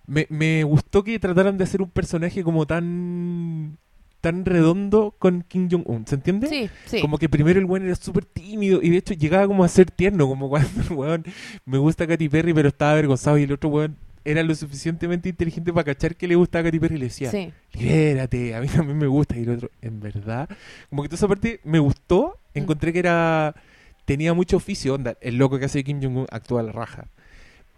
me, 0.07 0.25
me 0.29 0.63
gustó 0.63 1.03
que 1.03 1.19
trataran 1.19 1.57
de 1.57 1.63
hacer 1.65 1.81
un 1.81 1.89
personaje 1.89 2.43
como 2.43 2.65
tan 2.65 3.77
tan 4.19 4.45
redondo 4.45 5.13
con 5.19 5.43
Kim 5.43 5.69
Jong-un, 5.69 6.07
¿se 6.07 6.15
entiende? 6.15 6.47
Sí, 6.47 6.69
sí. 6.85 7.01
Como 7.01 7.19
que 7.19 7.29
primero 7.29 7.59
el 7.59 7.65
weón 7.65 7.85
era 7.85 7.93
súper 7.95 8.25
tímido 8.25 8.81
y 8.81 8.89
de 8.89 8.97
hecho 8.97 9.13
llegaba 9.13 9.45
como 9.47 9.63
a 9.63 9.67
ser 9.67 9.91
tierno, 9.91 10.27
como 10.27 10.49
cuando 10.49 10.69
el 10.81 10.91
weón 10.91 11.25
me 11.65 11.77
gusta 11.77 12.07
Katy 12.07 12.27
Perry 12.27 12.51
pero 12.53 12.69
estaba 12.69 12.93
avergonzado 12.93 13.37
y 13.37 13.43
el 13.43 13.51
otro 13.51 13.69
weón 13.69 13.95
era 14.25 14.41
lo 14.43 14.53
suficientemente 14.55 15.29
inteligente 15.29 15.71
para 15.71 15.83
cachar 15.85 16.15
que 16.15 16.27
le 16.27 16.35
gustaba 16.35 16.61
a 16.61 16.63
Katy 16.65 16.79
Perry 16.79 16.95
y 16.95 16.99
le 16.99 17.05
decía, 17.05 17.31
Sí. 17.31 17.53
libérate, 17.73 18.55
a 18.55 18.59
mí 18.61 18.67
también 18.67 18.97
me 18.97 19.07
gusta. 19.07 19.37
Y 19.37 19.43
el 19.43 19.51
otro, 19.51 19.69
en 19.81 19.99
verdad, 20.01 20.49
como 20.89 21.03
que 21.03 21.07
toda 21.09 21.17
esa 21.17 21.27
parte 21.29 21.61
me 21.63 21.79
gustó, 21.79 22.37
Mm. 22.53 22.57
encontré 22.59 22.91
que 22.91 22.99
era, 22.99 23.55
tenía 24.03 24.33
mucho 24.33 24.57
oficio, 24.57 24.95
onda, 24.95 25.15
el 25.21 25.37
loco 25.37 25.59
que 25.59 25.65
hace 25.65 25.83
Kim 25.83 26.01
Jong-un 26.01 26.25
actúa 26.31 26.59
a 26.59 26.63
la 26.63 26.71
raja. 26.73 27.07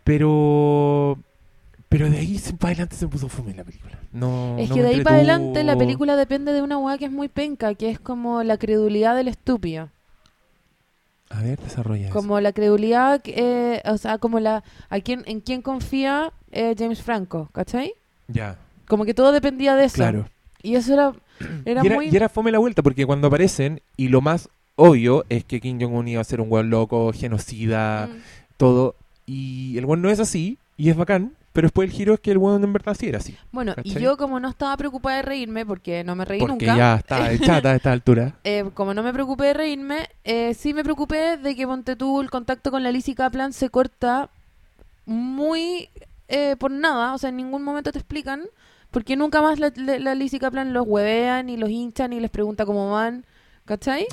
Pero, 0.04 1.20
pero 1.90 2.10
de 2.10 2.20
ahí 2.20 2.40
para 2.60 2.72
adelante 2.74 2.96
se 2.96 3.08
puso 3.08 3.28
fome 3.30 3.54
la 3.56 3.64
película. 3.64 3.98
No, 4.14 4.56
Es 4.58 4.70
no 4.70 4.76
que 4.76 4.84
de 4.84 4.90
ahí 4.90 5.02
para 5.04 5.18
adelante 5.18 5.64
la 5.64 5.76
película 5.78 6.16
depende 6.16 6.54
de 6.54 6.62
una 6.62 6.78
hueá 6.78 6.98
que 6.98 7.06
es 7.06 7.12
muy 7.12 7.28
penca, 7.28 7.74
que 7.76 7.90
es 7.90 8.00
como 8.00 8.44
la 8.44 8.58
credulidad 8.58 9.16
del 9.16 9.28
estúpido. 9.28 9.90
A 11.32 11.42
ver, 11.44 11.60
desarrolla 11.60 12.06
eso. 12.06 12.14
Como 12.14 12.40
la 12.40 12.54
credulidad, 12.54 13.22
eh, 13.26 13.82
o 13.86 13.98
sea, 13.98 14.18
como 14.18 14.40
la 14.40 14.64
a 14.90 15.00
quién, 15.00 15.24
en 15.28 15.42
quién 15.42 15.62
confía 15.62 16.32
eh, 16.52 16.74
James 16.78 17.02
Franco, 17.04 17.50
¿cachai? 17.54 17.94
Ya, 18.28 18.58
Como 18.88 19.06
que 19.06 19.14
todo 19.14 19.32
dependía 19.32 19.76
de 19.76 19.86
eso. 19.86 19.96
claro. 19.96 20.28
Y 20.64 20.76
eso 20.76 20.94
era, 20.94 21.14
era 21.66 21.84
y, 21.84 21.86
era, 21.88 21.96
muy... 21.96 22.10
y 22.10 22.16
era 22.16 22.30
fome 22.30 22.52
la 22.52 22.58
vuelta, 22.60 22.82
porque 22.82 23.06
cuando 23.06 23.28
aparecen, 23.28 23.82
y 23.96 24.08
lo 24.08 24.22
más 24.22 24.50
obvio 24.76 25.24
es 25.30 25.44
que 25.46 25.60
Kim 25.62 25.80
Jong-un 25.80 26.08
iba 26.08 26.22
a 26.22 26.24
ser 26.24 26.42
un 26.42 26.52
weón 26.52 26.70
loco, 26.70 27.12
genocida, 27.14 28.08
Mm. 28.08 28.18
todo. 28.58 28.96
Y 29.28 29.78
el 29.78 29.86
weón 29.86 30.02
no 30.02 30.10
es 30.10 30.20
así, 30.20 30.58
y 30.78 30.90
es 30.90 30.96
bacán, 30.96 31.34
pero 31.54 31.66
después 31.68 31.90
el 31.90 31.96
giro 31.96 32.14
es 32.14 32.20
que 32.20 32.32
el 32.32 32.38
weón 32.38 32.64
en 32.64 32.72
verdad 32.74 32.96
sí 33.00 33.08
era 33.08 33.18
así. 33.20 33.36
Bueno, 33.52 33.74
y 33.84 33.90
¿Cachai? 33.90 34.02
yo 34.04 34.18
como 34.18 34.40
no 34.40 34.50
estaba 34.50 34.76
preocupada 34.78 35.18
de 35.18 35.22
reírme, 35.24 35.66
porque 35.66 36.04
no 36.04 36.16
me 36.16 36.26
reí 36.26 36.40
Porque 36.40 36.66
nunca, 36.68 36.78
ya 36.78 36.96
está 36.96 37.38
chata 37.46 37.72
a 37.72 37.76
esta 37.76 37.92
altura. 37.92 38.36
eh, 38.44 38.66
como 38.74 38.94
no 38.94 39.02
me 39.04 39.12
preocupé 39.14 39.46
de 39.46 39.54
reírme, 39.54 40.08
eh, 40.24 40.54
sí 40.54 40.74
me 40.74 40.84
preocupé 40.84 41.38
de 41.38 41.56
que 41.56 41.66
ponte 41.68 41.96
tú 41.96 42.22
el 42.22 42.30
contacto 42.30 42.72
con 42.72 42.84
la 42.84 42.92
Lizzie 42.92 43.16
Kaplan 43.16 43.54
se 43.54 43.70
corta 43.70 44.30
muy 45.06 45.90
eh, 46.28 46.56
por 46.58 46.72
nada, 46.72 47.14
o 47.14 47.18
sea, 47.18 47.30
en 47.30 47.38
ningún 47.38 47.64
momento 47.64 47.92
te 47.92 47.98
explican, 48.00 48.44
porque 48.92 49.16
nunca 49.16 49.42
más 49.42 49.60
la, 49.60 49.72
la, 49.76 49.98
la 50.00 50.16
Lizzie 50.16 50.40
Kaplan 50.40 50.74
los 50.74 50.86
huevean 50.88 51.50
y 51.50 51.58
los 51.58 51.70
hinchan 51.70 52.14
y 52.14 52.20
les 52.20 52.30
pregunta 52.30 52.66
cómo 52.66 52.92
van, 52.92 53.26
¿cachai? 53.66 54.08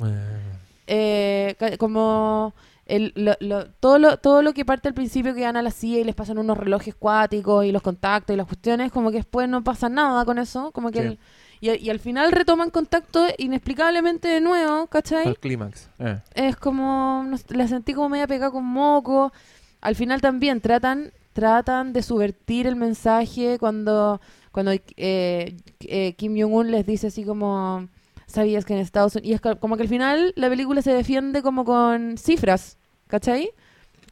eh, 0.86 1.54
ca- 1.58 1.76
como 1.76 2.54
el, 2.86 3.12
lo, 3.16 3.34
lo- 3.40 3.66
todo, 3.80 3.98
lo, 3.98 4.16
todo 4.16 4.42
lo 4.42 4.52
que 4.54 4.64
parte 4.64 4.88
al 4.88 4.94
principio 4.94 5.34
que 5.34 5.42
van 5.42 5.56
a 5.56 5.62
la 5.62 5.70
CIA 5.70 6.00
y 6.00 6.04
les 6.04 6.14
pasan 6.14 6.38
unos 6.38 6.56
relojes 6.56 6.94
cuáticos 6.94 7.64
y 7.64 7.72
los 7.72 7.82
contactos 7.82 8.32
y 8.34 8.36
las 8.36 8.46
cuestiones, 8.46 8.90
como 8.92 9.10
que 9.10 9.18
después 9.18 9.48
no 9.48 9.62
pasa 9.64 9.88
nada 9.88 10.24
con 10.24 10.38
eso, 10.38 10.70
como 10.72 10.90
que 10.90 11.00
Sí. 11.00 11.06
el- 11.06 11.18
y, 11.58 11.70
y 11.86 11.90
al 11.90 11.98
final 12.00 12.32
retoman 12.32 12.68
contacto 12.70 13.26
inexplicablemente 13.38 14.28
de 14.28 14.40
nuevo, 14.40 14.86
¿cachai? 14.88 15.26
El 15.26 15.38
clímax. 15.38 15.88
Eh. 15.98 16.20
Es 16.34 16.56
como, 16.56 17.24
no 17.26 17.36
la 17.48 17.66
sentí 17.66 17.94
como 17.94 18.10
media 18.10 18.26
pegada 18.26 18.50
con 18.52 18.64
moco. 18.64 19.32
Al 19.80 19.94
final 19.96 20.20
también 20.20 20.60
tratan 20.60 21.12
tratan 21.32 21.92
de 21.92 22.02
subvertir 22.02 22.66
el 22.66 22.76
mensaje 22.76 23.58
cuando 23.58 24.20
cuando 24.52 24.70
eh, 24.72 25.56
eh, 25.80 26.14
Kim 26.16 26.34
Jong-un 26.40 26.70
les 26.70 26.86
dice 26.86 27.08
así 27.08 27.24
como 27.24 27.88
sabías 28.26 28.64
que 28.64 28.74
en 28.74 28.80
Estados 28.80 29.14
Unidos 29.16 29.30
y 29.30 29.34
es 29.34 29.40
co- 29.40 29.56
como 29.58 29.76
que 29.76 29.82
al 29.84 29.88
final 29.88 30.32
la 30.36 30.48
película 30.48 30.82
se 30.82 30.92
defiende 30.92 31.42
como 31.42 31.64
con 31.64 32.18
cifras 32.18 32.76
¿cachai? 33.06 33.50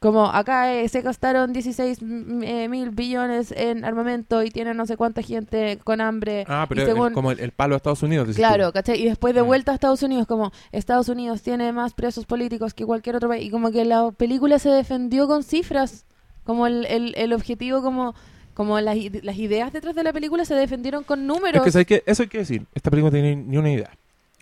como 0.01 0.25
acá 0.27 0.73
eh, 0.73 0.87
se 0.89 1.01
gastaron 1.01 1.51
16 1.53 2.01
m- 2.01 2.45
eh, 2.63 2.67
mil 2.69 2.89
billones 2.91 3.51
en 3.55 3.83
armamento 3.85 4.43
y 4.43 4.51
tienen 4.51 4.77
no 4.77 4.85
sé 4.85 4.97
cuánta 4.97 5.21
gente 5.21 5.79
con 5.83 5.99
hambre 6.01 6.43
Ah, 6.47 6.65
pero 6.67 6.81
y 6.81 6.83
el- 6.83 6.89
según- 6.91 7.13
como 7.13 7.31
el, 7.31 7.39
el 7.39 7.51
palo 7.51 7.71
de 7.73 7.77
Estados 7.77 8.03
Unidos. 8.03 8.35
Claro, 8.35 8.67
tú. 8.67 8.73
¿cachai? 8.73 9.01
Y 9.01 9.05
después 9.05 9.33
de 9.33 9.41
Mm. 9.41 9.47
vuelta 9.47 9.71
a 9.71 9.75
Estados 9.75 10.03
Unidos, 10.03 10.27
como 10.27 10.51
Estados 10.71 11.09
Unidos 11.09 11.41
tiene 11.41 11.71
más 11.71 11.93
presos 11.93 12.25
políticos 12.25 12.73
que 12.73 12.85
cualquier 12.85 13.15
otro 13.15 13.29
país. 13.29 13.45
Y 13.45 13.49
como 13.49 13.71
que 13.71 13.85
la 13.85 14.11
película 14.11 14.59
se 14.59 14.69
defendió 14.69 15.27
con 15.27 15.43
cifras. 15.43 16.05
Como 16.43 16.67
el, 16.67 16.85
el, 16.85 17.13
el 17.17 17.33
objetivo, 17.33 17.81
como, 17.81 18.13
como 18.53 18.79
las, 18.81 18.97
las 19.23 19.37
ideas 19.37 19.73
detrás 19.73 19.95
de 19.95 20.03
la 20.03 20.13
película 20.13 20.45
se 20.45 20.53
defendieron 20.53 21.03
con 21.03 21.25
números. 21.25 21.55
Es 21.61 21.63
que, 21.63 21.71
¿sabes 21.71 21.87
qué? 21.87 22.03
Eso 22.05 22.21
hay 22.23 22.29
que 22.29 22.37
decir. 22.39 22.65
Esta 22.75 22.91
película 22.91 23.09
no 23.09 23.13
tiene 23.23 23.35
ni 23.37 23.57
una 23.57 23.71
idea. 23.71 23.89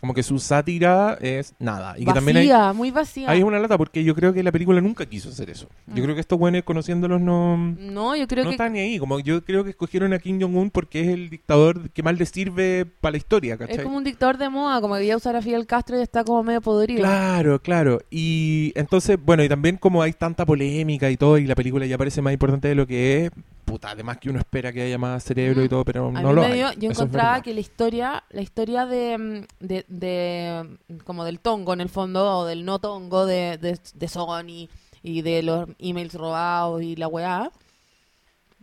Como 0.04 0.14
que 0.14 0.22
su 0.22 0.38
sátira 0.38 1.18
es 1.22 1.56
nada. 1.60 1.96
Y 1.98 2.04
que 2.04 2.12
también 2.12 2.36
hay, 2.36 2.50
vacía, 2.50 2.74
muy 2.74 2.92
vacía. 2.92 3.32
hay 3.32 3.42
una 3.42 3.58
lata 3.58 3.78
porque 3.78 4.04
yo 4.04 4.14
creo 4.14 4.34
que 4.34 4.44
la 4.44 4.52
película 4.52 4.82
nunca 4.82 5.06
quiso 5.06 5.30
hacer 5.30 5.50
eso. 5.50 5.70
Mm. 5.86 5.96
Yo 5.96 6.04
creo 6.04 6.16
que 6.16 6.20
estos 6.20 6.38
buenos 6.38 6.64
conociéndolos 6.64 7.22
no... 7.22 7.56
No, 7.56 8.14
yo 8.14 8.28
creo 8.28 8.44
no 8.44 8.50
que... 8.50 8.56
están 8.56 8.74
ni 8.74 8.80
ahí. 8.80 9.00
Como 9.00 9.22
yo 9.22 9.46
creo 9.46 9.64
que 9.64 9.70
escogieron 9.70 10.12
a 10.12 10.20
Kim 10.20 10.42
Jong-un 10.42 10.72
porque 10.72 11.00
es 11.00 11.08
el 11.08 11.30
dictador 11.30 11.90
que 11.92 12.04
más 12.04 12.20
les 12.20 12.28
sirve 12.28 12.86
para 12.86 13.12
la 13.14 13.18
historia, 13.18 13.56
¿cachai? 13.56 13.78
Es 13.78 13.82
como 13.82 13.96
un 13.96 14.04
dictador 14.04 14.38
de 14.38 14.50
moda, 14.50 14.82
como 14.82 14.98
que 14.98 15.06
ya 15.08 15.16
usar 15.16 15.38
a 15.38 15.42
Fidel 15.42 15.66
Castro 15.68 15.98
y 15.98 16.02
está 16.02 16.26
como 16.26 16.44
medio 16.44 16.60
podrido. 16.60 17.00
Claro, 17.00 17.62
claro. 17.62 18.02
Y 18.12 18.74
entonces, 18.76 19.18
bueno, 19.24 19.42
y 19.42 19.48
también 19.48 19.78
como 19.78 20.02
hay 20.02 20.12
tanta 20.12 20.46
polémica 20.46 21.10
y 21.12 21.16
todo, 21.16 21.38
y 21.38 21.48
la 21.48 21.56
película 21.56 21.86
ya 21.86 21.98
parece 21.98 22.22
más 22.22 22.34
importante 22.34 22.68
de 22.68 22.76
lo 22.76 22.86
que 22.86 23.24
es, 23.24 23.32
puta, 23.64 23.90
además 23.92 24.18
que 24.18 24.30
uno 24.30 24.40
espera 24.40 24.72
que 24.72 24.82
haya 24.84 24.98
más 24.98 25.24
cerebro 25.24 25.62
y 25.64 25.66
Mm. 25.66 25.70
todo, 25.70 25.86
pero 25.86 26.08
A 26.10 26.12
no 26.22 26.30
mí 26.30 26.36
lo 26.36 26.42
me 26.42 26.48
hay. 26.48 26.60
yo 26.78 26.90
Eso 26.92 27.04
encontraba 27.04 27.42
que 27.42 27.54
la 27.54 27.60
historia, 27.60 28.24
la 28.30 28.42
historia 28.42 28.86
de, 28.86 29.18
mm, 29.18 29.66
de, 29.66 29.86
de, 29.88 30.78
mm, 30.90 30.98
como 31.00 31.24
del 31.26 31.40
tongo 31.40 31.74
en 31.74 31.82
el 31.82 31.90
fondo, 31.90 32.40
o 32.40 32.46
del 32.46 32.66
no 32.66 32.80
tongo 32.80 33.26
de, 33.26 33.58
de, 33.58 33.80
de 33.94 34.08
Sony 34.08 34.70
y 35.02 35.22
de 35.22 35.44
los 35.44 35.68
emails 35.80 36.14
robados 36.14 36.82
y 36.82 36.96
la 36.96 37.08
weá, 37.08 37.52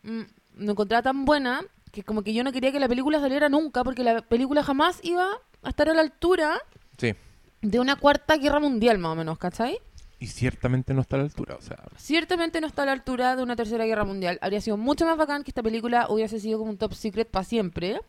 lo 0.03 0.71
encontraba 0.73 1.03
tan 1.03 1.25
buena 1.25 1.61
que 1.93 2.03
como 2.03 2.23
que 2.23 2.33
yo 2.33 2.45
no 2.45 2.53
quería 2.53 2.73
que 2.73 2.81
la 2.81 2.89
película 2.89 3.21
saliera 3.21 3.49
nunca, 3.49 3.83
porque 3.85 4.05
la 4.05 4.23
película 4.23 4.63
jamás 4.63 5.01
iba 5.03 5.27
a 5.63 5.69
estar 5.69 5.89
a 5.89 5.95
la 5.95 6.01
altura 6.03 6.59
Sí. 6.99 7.15
de 7.63 7.81
una 7.81 7.97
cuarta 7.97 8.37
guerra 8.37 8.61
mundial, 8.61 8.99
más 8.99 9.13
o 9.13 9.17
menos, 9.17 9.39
¿cachai? 9.39 9.79
Y 10.21 10.27
ciertamente 10.27 10.93
no 10.93 11.01
está 11.01 11.17
a 11.17 11.21
la 11.21 11.25
altura, 11.25 11.57
o 11.57 11.63
sea... 11.63 11.83
Ciertamente 11.97 12.61
no 12.61 12.67
está 12.67 12.83
a 12.83 12.87
la 12.87 12.93
altura 12.93 13.37
de 13.37 13.43
una 13.43 13.57
tercera 13.57 13.87
guerra 13.87 14.05
mundial. 14.05 14.39
Habría 14.43 14.61
sido 14.61 14.77
mucho 14.77 15.07
más 15.07 15.17
bacán 15.17 15.43
que 15.43 15.51
esta 15.51 15.63
película 15.63 16.09
hubiese 16.11 16.39
sido 16.39 16.59
como 16.59 16.71
un 16.71 16.77
top 16.77 16.93
secret 16.93 17.27
para 17.27 17.43
siempre. 17.43 18.01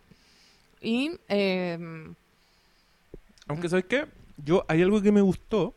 Y 0.81 1.11
eh, 1.29 1.79
Aunque, 3.47 3.69
¿sabes 3.69 3.85
qué? 3.85 4.07
Yo, 4.43 4.65
hay 4.67 4.81
algo 4.81 5.01
que 5.01 5.13
me 5.13 5.21
gustó 5.21 5.73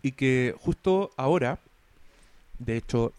y 0.00 0.12
que 0.12 0.54
justo 0.60 1.10
ahora, 1.16 1.58
de 2.60 2.76
hecho, 2.76 3.12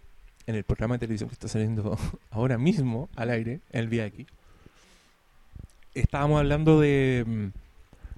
en 0.47 0.55
el 0.55 0.63
programa 0.63 0.95
de 0.95 0.99
televisión 0.99 1.27
que 1.27 1.33
está 1.33 1.49
saliendo 1.49 1.97
ahora 2.31 2.57
mismo 2.57 3.09
al 3.17 3.31
aire, 3.31 3.59
en 3.71 3.79
el 3.81 3.89
VX, 3.89 4.31
estábamos 5.93 6.39
hablando 6.39 6.79
de, 6.79 7.25
mm, 7.27 7.47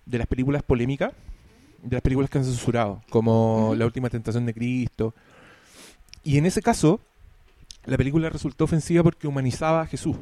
de 0.05 0.17
las 0.19 0.27
películas 0.27 0.61
polémicas, 0.61 1.13
de 1.83 1.95
las 1.95 2.01
películas 2.01 2.29
que 2.29 2.37
han 2.37 2.45
censurado, 2.45 3.01
como. 3.09 3.73
La 3.77 3.85
Última 3.85 4.09
Tentación 4.09 4.45
de 4.45 4.53
Cristo. 4.53 5.13
Y 6.23 6.37
en 6.37 6.45
ese 6.45 6.61
caso, 6.61 6.99
la 7.85 7.97
película 7.97 8.29
resultó 8.29 8.65
ofensiva 8.65 9.03
porque 9.03 9.27
humanizaba 9.27 9.81
a 9.81 9.85
Jesús. 9.87 10.15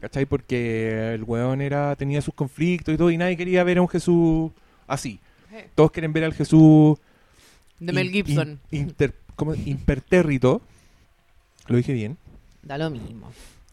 ¿Cachai? 0.00 0.24
Porque 0.24 1.12
el 1.14 1.24
weón 1.24 1.60
era, 1.60 1.94
tenía 1.96 2.22
sus 2.22 2.32
conflictos 2.32 2.94
y 2.94 2.96
todo, 2.96 3.10
y 3.10 3.18
nadie 3.18 3.36
quería 3.36 3.62
ver 3.64 3.78
a 3.78 3.82
un 3.82 3.88
Jesús 3.88 4.50
así. 4.86 5.20
Todos 5.74 5.90
quieren 5.90 6.12
ver 6.14 6.24
al 6.24 6.32
Jesús 6.32 6.96
de 7.78 7.92
Mel 7.92 8.10
Gibson. 8.10 8.60
in- 8.70 8.80
inter- 8.88 9.14
¿cómo? 9.36 9.54
impertérrito. 9.54 10.62
Lo 11.66 11.76
dije 11.76 11.92
bien. 11.92 12.16
Da 12.62 12.78
lo 12.78 12.88
mismo. 12.88 13.30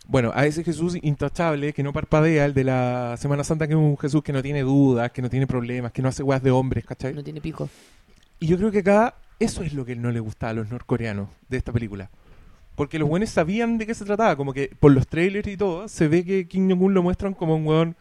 Bueno, 0.09 0.31
a 0.33 0.45
ese 0.45 0.63
Jesús 0.63 0.97
intachable 1.01 1.73
que 1.73 1.83
no 1.83 1.91
parpadea, 1.91 2.45
el 2.45 2.53
de 2.53 2.63
la 2.63 3.15
Semana 3.17 3.43
Santa, 3.43 3.67
que 3.67 3.73
es 3.73 3.77
un 3.77 3.97
Jesús 3.97 4.23
que 4.23 4.31
no 4.31 4.41
tiene 4.41 4.61
dudas, 4.61 5.11
que 5.11 5.21
no 5.21 5.29
tiene 5.29 5.47
problemas, 5.47 5.91
que 5.91 6.01
no 6.01 6.07
hace 6.07 6.23
weas 6.23 6.41
de 6.41 6.51
hombres, 6.51 6.85
¿cachai? 6.85 7.13
No 7.13 7.23
tiene 7.23 7.41
pico. 7.41 7.69
Y 8.39 8.47
yo 8.47 8.57
creo 8.57 8.71
que 8.71 8.79
acá 8.79 9.15
eso 9.39 9.63
es 9.63 9.73
lo 9.73 9.83
que 9.83 9.95
no 9.95 10.11
le 10.11 10.21
gustaba 10.21 10.51
a 10.51 10.53
los 10.53 10.69
norcoreanos 10.69 11.27
de 11.49 11.57
esta 11.57 11.73
película. 11.73 12.09
Porque 12.75 12.99
los 12.99 13.09
buenos 13.09 13.29
sabían 13.31 13.77
de 13.77 13.85
qué 13.85 13.93
se 13.93 14.05
trataba, 14.05 14.35
como 14.37 14.53
que 14.53 14.71
por 14.79 14.93
los 14.93 15.07
trailers 15.07 15.47
y 15.47 15.57
todo, 15.57 15.87
se 15.89 16.07
ve 16.07 16.23
que 16.23 16.47
Kim 16.47 16.69
Jong-un 16.69 16.93
lo 16.93 17.03
muestran 17.03 17.33
como 17.33 17.55
un 17.55 17.67
weón 17.67 17.95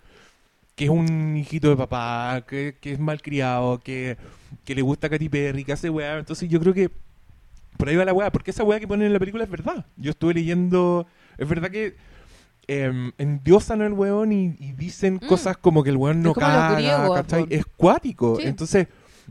que 0.76 0.84
es 0.84 0.90
un 0.90 1.36
hijito 1.36 1.70
de 1.70 1.76
papá, 1.76 2.44
que, 2.46 2.76
que 2.80 2.92
es 2.92 3.00
malcriado, 3.00 3.80
que, 3.80 4.18
que 4.64 4.74
le 4.74 4.82
gusta 4.82 5.08
Katy 5.08 5.28
Perry, 5.30 5.64
que 5.64 5.72
hace 5.72 5.88
weá. 5.88 6.18
Entonces 6.18 6.48
yo 6.48 6.60
creo 6.60 6.74
que 6.74 6.90
por 7.78 7.88
ahí 7.88 7.96
va 7.96 8.04
la 8.04 8.12
weá, 8.12 8.30
porque 8.30 8.50
esa 8.50 8.62
weá 8.62 8.78
que 8.78 8.86
ponen 8.86 9.06
en 9.06 9.12
la 9.14 9.18
película 9.18 9.44
es 9.44 9.50
verdad. 9.50 9.86
Yo 9.96 10.10
estuve 10.10 10.34
leyendo, 10.34 11.06
es 11.38 11.48
verdad 11.48 11.70
que 11.70 11.96
eh, 12.68 13.12
endiosan 13.18 13.80
al 13.82 13.92
weón 13.92 14.32
y, 14.32 14.56
y 14.58 14.72
dicen 14.72 15.20
Mm. 15.22 15.26
cosas 15.28 15.56
como 15.56 15.82
que 15.84 15.90
el 15.90 15.96
weón 15.96 16.22
no 16.22 16.34
caga, 16.34 16.74
griegos, 16.74 17.14
¿cachai? 17.20 17.46
Es 17.50 17.64
cuático. 17.76 18.36
Sí. 18.40 18.46
Entonces, 18.48 18.88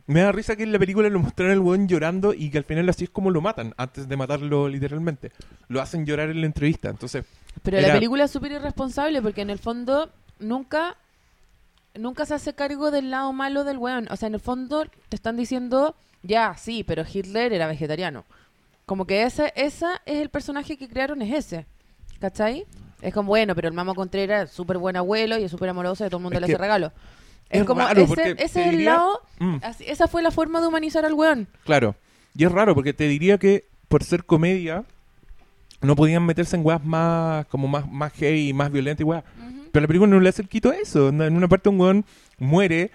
me 0.07 0.21
da 0.21 0.31
risa 0.31 0.55
que 0.55 0.63
en 0.63 0.71
la 0.71 0.79
película 0.79 1.09
lo 1.09 1.19
mostraron 1.19 1.51
al 1.53 1.59
weón 1.59 1.87
llorando 1.87 2.33
y 2.33 2.49
que 2.49 2.57
al 2.59 2.63
final 2.63 2.87
así 2.89 3.05
es 3.05 3.09
como 3.09 3.31
lo 3.31 3.41
matan, 3.41 3.73
antes 3.77 4.07
de 4.07 4.15
matarlo 4.17 4.67
literalmente. 4.69 5.31
Lo 5.67 5.81
hacen 5.81 6.05
llorar 6.05 6.29
en 6.29 6.39
la 6.41 6.47
entrevista. 6.47 6.89
Entonces, 6.89 7.25
Pero 7.63 7.77
Era- 7.77 7.87
la 7.89 7.93
película 7.95 8.25
es 8.25 8.31
súper 8.31 8.51
irresponsable 8.53 9.21
porque 9.21 9.41
en 9.41 9.49
el 9.49 9.59
fondo 9.59 10.09
nunca 10.39 10.95
nunca 11.97 12.25
se 12.25 12.33
hace 12.33 12.53
cargo 12.53 12.91
del 12.91 13.09
lado 13.09 13.31
malo 13.33 13.63
del 13.63 13.77
weón. 13.77 14.07
O 14.11 14.17
sea, 14.17 14.27
en 14.27 14.33
el 14.35 14.39
fondo 14.41 14.85
te 15.09 15.15
están 15.15 15.37
diciendo, 15.37 15.95
ya, 16.23 16.55
sí, 16.57 16.83
pero 16.83 17.03
Hitler 17.11 17.53
era 17.53 17.67
vegetariano. 17.67 18.25
Como 18.85 19.05
que 19.07 19.23
ese 19.23 19.53
esa 19.55 20.01
es 20.05 20.19
el 20.21 20.29
personaje 20.29 20.77
que 20.77 20.87
crearon, 20.89 21.21
es 21.21 21.33
ese. 21.33 21.65
¿Cachai? 22.29 22.65
Es 23.03 23.13
como, 23.13 23.27
bueno, 23.27 23.53
pero 23.53 23.67
el 23.67 23.73
Mamo 23.75 23.93
Contreras 23.93 24.49
es 24.49 24.55
súper 24.55 24.79
buen 24.79 24.95
abuelo 24.95 25.37
y 25.37 25.43
es 25.43 25.51
súper 25.51 25.69
amoroso 25.69 26.03
y 26.05 26.09
todo 26.09 26.17
el 26.17 26.23
mundo 26.23 26.39
Es 26.39 26.41
le 26.41 26.53
hace 26.53 26.57
regalo. 26.57 26.91
Es, 27.51 27.61
es 27.61 27.67
como, 27.67 27.81
raro, 27.81 28.01
ese, 28.01 28.31
ese 28.39 28.43
es 28.43 28.55
el 28.73 28.83
lado, 28.85 29.21
mm, 29.37 29.57
así- 29.61 29.83
esa 29.87 30.07
fue 30.07 30.23
la 30.23 30.31
forma 30.31 30.59
de 30.59 30.65
humanizar 30.67 31.05
al 31.05 31.13
weón. 31.13 31.47
claro. 31.65 31.95
Y 32.35 32.43
es 32.45 32.51
raro 32.51 32.73
porque 32.73 32.93
te 32.93 33.07
diría 33.07 33.37
que 33.37 33.65
por 33.87 34.03
ser 34.03 34.25
comedia 34.25 34.83
no 35.81 35.95
podían 35.95 36.25
meterse 36.25 36.55
en 36.55 36.65
weas 36.65 36.83
más 36.83 37.45
como 37.45 37.67
más, 37.67 37.89
más 37.89 38.11
heavy 38.13 38.49
y 38.49 38.53
más 38.53 38.71
violentas 38.71 39.01
y 39.01 39.03
weas. 39.03 39.23
Pero 39.71 39.83
la 39.83 39.87
película 39.87 40.09
no 40.09 40.19
le 40.19 40.29
hace 40.29 40.41
el 40.41 40.49
quito 40.49 40.71
a 40.71 40.75
eso. 40.75 41.09
En 41.09 41.21
una 41.21 41.47
parte 41.47 41.69
un 41.69 41.79
weón 41.79 42.05
muere, 42.39 42.89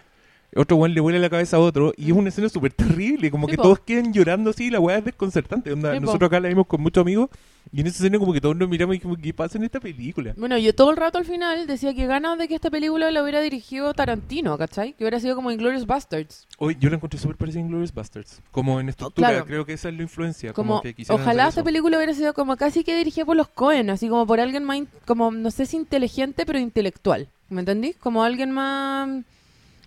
otro 0.56 0.76
weón 0.76 0.94
le 0.94 1.00
vuela 1.00 1.18
la 1.18 1.30
cabeza 1.30 1.56
a 1.56 1.60
otro, 1.60 1.92
y 1.96 2.10
es 2.10 2.12
una 2.12 2.28
escena 2.28 2.48
súper 2.48 2.72
terrible, 2.72 3.30
como 3.30 3.46
que 3.46 3.56
todos 3.56 3.80
queden 3.80 4.12
llorando 4.12 4.50
así, 4.50 4.64
y 4.66 4.70
la 4.70 4.80
weá 4.80 4.98
es 4.98 5.04
desconcertante. 5.04 5.72
onda, 5.72 5.98
nosotros 6.00 6.28
acá 6.28 6.40
la 6.40 6.48
vimos 6.48 6.66
con 6.66 6.80
muchos 6.80 7.02
amigos, 7.02 7.30
y 7.72 7.80
en 7.80 7.86
esa 7.86 7.98
escena 7.98 8.18
como 8.18 8.32
que 8.32 8.40
todos 8.40 8.56
nos 8.56 8.68
miramos 8.68 8.94
y 8.94 8.98
dijimos, 8.98 9.18
¿qué 9.22 9.32
pasa 9.32 9.58
en 9.58 9.64
esta 9.64 9.80
película? 9.80 10.34
Bueno, 10.36 10.58
yo 10.58 10.74
todo 10.74 10.90
el 10.90 10.96
rato 10.96 11.18
al 11.18 11.24
final 11.24 11.66
decía 11.66 11.94
que 11.94 12.06
ganas 12.06 12.38
de 12.38 12.48
que 12.48 12.54
esta 12.54 12.70
película 12.70 13.10
la 13.10 13.22
hubiera 13.22 13.40
dirigido 13.40 13.92
Tarantino, 13.94 14.56
¿cachai? 14.58 14.94
Que 14.94 15.04
hubiera 15.04 15.20
sido 15.20 15.36
como 15.36 15.50
Inglourious 15.52 15.86
Bastards. 15.86 16.48
Hoy 16.58 16.76
yo 16.80 16.88
la 16.90 16.96
encontré 16.96 17.20
súper 17.20 17.36
parecida 17.36 17.60
a 17.60 17.64
Inglourious 17.64 17.94
Bastards, 17.94 18.40
como 18.50 18.80
en 18.80 18.88
estructura, 18.88 19.28
Claro. 19.28 19.46
creo 19.46 19.66
que 19.66 19.74
esa 19.74 19.88
es 19.88 19.94
la 19.94 20.02
influencia. 20.02 20.52
Como, 20.52 20.70
Como, 20.70 20.82
que 20.82 20.94
quisieron 20.94 21.20
ojalá 21.20 21.48
esta 21.48 21.62
película 21.62 21.96
hubiera 21.98 22.14
sido 22.14 22.34
como 22.34 22.56
casi 22.56 22.82
que 22.82 22.96
dirigida 22.96 23.24
por 23.24 23.36
los 23.36 23.48
Cohen, 23.48 23.90
así 23.90 24.08
como 24.08 24.26
por 24.26 24.40
alguien 24.40 24.64
más, 24.64 24.80
como 25.06 25.30
no 25.30 25.50
sé 25.50 25.66
si 25.66 25.76
inteligente, 25.76 26.46
pero 26.46 26.58
intelectual. 26.58 27.28
¿Me 27.50 27.60
entendí? 27.60 27.92
Como 27.94 28.22
alguien 28.24 28.52
más 28.52 29.24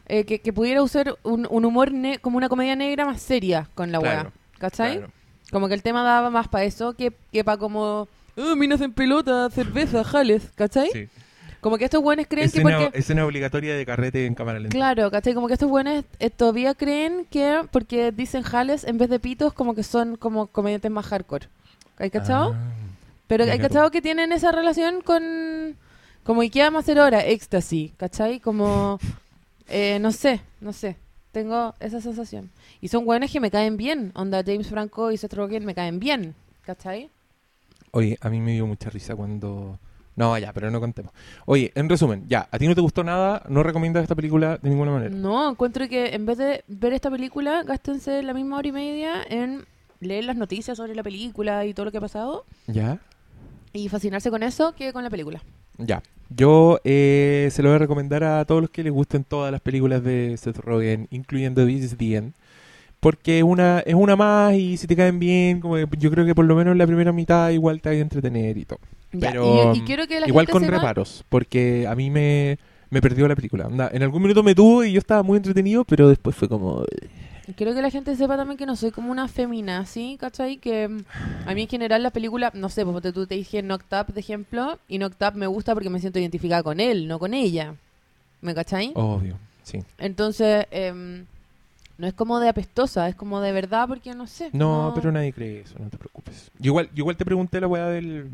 eh, 0.07 0.25
que, 0.25 0.39
que 0.39 0.53
pudiera 0.53 0.81
usar 0.83 1.15
un, 1.23 1.47
un 1.49 1.65
humor 1.65 1.91
ne- 1.91 2.19
como 2.19 2.37
una 2.37 2.49
comedia 2.49 2.75
negra 2.75 3.05
más 3.05 3.21
seria 3.21 3.69
con 3.75 3.91
la 3.91 3.99
Claro, 3.99 4.21
weá. 4.29 4.31
¿Cachai? 4.59 4.97
Claro. 4.97 5.11
Como 5.51 5.67
que 5.67 5.73
el 5.75 5.83
tema 5.83 6.03
daba 6.03 6.29
más 6.29 6.47
para 6.47 6.63
eso 6.65 6.93
que, 6.93 7.13
que 7.31 7.43
para 7.43 7.57
como. 7.57 8.07
Oh, 8.35 8.55
minas 8.55 8.81
en 8.81 8.91
pelota, 8.93 9.49
cerveza, 9.51 10.03
jales, 10.03 10.49
¿cachai? 10.55 10.89
Sí. 10.91 11.07
Como 11.61 11.77
que 11.77 11.85
estos 11.85 12.01
buenos 12.01 12.25
creen 12.27 12.49
que 12.51 12.57
Escena, 12.59 12.79
porque. 12.79 12.99
escena 12.99 13.25
obligatoria 13.25 13.75
de 13.75 13.85
carrete 13.85 14.25
en 14.25 14.35
cámara 14.35 14.59
lenta. 14.59 14.73
Claro, 14.75 15.09
¿cachai? 15.11 15.33
Como 15.33 15.47
que 15.47 15.53
estos 15.53 15.69
buenos 15.69 16.03
eh, 16.19 16.29
todavía 16.29 16.73
creen 16.73 17.25
que 17.29 17.61
porque 17.71 18.11
dicen 18.11 18.41
jales 18.43 18.83
en 18.83 18.97
vez 18.97 19.09
de 19.09 19.19
pitos, 19.19 19.53
como 19.53 19.73
que 19.75 19.83
son 19.83 20.17
como 20.17 20.47
comediantes 20.47 20.91
más 20.91 21.05
hardcore. 21.05 21.47
¿Hay 21.99 22.09
cachado? 22.09 22.55
Ah. 22.57 22.71
Pero 23.27 23.45
hay 23.45 23.59
cachado 23.59 23.91
que 23.91 24.01
tienen 24.01 24.31
esa 24.31 24.51
relación 24.51 25.01
con. 25.01 25.77
Como 26.23 26.41
Ikea 26.41 26.71
más 26.71 26.87
hora, 26.89 27.23
éxtasis, 27.23 27.91
¿cachai? 27.97 28.39
Como. 28.39 28.99
eh, 29.67 29.99
no 29.99 30.11
sé, 30.11 30.41
no 30.61 30.73
sé. 30.73 30.97
Tengo 31.31 31.73
esa 31.79 31.99
sensación. 31.99 32.51
Y 32.79 32.89
son 32.89 33.05
buenos 33.05 33.31
que 33.31 33.39
me 33.39 33.49
caen 33.49 33.75
bien. 33.75 34.11
Onda 34.15 34.43
James 34.45 34.67
Franco 34.67 35.11
y 35.11 35.17
Seth 35.17 35.33
Rogen 35.33 35.65
me 35.65 35.73
caen 35.73 35.99
bien, 35.99 36.35
¿cachai? 36.61 37.09
Oye, 37.91 38.17
a 38.21 38.29
mí 38.29 38.39
me 38.39 38.53
dio 38.53 38.67
mucha 38.67 38.89
risa 38.89 39.15
cuando... 39.15 39.79
No, 40.15 40.37
ya, 40.37 40.53
pero 40.53 40.69
no 40.69 40.79
contemos. 40.79 41.11
Oye, 41.45 41.71
en 41.73 41.89
resumen, 41.89 42.25
ya, 42.27 42.47
¿a 42.51 42.59
ti 42.59 42.67
no 42.67 42.75
te 42.75 42.81
gustó 42.81 43.03
nada? 43.03 43.43
¿No 43.49 43.63
recomiendas 43.63 44.03
esta 44.03 44.13
película 44.13 44.59
de 44.61 44.69
ninguna 44.69 44.91
manera? 44.91 45.09
No, 45.09 45.49
encuentro 45.49 45.89
que 45.89 46.13
en 46.13 46.27
vez 46.27 46.37
de 46.37 46.63
ver 46.67 46.93
esta 46.93 47.09
película, 47.09 47.63
gástense 47.63 48.21
la 48.21 48.35
misma 48.35 48.57
hora 48.57 48.67
y 48.67 48.71
media 48.71 49.23
en 49.27 49.65
leer 49.99 50.25
las 50.25 50.35
noticias 50.35 50.77
sobre 50.77 50.93
la 50.93 51.01
película 51.01 51.65
y 51.65 51.73
todo 51.73 51.85
lo 51.85 51.91
que 51.91 51.97
ha 51.97 52.01
pasado 52.01 52.45
¿Ya? 52.67 52.99
y 53.71 53.89
fascinarse 53.89 54.29
con 54.29 54.43
eso 54.43 54.73
que 54.73 54.93
con 54.93 55.03
la 55.03 55.09
película. 55.09 55.41
Ya. 55.77 56.01
Yo 56.35 56.79
eh, 56.83 57.49
se 57.51 57.61
lo 57.61 57.69
voy 57.69 57.75
a 57.75 57.79
recomendar 57.79 58.23
a 58.23 58.43
todos 58.45 58.61
los 58.61 58.69
que 58.69 58.83
les 58.83 58.91
gusten 58.91 59.23
todas 59.23 59.51
las 59.51 59.61
películas 59.61 60.03
de 60.03 60.35
Seth 60.37 60.57
Rogen, 60.57 61.07
incluyendo 61.11 61.65
This 61.65 61.83
is 61.83 61.97
the 61.97 62.15
End. 62.15 62.33
Porque 62.99 63.39
es 63.39 63.43
una, 63.43 63.79
es 63.81 63.93
una 63.95 64.15
más 64.15 64.53
y 64.55 64.77
si 64.77 64.87
te 64.87 64.95
caen 64.95 65.19
bien, 65.19 65.59
como 65.59 65.75
que 65.75 65.87
yo 65.97 66.09
creo 66.09 66.25
que 66.25 66.33
por 66.33 66.45
lo 66.45 66.55
menos 66.55 66.75
la 66.77 66.87
primera 66.87 67.11
mitad 67.11 67.49
igual 67.49 67.81
te 67.81 67.89
hay 67.89 67.97
a 67.99 68.01
entretener 68.01 68.57
y 68.57 68.65
todo. 68.65 68.79
Ya, 69.11 69.31
Pero, 69.31 69.73
y, 69.75 69.79
y 69.79 69.81
quiero 69.81 70.07
que 70.07 70.19
la 70.21 70.27
igual 70.27 70.45
gente 70.45 70.51
con 70.53 70.63
sepa- 70.63 70.77
reparos, 70.77 71.25
porque 71.27 71.85
a 71.85 71.95
mí 71.95 72.09
me, 72.09 72.57
me 72.89 73.01
perdió 73.01 73.27
la 73.27 73.35
película. 73.35 73.67
En 73.91 74.03
algún 74.03 74.21
minuto 74.21 74.41
me 74.41 74.55
tuvo 74.55 74.85
y 74.85 74.93
yo 74.93 74.99
estaba 74.99 75.21
muy 75.21 75.35
entretenido, 75.37 75.83
pero 75.83 76.07
después 76.07 76.35
fue 76.35 76.47
como... 76.47 76.85
eh, 77.47 77.53
Quiero 77.55 77.73
que 77.73 77.81
la 77.81 77.89
gente 77.89 78.15
sepa 78.15 78.37
también 78.37 78.57
que 78.57 78.65
no 78.65 78.75
soy 78.75 78.91
como 78.91 79.11
una 79.11 79.27
femina, 79.27 79.85
¿sí? 79.85 80.17
¿Cachai? 80.19 80.57
Que 80.57 80.87
mm, 80.87 81.03
a 81.45 81.53
mí 81.53 81.63
en 81.63 81.67
general 81.67 82.03
la 82.03 82.11
película, 82.11 82.51
no 82.53 82.69
sé, 82.69 82.85
porque 82.85 83.11
tú 83.11 83.27
te 83.27 83.35
dije 83.35 83.61
Knocked 83.61 83.97
Up, 83.99 84.13
de 84.13 84.19
ejemplo, 84.19 84.79
y 84.87 84.97
Knocked 84.97 85.27
Up 85.27 85.35
me 85.35 85.47
gusta 85.47 85.73
porque 85.73 85.89
me 85.89 85.99
siento 85.99 86.19
identificada 86.19 86.63
con 86.63 86.79
él, 86.79 87.07
no 87.07 87.19
con 87.19 87.33
ella. 87.33 87.75
¿Me 88.41 88.53
cachai? 88.53 88.91
Obvio, 88.95 89.37
sí. 89.63 89.83
Entonces, 89.97 90.65
em, 90.71 91.25
no 91.97 92.07
es 92.07 92.13
como 92.13 92.39
de 92.39 92.49
apestosa, 92.49 93.07
es 93.07 93.15
como 93.15 93.39
de 93.39 93.51
verdad 93.51 93.87
porque 93.87 94.13
no 94.13 94.27
sé. 94.27 94.49
No, 94.51 94.91
pero 94.95 95.11
nadie 95.11 95.31
cree 95.31 95.61
eso, 95.61 95.75
no 95.79 95.89
te 95.89 95.97
preocupes. 95.97 96.51
Yo 96.59 96.71
igual, 96.71 96.87
yo 96.87 97.01
igual 97.01 97.15
te 97.15 97.25
pregunté 97.25 97.61
la 97.61 97.67
weá 97.67 97.87
del, 97.87 98.29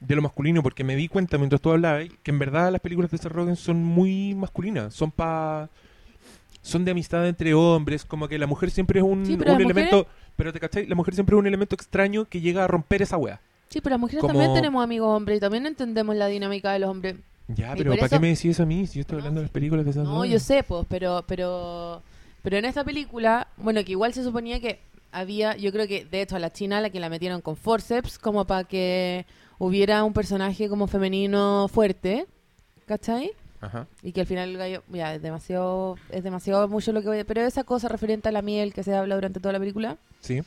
de 0.00 0.16
lo 0.16 0.22
masculino 0.22 0.62
porque 0.62 0.84
me 0.84 0.96
di 0.96 1.08
cuenta 1.08 1.38
mientras 1.38 1.60
tú 1.60 1.70
hablabas 1.70 2.08
que 2.22 2.30
en 2.30 2.38
verdad 2.38 2.70
las 2.70 2.80
películas 2.80 3.10
de 3.10 3.18
Seth 3.18 3.32
Rogen 3.32 3.56
son 3.56 3.82
muy 3.82 4.34
masculinas. 4.34 4.94
Son 4.94 5.10
pa... 5.10 5.68
Son 6.66 6.84
de 6.84 6.90
amistad 6.90 7.26
entre 7.28 7.54
hombres, 7.54 8.04
como 8.04 8.26
que 8.28 8.38
la 8.38 8.46
mujer 8.46 8.70
siempre 8.70 9.00
es 9.00 9.04
un, 9.04 9.24
Sí, 9.24 9.36
pero 9.36 9.52
un 9.52 9.58
las 9.58 9.64
elemento... 9.64 10.06
Pero 10.36 10.52
te 10.52 10.60
cachai, 10.60 10.86
la 10.86 10.94
mujer 10.94 11.14
siempre 11.14 11.34
es 11.36 11.38
un 11.38 11.46
elemento 11.46 11.74
extraño 11.74 12.24
que 12.26 12.40
llega 12.40 12.64
a 12.64 12.66
romper 12.66 13.02
esa 13.02 13.16
weá. 13.16 13.40
Sí, 13.68 13.80
pero 13.80 13.94
las 13.94 14.00
mujeres 14.00 14.20
como- 14.20 14.32
también 14.34 14.52
tenemos 14.54 14.82
amigos 14.84 15.08
hombres 15.16 15.38
y 15.38 15.40
también 15.40 15.64
entendemos 15.66 16.14
la 16.16 16.26
dinámica 16.26 16.72
de 16.72 16.78
los 16.80 16.90
hombres. 16.90 17.16
Ya, 17.48 17.72
Y 17.74 17.78
pero 17.78 17.94
¿para 17.96 18.08
qué 18.08 18.18
me 18.18 18.28
decís 18.28 18.46
eso 18.46 18.64
a 18.64 18.66
mí 18.66 18.86
si 18.86 18.96
yo 18.96 19.00
estoy 19.02 19.16
No, 19.16 19.20
hablando 19.20 19.40
de 19.40 19.44
las 19.44 19.52
películas 19.52 19.84
de 19.86 19.92
Seth 19.92 20.02
No, 20.02 20.24
yo 20.24 20.38
sé, 20.40 20.62
pues, 20.64 20.84
pero, 20.88 21.24
pero, 21.28 22.02
pero 22.42 22.56
en 22.58 22.64
esta 22.64 22.82
película, 22.84 23.46
bueno, 23.56 23.82
que 23.84 23.92
igual 23.92 24.12
se 24.12 24.24
suponía 24.24 24.58
que 24.60 24.80
había, 25.12 25.56
yo 25.56 25.70
creo 25.72 25.86
que 25.86 26.04
de 26.04 26.22
hecho 26.22 26.36
a 26.36 26.38
la 26.40 26.52
china 26.52 26.80
la 26.80 26.90
que 26.90 26.98
la 27.00 27.08
metieron 27.08 27.40
con 27.40 27.56
forceps 27.56 28.18
como 28.18 28.44
para 28.44 28.64
que 28.64 29.24
hubiera 29.58 30.02
un 30.04 30.12
personaje 30.12 30.68
como 30.68 30.86
femenino 30.88 31.68
fuerte, 31.72 32.26
¿cachai? 32.86 33.30
Ajá. 33.60 33.86
Y 34.02 34.12
que 34.12 34.20
al 34.20 34.26
final 34.26 34.50
el 34.50 34.56
gallo, 34.58 34.82
ya, 34.90 35.14
es 35.14 35.22
demasiado, 35.22 35.96
es 36.10 36.22
demasiado 36.22 36.68
mucho 36.68 36.92
lo 36.92 37.00
que 37.02 37.08
voy 37.08 37.18
a... 37.20 37.24
Pero 37.24 37.40
esa 37.42 37.64
cosa 37.64 37.88
referente 37.88 38.28
a 38.28 38.32
la 38.32 38.42
miel 38.42 38.72
que 38.74 38.82
se 38.82 38.94
habla 38.94 39.14
durante 39.14 39.40
toda 39.40 39.52
la 39.52 39.58
película, 39.58 39.96
Sí. 40.20 40.42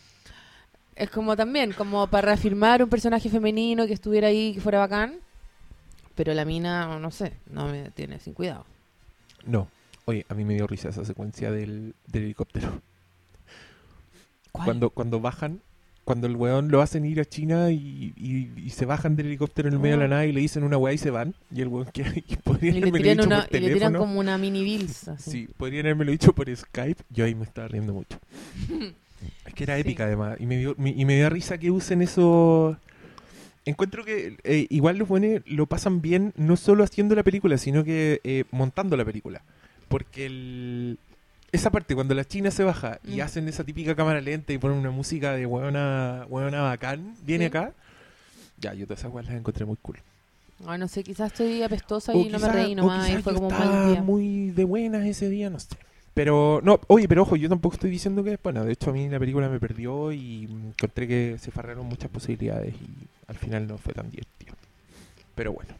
es 0.95 1.09
como 1.09 1.35
también, 1.35 1.73
como 1.73 2.07
para 2.07 2.27
reafirmar 2.27 2.83
un 2.83 2.89
personaje 2.89 3.29
femenino 3.29 3.87
que 3.87 3.93
estuviera 3.93 4.27
ahí, 4.27 4.53
que 4.53 4.61
fuera 4.61 4.79
bacán. 4.79 5.19
Pero 6.15 6.33
la 6.33 6.43
mina, 6.45 6.99
no 6.99 7.11
sé, 7.11 7.33
no 7.49 7.67
me 7.67 7.91
tiene 7.91 8.19
sin 8.19 8.33
cuidado. 8.33 8.65
No. 9.45 9.67
Oye, 10.05 10.25
a 10.27 10.33
mí 10.33 10.43
me 10.43 10.53
dio 10.55 10.67
risa 10.67 10.89
esa 10.89 11.05
secuencia 11.05 11.49
del, 11.51 11.95
del 12.07 12.23
helicóptero. 12.23 12.81
¿Cuál? 14.51 14.65
Cuando, 14.65 14.89
cuando 14.89 15.19
bajan, 15.21 15.61
cuando 16.09 16.25
el 16.25 16.35
weón 16.35 16.71
lo 16.71 16.81
hacen 16.81 17.05
ir 17.05 17.19
a 17.19 17.25
China 17.25 17.69
y, 17.69 18.13
y- 18.17 18.49
y 18.65 18.69
se 18.71 18.87
bajan 18.87 19.15
del 19.15 19.27
helicóptero 19.27 19.67
en 19.67 19.75
el 19.75 19.79
medio 19.79 19.93
de 19.93 19.99
la 19.99 20.05
Ah. 20.05 20.07
nada 20.07 20.25
y 20.25 20.31
le 20.31 20.41
dicen 20.41 20.63
una 20.63 20.75
weá 20.75 20.91
y 20.91 20.97
se 20.97 21.11
van. 21.11 21.35
Y 21.53 21.61
el 21.61 21.67
weón 21.67 21.85
que 21.93 22.03
podrían 22.43 22.77
Y 22.77 22.79
le, 22.79 22.87
haberme 22.89 22.99
tiran 22.99 23.27
una, 23.27 23.45
por 23.45 23.55
y 23.55 23.59
le 23.59 23.73
tiran 23.73 23.93
como 23.93 24.19
una 24.19 24.35
mini 24.39 24.63
bills. 24.63 25.11
Sí, 25.19 25.47
podrían 25.55 25.85
haberme 25.85 26.05
dicho 26.11 26.33
por 26.33 26.49
Skype. 26.55 27.03
Yo 27.11 27.25
ahí 27.25 27.35
me 27.35 27.43
estaba 27.43 27.67
riendo 27.67 27.93
mucho. 27.93 28.17
Es 29.45 29.53
que 29.53 29.65
era 29.65 29.75
Sí. 29.75 29.81
épica 29.81 30.05
además. 30.05 30.37
Y 30.39 30.47
me, 30.47 30.57
dio, 30.57 30.73
me- 30.79 30.89
y 30.97 31.05
me 31.05 31.15
dio 31.15 31.29
risa 31.29 31.59
que 31.59 31.69
usen 31.69 32.01
eso. 32.01 32.75
Encuentro 33.65 34.03
que 34.03 34.37
eh, 34.43 34.65
igual 34.71 34.97
los 34.97 35.07
buenos 35.07 35.43
lo 35.45 35.67
pasan 35.67 36.01
bien 36.01 36.33
no 36.37 36.55
solo 36.57 36.83
haciendo 36.83 37.13
la 37.13 37.21
película, 37.21 37.59
sino 37.59 37.83
que 37.83 38.19
eh, 38.23 38.45
montando 38.49 38.97
la 38.97 39.05
película. 39.05 39.43
Porque 39.89 40.25
el- 40.25 40.97
esa 41.51 41.69
parte, 41.71 41.95
cuando 41.95 42.13
la 42.15 42.25
China 42.25 42.51
se 42.51 42.63
baja 42.63 42.99
y 43.03 43.17
Mm. 43.17 43.21
hacen 43.21 43.47
esa 43.47 43.63
típica 43.63 43.95
cámara 43.95 44.21
lenta 44.21 44.53
y 44.53 44.57
ponen 44.57 44.77
una 44.77 44.91
música 44.91 45.33
de 45.33 45.45
huevona, 45.45 46.25
huevona 46.29 46.61
bacán, 46.61 47.15
viene 47.25 47.45
Sí. 47.45 47.47
acá. 47.47 47.73
Ya, 48.59 48.73
yo 48.73 48.85
todas 48.85 48.99
esas 48.99 49.11
weas 49.13 49.27
las 49.27 49.35
encontré 49.35 49.65
muy 49.65 49.77
cool. 49.81 49.97
Ay, 50.67 50.77
no 50.77 50.87
sé, 50.89 51.03
quizás 51.03 51.31
estoy 51.31 51.63
apestosa 51.63 52.11
O 52.13 52.17
y 52.19 52.27
no 52.29 52.37
me 52.39 52.49
reí 52.49 52.75
nomás 52.75 53.09
fue 53.23 53.33
como 53.33 53.47
estaba 53.49 53.91
día. 53.91 54.01
muy 54.01 54.51
de 54.51 54.65
buenas 54.65 55.05
ese 55.05 55.29
día, 55.29 55.49
no 55.49 55.59
sé. 55.59 55.69
Pero, 56.13 56.59
no, 56.63 56.81
oye, 56.87 57.07
pero 57.07 57.21
ojo, 57.21 57.37
yo 57.37 57.47
tampoco 57.47 57.75
estoy 57.75 57.89
diciendo 57.89 58.23
que 58.25 58.33
es 58.33 58.43
buena. 58.43 58.65
De 58.65 58.73
hecho, 58.73 58.89
a 58.89 58.93
mí 58.93 59.07
la 59.07 59.19
película 59.19 59.47
me 59.47 59.57
perdió 59.59 60.11
y 60.11 60.43
encontré 60.51 61.07
que 61.07 61.37
se 61.39 61.51
farraron 61.51 61.85
muchas 61.85 62.09
posibilidades 62.09 62.73
y 62.75 63.07
al 63.27 63.35
final 63.37 63.67
no 63.67 63.77
fue 63.77 63.93
tan 63.93 64.09
divertido. 64.11 64.53
Pero 65.35 65.53
bueno. 65.53 65.73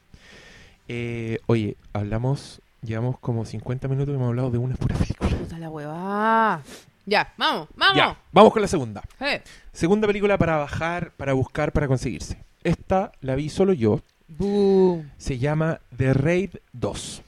Eh, 0.88 1.40
oye, 1.48 1.76
hablamos, 1.92 2.62
llevamos 2.82 3.20
como 3.20 3.44
50 3.46 3.90
minutos 3.90 4.14
y 4.14 4.16
hemos 4.16 4.30
hablado 4.30 4.50
de 4.50 4.58
una 4.60 4.76
pura 4.78 4.96
película. 4.96 5.30
Puta 5.50 5.60
la 5.60 5.70
huevada. 5.70 6.62
Ya, 7.06 7.34
vamos, 7.38 7.68
vamos. 7.76 7.98
Ya, 7.98 8.18
vamos 8.32 8.54
con 8.54 8.62
la 8.62 8.68
segunda. 8.68 9.02
Eh. 9.20 9.42
Segunda 9.72 10.06
película 10.06 10.38
para 10.38 10.58
bajar, 10.58 11.12
para 11.18 11.34
buscar, 11.34 11.72
para 11.72 11.88
conseguirse. 11.88 12.44
Esta 12.64 13.12
la 13.22 13.34
vi 13.36 13.50
solo 13.50 13.74
yo. 13.74 14.02
Se 15.18 15.40
llama 15.40 15.80
The 15.98 16.14
Raid 16.14 16.52
2. 16.74 17.22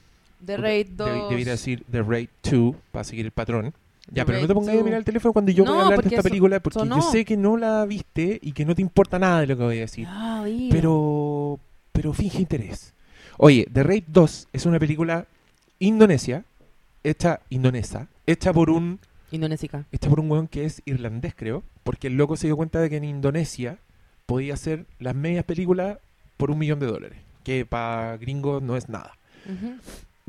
The 0.46 0.56
Raid 0.56 0.86
Deb- 0.90 0.96
2. 0.96 1.30
Debería 1.30 1.52
decir 1.52 1.84
The 1.90 2.02
Raid 2.02 2.28
2 2.48 2.76
para 2.92 3.02
seguir 3.04 3.24
el 3.26 3.32
patrón. 3.32 3.74
Ya, 4.06 4.24
The 4.24 4.26
pero 4.26 4.32
no 4.32 4.38
Raid 4.42 4.48
te 4.48 4.54
pongas 4.54 4.70
a 4.74 4.76
2. 4.76 4.84
mirar 4.84 4.98
el 4.98 5.04
teléfono 5.04 5.32
cuando 5.32 5.50
yo 5.52 5.64
voy 5.64 5.72
No, 5.74 5.80
a 5.80 5.84
hablar 5.86 6.02
de 6.02 6.08
esta 6.10 6.22
película 6.22 6.60
porque 6.60 6.86
yo 6.86 7.02
sé 7.02 7.24
que 7.24 7.36
no 7.36 7.56
la 7.56 7.84
viste 7.86 8.38
y 8.40 8.52
que 8.52 8.64
no 8.64 8.74
te 8.76 8.82
importa 8.82 9.18
nada 9.18 9.40
de 9.40 9.46
lo 9.48 9.56
que 9.56 9.62
voy 9.64 9.78
a 9.78 9.80
decir. 9.80 10.06
Ah. 10.08 10.44
Pero, 10.70 11.58
pero 11.90 12.12
finge 12.12 12.38
interés. 12.38 12.94
Oye, 13.38 13.66
The 13.72 13.82
Raid 13.82 14.04
2 14.06 14.48
es 14.52 14.66
una 14.66 14.78
película 14.78 15.26
indonesia, 15.80 16.44
hecha 17.04 17.40
indonesa, 17.50 18.08
hecha 18.26 18.52
por 18.52 18.70
un 18.70 19.00
Indonésica. 19.30 19.86
hecha 19.92 20.08
por 20.08 20.20
un 20.20 20.30
weón 20.30 20.46
que 20.46 20.64
es 20.64 20.82
irlandés, 20.84 21.34
creo, 21.34 21.62
porque 21.84 22.08
el 22.08 22.16
loco 22.16 22.36
se 22.36 22.46
dio 22.46 22.56
cuenta 22.56 22.80
de 22.80 22.90
que 22.90 22.96
en 22.96 23.04
Indonesia 23.04 23.78
podía 24.26 24.54
hacer 24.54 24.86
las 24.98 25.14
medias 25.14 25.44
películas 25.44 25.98
por 26.36 26.50
un 26.50 26.58
millón 26.58 26.80
de 26.80 26.86
dólares, 26.86 27.18
que 27.44 27.64
para 27.66 28.16
gringos 28.18 28.62
no 28.62 28.76
es 28.76 28.88
nada. 28.88 29.16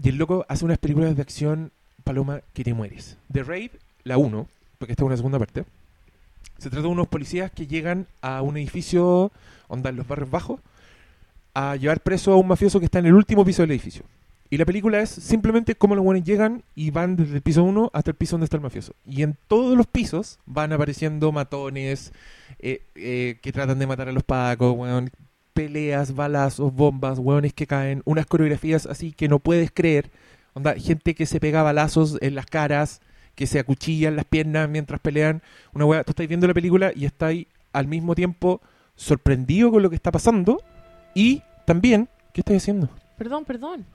Y 0.01 0.09
el 0.09 0.17
loco 0.17 0.45
hace 0.47 0.65
unas 0.65 0.77
películas 0.77 1.15
de 1.15 1.21
acción, 1.21 1.71
Paloma, 2.03 2.41
que 2.53 2.63
te 2.63 2.73
mueres. 2.73 3.17
The 3.31 3.43
Raid, 3.43 3.71
la 4.03 4.17
1, 4.17 4.47
porque 4.77 4.93
esta 4.93 5.03
es 5.03 5.07
una 5.07 5.17
segunda 5.17 5.39
parte, 5.39 5.65
se 6.57 6.69
trata 6.69 6.83
de 6.83 6.87
unos 6.87 7.07
policías 7.07 7.51
que 7.51 7.67
llegan 7.67 8.07
a 8.21 8.41
un 8.41 8.57
edificio, 8.57 9.31
onda 9.67 9.89
en 9.89 9.97
los 9.97 10.07
barrios 10.07 10.31
bajos, 10.31 10.59
a 11.53 11.75
llevar 11.75 11.99
preso 11.99 12.31
a 12.31 12.37
un 12.37 12.47
mafioso 12.47 12.79
que 12.79 12.85
está 12.85 12.99
en 12.99 13.07
el 13.07 13.13
último 13.13 13.43
piso 13.43 13.63
del 13.63 13.71
edificio. 13.71 14.03
Y 14.49 14.57
la 14.57 14.65
película 14.65 15.01
es 15.01 15.09
simplemente 15.09 15.75
cómo 15.75 15.95
los 15.95 16.03
buenos 16.03 16.23
llegan 16.23 16.63
y 16.75 16.91
van 16.91 17.15
desde 17.15 17.35
el 17.35 17.41
piso 17.41 17.63
1 17.63 17.89
hasta 17.93 18.11
el 18.11 18.15
piso 18.15 18.33
donde 18.33 18.45
está 18.45 18.57
el 18.57 18.63
mafioso. 18.63 18.93
Y 19.05 19.23
en 19.23 19.35
todos 19.47 19.75
los 19.75 19.87
pisos 19.87 20.39
van 20.45 20.73
apareciendo 20.73 21.31
matones 21.31 22.13
eh, 22.59 22.83
eh, 22.95 23.39
que 23.41 23.51
tratan 23.51 23.79
de 23.79 23.87
matar 23.87 24.09
a 24.09 24.11
los 24.11 24.23
pacos, 24.23 24.75
weón, 24.75 25.09
peleas, 25.53 26.13
balazos, 26.13 26.73
bombas, 26.73 27.19
weones 27.19 27.53
que 27.53 27.67
caen, 27.67 28.01
unas 28.05 28.25
coreografías 28.25 28.85
así 28.85 29.11
que 29.11 29.27
no 29.27 29.39
puedes 29.39 29.71
creer. 29.71 30.11
Onda, 30.53 30.75
gente 30.75 31.15
que 31.15 31.25
se 31.25 31.39
pega 31.39 31.63
balazos 31.63 32.17
en 32.21 32.35
las 32.35 32.45
caras, 32.45 33.01
que 33.33 33.47
se 33.47 33.59
acuchillan 33.59 34.15
las 34.15 34.25
piernas 34.25 34.69
mientras 34.69 34.99
pelean. 34.99 35.41
Una 35.73 35.85
weá, 35.85 36.03
tú 36.03 36.11
estás 36.11 36.27
viendo 36.27 36.47
la 36.47 36.53
película 36.53 36.91
y 36.95 37.05
estás 37.05 37.33
al 37.71 37.87
mismo 37.87 38.13
tiempo 38.13 38.61
sorprendido 38.95 39.71
con 39.71 39.81
lo 39.81 39.89
que 39.89 39.95
está 39.95 40.11
pasando 40.11 40.61
y 41.15 41.41
también, 41.65 42.09
¿qué 42.33 42.41
estás 42.41 42.57
haciendo? 42.57 42.89
Perdón, 43.17 43.45
perdón. 43.45 43.85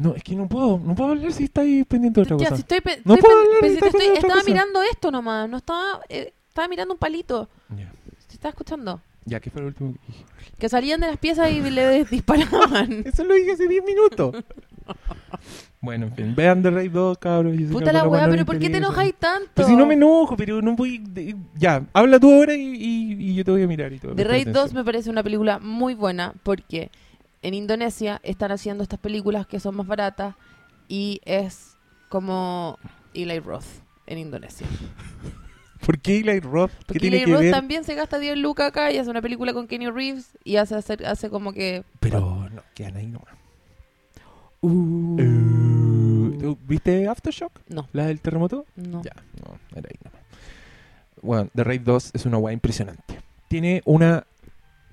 No, 0.00 0.14
es 0.14 0.22
que 0.22 0.34
no 0.34 0.48
puedo, 0.48 0.78
no 0.78 0.94
puedo 0.94 1.10
hablar 1.10 1.32
si 1.32 1.44
estáis 1.44 1.84
pendiente 1.86 2.20
de 2.20 2.24
otra 2.24 2.36
Ya, 2.38 2.44
cosa. 2.50 2.56
si 2.56 2.60
estoy, 2.62 2.80
pe- 2.80 3.02
No 3.04 3.14
estoy 3.14 3.28
puedo 3.30 3.40
hablar, 3.40 3.70
si 3.70 3.76
te 3.78 3.86
estoy- 3.86 4.00
otra 4.08 4.14
estaba 4.14 4.34
cosa. 4.34 4.46
mirando 4.50 4.82
esto 4.82 5.10
nomás, 5.10 5.48
no 5.48 5.56
estaba, 5.58 6.00
eh, 6.08 6.32
estaba 6.48 6.68
mirando 6.68 6.94
un 6.94 6.98
palito. 6.98 7.48
Ya. 7.76 7.92
¿Se 8.28 8.34
está 8.34 8.48
escuchando? 8.48 9.00
Ya, 9.26 9.38
¿qué 9.40 9.50
fue 9.50 9.60
lo 9.60 9.68
último 9.68 9.92
que 9.92 9.98
dije? 10.06 10.24
Que 10.58 10.68
salían 10.68 11.00
de 11.00 11.06
las 11.08 11.18
piezas 11.18 11.50
y 11.50 11.60
le 11.60 12.04
disparaban. 12.04 13.02
Eso 13.04 13.24
lo 13.24 13.34
dije 13.34 13.52
hace 13.52 13.68
10 13.68 13.84
minutos. 13.84 14.34
bueno, 15.80 16.06
en 16.06 16.14
fin, 16.14 16.34
vean 16.34 16.62
The 16.62 16.70
Raid 16.70 16.90
2, 16.90 17.18
cabros. 17.18 17.54
Puta 17.70 17.92
la 17.92 18.06
weá, 18.08 18.28
pero 18.28 18.44
¿por 18.44 18.58
qué 18.58 18.68
te 18.70 18.78
enojáis 18.78 19.14
tanto? 19.14 19.50
Pues 19.54 19.66
si 19.68 19.76
no 19.76 19.86
me 19.86 19.94
enojo, 19.94 20.36
pero 20.36 20.60
no 20.62 20.74
voy. 20.76 20.98
de- 20.98 21.36
ya, 21.56 21.84
habla 21.92 22.18
tú 22.18 22.32
ahora 22.32 22.54
y, 22.54 22.60
y- 22.62 23.12
y 23.30 23.34
yo 23.34 23.44
te 23.44 23.50
voy 23.50 23.62
a 23.62 23.66
mirar 23.66 23.92
y 23.92 23.98
todo. 23.98 24.14
The 24.14 24.24
Raid 24.24 24.48
2 24.48 24.56
atención. 24.56 24.80
me 24.80 24.84
parece 24.84 25.10
una 25.10 25.22
película 25.22 25.58
muy 25.58 25.94
buena 25.94 26.34
porque 26.42 26.90
en 27.42 27.54
Indonesia 27.54 28.20
están 28.22 28.52
haciendo 28.52 28.82
estas 28.82 28.98
películas 29.00 29.46
que 29.46 29.60
son 29.60 29.76
más 29.76 29.86
baratas 29.86 30.34
y 30.88 31.20
es 31.24 31.76
como 32.08 32.78
Eli 33.14 33.38
Roth 33.40 33.64
en 34.06 34.18
Indonesia. 34.18 34.66
¿Por 35.86 35.98
qué 35.98 36.18
Eli 36.18 36.40
Roth? 36.40 36.70
¿Qué 36.70 36.84
Porque 36.86 37.00
tiene 37.00 37.16
Eli 37.16 37.24
que 37.26 37.32
Roth 37.32 37.40
ver? 37.42 37.52
también 37.52 37.84
se 37.84 37.94
gasta 37.94 38.18
10 38.18 38.36
lucas 38.38 38.68
acá 38.68 38.92
y 38.92 38.98
hace 38.98 39.08
una 39.10 39.22
película 39.22 39.54
con 39.54 39.66
Kenny 39.66 39.88
Reeves 39.90 40.36
y 40.44 40.56
hace, 40.56 40.74
hace 40.76 41.30
como 41.30 41.52
que... 41.52 41.84
Pero 42.00 42.48
no, 42.50 42.62
quedan 42.74 42.96
ahí 42.96 43.06
nomás. 43.06 43.34
Uh, 44.62 45.16
Uh, 45.18 46.38
¿tú 46.38 46.58
¿Viste 46.68 47.08
Aftershock? 47.08 47.60
No, 47.68 47.88
¿La 47.92 48.06
del 48.06 48.20
terremoto? 48.20 48.66
no. 48.76 49.02
Ya, 49.02 49.14
no, 49.42 49.58
era 49.74 49.88
ahí 49.88 49.96
nomás. 50.04 50.20
Bueno, 51.22 51.50
The 51.54 51.64
Raid 51.64 51.80
2 51.82 52.10
es 52.14 52.26
una 52.26 52.36
weá 52.38 52.52
impresionante. 52.52 53.20
Tiene 53.48 53.80
una 53.86 54.26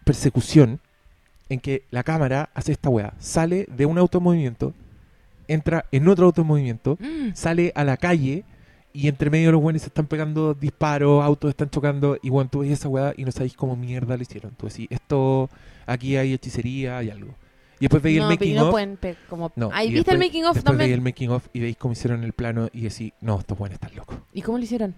persecución 0.06 0.80
en 1.50 1.60
que 1.60 1.84
la 1.92 2.04
cámara 2.04 2.50
hace 2.54 2.72
esta 2.72 2.90
weá. 2.90 3.14
Sale 3.20 3.68
de 3.76 3.86
un 3.86 3.98
auto 3.98 4.18
en 4.20 4.24
movimiento, 4.24 4.74
entra 5.48 5.86
en 5.92 6.08
otro 6.08 6.26
auto 6.26 6.42
en 6.42 6.48
movimiento, 6.48 6.98
Mm, 7.00 7.34
sale 7.34 7.72
a 7.76 7.84
la 7.84 7.98
calle 7.98 8.44
y 8.94 9.08
entre 9.08 9.30
medio 9.30 9.52
los 9.52 9.62
buenos 9.62 9.82
se 9.84 9.88
están 9.90 10.08
pegando 10.08 10.54
disparos, 10.54 11.24
autos 11.24 11.50
están 11.50 11.70
chocando 11.70 12.18
y 12.22 12.30
bueno, 12.30 12.50
tú 12.50 12.60
ves 12.60 12.72
esa 12.72 12.90
weá 12.90 13.14
y 13.16 13.24
no 13.24 13.32
sabéis 13.32 13.54
cómo 13.56 13.76
mierda 13.76 14.16
lo 14.18 14.24
hicieron. 14.24 14.52
Tú 14.56 14.68
decís, 14.68 14.88
esto, 14.90 15.50
aquí 15.86 16.16
hay 16.18 16.34
hechicería, 16.34 16.98
hay 16.98 17.10
algo. 17.10 17.34
Y 17.80 17.82
después 17.82 18.02
veis 18.02 18.18
no, 18.18 18.24
el 18.24 18.30
making 18.30 18.56
no 18.56 18.70
of. 18.70 18.76
como... 19.30 19.52
No, 19.56 19.70
Ahí 19.72 19.92
viste 19.92 20.10
el 20.12 20.18
making 20.18 20.46
of 20.46 20.56
Después 20.56 20.78
veis 20.80 20.90
el 20.90 20.98
también. 20.98 21.04
making 21.04 21.30
of 21.30 21.48
y 21.54 21.60
veis 21.60 21.78
cómo 21.78 21.92
hicieron 21.92 22.24
el 22.24 22.34
plano 22.34 22.70
y 22.74 22.82
decís, 22.82 23.14
no, 23.22 23.38
estos 23.40 23.56
buenos 23.58 23.76
están 23.76 23.96
locos. 23.96 24.18
¿Y 24.34 24.42
cómo 24.42 24.58
lo 24.58 24.64
hicieron? 24.64 24.96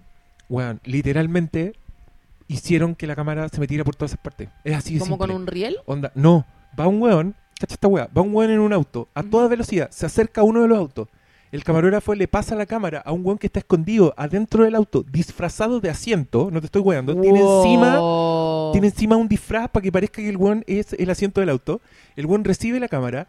Weón, 0.48 0.80
literalmente 0.84 1.74
hicieron 2.50 2.96
que 2.96 3.06
la 3.06 3.14
cámara 3.14 3.48
se 3.48 3.60
metiera 3.60 3.84
por 3.84 3.94
todas 3.94 4.10
esas 4.10 4.20
partes. 4.20 4.48
Es 4.64 4.76
así 4.76 4.94
de 4.94 5.00
¿Como 5.00 5.18
con 5.18 5.30
un 5.30 5.46
riel? 5.46 5.78
Onda, 5.86 6.10
no, 6.14 6.44
va 6.78 6.88
un 6.88 7.00
weón, 7.00 7.36
cacha 7.58 7.74
esta 7.74 7.86
weá, 7.86 8.08
va 8.16 8.22
un 8.22 8.34
weón 8.34 8.50
en 8.50 8.58
un 8.58 8.72
auto, 8.72 9.08
a 9.14 9.22
toda 9.22 9.46
velocidad, 9.46 9.88
se 9.90 10.06
acerca 10.06 10.40
a 10.40 10.44
uno 10.44 10.62
de 10.62 10.68
los 10.68 10.78
autos. 10.78 11.08
El 11.52 11.64
camarógrafo 11.64 12.14
le 12.14 12.28
pasa 12.28 12.54
la 12.54 12.66
cámara 12.66 13.02
a 13.04 13.12
un 13.12 13.24
weón 13.24 13.38
que 13.38 13.46
está 13.46 13.60
escondido 13.60 14.14
adentro 14.16 14.64
del 14.64 14.74
auto, 14.74 15.04
disfrazado 15.04 15.80
de 15.80 15.90
asiento, 15.90 16.48
no 16.52 16.60
te 16.60 16.66
estoy 16.66 16.82
weando, 16.82 17.14
tiene 17.20 17.40
encima, 17.40 18.00
tiene 18.72 18.88
encima 18.88 19.16
un 19.16 19.28
disfraz 19.28 19.68
para 19.68 19.82
que 19.82 19.92
parezca 19.92 20.22
que 20.22 20.28
el 20.28 20.36
weón 20.36 20.64
es 20.66 20.92
el 20.94 21.10
asiento 21.10 21.40
del 21.40 21.50
auto. 21.50 21.80
El 22.16 22.26
weón 22.26 22.44
recibe 22.44 22.80
la 22.80 22.88
cámara, 22.88 23.28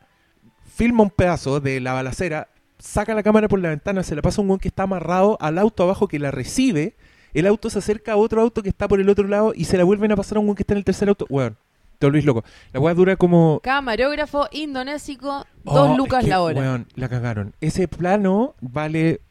filma 0.65 1.03
un 1.03 1.09
pedazo 1.11 1.59
de 1.59 1.79
la 1.79 1.93
balacera, 1.93 2.47
saca 2.79 3.13
la 3.13 3.23
cámara 3.23 3.47
por 3.47 3.59
la 3.59 3.69
ventana, 3.69 4.03
se 4.03 4.15
la 4.15 4.21
pasa 4.23 4.41
a 4.41 4.43
un 4.43 4.49
weón 4.49 4.59
que 4.59 4.67
está 4.67 4.83
amarrado 4.83 5.37
al 5.41 5.57
auto 5.57 5.83
abajo 5.83 6.07
que 6.07 6.19
la 6.19 6.31
recibe. 6.31 6.95
El 7.33 7.47
auto 7.47 7.69
se 7.69 7.79
acerca 7.79 8.13
a 8.13 8.15
otro 8.17 8.41
auto 8.41 8.61
que 8.63 8.69
está 8.69 8.87
por 8.87 8.99
el 8.99 9.09
otro 9.09 9.27
lado 9.27 9.53
y 9.55 9.65
se 9.65 9.77
la 9.77 9.83
vuelven 9.83 10.11
a 10.11 10.15
pasar 10.15 10.37
a 10.37 10.41
un 10.41 10.55
que 10.55 10.63
está 10.63 10.73
en 10.73 10.79
el 10.79 10.83
tercer 10.85 11.09
auto. 11.09 11.25
Weón, 11.29 11.55
te 11.99 12.05
volvís 12.07 12.25
loco. 12.25 12.43
La 12.73 12.79
weá 12.79 12.93
dura 12.93 13.15
como. 13.15 13.59
Camarógrafo 13.63 14.47
indonésico, 14.51 15.45
Oh, 15.65 15.73
dos 15.75 15.91
es 15.91 15.97
lucas 15.97 16.23
que, 16.23 16.29
la 16.29 16.41
hora. 16.41 16.59
Weón, 16.59 16.87
la 16.95 17.07
cagaron. 17.09 17.53
Ese 17.61 17.87
plano 17.87 18.55
vale 18.61 19.21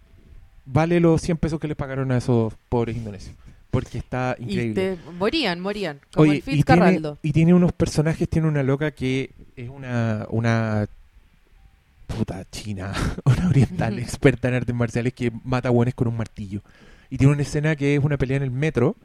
vale 0.72 1.00
los 1.00 1.20
100 1.20 1.36
pesos 1.38 1.58
que 1.60 1.68
les 1.68 1.76
pagaron 1.76 2.12
a 2.12 2.18
esos 2.18 2.54
pobres 2.68 2.96
indonesios. 2.96 3.34
Porque 3.70 3.98
está 3.98 4.36
y 4.38 4.44
increíble. 4.44 4.96
te 4.96 5.10
morían, 5.12 5.60
morían. 5.60 6.00
Como 6.12 6.22
Oye, 6.22 6.32
el 6.32 6.38
y 6.38 6.42
tiene, 6.42 6.56
Fitzcarraldo. 6.58 7.18
y 7.22 7.32
tiene 7.32 7.54
unos 7.54 7.72
personajes, 7.72 8.28
tiene 8.28 8.48
una 8.48 8.62
loca 8.62 8.90
que 8.90 9.30
es 9.56 9.68
una, 9.68 10.26
una 10.30 10.86
puta 12.06 12.44
china, 12.50 12.92
una 13.24 13.48
oriental 13.48 13.98
experta 14.00 14.48
en 14.48 14.54
artes 14.54 14.74
marciales 14.74 15.12
que 15.12 15.30
mata 15.44 15.70
hueones 15.70 15.94
con 15.94 16.08
un 16.08 16.16
martillo. 16.16 16.62
Y 17.10 17.18
tiene 17.18 17.32
una 17.32 17.42
escena 17.42 17.76
que 17.76 17.96
es 17.96 18.04
una 18.04 18.16
pelea 18.16 18.36
en 18.36 18.42
el 18.42 18.50
metro, 18.50 18.96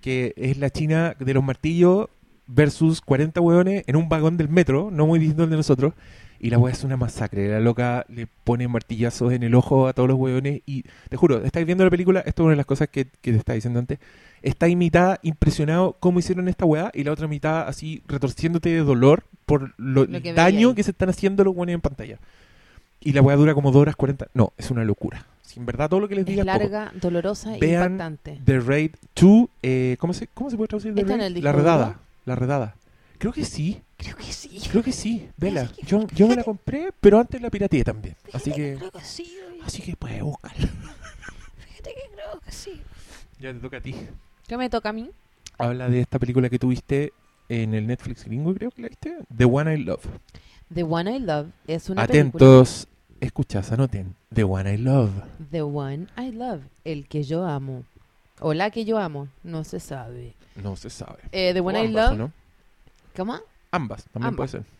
que 0.00 0.34
es 0.36 0.58
la 0.58 0.70
china 0.70 1.16
de 1.18 1.34
los 1.34 1.42
martillos 1.42 2.08
versus 2.46 3.00
40 3.00 3.40
hueones 3.40 3.82
en 3.86 3.96
un 3.96 4.08
vagón 4.08 4.36
del 4.36 4.48
metro, 4.48 4.90
no 4.92 5.06
muy 5.06 5.18
distinto 5.18 5.44
al 5.44 5.50
de 5.50 5.56
nosotros. 5.56 5.94
Y 6.38 6.50
la 6.50 6.58
hueá 6.58 6.72
es 6.72 6.84
una 6.84 6.98
masacre. 6.98 7.48
La 7.48 7.60
loca 7.60 8.04
le 8.08 8.26
pone 8.26 8.68
martillazos 8.68 9.32
en 9.32 9.42
el 9.42 9.54
ojo 9.54 9.88
a 9.88 9.94
todos 9.94 10.08
los 10.08 10.18
hueones. 10.18 10.60
Y 10.66 10.84
te 11.08 11.16
juro, 11.16 11.42
estáis 11.42 11.64
viendo 11.64 11.82
la 11.82 11.90
película, 11.90 12.20
esto 12.20 12.42
es 12.42 12.44
una 12.44 12.50
de 12.50 12.56
las 12.58 12.66
cosas 12.66 12.88
que, 12.88 13.06
que 13.06 13.32
te 13.32 13.38
estaba 13.38 13.54
diciendo 13.54 13.78
antes 13.78 13.98
está 14.42 14.66
mitad 14.68 15.18
impresionado 15.22 15.96
cómo 15.98 16.20
hicieron 16.20 16.48
esta 16.48 16.64
weá 16.64 16.90
y 16.94 17.04
la 17.04 17.12
otra 17.12 17.26
mitad 17.26 17.66
así 17.66 18.02
retorciéndote 18.06 18.68
de 18.68 18.78
dolor 18.80 19.24
por 19.44 19.74
lo, 19.76 20.04
Lo 20.04 20.22
que 20.22 20.30
el 20.30 20.36
daño 20.36 20.74
que 20.74 20.82
se 20.82 20.92
están 20.92 21.08
haciendo 21.08 21.44
los 21.44 21.54
weones 21.54 21.74
en 21.74 21.80
pantalla. 21.80 22.18
Y 23.00 23.12
la 23.12 23.22
weá 23.22 23.36
dura 23.36 23.54
como 23.54 23.70
2 23.70 23.82
horas 23.82 23.96
40. 23.96 24.28
No, 24.34 24.52
es 24.56 24.70
una 24.70 24.84
locura. 24.84 25.26
En 25.56 25.64
verdad 25.66 25.88
todo 25.88 26.00
lo 26.00 26.08
que 26.08 26.14
les 26.14 26.22
Es 26.22 26.26
diga 26.26 26.42
es 26.42 26.46
poco. 26.46 26.58
larga, 26.70 26.92
dolorosa 27.00 27.56
e 27.56 27.58
Vean 27.60 27.82
impactante. 27.92 28.40
The 28.44 28.60
Raid 28.60 28.90
2, 29.14 29.48
eh, 29.62 29.96
¿cómo, 29.98 30.12
se, 30.12 30.26
¿cómo 30.28 30.50
se 30.50 30.56
puede 30.56 30.68
traducir 30.68 30.94
The 30.94 31.00
¿Está 31.00 31.14
en 31.14 31.20
Raid? 31.20 31.36
el 31.38 31.44
La 31.44 31.52
redada. 31.52 31.86
duro? 31.86 31.98
La 32.26 32.34
redada. 32.36 32.76
Creo 33.18 33.32
que 33.32 33.44
sí, 33.44 33.80
Creo 33.96 34.14
que 34.16 34.24
sí. 34.24 34.60
creo 34.70 34.82
que 34.82 34.92
sí. 34.92 35.28
Vela, 35.38 35.66
que- 35.74 35.86
yo, 35.86 36.06
yo 36.14 36.28
me 36.28 36.36
la 36.36 36.44
compré, 36.44 36.90
pero 37.00 37.18
antes 37.18 37.40
la 37.40 37.48
pirateé 37.48 37.82
también. 37.82 38.14
Así 38.32 38.52
que, 38.52 38.74
Creo 38.76 38.90
que 38.90 39.00
sí. 39.00 39.32
oye. 39.50 39.60
así 39.64 39.80
que 39.82 39.96
puedes 39.96 40.22
buscarla. 40.22 40.68
Fíjate 41.66 41.90
que 41.94 42.14
creo 42.14 42.40
que 42.44 42.52
sí. 42.52 42.80
Ya 43.40 43.52
te 43.54 43.58
toca 43.60 43.78
a 43.78 43.80
ti. 43.80 43.94
¿Qué 44.46 44.56
me 44.58 44.68
toca 44.68 44.90
a 44.90 44.92
mí? 44.92 45.10
Habla 45.58 45.88
de 45.88 46.00
esta 46.02 46.18
película 46.18 46.50
que 46.50 46.58
tuviste 46.58 47.14
en 47.48 47.72
el 47.72 47.86
Netflix 47.86 48.24
gringo, 48.26 48.52
creo 48.54 48.70
que 48.70 48.82
la 48.82 48.88
viste. 48.88 49.16
The 49.34 49.46
One 49.46 49.74
I 49.74 49.78
Love. 49.84 50.04
The 50.74 50.82
One 50.82 51.16
I 51.16 51.20
Love 51.20 51.46
es 51.66 51.88
una 51.88 52.06
película. 52.06 52.38
Escuchas, 53.20 53.72
anoten. 53.72 54.14
The 54.34 54.44
One 54.44 54.74
I 54.74 54.76
Love. 54.76 55.10
The 55.50 55.62
One 55.62 56.06
I 56.18 56.32
Love, 56.32 56.62
el 56.84 57.06
que 57.08 57.22
yo 57.22 57.44
amo. 57.46 57.84
O 58.40 58.52
la 58.52 58.70
que 58.70 58.84
yo 58.84 58.98
amo, 58.98 59.28
no 59.42 59.64
se 59.64 59.80
sabe. 59.80 60.34
No 60.56 60.76
se 60.76 60.90
sabe. 60.90 61.20
Eh, 61.32 61.52
The 61.54 61.60
O 61.60 61.64
One 61.66 61.82
I 61.82 61.86
ambas, 61.86 62.04
¿o 62.04 62.08
Love, 62.10 62.18
no? 62.18 62.32
¿cómo? 63.16 63.38
Ambas, 63.70 64.04
también 64.04 64.28
Ambas. 64.28 64.50
puede 64.50 64.64
ser. 64.64 64.72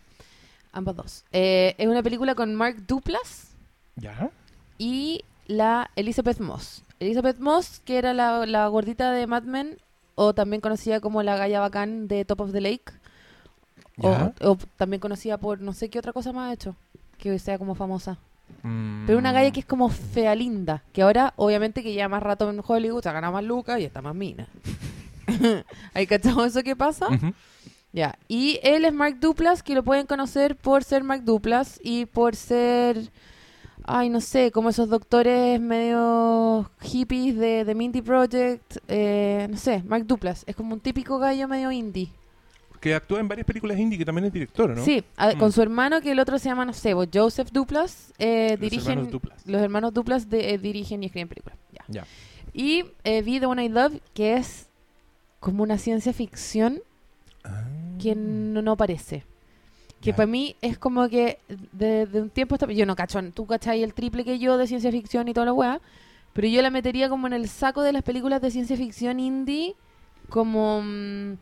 Ambas 0.72 0.97
dos. 0.97 1.24
Eh, 1.32 1.74
es 1.78 1.87
una 1.89 2.03
película 2.03 2.34
con 2.34 2.55
Mark 2.55 2.87
Duplass 2.87 3.49
¿Ya? 3.97 4.30
y 4.76 5.24
la 5.47 5.91
Elizabeth 5.97 6.39
Moss. 6.41 6.82
Elizabeth 7.01 7.39
Moss, 7.39 7.80
que 7.84 7.97
era 7.97 8.12
la, 8.12 8.45
la 8.45 8.66
gordita 8.68 9.12
de 9.12 9.26
Mad 9.26 9.45
Men, 9.45 9.78
o 10.14 10.34
también 10.34 10.61
conocida 10.61 11.01
como 11.01 11.22
la 11.22 11.37
galla 11.37 11.61
bacán 11.61 12.09
de 12.09 12.24
Top 12.26 12.41
of 12.43 12.53
the 12.53 12.61
Lake, 12.61 12.93
o, 13.99 14.32
o 14.43 14.59
también 14.76 15.01
conocida 15.01 15.39
por 15.39 15.61
no 15.61 15.72
sé 15.72 15.89
qué 15.89 15.99
otra 15.99 16.12
cosa 16.12 16.32
más 16.32 16.51
ha 16.51 16.53
hecho, 16.53 16.76
que 17.17 17.39
sea 17.39 17.59
como 17.59 17.75
famosa. 17.75 18.19
Mm, 18.62 19.07
Pero 19.07 19.19
una 19.19 19.33
galla 19.33 19.51
que 19.51 19.61
es 19.61 19.67
como 19.67 19.89
fea 19.89 20.35
linda, 20.35 20.83
que 20.93 21.03
ahora 21.03 21.33
obviamente 21.37 21.83
que 21.83 21.95
ya 21.95 22.09
más 22.09 22.23
rato 22.23 22.49
en 22.51 22.61
Hollywood 22.64 23.03
se 23.03 23.12
gana 23.12 23.31
más 23.31 23.45
lucas 23.45 23.81
y 23.81 23.85
está 23.85 24.03
más 24.03 24.14
mina. 24.14 24.47
¿Hay 25.95 26.07
cachado 26.07 26.45
eso 26.45 26.62
que 26.62 26.77
pasa? 26.77 27.09
Ya, 27.93 28.19
y 28.29 28.61
él 28.62 28.85
es 28.85 28.93
Mark 28.93 29.19
Duplass, 29.21 29.62
que 29.62 29.75
lo 29.75 29.83
pueden 29.83 30.07
conocer 30.07 30.57
por 30.57 30.85
ser 30.85 31.03
Mark 31.03 31.25
Duplass 31.25 31.81
y 31.83 32.07
por 32.07 32.37
ser, 32.37 33.11
ay, 33.85 34.11
no 34.11 34.21
sé, 34.21 34.51
como 34.53 34.69
esos 34.69 34.89
doctores 34.91 35.61
medio 35.61 36.71
hippies 36.83 37.37
de, 37.37 37.64
de 37.64 37.75
Mindy 37.75 38.03
Project, 38.03 38.77
eh, 38.89 39.47
no 39.51 39.57
sé, 39.57 39.83
Mark 39.87 40.07
Duplass, 40.07 40.45
es 40.47 40.55
como 40.55 40.75
un 40.75 40.81
típico 40.81 41.19
gallo 41.19 41.49
medio 41.49 41.73
indie. 41.73 42.11
Que 42.87 42.95
actúa 42.95 43.18
en 43.18 43.26
varias 43.26 43.45
películas 43.45 43.76
indie, 43.80 43.99
que 43.99 44.05
también 44.05 44.26
es 44.26 44.32
director, 44.32 44.70
¿no? 44.70 44.84
Sí, 44.84 45.03
a- 45.16 45.32
Mm. 45.34 45.39
con 45.39 45.51
su 45.51 45.61
hermano, 45.61 46.01
que 46.01 46.12
el 46.12 46.20
otro 46.20 46.39
se 46.39 46.49
llama, 46.49 46.64
no 46.64 46.72
sé, 46.72 46.93
Joseph 47.12 47.49
Duplass, 47.51 48.12
eh, 48.16 48.51
Los 48.53 48.61
dirigen, 48.61 48.91
hermanos 48.93 49.11
Duplass. 49.12 49.45
los 49.47 49.61
hermanos 49.61 49.93
Duplass 49.93 50.30
de- 50.30 50.51
eh, 50.55 50.59
dirigen 50.59 51.03
y 51.03 51.07
escriben 51.07 51.26
películas. 51.26 51.59
Ya. 51.89 52.05
Y 52.53 52.84
eh, 53.03 53.22
vi 53.22 53.41
The 53.41 53.47
One 53.47 53.64
I 53.64 53.68
Love, 53.70 54.01
que 54.14 54.34
es 54.37 54.68
como 55.41 55.64
una 55.64 55.78
ciencia 55.78 56.12
ficción 56.12 56.80
Ah. 57.43 57.64
que 58.01 58.14
no, 58.14 58.62
no 58.62 58.76
parece. 58.76 59.24
Que 60.01 60.12
para 60.12 60.26
mí 60.26 60.55
es 60.61 60.78
como 60.78 61.09
que 61.09 61.39
de, 61.72 62.07
de 62.07 62.20
un 62.22 62.30
tiempo 62.30 62.55
hasta... 62.55 62.70
Yo 62.70 62.87
no 62.87 62.95
cacho, 62.95 63.20
tú 63.32 63.47
cachai 63.47 63.82
el 63.82 63.95
triple 63.95 64.22
que 64.24 64.39
yo 64.39 64.57
de 64.59 64.68
ciencia 64.68 64.93
ficción 64.93 65.26
y 65.26 65.32
toda 65.34 65.47
la 65.47 65.53
weá, 65.53 65.80
pero 66.34 66.47
yo 66.47 66.62
la 66.62 66.70
metería 66.70 67.09
como 67.09 67.26
en 67.26 67.32
el 67.32 67.49
saco 67.49 67.82
de 67.82 67.93
las 67.93 68.05
películas 68.05 68.41
de 68.41 68.53
ciencia 68.53 68.76
ficción 68.76 69.18
indie, 69.18 69.74
como... 70.28 70.82
mm, 70.84 71.32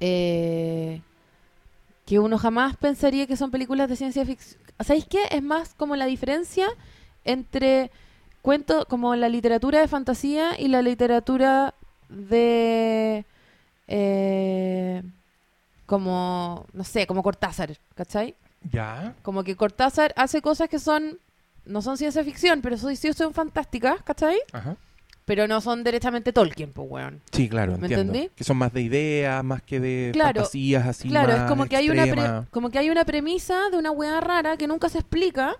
eh, 0.00 1.00
que 2.06 2.18
uno 2.18 2.38
jamás 2.38 2.76
pensaría 2.76 3.26
que 3.26 3.36
son 3.36 3.50
películas 3.50 3.88
de 3.88 3.96
ciencia 3.96 4.24
ficción. 4.24 4.60
¿Sabéis 4.80 5.06
qué? 5.06 5.24
Es 5.30 5.42
más 5.42 5.74
como 5.74 5.96
la 5.96 6.06
diferencia 6.06 6.68
entre 7.24 7.90
cuento 8.42 8.86
como 8.86 9.14
la 9.14 9.28
literatura 9.28 9.80
de 9.80 9.88
fantasía 9.88 10.58
y 10.58 10.68
la 10.68 10.80
literatura 10.80 11.74
de 12.08 13.24
eh, 13.86 15.02
como 15.86 16.64
no 16.72 16.84
sé 16.84 17.06
como 17.06 17.22
Cortázar 17.22 17.76
¿cachai? 17.94 18.34
Ya. 18.72 19.14
como 19.22 19.44
que 19.44 19.56
Cortázar 19.56 20.14
hace 20.16 20.40
cosas 20.40 20.68
que 20.68 20.78
son 20.78 21.18
no 21.64 21.82
son 21.82 21.98
ciencia 21.98 22.24
ficción 22.24 22.62
pero 22.62 22.78
sí, 22.78 22.96
sí 22.96 23.12
son 23.12 23.34
fantásticas 23.34 24.02
¿cachai? 24.02 24.38
Ajá. 24.52 24.76
Pero 25.28 25.46
no 25.46 25.60
son 25.60 25.84
derechamente 25.84 26.32
Tolkien 26.32 26.72
pues 26.72 26.88
weón 26.90 27.20
Sí, 27.30 27.48
claro, 27.48 27.72
¿Me 27.78 27.86
entiendo. 27.86 28.12
entendí? 28.14 28.30
Que 28.34 28.42
son 28.42 28.56
más 28.56 28.72
de 28.72 28.80
ideas, 28.82 29.44
más 29.44 29.62
que 29.62 29.78
de 29.78 30.10
Claro, 30.12 30.40
fantasías 30.40 30.84
así 30.86 31.08
claro 31.08 31.32
es 31.34 31.42
como 31.42 31.66
que 31.66 31.76
hay 31.76 31.88
una 31.90 32.02
pre- 32.06 32.48
como 32.50 32.70
que 32.70 32.78
hay 32.80 32.90
una 32.90 33.04
premisa 33.04 33.70
de 33.70 33.76
una 33.76 33.92
weá 33.92 34.20
rara 34.20 34.56
que 34.56 34.66
nunca 34.66 34.88
se 34.88 34.98
explica 34.98 35.54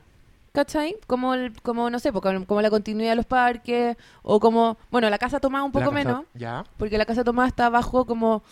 ¿Cachai? 0.51 0.97
Como, 1.07 1.35
el, 1.35 1.53
como 1.62 1.89
no 1.91 1.99
sé, 2.01 2.11
como, 2.11 2.61
la 2.62 2.71
continuidad 2.71 3.11
de 3.11 3.16
los 3.16 3.27
parques, 3.27 3.97
o 4.23 4.41
como, 4.41 4.79
bueno, 4.91 5.09
la 5.11 5.19
casa 5.19 5.39
tomada 5.39 5.62
un 5.62 5.71
poco 5.71 5.85
casa- 5.93 5.95
menos, 5.95 6.25
Ya. 6.35 6.64
porque 6.79 6.97
la 6.99 7.05
casa 7.05 7.23
tomada 7.23 7.47
está 7.47 7.69
bajo 7.69 8.07
como 8.07 8.43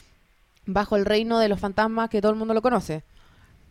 bajo 0.66 0.94
el 0.96 1.04
reino 1.06 1.38
de 1.40 1.48
los 1.48 1.58
fantasmas 1.58 2.08
que 2.10 2.20
todo 2.20 2.30
el 2.30 2.38
mundo 2.38 2.52
lo 2.54 2.60
conoce. 2.62 3.02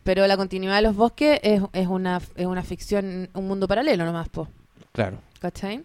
Pero 0.02 0.26
la 0.26 0.36
continuidad 0.36 0.74
de 0.76 0.82
los 0.82 0.96
bosques 0.96 1.38
es, 1.44 1.62
es 1.72 1.86
una 1.86 2.20
es 2.34 2.46
una 2.46 2.62
ficción, 2.64 3.30
un 3.32 3.46
mundo 3.48 3.68
paralelo 3.68 4.04
nomás, 4.04 4.28
po, 4.28 4.48
Claro. 4.92 5.18
¿cachai? 5.38 5.84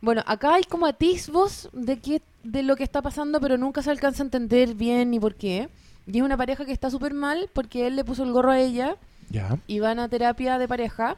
Bueno, 0.00 0.22
acá 0.26 0.54
hay 0.54 0.64
como 0.64 0.86
atisbos 0.86 1.68
de 1.72 1.98
que 1.98 2.22
de 2.44 2.62
lo 2.62 2.76
que 2.76 2.84
está 2.84 3.02
pasando, 3.02 3.40
pero 3.40 3.56
nunca 3.58 3.82
se 3.82 3.90
alcanza 3.90 4.22
a 4.22 4.26
entender 4.26 4.74
bien 4.74 5.10
ni 5.10 5.18
por 5.18 5.34
qué. 5.34 5.68
Y 6.06 6.18
es 6.18 6.22
una 6.22 6.36
pareja 6.36 6.64
que 6.64 6.72
está 6.72 6.90
súper 6.90 7.14
mal 7.14 7.50
porque 7.52 7.86
él 7.86 7.96
le 7.96 8.04
puso 8.04 8.22
el 8.22 8.32
gorro 8.32 8.50
a 8.52 8.60
ella 8.60 8.96
Ya. 9.30 9.58
y 9.66 9.80
van 9.80 9.98
a 9.98 10.08
terapia 10.08 10.58
de 10.58 10.68
pareja. 10.68 11.16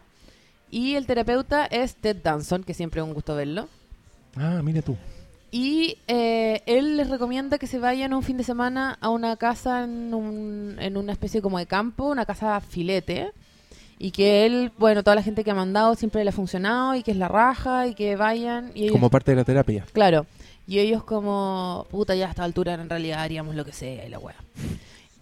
Y 0.70 0.94
el 0.94 1.06
terapeuta 1.06 1.66
es 1.66 1.94
Ted 1.96 2.16
Danson, 2.22 2.62
que 2.62 2.74
siempre 2.74 3.00
es 3.00 3.06
un 3.06 3.14
gusto 3.14 3.34
verlo. 3.34 3.68
Ah, 4.36 4.60
mira 4.62 4.80
tú. 4.82 4.96
Y 5.50 5.96
eh, 6.08 6.62
él 6.66 6.96
les 6.98 7.08
recomienda 7.08 7.56
que 7.58 7.66
se 7.66 7.78
vayan 7.78 8.12
un 8.12 8.22
fin 8.22 8.36
de 8.36 8.44
semana 8.44 8.98
a 9.00 9.08
una 9.08 9.36
casa 9.36 9.84
en, 9.84 10.12
un- 10.14 10.76
en 10.78 10.96
una 10.98 11.12
especie 11.12 11.40
como 11.42 11.58
de 11.58 11.66
campo, 11.66 12.04
una 12.04 12.26
casa 12.26 12.60
filete. 12.60 13.32
Y 13.98 14.12
que 14.12 14.46
él, 14.46 14.72
bueno, 14.78 15.02
toda 15.02 15.16
la 15.16 15.22
gente 15.22 15.42
que 15.42 15.50
ha 15.50 15.54
mandado 15.54 15.94
siempre 15.96 16.22
le 16.22 16.30
ha 16.30 16.32
funcionado 16.32 16.94
y 16.94 17.02
que 17.02 17.10
es 17.10 17.16
la 17.16 17.28
raja 17.28 17.88
y 17.88 17.94
que 17.94 18.14
vayan. 18.16 18.70
Y 18.74 18.84
ellos, 18.84 18.92
Como 18.92 19.10
parte 19.10 19.32
de 19.32 19.36
la 19.36 19.44
terapia. 19.44 19.84
Claro. 19.92 20.26
Y 20.68 20.78
ellos 20.78 21.02
como, 21.02 21.86
puta, 21.90 22.14
ya 22.14 22.26
a 22.26 22.30
esta 22.30 22.44
altura 22.44 22.74
en 22.74 22.88
realidad 22.88 23.20
haríamos 23.20 23.54
lo 23.54 23.64
que 23.64 23.72
sea 23.72 24.06
y 24.06 24.08
la 24.08 24.18
wea. 24.18 24.36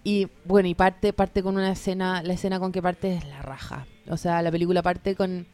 Y 0.04 0.28
bueno, 0.44 0.68
y 0.68 0.74
parte, 0.74 1.12
parte 1.12 1.42
con 1.42 1.56
una 1.56 1.72
escena, 1.72 2.22
la 2.22 2.34
escena 2.34 2.60
con 2.60 2.70
que 2.70 2.82
parte 2.82 3.14
es 3.14 3.26
la 3.26 3.42
raja. 3.42 3.86
O 4.08 4.16
sea, 4.16 4.42
la 4.42 4.50
película 4.50 4.82
parte 4.82 5.14
con, 5.14 5.46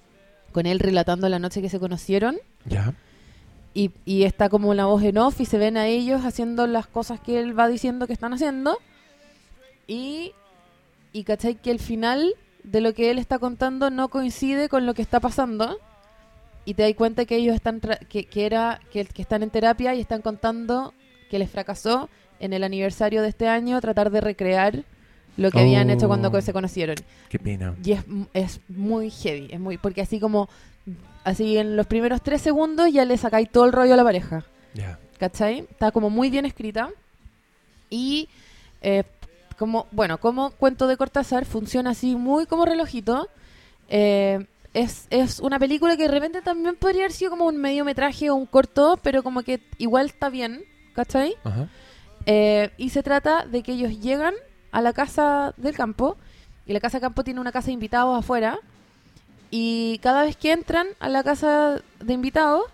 con 0.50 0.66
él 0.66 0.78
relatando 0.80 1.28
la 1.28 1.38
noche 1.38 1.62
que 1.62 1.68
se 1.68 1.78
conocieron. 1.78 2.38
Ya. 2.64 2.94
Y, 3.74 3.92
y 4.04 4.24
está 4.24 4.48
como 4.48 4.74
la 4.74 4.86
voz 4.86 5.02
en 5.04 5.18
off 5.18 5.40
y 5.40 5.46
se 5.46 5.58
ven 5.58 5.76
a 5.76 5.86
ellos 5.86 6.24
haciendo 6.24 6.66
las 6.66 6.86
cosas 6.86 7.20
que 7.20 7.38
él 7.38 7.58
va 7.58 7.68
diciendo 7.68 8.06
que 8.06 8.12
están 8.12 8.32
haciendo. 8.32 8.76
Y, 9.86 10.32
y 11.12 11.24
cachai 11.24 11.54
que 11.54 11.70
el 11.70 11.78
final 11.78 12.34
de 12.64 12.80
lo 12.80 12.94
que 12.94 13.10
él 13.10 13.18
está 13.18 13.38
contando 13.38 13.90
no 13.90 14.08
coincide 14.08 14.68
con 14.68 14.86
lo 14.86 14.94
que 14.94 15.02
está 15.02 15.20
pasando. 15.20 15.78
Y 16.64 16.74
te 16.74 16.82
das 16.84 16.94
cuenta 16.94 17.24
que 17.24 17.36
ellos 17.36 17.54
están, 17.56 17.80
tra- 17.80 17.98
que, 18.06 18.24
que 18.26 18.46
era, 18.46 18.80
que, 18.92 19.04
que 19.04 19.22
están 19.22 19.42
en 19.42 19.50
terapia 19.50 19.94
y 19.96 20.00
están 20.00 20.22
contando 20.22 20.94
que 21.28 21.38
les 21.40 21.50
fracasó 21.50 22.08
en 22.38 22.52
el 22.52 22.62
aniversario 22.62 23.20
de 23.22 23.28
este 23.28 23.48
año 23.48 23.80
tratar 23.80 24.10
de 24.10 24.20
recrear 24.20 24.84
lo 25.36 25.50
que 25.50 25.60
habían 25.60 25.90
hecho 25.90 26.06
cuando 26.06 26.28
Oh. 26.32 26.40
se 26.40 26.52
conocieron. 26.52 26.96
Qué 27.28 27.38
pena. 27.38 27.74
Y 27.84 27.92
es, 27.92 28.04
es 28.34 28.60
muy 28.68 29.10
heavy, 29.10 29.48
es 29.50 29.58
muy 29.58 29.76
porque 29.78 30.02
así 30.02 30.20
como 30.20 30.48
así 31.24 31.56
en 31.56 31.76
los 31.76 31.86
primeros 31.86 32.20
tres 32.22 32.42
segundos 32.42 32.92
ya 32.92 33.04
le 33.06 33.16
sacáis 33.16 33.50
todo 33.50 33.64
el 33.64 33.72
rollo 33.72 33.94
a 33.94 33.96
la 33.96 34.04
pareja, 34.04 34.44
Ya. 34.74 34.98
¿cachai? 35.18 35.60
Está 35.70 35.90
como 35.90 36.10
muy 36.10 36.30
bien 36.30 36.44
escrita 36.44 36.90
y 37.90 38.28
eh, 38.82 39.04
como, 39.55 39.86
bueno, 39.92 40.18
como 40.18 40.50
cuento 40.50 40.86
de 40.86 40.96
Cortázar 40.96 41.44
funciona 41.44 41.90
así 41.90 42.16
muy 42.16 42.46
como 42.46 42.64
relojito. 42.64 43.28
eh, 43.88 44.46
es, 44.74 45.07
es 45.11 45.38
una 45.40 45.59
película 45.59 45.96
que 45.96 46.05
de 46.05 46.09
repente 46.09 46.40
también 46.40 46.76
podría 46.76 47.03
haber 47.03 47.12
sido 47.12 47.30
como 47.30 47.46
un 47.46 47.59
mediometraje 47.59 48.30
o 48.30 48.34
un 48.34 48.46
corto, 48.46 48.98
pero 49.03 49.22
como 49.22 49.42
que 49.42 49.61
igual 49.78 50.07
está 50.07 50.30
bien, 50.30 50.64
¿cachai? 50.94 51.36
Ajá. 51.44 51.68
Eh, 52.26 52.70
y 52.78 52.90
se 52.90 53.03
trata 53.03 53.44
de 53.44 53.62
que 53.62 53.72
ellos 53.72 54.00
llegan 54.00 54.34
a 54.70 54.80
la 54.80 54.92
casa 54.92 55.53
del 55.57 55.74
campo 55.74 56.16
y 56.66 56.72
la 56.72 56.80
casa 56.80 56.98
del 56.98 57.03
campo 57.03 57.24
tiene 57.24 57.40
una 57.40 57.53
casa 57.53 57.66
de 57.66 57.72
invitados 57.72 58.18
afuera 58.18 58.61
y 59.50 59.98
cada 60.03 60.22
vez 60.22 60.36
que 60.36 60.53
entran 60.53 60.86
a 61.00 61.09
la 61.09 61.22
casa 61.22 61.82
de 62.00 62.12
invitados 62.12 62.64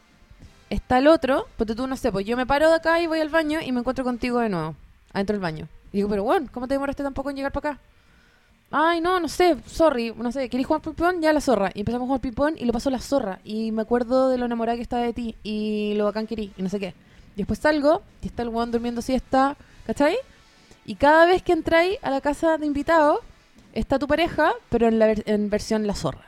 está 0.71 0.99
el 0.99 1.09
otro, 1.09 1.49
porque 1.57 1.75
tú 1.75 1.87
no 1.87 1.97
sé, 1.97 2.13
pues 2.13 2.27
yo 2.27 2.37
me 2.37 2.47
paro 2.47 2.69
de 2.69 2.77
acá 2.77 3.01
y 3.01 3.07
voy 3.07 3.21
al 3.21 3.31
baño 3.31 3.61
y 3.61 3.73
me 3.73 3.81
encuentro 3.81 4.05
contigo 4.05 4.39
de 4.39 4.51
nuevo, 4.51 4.77
adentro 5.13 5.35
del 5.35 5.41
baño. 5.41 5.69
Y 5.93 5.99
digo, 5.99 6.09
pero 6.09 6.25
bueno, 6.25 6.49
¿cómo 6.53 6.69
te 6.69 6.75
demoraste 6.75 7.03
tampoco 7.03 7.31
en 7.31 7.37
llegar 7.37 7.53
para 7.53 7.71
acá? 7.71 7.81
Ay, 8.71 9.01
no, 9.01 9.19
no 9.19 9.29
sé, 9.29 9.57
sorry, 9.67 10.13
no 10.15 10.31
sé, 10.31 10.51
¿querés 10.51 10.67
jugar 10.67 10.83
ping-pong? 10.83 11.21
Ya 11.21 11.33
la 11.33 11.41
zorra. 11.41 11.71
Y 11.75 11.81
empezamos 11.81 12.05
a 12.05 12.07
jugar 12.09 12.21
ping-pong 12.21 12.55
y 12.59 12.67
lo 12.67 12.73
pasó 12.73 12.91
la 12.91 12.99
zorra. 12.99 13.39
Y 13.45 13.73
me 13.73 13.81
acuerdo 13.83 14.29
de 14.29 14.37
lo 14.37 14.45
enamorada 14.45 14.77
que 14.77 14.83
estaba 14.83 15.03
de 15.03 15.15
ti 15.15 15.37
y 15.43 15.95
lo 15.97 16.05
bacán 16.05 16.27
que 16.27 16.35
erí 16.35 16.53
y 16.57 16.63
no 16.63 16.69
sé 16.69 16.79
qué. 16.79 16.95
Después 17.37 17.59
salgo 17.61 18.03
y 18.23 18.27
está 18.27 18.43
el 18.43 18.51
weón 18.51 18.71
durmiendo 18.71 19.01
siesta, 19.01 19.57
¿cachai? 19.87 20.17
Y 20.85 20.97
cada 20.97 21.25
vez 21.25 21.43
que 21.43 21.53
entráis 21.53 21.99
a 22.03 22.11
la 22.11 22.21
casa 22.21 22.59
de 22.59 22.67
invitados, 22.67 23.21
está 23.73 23.99
tu 23.99 24.07
pareja, 24.07 24.53
pero 24.69 24.89
en, 24.89 24.99
la 24.99 25.07
ver- 25.07 25.23
en 25.27 25.49
versión 25.49 25.87
la 25.87 25.95
zorra. 25.95 26.27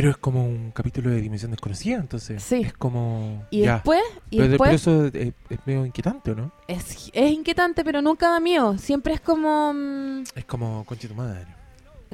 Pero 0.00 0.12
es 0.12 0.16
como 0.16 0.46
un 0.46 0.70
capítulo 0.70 1.10
de 1.10 1.20
Dimensión 1.20 1.50
Desconocida, 1.50 1.98
entonces. 1.98 2.42
Sí. 2.42 2.62
Es 2.62 2.72
como. 2.72 3.46
Y 3.50 3.64
ya. 3.64 3.74
después, 3.74 4.00
y 4.30 4.38
pero, 4.38 4.48
después 4.48 4.68
pero 4.68 4.76
eso 4.76 5.06
es, 5.08 5.34
es 5.50 5.58
medio 5.66 5.84
inquietante, 5.84 6.30
¿o 6.30 6.34
no? 6.34 6.52
es, 6.68 7.10
es 7.12 7.30
inquietante, 7.30 7.84
pero 7.84 8.00
nunca 8.00 8.30
da 8.30 8.40
miedo. 8.40 8.78
Siempre 8.78 9.12
es 9.12 9.20
como... 9.20 9.74
mm, 9.74 10.22
Es 10.34 10.46
como, 10.46 10.86
concha 10.86 11.06
tu 11.06 11.14
madre. 11.14 11.44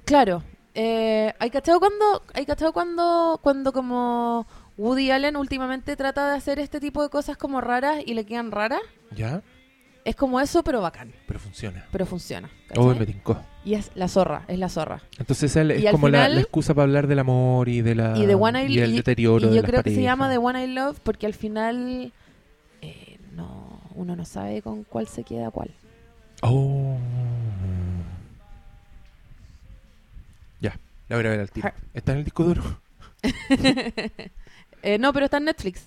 Claro. 0.05 0.43
Eh, 0.75 1.33
¿Hay 1.39 1.51
cachado 1.51 1.79
cuando, 1.79 2.23
hay 2.35 2.45
cachado 2.45 2.73
cuando, 2.73 3.39
cuando 3.41 3.73
como 3.73 4.49
Woody 4.77 5.13
Allen 5.13 5.37
últimamente 5.37 5.95
trata 5.95 6.29
de 6.31 6.37
hacer 6.37 6.59
este 6.59 6.81
tipo 6.81 7.05
de 7.05 7.09
cosas 7.09 7.37
como 7.37 7.61
raras 7.61 8.03
y 8.05 8.15
le 8.15 8.27
quedan 8.27 8.51
raras? 8.51 8.81
¿Ya? 9.15 9.45
Es 10.05 10.17
como 10.17 10.41
eso, 10.41 10.65
pero 10.65 10.81
bacán. 10.81 11.13
Pero 11.29 11.39
funciona. 11.39 11.87
Pero 11.93 12.05
funciona. 12.05 12.51
Oh, 12.77 12.93
me 12.97 13.07
tincó. 13.07 13.41
Y 13.67 13.75
es 13.75 13.91
la 13.95 14.09
zorra, 14.09 14.45
es 14.49 14.59
la 14.59 14.69
zorra. 14.71 15.03
Entonces 15.19 15.51
es 15.51 15.57
al 15.59 15.91
como 15.93 16.09
la, 16.09 16.19
final- 16.21 16.35
la 16.37 16.41
excusa 16.41 16.73
para 16.73 16.85
hablar 16.85 17.07
del 17.09 17.19
amor 17.19 17.69
y 17.69 17.83
de 17.83 17.95
la 17.97 18.17
y 18.17 18.25
de 18.25 18.35
One 18.35 18.65
I 18.67 18.73
y 18.75 18.79
el 18.81 18.93
y- 18.93 18.97
deterioro 18.97 19.45
y 19.47 19.49
de 19.51 19.57
yo 19.57 19.63
las 19.63 19.71
creo 19.71 19.83
que 19.83 19.95
se 19.95 20.01
llama 20.03 20.31
The 20.31 20.39
One 20.39 20.65
I 20.65 20.69
Love 20.73 21.01
porque 21.03 21.27
al 21.27 21.35
final 21.35 22.13
eh, 22.81 23.19
no 23.35 23.81
uno 23.97 24.15
no 24.17 24.25
sabe 24.25 24.63
con 24.63 24.85
cuál 24.85 25.09
se 25.09 25.25
queda 25.25 25.51
cuál. 25.51 25.71
Oh. 26.43 26.97
Ya, 30.61 30.79
la 31.09 31.17
voy 31.17 31.27
a 31.27 31.31
ver 31.31 31.41
al 31.41 31.51
tiro. 31.51 31.71
¿Está 31.93 32.13
en 32.13 32.19
el 32.19 32.25
disco 32.25 32.45
duro? 32.45 32.63
Eh, 34.83 34.99
no, 34.99 35.13
pero 35.13 35.25
está 35.25 35.39
en 35.39 35.47
Netflix. 35.47 35.87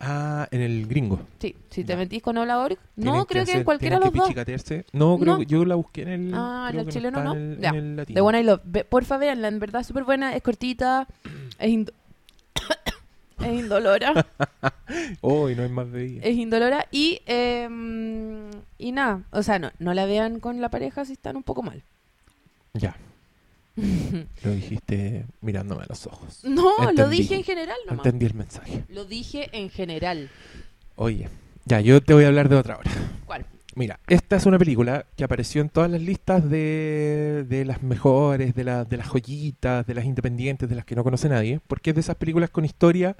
Ah, 0.00 0.46
en 0.52 0.60
el 0.60 0.86
gringo. 0.86 1.20
Sí, 1.40 1.56
si 1.70 1.82
te 1.82 1.94
Ya. 1.94 1.96
metís 1.96 2.22
con 2.22 2.36
Hola 2.38 2.60
Org. 2.60 2.78
Tienen 2.94 3.14
No, 3.14 3.26
creo 3.26 3.44
que, 3.44 3.50
hacer- 3.50 3.56
en 3.58 3.64
cualquiera 3.64 3.96
de 3.96 4.02
tienen 4.02 4.14
los 4.16 4.18
dos. 4.28 4.28
que 4.28 4.44
pichicatearse. 4.44 4.84
No, 4.92 5.18
creo 5.18 5.32
No. 5.34 5.38
que 5.40 5.46
yo 5.46 5.64
la 5.64 5.74
busqué 5.74 6.02
en 6.02 6.08
el. 6.08 6.30
Ah, 6.34 6.66
creo 6.70 6.82
el 6.82 6.86
que 6.86 6.92
chileno 6.92 7.18
está 7.18 7.24
no. 7.24 7.34
En 7.34 7.52
el, 7.54 7.58
Ya. 7.60 7.68
en 7.70 7.74
el 7.74 7.96
latino. 7.96 8.14
The 8.14 8.20
One 8.20 8.40
I 8.40 8.44
Love. 8.44 8.60
Ve- 8.64 8.84
porfa, 8.84 9.16
veanla, 9.18 9.48
en 9.48 9.58
verdad 9.58 9.80
es 9.80 9.88
súper 9.88 10.04
buena, 10.04 10.36
es 10.36 10.42
cortita, 10.42 11.08
es, 11.58 11.68
indo- 11.68 11.92
es 13.40 13.52
indolora, 13.60 14.26
Oh, 15.20 15.50
y 15.50 15.56
no 15.56 15.64
hay 15.64 15.68
más 15.68 15.90
de 15.90 16.04
ella. 16.06 16.20
es 16.22 16.36
indolora 16.36 16.86
y 16.92 17.20
em, 17.26 18.50
y 18.78 18.92
nada, 18.92 19.22
o 19.32 19.42
sea, 19.42 19.58
no, 19.58 19.70
no 19.80 19.94
la 19.94 20.06
vean 20.06 20.38
con 20.38 20.60
la 20.60 20.68
pareja 20.70 21.04
si 21.04 21.14
están 21.14 21.36
un 21.36 21.42
poco 21.42 21.62
mal. 21.64 21.82
Ya, 22.74 22.94
lo 24.44 24.50
dijiste 24.50 25.24
mirándome 25.40 25.82
a 25.82 25.86
los 25.88 26.06
ojos. 26.06 26.40
No, 26.44 26.72
lo 26.92 27.08
dije 27.08 27.34
en 27.36 27.44
general 27.44 27.76
nomás. 27.86 28.04
Entendí 28.06 28.26
el 28.26 28.34
mensaje. 28.34 28.84
Lo 28.88 29.04
dije 29.04 29.48
en 29.52 29.70
general. 29.70 30.30
Oye, 30.96 31.28
ya, 31.64 31.80
yo 31.80 32.00
te 32.00 32.14
voy 32.14 32.24
a 32.24 32.28
hablar 32.28 32.48
de 32.48 32.56
otra 32.56 32.76
hora. 32.78 32.90
¿Cuál? 33.26 33.46
Mira, 33.74 34.00
esta 34.08 34.34
es 34.34 34.46
una 34.46 34.58
película 34.58 35.06
que 35.16 35.22
apareció 35.22 35.60
en 35.62 35.68
todas 35.68 35.88
las 35.88 36.00
listas 36.02 36.48
de, 36.50 37.44
de 37.48 37.64
las 37.64 37.82
mejores, 37.84 38.52
de, 38.56 38.64
la- 38.64 38.84
de 38.84 38.96
las 38.96 39.06
joyitas, 39.06 39.86
de 39.86 39.94
las 39.94 40.04
independientes, 40.04 40.68
de 40.68 40.74
las 40.74 40.84
que 40.84 40.96
no 40.96 41.04
conoce 41.04 41.28
nadie, 41.28 41.60
porque 41.68 41.90
es 41.90 41.94
de 41.94 42.00
esas 42.00 42.16
películas 42.16 42.50
con 42.50 42.64
historia 42.64 43.14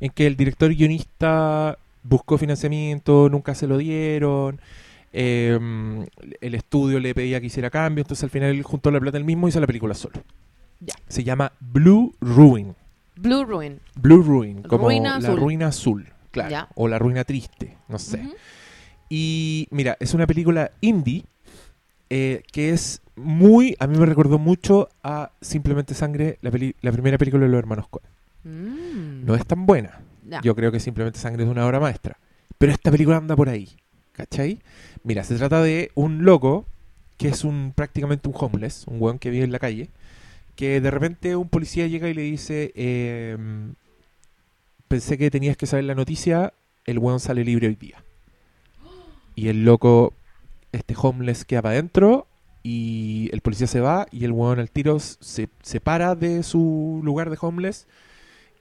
en 0.00 0.10
que 0.10 0.26
el 0.26 0.36
director 0.36 0.70
y 0.70 0.76
guionista 0.76 1.78
buscó 2.02 2.36
financiamiento, 2.36 3.28
nunca 3.30 3.54
se 3.54 3.66
lo 3.66 3.78
dieron, 3.78 4.60
eh, 5.12 5.58
el 6.40 6.54
estudio 6.54 6.98
le 7.00 7.14
pedía 7.14 7.40
que 7.40 7.46
hiciera 7.46 7.70
cambio, 7.70 8.02
entonces 8.02 8.24
al 8.24 8.30
final 8.30 8.50
él 8.50 8.62
juntó 8.62 8.90
la 8.90 9.00
plata 9.00 9.18
él 9.18 9.24
mismo 9.24 9.46
y 9.46 9.50
hizo 9.50 9.60
la 9.60 9.66
película 9.66 9.94
solo. 9.94 10.22
Ya. 10.80 10.94
Se 11.08 11.22
llama 11.24 11.52
Blue 11.60 12.14
Ruin. 12.20 12.74
Blue 13.16 13.44
Ruin. 13.44 13.78
Blue 13.94 14.22
Ruin, 14.22 14.62
como 14.62 14.84
Ruina 14.86 15.18
la 15.18 15.28
azul. 15.28 15.38
ruina 15.40 15.66
azul, 15.68 16.08
claro, 16.30 16.50
Ya. 16.50 16.68
o 16.74 16.88
la 16.88 16.98
ruina 16.98 17.24
triste, 17.24 17.76
no 17.88 17.98
sé. 17.98 18.22
Y 19.08 19.68
mira, 19.70 19.96
es 20.00 20.14
una 20.14 20.26
película 20.26 20.70
indie 20.80 21.24
eh, 22.10 22.42
que 22.50 22.70
es 22.70 23.02
muy, 23.16 23.76
a 23.78 23.86
mí 23.86 23.98
me 23.98 24.06
recordó 24.06 24.38
mucho 24.38 24.88
a 25.02 25.30
Simplemente 25.40 25.94
Sangre, 25.94 26.38
la, 26.40 26.50
peli- 26.50 26.74
la 26.80 26.90
primera 26.92 27.18
película 27.18 27.44
de 27.44 27.50
los 27.50 27.58
hermanos 27.58 27.86
Coen. 27.88 28.04
Mm. 28.44 29.26
No 29.26 29.34
es 29.34 29.46
tan 29.46 29.66
buena, 29.66 30.00
yo 30.42 30.54
creo 30.56 30.72
que 30.72 30.80
Simplemente 30.80 31.18
Sangre 31.18 31.44
es 31.44 31.48
una 31.50 31.66
obra 31.66 31.78
maestra, 31.78 32.18
pero 32.58 32.72
esta 32.72 32.90
película 32.90 33.18
anda 33.18 33.36
por 33.36 33.48
ahí, 33.48 33.68
¿cachai? 34.12 34.60
Mira, 35.04 35.24
se 35.24 35.36
trata 35.36 35.62
de 35.62 35.90
un 35.94 36.24
loco 36.24 36.66
que 37.16 37.28
es 37.28 37.44
un 37.44 37.72
prácticamente 37.74 38.28
un 38.28 38.34
homeless, 38.36 38.86
un 38.86 39.00
weón 39.00 39.18
que 39.18 39.30
vive 39.30 39.44
en 39.44 39.52
la 39.52 39.58
calle, 39.58 39.90
que 40.56 40.80
de 40.80 40.90
repente 40.90 41.36
un 41.36 41.48
policía 41.48 41.86
llega 41.86 42.08
y 42.08 42.14
le 42.14 42.22
dice, 42.22 42.72
eh, 42.74 43.36
pensé 44.88 45.16
que 45.18 45.30
tenías 45.30 45.56
que 45.56 45.66
saber 45.66 45.84
la 45.84 45.94
noticia, 45.94 46.52
el 46.84 46.98
weón 46.98 47.20
sale 47.20 47.44
libre 47.44 47.68
hoy 47.68 47.76
día. 47.76 48.04
Y 49.34 49.48
el 49.48 49.64
loco, 49.64 50.14
este 50.72 50.94
homeless 50.96 51.44
queda 51.44 51.62
para 51.62 51.74
adentro 51.74 52.26
y 52.62 53.30
el 53.32 53.40
policía 53.40 53.66
se 53.66 53.80
va 53.80 54.06
y 54.10 54.24
el 54.24 54.32
weón 54.32 54.58
al 54.58 54.70
tiro 54.70 54.98
se 55.00 55.48
separa 55.62 56.14
de 56.14 56.42
su 56.42 57.00
lugar 57.02 57.30
de 57.30 57.38
homeless 57.40 57.86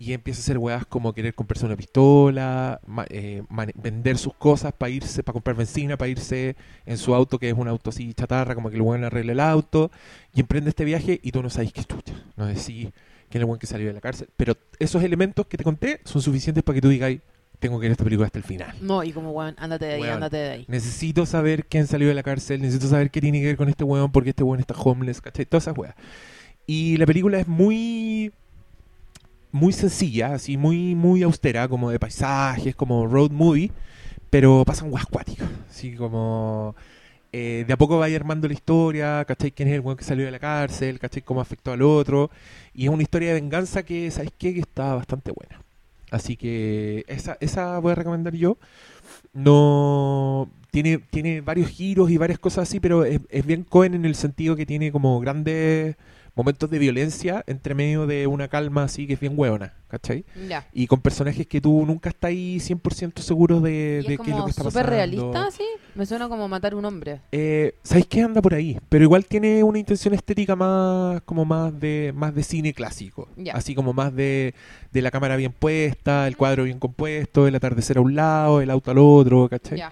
y 0.04 0.14
empieza 0.14 0.40
a 0.40 0.42
hacer 0.42 0.58
weas 0.58 0.86
como 0.88 1.14
querer 1.14 1.36
comprarse 1.36 1.66
una 1.66 1.76
pistola, 1.76 2.82
ma- 2.88 3.06
eh, 3.10 3.44
vender 3.76 4.18
sus 4.18 4.34
cosas 4.34 4.74
para 4.74 4.90
irse, 4.90 5.22
para 5.22 5.34
comprar 5.34 5.56
benzina, 5.56 5.96
para 5.98 6.10
irse 6.10 6.56
en 6.88 6.98
su 6.98 7.14
auto, 7.14 7.38
que 7.38 7.50
es 7.50 7.54
un 7.56 7.68
auto 7.68 7.92
así 7.92 8.14
chatarra, 8.16 8.56
como 8.56 8.70
que 8.72 8.78
el 8.78 8.82
weón 8.82 9.04
arregle 9.04 9.34
el 9.34 9.40
auto, 9.40 9.92
y 10.34 10.40
emprende 10.40 10.70
este 10.70 10.86
viaje 10.86 11.20
y 11.22 11.32
tú 11.32 11.44
no 11.44 11.50
sabes 11.52 11.72
qué 11.72 11.84
chucha, 11.84 12.14
no 12.36 12.48
decís 12.48 12.64
quién 12.66 12.92
es 13.30 13.36
el 13.36 13.46
weón 13.46 13.60
que 13.60 13.68
salió 13.68 13.88
de 13.88 13.94
la 13.94 14.02
cárcel. 14.02 14.28
Pero 14.38 14.58
esos 14.80 15.04
elementos 15.04 15.46
que 15.46 15.56
te 15.58 15.64
conté 15.64 16.02
son 16.04 16.22
suficientes 16.22 16.64
para 16.64 16.74
que 16.76 16.82
tú 16.82 16.90
digas, 16.90 17.16
tengo 17.60 17.80
que 17.80 17.84
ver 17.86 17.92
esta 17.92 18.04
película 18.04 18.26
hasta 18.26 18.40
el 18.40 18.44
final. 18.44 18.76
No, 18.82 19.04
y 19.04 19.12
como, 19.12 19.32
weón, 19.34 19.54
ándate 19.60 19.86
de 19.86 19.94
ahí, 19.94 20.02
Weón. 20.02 20.14
ándate 20.16 20.38
de 20.38 20.50
ahí. 20.50 20.66
Necesito 20.68 21.28
saber 21.28 21.68
quién 21.68 21.86
salió 21.86 22.08
de 22.08 22.16
la 22.16 22.24
cárcel, 22.24 22.60
necesito 22.60 22.88
saber 22.88 23.12
qué 23.12 23.22
tiene 23.22 23.40
que 23.40 23.46
ver 23.46 23.58
con 23.58 23.70
este 23.70 23.84
weón, 23.84 24.12
porque 24.12 24.32
este 24.32 24.44
weón 24.44 24.60
está 24.60 24.74
homeless, 24.74 25.22
¿cachai? 25.22 25.46
Todas 25.46 25.66
esas 25.66 25.78
weas. 25.78 25.94
Y 26.66 26.98
la 26.98 27.06
película 27.06 27.40
es 27.40 27.48
muy 27.48 28.32
muy 29.52 29.74
sencilla, 29.74 30.34
así 30.36 30.58
muy 30.58 30.96
muy 30.96 31.24
austera, 31.24 31.68
como 31.68 31.92
de 31.92 32.00
paisajes, 32.00 32.76
como 32.76 33.08
road 33.08 33.32
movie, 33.32 33.72
pero 34.30 34.64
pasan 34.66 34.92
weas 34.92 35.06
cuáticas, 35.06 35.50
así 35.70 35.96
como 35.96 36.76
eh, 37.34 37.64
de 37.66 37.74
a 37.74 37.78
poco 37.78 37.98
vaya 37.98 38.18
armando 38.18 38.48
la 38.48 38.54
historia, 38.54 39.24
¿cachai? 39.26 39.52
¿Quién 39.52 39.70
es 39.70 39.76
el 39.76 39.82
weón 39.82 39.98
que 39.98 40.04
salió 40.04 40.26
de 40.26 40.32
la 40.32 40.40
cárcel? 40.40 41.00
¿cachai? 41.00 41.22
¿Cómo 41.22 41.40
afectó 41.42 41.72
al 41.72 41.82
otro? 41.82 42.30
Y 42.74 42.86
es 42.86 42.90
una 42.90 43.04
historia 43.04 43.30
de 43.30 43.36
venganza 43.36 43.84
que, 43.84 44.12
¿sabes 44.12 44.32
qué? 44.38 44.54
Que 44.54 44.60
está 44.60 44.96
bastante 44.96 45.32
buena. 45.32 45.64
Así 46.12 46.36
que 46.36 47.06
esa, 47.08 47.38
esa 47.40 47.80
voy 47.80 47.94
a 47.94 47.96
recomendar 47.96 48.36
yo. 48.36 48.58
No 49.34 50.50
tiene, 50.72 50.98
tiene 51.00 51.42
varios 51.42 51.70
giros 51.70 52.12
y 52.12 52.18
varias 52.18 52.40
cosas 52.40 52.68
así, 52.70 52.80
pero 52.80 53.06
es, 53.06 53.22
es 53.30 53.46
bien 53.46 53.64
Cohen 53.64 53.94
en 53.94 54.06
el 54.06 54.16
sentido 54.16 54.56
que 54.56 54.66
tiene 54.66 54.92
como 54.92 55.20
grandes 55.22 55.96
momentos 56.36 56.70
de 56.70 56.80
violencia 56.80 57.44
entre 57.48 57.76
medio 57.76 58.08
de 58.08 58.28
una 58.28 58.48
calma 58.48 58.84
así 58.84 59.06
que 59.08 59.14
es 59.14 59.20
bien 59.20 59.34
hueona, 59.36 59.74
¿cachai? 59.90 60.26
Ya. 60.48 60.68
Y 60.74 60.88
con 60.88 61.02
personajes 61.02 61.46
que 61.48 61.60
tú 61.60 61.86
nunca 61.86 62.10
estás 62.10 62.30
ahí 62.30 62.58
100% 62.58 63.20
seguro 63.20 63.60
de, 63.60 64.04
de 64.08 64.14
es 64.14 64.20
qué 64.20 64.32
es 64.32 64.38
lo 64.38 64.46
que 64.46 64.52
está 64.52 64.64
súper 64.64 64.86
pasando. 64.86 64.90
realista, 64.90 65.52
sí. 65.52 65.66
Me 65.94 66.06
suena 66.06 66.30
como 66.30 66.48
matar 66.48 66.74
un 66.74 66.86
hombre. 66.86 67.20
Eh, 67.34 67.76
¿Sabéis 67.84 68.08
qué 68.08 68.22
anda 68.22 68.42
por 68.42 68.54
ahí? 68.54 68.80
Pero 68.88 69.04
igual 69.04 69.26
tiene 69.26 69.62
una 69.64 69.78
intención 69.78 70.14
estética 70.14 70.56
más 70.56 71.22
como 71.24 71.44
más 71.44 71.78
de 71.78 72.14
más 72.16 72.34
de 72.34 72.44
cine 72.44 72.74
clásico. 72.74 73.28
Ya. 73.36 73.54
Así 73.54 73.76
como 73.76 73.92
más 73.92 74.16
de, 74.16 74.54
de 74.94 75.02
la 75.02 75.12
cámara 75.12 75.36
bien 75.36 75.52
puesta, 75.52 76.28
el 76.28 76.38
cuadro 76.38 76.64
bien 76.64 76.80
compuesto, 76.80 77.46
el 77.48 77.56
atardecer 77.56 77.98
a 77.98 78.02
un 78.02 78.16
lado, 78.16 78.62
el 78.62 78.70
auto 78.70 78.92
al 78.92 78.98
otro, 79.00 79.50
¿cachai? 79.50 79.78
Ya. 79.80 79.92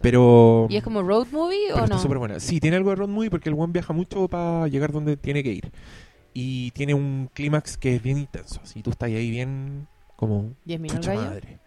Pero, 0.00 0.66
¿Y 0.70 0.76
es 0.76 0.82
como 0.84 1.02
road 1.02 1.26
movie 1.32 1.72
o 1.72 1.76
está 1.76 1.86
no? 1.88 1.98
súper 1.98 2.18
buena. 2.18 2.38
Sí, 2.40 2.60
tiene 2.60 2.76
algo 2.76 2.90
de 2.90 2.96
road 2.96 3.08
movie 3.08 3.30
porque 3.30 3.48
el 3.48 3.54
buen 3.54 3.72
viaja 3.72 3.92
mucho 3.92 4.28
para 4.28 4.68
llegar 4.68 4.92
donde 4.92 5.16
tiene 5.16 5.42
que 5.42 5.52
ir. 5.52 5.70
Y 6.34 6.70
tiene 6.70 6.94
un 6.94 7.28
clímax 7.34 7.76
que 7.76 7.96
es 7.96 8.02
bien 8.02 8.18
intenso. 8.18 8.60
Si 8.64 8.82
tú 8.82 8.90
estás 8.90 9.08
ahí 9.08 9.30
bien 9.30 9.88
como 10.16 10.52
¿Diez 10.64 10.78
minutos 10.80 11.00
chucha 11.06 11.14
gallo? 11.16 11.30
madre. 11.30 11.58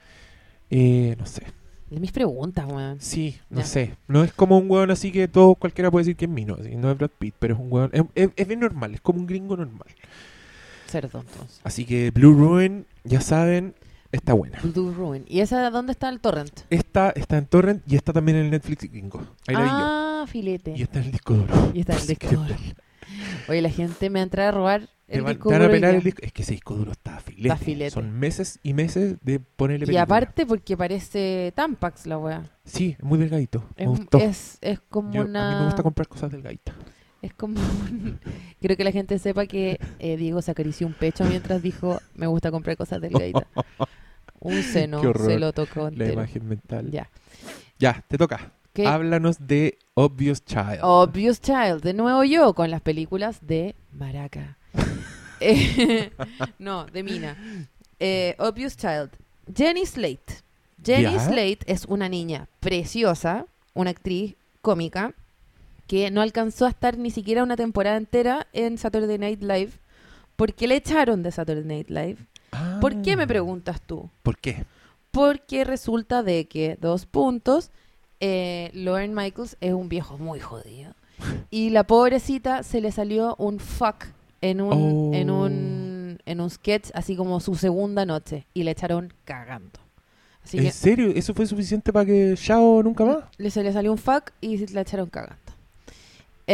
Eh, 0.70 1.16
no 1.20 1.26
sé. 1.26 1.44
De 1.90 2.00
mis 2.00 2.14
preguntas, 2.14 2.66
weón. 2.66 3.02
Sí, 3.02 3.38
no 3.50 3.60
Ya. 3.60 3.66
sé. 3.66 3.96
No 4.08 4.24
es 4.24 4.32
como 4.32 4.58
un 4.58 4.72
weón 4.72 4.92
así 4.92 5.12
que 5.12 5.28
todo 5.28 5.56
cualquiera 5.56 5.92
puede 5.92 6.04
decir 6.06 6.16
que 6.16 6.24
es 6.24 6.32
Mino. 6.32 6.56
así, 6.58 6.74
no 6.78 6.90
es 6.90 6.98
Brad 6.98 7.10
Pitt, 7.20 7.36
pero 7.38 7.56
es 7.56 7.60
un 7.60 7.68
weón. 7.70 7.90
Es, 7.92 8.04
es- 8.16 8.30
es 8.38 8.48
bien 8.48 8.62
normal, 8.62 8.94
es 8.96 9.02
como 9.02 9.20
un 9.20 9.28
gringo 9.28 9.58
normal. 9.58 9.88
Cerdo, 10.88 11.20
entonces. 11.20 11.60
Así 11.66 11.84
que 11.86 12.12
Blue 12.12 12.34
Ruin, 12.34 12.86
ya 13.04 13.20
saben, 13.20 13.76
está 14.12 14.34
buena. 14.34 14.60
Blue 14.64 14.94
Ruin. 14.94 15.26
¿Y 15.28 15.40
esa 15.42 15.70
dónde 15.70 15.92
está 15.94 16.10
el 16.10 16.20
torrent? 16.20 16.62
Esta 16.70 17.10
está 17.12 17.38
en 17.38 17.46
Torrent 17.46 17.84
y 17.88 17.96
está 17.96 18.14
también 18.14 18.38
en 18.38 18.46
el 18.46 18.52
Netflix 18.52 18.90
gringo. 18.92 19.22
Ahí 19.48 19.56
la 19.56 19.62
vi 19.62 19.68
yo. 19.70 19.76
ah, 19.78 20.26
filete. 20.28 20.74
Y 20.76 20.82
está 20.84 21.00
en 21.00 21.06
el 21.06 21.12
disco 21.12 21.34
duro. 21.34 21.72
Y 21.74 21.80
está 21.82 21.94
en 21.94 22.00
el 22.02 22.08
disco 22.08 22.28
duro. 22.28 22.56
Oye, 23.50 23.62
la 23.62 23.70
gente 23.70 24.10
me 24.10 24.26
va 24.26 24.44
a 24.46 24.48
a 24.48 24.52
robar 24.52 24.90
Te 25.08 25.18
el 25.18 25.22
van, 25.24 25.34
disco 25.34 25.50
te 25.50 25.56
van 25.56 25.62
a 25.62 25.66
duro 25.66 25.74
hoy 25.74 25.80
pelar 25.82 25.96
el 25.96 26.04
disco. 26.04 26.22
Es 26.24 26.32
que 26.32 26.42
ese 26.44 26.52
disco 26.54 26.76
duro 26.76 26.92
está 26.92 27.18
a 27.18 27.20
filete. 27.20 27.48
Está 27.50 27.54
a 27.54 27.58
filete. 27.58 27.92
Son 27.92 28.12
meses 28.12 28.60
y 28.64 28.74
meses 28.74 29.18
de 29.22 29.40
ponerle 29.40 29.84
Y 29.84 29.88
película. 29.88 30.04
aparte 30.04 30.46
porque 30.46 30.78
parece 30.78 31.52
Tampax 31.56 32.06
la 32.08 32.18
weá. 32.18 32.44
Sí, 32.64 32.96
es 32.98 33.04
muy 33.04 33.18
delgadito. 33.20 33.66
Es, 33.76 33.86
me 33.88 33.98
gustó. 33.98 34.18
es, 34.20 34.58
es 34.62 34.80
como 34.80 35.12
Yo- 35.12 35.24
una... 35.26 35.50
A 35.50 35.54
mí 35.54 35.60
me 35.60 35.66
gusta 35.66 35.84
comprar 35.84 36.08
cosas 36.08 36.32
delgaditas. 36.32 36.76
Es 37.22 37.34
como... 37.34 37.60
un- 37.60 38.20
Quiero 38.60 38.76
que 38.78 38.84
la 38.84 38.92
gente 38.92 39.18
sepa 39.20 39.46
que 39.46 39.80
eh, 40.00 40.18
Diego 40.18 40.42
se 40.42 40.52
acarició 40.52 40.88
un 40.88 40.94
pecho 40.94 41.24
mientras 41.26 41.62
dijo 41.62 42.00
me 42.16 42.28
gusta 42.28 42.52
comprar 42.52 42.78
cosas 42.78 43.02
delgaditas. 43.02 43.44
Un 44.44 44.64
seno 44.64 45.02
se 45.14 45.38
lo 45.38 45.54
tocó 45.54 45.92
La 45.92 46.12
imagen 46.12 46.48
mental. 46.48 46.90
Ya. 46.90 47.08
Ya, 47.78 48.04
te 48.08 48.18
toca. 48.18 48.52
¿Qué? 48.74 48.88
Háblanos 48.88 49.38
de 49.46 49.78
Obvious 49.94 50.44
Child. 50.44 50.80
Obvious 50.82 51.40
Child, 51.42 51.82
de 51.84 51.94
nuevo 51.94 52.24
yo 52.24 52.54
con 52.56 52.72
las 52.72 52.82
películas 52.82 53.38
de 53.46 53.76
Maraca. 53.94 54.58
Eh, 55.44 56.12
no, 56.60 56.86
de 56.86 57.02
Mina. 57.02 57.36
Eh, 58.00 58.36
Obvious 58.38 58.78
Child. 58.78 59.10
Jenny 59.56 59.86
Slate. 59.88 60.44
Jenny 60.84 61.14
Ya. 61.14 61.20
Slate 61.20 61.60
es 61.66 61.86
una 61.86 62.10
niña 62.10 62.48
preciosa, 62.60 63.48
una 63.74 63.90
actriz 63.90 64.36
cómica, 64.62 65.14
que 65.92 66.10
no 66.10 66.22
alcanzó 66.22 66.66
a 66.68 66.70
estar 66.70 66.98
ni 66.98 67.12
siquiera 67.12 67.44
una 67.44 67.58
temporada 67.58 67.98
entera 67.98 68.48
en 68.54 68.78
Saturday 68.78 69.18
Night 69.18 69.42
Live. 69.44 69.72
¿Por 70.38 70.54
qué 70.54 70.66
le 70.66 70.78
echaron 70.78 71.22
de 71.22 71.32
Saturday 71.34 71.66
Night 71.66 71.90
Live? 71.90 72.16
Ah, 72.54 72.78
¿Por 72.80 73.02
qué 73.02 73.18
me 73.18 73.28
preguntas 73.28 73.82
tú? 73.82 74.10
¿Por 74.24 74.38
qué? 74.38 74.64
Porque 75.12 75.66
resulta 75.66 76.24
de 76.24 76.48
que, 76.48 76.78
dos 76.80 77.06
puntos, 77.08 77.72
eh, 78.22 78.72
Lauren 78.74 79.14
Michaels 79.14 79.58
es 79.60 79.74
un 79.74 79.90
viejo 79.90 80.18
muy 80.18 80.40
jodido. 80.40 80.94
Y 81.52 81.72
la 81.72 81.84
pobrecita 81.84 82.64
se 82.64 82.80
le 82.80 82.94
salió 82.94 83.36
un 83.38 83.60
fuck 83.60 84.06
en 84.40 84.62
un, 84.62 85.14
en 85.14 85.30
Oh. 85.30 85.44
un, 85.44 86.20
en 86.26 86.40
un 86.40 86.50
sketch, 86.50 86.92
así 86.94 87.18
como 87.18 87.42
su 87.42 87.56
segunda 87.56 88.06
noche. 88.06 88.48
Y 88.54 88.64
le 88.64 88.72
echaron 88.72 89.14
cagando. 89.26 89.82
Así 90.42 90.58
¿En 90.58 90.64
que 90.64 90.72
serio? 90.72 91.12
¿Eso 91.14 91.34
fue 91.34 91.46
suficiente 91.46 91.92
para 91.92 92.06
que 92.06 92.34
Shao 92.38 92.82
nunca 92.82 93.04
más? 93.04 93.18
le, 93.38 93.52
se 93.52 93.62
le 93.62 93.74
salió 93.74 93.92
un 93.92 93.98
fuck 93.98 94.32
y 94.40 94.66
la 94.74 94.82
echaron 94.82 95.10
cagando. 95.10 95.36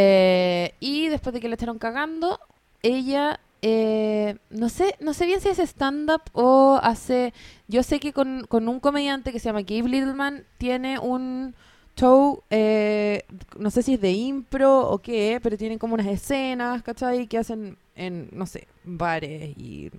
Eh, 0.00 0.74
y 0.78 1.08
después 1.08 1.34
de 1.34 1.40
que 1.40 1.48
la 1.48 1.56
echaron 1.56 1.78
cagando, 1.78 2.38
ella, 2.82 3.40
eh, 3.62 4.36
no 4.50 4.68
sé 4.68 4.94
no 5.00 5.12
sé 5.12 5.26
bien 5.26 5.40
si 5.40 5.48
hace 5.48 5.64
stand-up 5.66 6.22
o 6.32 6.78
hace... 6.80 7.34
Yo 7.66 7.82
sé 7.82 7.98
que 7.98 8.12
con, 8.12 8.46
con 8.48 8.68
un 8.68 8.78
comediante 8.78 9.32
que 9.32 9.40
se 9.40 9.46
llama 9.46 9.62
Gabe 9.62 9.88
Littleman 9.88 10.44
tiene 10.56 11.00
un 11.00 11.54
show, 11.96 12.44
eh, 12.50 13.24
no 13.58 13.70
sé 13.72 13.82
si 13.82 13.94
es 13.94 14.00
de 14.00 14.12
impro 14.12 14.88
o 14.88 14.98
qué, 14.98 15.40
pero 15.42 15.56
tienen 15.56 15.78
como 15.80 15.94
unas 15.94 16.06
escenas, 16.06 16.80
¿cachai? 16.84 17.26
Que 17.26 17.38
hacen 17.38 17.76
en, 17.96 18.28
no 18.30 18.46
sé, 18.46 18.68
bares 18.84 19.58
y 19.58 19.90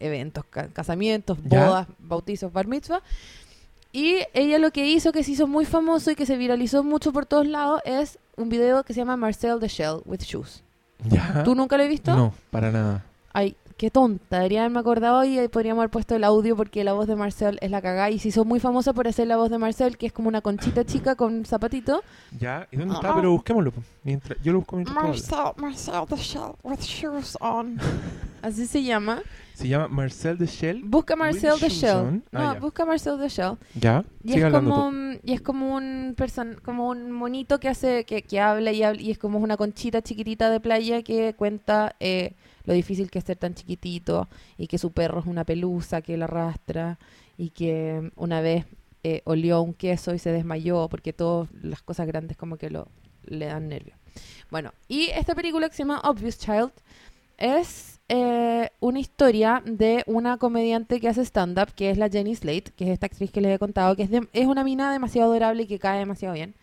eventos, 0.00 0.44
ca- 0.46 0.68
casamientos, 0.68 1.36
Ya. 1.44 1.66
bodas, 1.66 1.86
bautizos, 1.98 2.50
bar 2.50 2.66
mitzvah. 2.66 3.02
Y 3.92 4.20
ella 4.34 4.58
lo 4.58 4.70
que 4.72 4.86
hizo, 4.88 5.12
que 5.12 5.22
se 5.22 5.32
hizo 5.32 5.46
muy 5.46 5.64
famoso 5.66 6.10
y 6.10 6.16
que 6.16 6.26
se 6.26 6.36
viralizó 6.36 6.82
mucho 6.82 7.12
por 7.12 7.26
todos 7.26 7.46
lados, 7.46 7.80
es 7.84 8.18
un 8.36 8.48
video 8.48 8.84
que 8.84 8.92
se 8.92 9.00
llama 9.00 9.16
Marcel 9.16 9.58
the 9.60 9.68
Shell 9.68 10.02
with 10.04 10.20
Shoes. 10.20 10.62
¿Ya? 11.04 11.42
¿Tú 11.44 11.54
nunca 11.54 11.76
lo 11.76 11.82
has 11.82 11.88
visto? 11.88 12.14
No, 12.14 12.32
para 12.50 12.70
nada. 12.70 13.04
Ay, 13.32 13.56
qué 13.76 13.90
tonta. 13.90 14.36
Debería 14.38 14.60
haberme 14.60 14.80
acordado 14.80 15.24
y 15.24 15.38
ahí 15.38 15.48
podríamos 15.48 15.82
haber 15.82 15.90
puesto 15.90 16.14
el 16.14 16.24
audio 16.24 16.56
porque 16.56 16.84
la 16.84 16.94
voz 16.94 17.06
de 17.06 17.16
Marcel 17.16 17.58
es 17.60 17.70
la 17.70 17.82
cagada. 17.82 18.10
Y 18.10 18.18
se 18.18 18.28
hizo 18.28 18.44
muy 18.44 18.60
famosa 18.60 18.92
por 18.92 19.06
hacer 19.06 19.26
la 19.26 19.36
voz 19.36 19.50
de 19.50 19.58
Marcel, 19.58 19.98
que 19.98 20.06
es 20.06 20.12
como 20.12 20.28
una 20.28 20.40
conchita 20.40 20.84
chica 20.86 21.14
con 21.14 21.34
un 21.34 21.44
zapatito. 21.44 22.02
¿Ya? 22.38 22.66
¿Y 22.70 22.76
dónde 22.76 22.94
está? 22.94 23.14
Pero 23.14 23.32
busquémoslo. 23.32 23.72
Mientras, 24.04 24.38
yo 24.42 24.52
lo 24.52 24.60
busco 24.60 24.76
mientras. 24.76 24.96
Marcel, 24.96 25.52
Marcel 25.56 26.06
the 26.08 26.16
Shell 26.16 26.52
with 26.62 26.80
shoes 26.80 27.36
on. 27.40 27.78
Así 28.42 28.66
se 28.66 28.82
llama. 28.82 29.22
Se 29.56 29.68
llama 29.68 29.88
Marcel 29.88 30.36
de 30.36 30.46
Shell. 30.46 30.82
Busca 30.84 31.16
Marcel 31.16 31.54
shoes 31.58 31.72
Shell. 31.72 32.22
Ah, 32.32 32.54
No, 32.54 32.60
busca 32.60 32.84
Marcel 32.84 33.18
the 33.18 33.28
Shell. 33.28 33.56
¿Ya? 33.74 34.04
Y 34.22 34.32
Sigue 34.34 34.46
es, 34.46 34.52
como, 34.52 34.86
un- 34.88 35.18
y 35.24 35.32
es 35.32 35.40
como 35.40 35.74
un 35.74 36.14
person, 36.14 36.60
como 36.62 36.88
un 36.88 37.10
monito 37.10 37.58
que 37.58 37.68
hace, 37.68 38.04
que, 38.04 38.20
que 38.22 38.38
habla 38.38 38.72
y 38.72 38.82
habla, 38.82 39.00
y 39.00 39.10
es 39.10 39.18
como 39.18 39.38
una 39.38 39.56
conchita 39.56 40.02
chiquitita 40.02 40.50
de 40.50 40.60
playa 40.60 41.02
que 41.02 41.32
cuenta 41.34 41.96
eh, 42.00 42.34
lo 42.64 42.74
difícil 42.74 43.10
que 43.10 43.18
es 43.18 43.24
ser 43.24 43.38
tan 43.38 43.54
chiquitito 43.54 44.28
y 44.58 44.66
que 44.66 44.76
su 44.76 44.92
perro 44.92 45.20
es 45.20 45.26
una 45.26 45.44
pelusa 45.44 46.02
que 46.02 46.18
lo 46.18 46.24
arrastra 46.24 46.98
y 47.38 47.48
que 47.50 48.10
una 48.16 48.42
vez 48.42 48.66
eh, 49.04 49.22
olió 49.24 49.62
un 49.62 49.72
queso 49.72 50.12
y 50.12 50.18
se 50.18 50.32
desmayó 50.32 50.88
porque 50.90 51.14
todas 51.14 51.48
las 51.62 51.80
cosas 51.80 52.06
grandes 52.06 52.36
como 52.36 52.58
que 52.58 52.68
lo 52.68 52.88
le 53.24 53.46
dan 53.46 53.68
nervios. 53.68 53.96
Bueno, 54.50 54.72
y 54.86 55.06
esta 55.14 55.34
película 55.34 55.68
que 55.70 55.74
se 55.76 55.82
llama 55.82 56.00
Obvious 56.04 56.38
Child 56.38 56.72
es 57.38 57.95
eh, 58.08 58.70
una 58.80 59.00
historia 59.00 59.62
de 59.64 60.04
una 60.06 60.36
comediante 60.38 61.00
que 61.00 61.08
hace 61.08 61.22
stand-up, 61.24 61.72
que 61.74 61.90
es 61.90 61.98
la 61.98 62.08
Jenny 62.08 62.34
Slate, 62.34 62.72
que 62.76 62.84
es 62.84 62.90
esta 62.90 63.06
actriz 63.06 63.30
que 63.30 63.40
les 63.40 63.54
he 63.54 63.58
contado, 63.58 63.96
que 63.96 64.04
es, 64.04 64.10
de- 64.10 64.28
es 64.32 64.46
una 64.46 64.62
mina 64.64 64.92
demasiado 64.92 65.30
adorable 65.30 65.64
y 65.64 65.66
que 65.66 65.78
cae 65.78 65.98
demasiado 65.98 66.34
bien. 66.34 66.54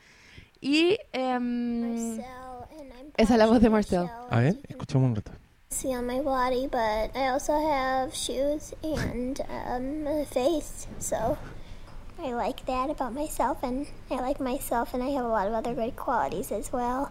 Y 0.62 0.98
em, 1.12 2.20
Esa 3.18 3.34
es 3.34 3.38
la 3.38 3.46
voz 3.46 3.62
de 3.62 3.70
Marcel. 3.70 4.08
A 4.30 4.40
ver, 4.40 4.58
escuchamos 4.70 5.10
un 5.10 5.16
rato. 5.16 5.32
See 5.70 5.94
on 5.96 6.06
my 6.06 6.20
body, 6.22 6.68
but 6.68 7.16
I 7.16 7.28
also 7.30 7.54
have 7.54 8.14
shoes 8.14 8.74
and 8.84 9.40
um, 9.50 10.08
a 10.08 10.24
face. 10.26 10.88
So 11.00 11.36
I 12.20 12.32
like 12.34 12.64
that 12.68 12.90
about 12.92 13.12
myself, 13.14 13.64
and 13.64 13.88
I 14.12 14.16
like 14.22 14.40
myself, 14.40 14.94
and 14.94 15.04
I 15.04 15.10
have 15.16 15.26
a 15.26 15.30
lot 15.30 15.48
of 15.48 15.54
other 15.54 15.74
good 15.74 15.96
qualities 15.96 16.52
as 16.52 16.72
well. 16.72 17.10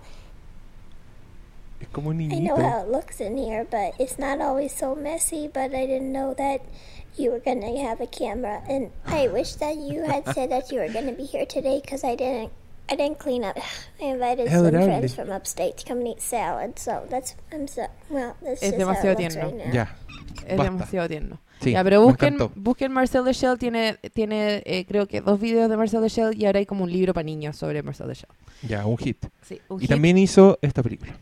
Es 1.83 1.89
como 1.89 2.11
un 2.11 2.21
I 2.21 2.27
niñito. 2.29 2.57
know 2.57 2.57
how 2.57 2.83
it 2.83 2.89
looks 2.91 3.21
in 3.21 3.37
here, 3.37 3.67
but 3.71 3.95
it's 3.99 4.19
not 4.19 4.41
always 4.41 4.73
so 4.73 4.95
messy. 4.95 5.49
But 5.53 5.75
I 5.75 5.87
didn't 5.87 6.13
know 6.13 6.35
that 6.35 6.61
you 7.19 7.31
were 7.31 7.41
gonna 7.45 7.77
have 7.87 8.01
a 8.01 8.07
camera, 8.07 8.63
and 8.69 8.91
I 9.07 9.29
wish 9.33 9.57
that 9.57 9.77
you 9.77 10.03
had 10.05 10.25
said 10.35 10.51
that 10.51 10.71
you 10.73 10.79
were 10.81 10.89
gonna 10.93 11.13
be 11.13 11.25
here 11.25 11.45
today 11.47 11.81
because 11.83 12.05
I 12.05 12.15
didn't. 12.17 12.51
I 12.91 12.97
didn't 12.97 13.19
clean 13.19 13.45
up. 13.45 13.57
I 14.01 14.05
invited 14.05 14.47
Es 14.49 14.53
some 14.53 14.71
friends 14.71 15.15
from 15.15 15.31
upstate 15.31 15.77
to 15.79 15.85
come 15.87 15.99
and 15.99 16.09
eat 16.09 16.21
salad, 16.21 16.79
so 16.79 17.05
that's 17.11 17.35
I'm 17.53 17.67
so 17.69 17.87
well. 18.11 18.35
That's 18.43 18.63
Es 18.63 18.71
just 18.71 18.81
how 18.81 18.89
demasiado 18.93 19.13
it 19.13 19.19
looks 19.23 19.35
tierno. 19.37 19.45
right 19.51 19.67
now. 19.67 19.73
Ya. 19.73 19.89
es 20.47 20.57
Basta. 20.57 20.65
demasiado 20.73 21.09
tierno. 21.09 21.39
Sí, 21.61 21.71
ya, 21.73 21.85
pero 21.85 22.03
busquen, 22.03 22.39
busquen 22.57 22.91
Marcel 22.93 23.25
the 23.25 23.33
Shell, 23.33 23.57
tiene, 23.57 23.97
tiene 24.13 24.63
eh, 24.67 24.85
creo 24.85 25.07
que 25.07 25.21
dos 25.21 25.39
videos 25.39 25.71
de 25.71 25.77
Marcel 25.77 26.01
the 26.03 26.09
Shell 26.09 26.37
y 26.37 26.45
ahora 26.47 26.59
hay 26.59 26.67
como 26.67 26.83
un 26.83 26.91
libro 26.91 27.15
para 27.15 27.23
niños 27.23 27.57
sobre 27.57 27.83
Marcel 27.85 28.09
the 28.09 28.15
Shell. 28.15 28.29
Ya, 28.69 28.85
un 28.85 28.99
hit. 28.99 29.27
Sí, 29.43 29.61
un 29.69 29.79
Y 29.79 29.83
hit. 29.83 29.91
también 29.91 30.19
hizo 30.19 30.59
esta 30.61 30.83
película. 30.83 31.17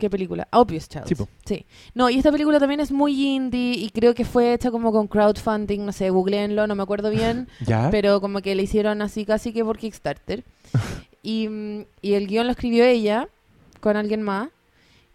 ¿Qué 0.00 0.10
película? 0.10 0.48
Obvious 0.50 0.88
Child. 0.88 1.26
Sí. 1.44 1.64
No, 1.94 2.10
y 2.10 2.18
esta 2.18 2.32
película 2.32 2.58
también 2.58 2.80
es 2.80 2.90
muy 2.90 3.24
indie 3.36 3.74
y 3.74 3.90
creo 3.90 4.14
que 4.14 4.24
fue 4.24 4.52
hecha 4.54 4.72
como 4.72 4.90
con 4.90 5.06
crowdfunding, 5.06 5.84
no 5.86 5.92
sé, 5.92 6.10
googleenlo, 6.10 6.66
no 6.66 6.74
me 6.74 6.82
acuerdo 6.82 7.10
bien, 7.10 7.46
¿Ya? 7.66 7.88
pero 7.92 8.20
como 8.20 8.40
que 8.40 8.56
le 8.56 8.64
hicieron 8.64 9.00
así 9.02 9.24
casi 9.24 9.52
que 9.52 9.64
por 9.64 9.78
Kickstarter. 9.78 10.42
Y, 11.22 11.48
mm, 11.48 11.84
y 12.00 12.14
el 12.14 12.26
guion 12.26 12.46
lo 12.46 12.52
escribió 12.52 12.82
ella 12.82 13.28
con 13.80 13.98
alguien 13.98 14.22
más. 14.22 14.48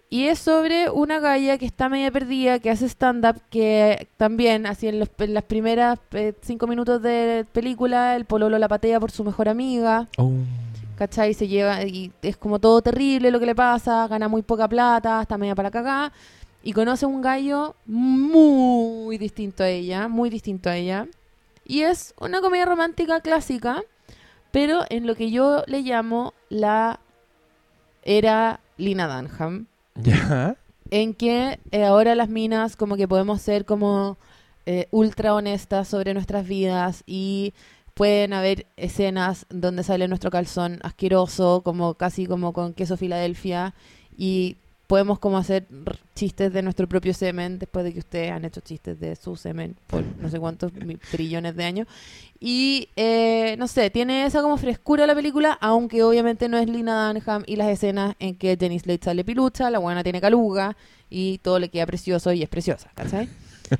Y 0.07 0.25
es 0.25 0.37
sobre 0.37 0.91
una 0.91 1.19
galla 1.19 1.57
que 1.57 1.65
está 1.65 1.89
media 1.89 2.11
perdida, 2.11 2.59
que 2.59 2.69
hace 2.69 2.85
stand-up, 2.85 3.41
que 3.49 4.07
también, 4.15 4.67
así 4.67 4.87
en, 4.87 4.99
los- 4.99 5.09
en 5.17 5.33
las 5.33 5.43
primeras 5.45 5.97
eh, 6.11 6.33
cinco 6.43 6.67
minutos 6.67 7.01
de 7.01 7.43
película, 7.51 8.15
el 8.15 8.25
pololo 8.25 8.59
la 8.59 8.67
patea 8.67 8.99
por 8.99 9.09
su 9.09 9.23
mejor 9.23 9.49
amiga. 9.49 10.07
Oh. 10.17 10.31
¿Cachai? 10.97 11.33
Se 11.33 11.47
lleva 11.47 11.83
y 11.83 12.11
es 12.21 12.37
como 12.37 12.59
todo 12.59 12.81
terrible 12.81 13.31
lo 13.31 13.39
que 13.39 13.45
le 13.45 13.55
pasa, 13.55 14.07
gana 14.07 14.27
muy 14.27 14.41
poca 14.41 14.67
plata, 14.67 15.21
está 15.21 15.37
media 15.37 15.55
para 15.55 15.71
cagar 15.71 16.11
y 16.65 16.73
conoce 16.73 17.05
un 17.05 17.21
gallo 17.21 17.75
muy 17.85 19.19
distinto 19.19 19.63
a 19.63 19.69
ella, 19.69 20.07
muy 20.07 20.31
distinto 20.31 20.67
a 20.67 20.75
ella. 20.75 21.07
Y 21.63 21.81
es 21.81 22.15
una 22.19 22.41
comedia 22.41 22.65
romántica 22.65 23.21
clásica, 23.21 23.83
pero 24.51 24.81
en 24.89 25.05
lo 25.05 25.15
que 25.15 25.29
yo 25.29 25.63
le 25.67 25.81
llamo 25.81 26.33
la 26.49 26.99
era 28.01 28.61
Lina 28.77 29.07
Dunham, 29.07 29.67
¿Ya? 29.93 30.55
en 30.89 31.13
que 31.13 31.59
eh, 31.71 31.85
ahora 31.85 32.15
las 32.15 32.29
minas 32.29 32.75
como 32.75 32.97
que 32.97 33.07
podemos 33.07 33.43
ser 33.43 33.65
como 33.65 34.17
eh, 34.65 34.87
ultra 34.89 35.35
honestas 35.35 35.87
sobre 35.87 36.15
nuestras 36.15 36.47
vidas 36.47 37.03
y 37.05 37.53
pueden 37.95 38.33
haber 38.33 38.67
escenas 38.77 39.47
donde 39.49 39.83
sale 39.83 40.07
nuestro 40.07 40.29
calzón 40.29 40.79
asqueroso, 40.83 41.61
como 41.63 41.95
casi 41.95 42.27
como 42.27 42.53
con 42.53 42.73
queso 42.73 42.97
Filadelfia 42.97 43.73
y 44.17 44.57
podemos 44.85 45.17
como 45.17 45.37
hacer 45.37 45.65
chistes 46.13 46.53
de 46.53 46.61
nuestro 46.61 46.87
propio 46.87 47.13
semen 47.13 47.57
después 47.57 47.83
de 47.85 47.93
que 47.93 47.99
ustedes 47.99 48.31
han 48.31 48.45
hecho 48.45 48.61
chistes 48.61 48.99
de 48.99 49.15
su 49.15 49.35
semen 49.35 49.75
por 49.87 50.03
no 50.21 50.29
sé 50.29 50.39
cuántos 50.39 50.71
trillones 51.09 51.55
de 51.55 51.63
años 51.63 51.87
y 52.39 52.89
eh, 52.95 53.55
no 53.57 53.67
sé, 53.67 53.89
tiene 53.89 54.25
esa 54.25 54.41
como 54.41 54.57
frescura 54.57 55.07
la 55.07 55.15
película, 55.15 55.57
aunque 55.61 56.03
obviamente 56.03 56.49
no 56.49 56.57
es 56.57 56.69
Lina 56.69 57.11
Dunham 57.11 57.43
y 57.47 57.55
las 57.55 57.69
escenas 57.69 58.15
en 58.19 58.35
que 58.35 58.57
Jenny 58.59 58.77
Slate 58.77 59.05
sale 59.05 59.23
pilucha, 59.23 59.69
la 59.69 59.79
buena 59.79 60.03
tiene 60.03 60.21
caluga 60.21 60.75
y 61.09 61.39
todo 61.39 61.59
le 61.59 61.69
queda 61.69 61.85
precioso 61.85 62.31
y 62.33 62.43
es 62.43 62.49
preciosa, 62.49 62.91
¿cachai? 62.93 63.29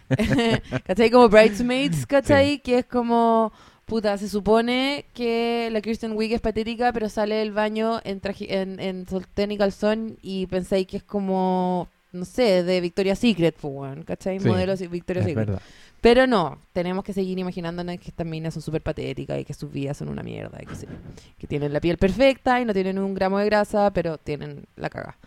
¿Cachai? 0.88 1.12
Como 1.12 1.30
Bridesmaids, 1.30 2.06
¿cachai? 2.08 2.60
Que 2.60 2.80
es 2.80 2.86
como, 2.86 3.52
puta, 3.86 4.18
se 4.18 4.28
supone 4.30 5.06
que 5.14 5.70
la 5.72 5.82
Kristen 5.82 6.14
Wiig 6.18 6.34
es 6.34 6.42
patética, 6.42 6.92
pero 6.92 7.08
sale 7.10 7.36
del 7.36 7.52
baño 7.52 8.00
en, 8.04 8.20
traje- 8.22 8.52
en, 8.54 8.80
en 8.80 9.08
soltén 9.08 9.52
y 9.52 9.58
calzón 9.58 10.18
y 10.22 10.48
pensáis 10.48 10.88
que 10.88 10.98
es 10.98 11.04
como, 11.04 11.88
no 12.12 12.26
sé, 12.26 12.64
de 12.64 12.82
Victoria's 12.82 13.20
Secret, 13.20 13.56
¿cachai? 14.06 14.40
Sí, 14.40 14.48
Modelos 14.48 14.80
de 14.80 14.88
Victoria's 14.88 15.26
Secret. 15.26 15.48
verdad. 15.48 15.62
Pero 16.02 16.28
no, 16.28 16.60
tenemos 16.74 17.04
que 17.04 17.14
seguir 17.14 17.40
imaginándonos 17.40 17.98
que 18.00 18.10
estas 18.10 18.28
minas 18.28 18.54
son 18.54 18.62
súper 18.62 18.82
patéticas 18.82 19.40
y 19.40 19.46
que 19.46 19.54
sus 19.56 19.72
vidas 19.72 19.98
son 19.98 20.10
una 20.10 20.22
mierda 20.22 20.60
y 20.62 20.66
que, 20.68 20.76
sí, 20.76 20.86
que 21.40 21.48
tienen 21.48 21.74
la 21.74 21.80
piel 21.80 21.98
perfecta 21.98 22.60
y 22.62 22.66
no 22.66 22.74
tienen 22.74 23.00
un 23.00 23.14
gramo 23.16 23.40
de 23.40 23.46
grasa, 23.46 23.92
pero 23.92 24.18
tienen 24.20 24.66
la 24.76 24.90
caga. 24.90 25.18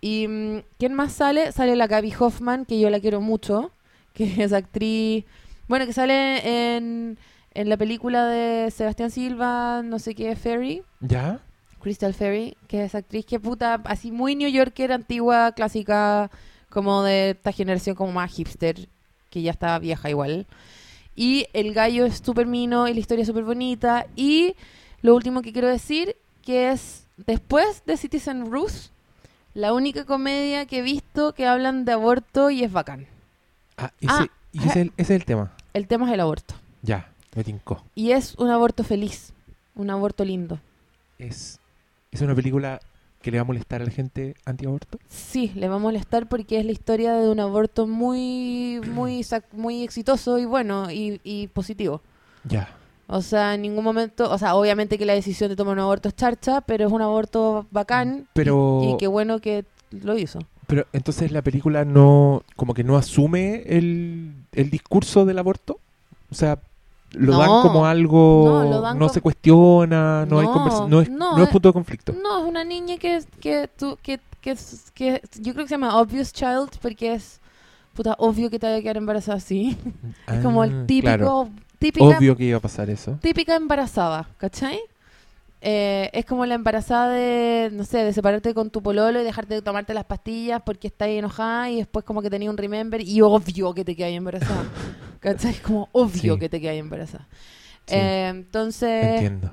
¿Y 0.00 0.26
mm, 0.28 0.58
quién 0.78 0.94
más 0.94 1.12
sale? 1.12 1.50
Sale 1.52 1.74
la 1.76 1.86
Gaby 1.88 2.12
Hoffman, 2.18 2.64
que 2.66 2.78
yo 2.78 2.88
la 2.90 3.00
quiero 3.00 3.20
mucho, 3.20 3.72
que 4.12 4.44
es 4.44 4.52
actriz, 4.52 5.24
bueno, 5.66 5.86
que 5.86 5.92
sale 5.92 6.76
en, 6.76 7.18
en 7.54 7.68
la 7.68 7.76
película 7.76 8.26
de 8.26 8.70
Sebastián 8.70 9.10
Silva, 9.10 9.82
no 9.84 9.98
sé 9.98 10.14
qué, 10.14 10.34
Ferry, 10.36 10.82
¿Ya? 11.00 11.40
Crystal 11.80 12.14
Ferry, 12.14 12.56
que 12.68 12.84
es 12.84 12.94
actriz 12.94 13.26
que 13.26 13.40
puta, 13.40 13.80
así 13.84 14.12
muy 14.12 14.36
New 14.36 14.48
Yorker, 14.48 14.92
antigua, 14.92 15.52
clásica, 15.52 16.30
como 16.70 17.02
de 17.02 17.30
esta 17.30 17.52
generación 17.52 17.96
como 17.96 18.12
más 18.12 18.30
hipster, 18.32 18.88
que 19.30 19.42
ya 19.42 19.50
está 19.50 19.78
vieja 19.78 20.08
igual. 20.08 20.46
Y 21.16 21.46
el 21.52 21.74
gallo 21.74 22.06
es 22.06 22.18
súper 22.24 22.46
mino 22.46 22.88
y 22.88 22.94
la 22.94 23.00
historia 23.00 23.22
es 23.22 23.28
súper 23.28 23.44
bonita. 23.44 24.06
Y 24.16 24.54
lo 25.02 25.14
último 25.14 25.42
que 25.42 25.52
quiero 25.52 25.68
decir, 25.68 26.16
que 26.42 26.70
es 26.70 27.06
después 27.18 27.82
de 27.84 27.96
Citizen 27.96 28.50
Ruth, 28.50 28.90
la 29.52 29.74
única 29.74 30.04
comedia 30.06 30.64
que 30.64 30.78
he 30.78 30.82
visto 30.82 31.34
que 31.34 31.46
hablan 31.46 31.84
de 31.84 31.92
aborto 31.92 32.48
y 32.50 32.62
es 32.64 32.72
bacán. 32.72 33.06
Ah, 33.76 33.92
ese, 34.00 34.12
Ah, 34.12 34.26
y 34.52 34.58
ese, 34.60 34.68
es 34.68 34.76
el- 34.76 34.92
ese 34.96 35.14
es 35.14 35.20
el 35.20 35.24
tema. 35.26 35.52
El 35.74 35.86
tema 35.88 36.06
es 36.06 36.14
el 36.14 36.20
aborto. 36.20 36.54
Ya, 36.80 37.11
me 37.34 37.44
tincó. 37.44 37.82
Y 37.94 38.12
es 38.12 38.34
un 38.36 38.50
aborto 38.50 38.84
feliz. 38.84 39.32
Un 39.74 39.90
aborto 39.90 40.24
lindo. 40.24 40.58
Es, 41.18 41.58
es 42.10 42.20
una 42.20 42.34
película 42.34 42.80
que 43.22 43.30
le 43.30 43.38
va 43.38 43.42
a 43.42 43.44
molestar 43.44 43.80
a 43.80 43.84
la 43.84 43.90
gente 43.90 44.34
antiaborto. 44.44 44.98
Sí, 45.08 45.52
le 45.54 45.68
va 45.68 45.76
a 45.76 45.78
molestar 45.78 46.28
porque 46.28 46.58
es 46.58 46.66
la 46.66 46.72
historia 46.72 47.14
de 47.14 47.28
un 47.30 47.38
aborto 47.40 47.86
muy, 47.86 48.80
muy, 48.92 49.24
muy 49.52 49.82
exitoso 49.82 50.38
y 50.38 50.44
bueno 50.44 50.90
y, 50.90 51.20
y 51.24 51.46
positivo. 51.46 52.02
Ya. 52.44 52.68
O 53.06 53.22
sea, 53.22 53.54
en 53.54 53.62
ningún 53.62 53.84
momento, 53.84 54.30
o 54.30 54.38
sea, 54.38 54.54
obviamente 54.56 54.98
que 54.98 55.06
la 55.06 55.12
decisión 55.14 55.48
de 55.50 55.56
tomar 55.56 55.74
un 55.74 55.80
aborto 55.80 56.08
es 56.08 56.16
charcha, 56.16 56.60
pero 56.62 56.86
es 56.86 56.92
un 56.92 57.02
aborto 57.02 57.66
bacán. 57.70 58.26
Pero- 58.32 58.80
Y, 58.82 58.90
y 58.92 58.96
qué 58.96 59.06
bueno 59.06 59.38
que 59.40 59.64
lo 59.90 60.18
hizo. 60.18 60.40
Pero 60.66 60.86
entonces 60.92 61.30
la 61.32 61.42
película 61.42 61.84
no, 61.84 62.42
como 62.56 62.74
que 62.74 62.82
no 62.84 62.96
asume 62.96 63.62
el, 63.66 64.32
el 64.52 64.70
discurso 64.70 65.24
del 65.24 65.38
aborto. 65.38 65.78
O 66.30 66.34
sea, 66.34 66.58
lo 67.12 67.32
No. 67.32 67.38
dan 67.38 67.48
como 67.62 67.86
algo, 67.86 68.94
No, 68.96 69.08
se 69.08 69.20
cuestiona, 69.20 70.26
no, 70.26 70.38
hay 70.40 70.46
conversa- 70.46 70.86
no 70.88 71.00
es, 71.00 71.08
no, 71.10 71.42
es 71.42 71.48
punto 71.48 71.68
de 71.68 71.72
conflicto. 71.72 72.12
No, 72.22 72.38
es 72.42 72.44
una 72.48 72.64
niña 72.64 72.96
que, 72.98 73.22
que, 73.40 73.68
tú, 73.76 73.98
que, 74.02 74.20
que, 74.40 74.56
que 74.94 75.22
yo 75.40 75.52
creo 75.52 75.64
que 75.64 75.68
se 75.68 75.74
llama 75.74 75.96
Obvious 75.98 76.32
Child 76.32 76.70
porque 76.80 77.14
es 77.14 77.40
puta 77.94 78.14
obvio 78.18 78.48
que 78.50 78.58
te 78.58 78.66
vaya 78.66 78.78
a 78.78 78.82
quedar 78.82 78.96
embarazada 78.96 79.36
así. 79.38 79.76
es 80.26 80.42
como 80.42 80.62
Ah, 80.62 80.66
el 80.66 80.86
típico, 80.86 81.06
claro. 81.16 81.48
típica, 81.78 82.06
Obvio 82.06 82.36
que 82.36 82.44
iba 82.44 82.58
a 82.58 82.60
pasar 82.60 82.88
eso. 82.90 83.18
típica 83.20 83.54
embarazada, 83.56 84.28
¿cachai? 84.38 84.80
Eh, 85.64 86.10
es 86.12 86.24
como 86.24 86.44
la 86.44 86.54
embarazada 86.56 87.08
de, 87.14 87.70
no 87.72 87.84
sé, 87.84 87.98
de 87.98 88.12
separarte 88.12 88.52
con 88.52 88.70
tu 88.70 88.82
pololo 88.82 89.20
y 89.20 89.24
dejarte 89.24 89.54
de 89.54 89.62
tomarte 89.62 89.94
las 89.94 90.04
pastillas 90.04 90.60
porque 90.66 90.88
estás 90.88 91.06
enojada 91.08 91.70
y 91.70 91.76
después 91.76 92.04
como 92.04 92.20
que 92.20 92.28
tenía 92.30 92.50
un 92.50 92.56
remember 92.56 93.00
y 93.00 93.20
obvio 93.20 93.72
que 93.72 93.84
te 93.84 93.94
quedas 93.94 94.10
embarazada. 94.12 94.64
¿Cachai? 95.20 95.52
Es 95.52 95.60
como 95.60 95.88
obvio 95.92 96.34
Sí. 96.34 96.40
que 96.40 96.48
te 96.48 96.60
quedas 96.60 96.76
embarazada. 96.76 97.28
Sí, 97.86 97.94
Eh, 97.94 98.26
entonces, 98.28 99.04
entiendo. 99.14 99.52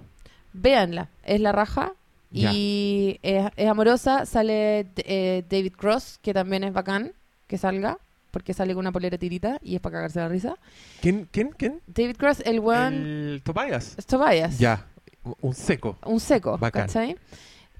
véanla, 0.53 1.09
es 1.23 1.39
la 1.41 1.51
raja 1.51 1.93
y 2.31 3.19
es, 3.21 3.45
es 3.55 3.67
amorosa. 3.67 4.25
Sale 4.25 4.87
eh, 4.97 5.43
David 5.49 5.73
Cross, 5.77 6.19
que 6.23 6.33
también 6.33 6.63
es 6.63 6.73
bacán 6.73 7.11
que 7.47 7.57
salga, 7.59 7.97
porque 8.31 8.53
sale 8.53 8.73
con 8.73 8.81
una 8.81 8.91
polera 8.91 9.17
tirita 9.19 9.59
y 9.63 9.75
es 9.75 9.81
para 9.81 9.97
cagarse 9.97 10.19
la 10.19 10.27
risa. 10.27 10.55
¿Quién? 11.01 11.27
¿Quién? 11.31 11.51
¿Quién? 11.57 11.81
David 11.87 12.15
Cross, 12.17 12.41
el 12.45 12.59
weón, 12.59 12.93
El 12.93 13.41
Tobias. 13.43 13.95
es 13.97 14.05
Tobias. 14.07 14.57
Ya. 14.59 14.85
Un 15.41 15.53
seco. 15.53 15.97
Un 16.05 16.19
seco, 16.19 16.57
Bacán. 16.57 16.87
¿cachai? 16.87 17.17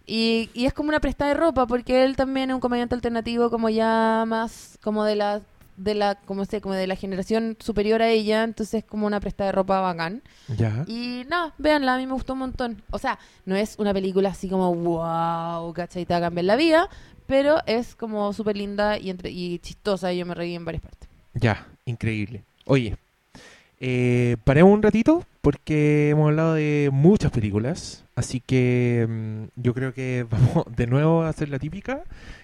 Y, 0.06 0.50
y 0.54 0.66
es 0.66 0.74
como 0.74 0.90
una 0.90 1.00
prestada 1.00 1.34
de 1.34 1.40
ropa, 1.40 1.68
porque 1.68 2.04
él 2.04 2.16
también 2.16 2.50
es 2.50 2.56
un 2.56 2.60
comediante 2.60 2.96
alternativo 2.96 3.50
como 3.50 3.70
ya 3.70 4.24
más 4.28 4.78
como 4.82 5.04
de 5.04 5.16
la 5.16 5.42
de 5.78 5.94
la 5.96 6.16
como 6.16 6.44
sé 6.44 6.60
como 6.60 6.74
de 6.74 6.88
la 6.88 6.98
generación 6.98 7.56
superior 7.58 8.02
a 8.02 8.10
ella 8.10 8.44
entonces 8.44 8.84
es 8.84 8.84
como 8.84 9.08
una 9.08 9.22
prestada 9.22 9.48
de 9.48 9.52
ropa 9.54 9.80
bacán 9.80 10.22
Ya. 10.58 10.84
y 10.88 11.24
nada, 11.30 11.54
véanla, 11.58 11.94
a 11.94 11.98
mí 11.98 12.06
me 12.06 12.12
gustó 12.14 12.34
un 12.34 12.40
montón. 12.40 12.82
O 12.92 12.98
sea, 12.98 13.18
no 13.46 13.56
es 13.56 13.76
una 13.78 13.94
película 13.94 14.30
así 14.30 14.50
como 14.50 14.74
wow, 14.76 15.72
¿cachai? 15.74 16.06
Te 16.06 16.14
va 16.14 16.18
a 16.18 16.22
cambiar 16.22 16.46
la 16.46 16.56
vida, 16.58 16.90
pero 17.28 17.60
es 17.66 17.96
como 17.96 18.34
súper 18.34 18.58
linda 18.58 18.98
y, 18.98 19.10
entre, 19.10 19.30
y 19.32 19.60
chistosa 19.60 20.12
y 20.12 20.18
yo 20.18 20.26
me 20.26 20.34
reí 20.34 20.54
en 20.56 20.66
varias 20.66 20.82
partes. 20.84 21.08
Ya, 21.36 21.66
increíble. 21.86 22.44
Oye, 22.66 22.98
eh, 23.80 24.36
paremos 24.44 24.74
un 24.74 24.82
ratito 24.84 25.24
porque 25.54 26.10
hemos 26.12 26.28
hablado 26.30 26.54
de 26.54 26.90
muchas 26.94 27.32
películas, 27.32 28.06
así 28.16 28.40
que 28.40 29.08
mm, 29.10 29.44
yo 29.60 29.74
creo 29.74 29.96
que 29.96 30.28
vamos 30.30 30.66
de 30.76 30.86
nuevo 30.86 31.24
a 31.24 31.30
hacer 31.30 31.50
la 31.50 31.58
típica 31.58 32.04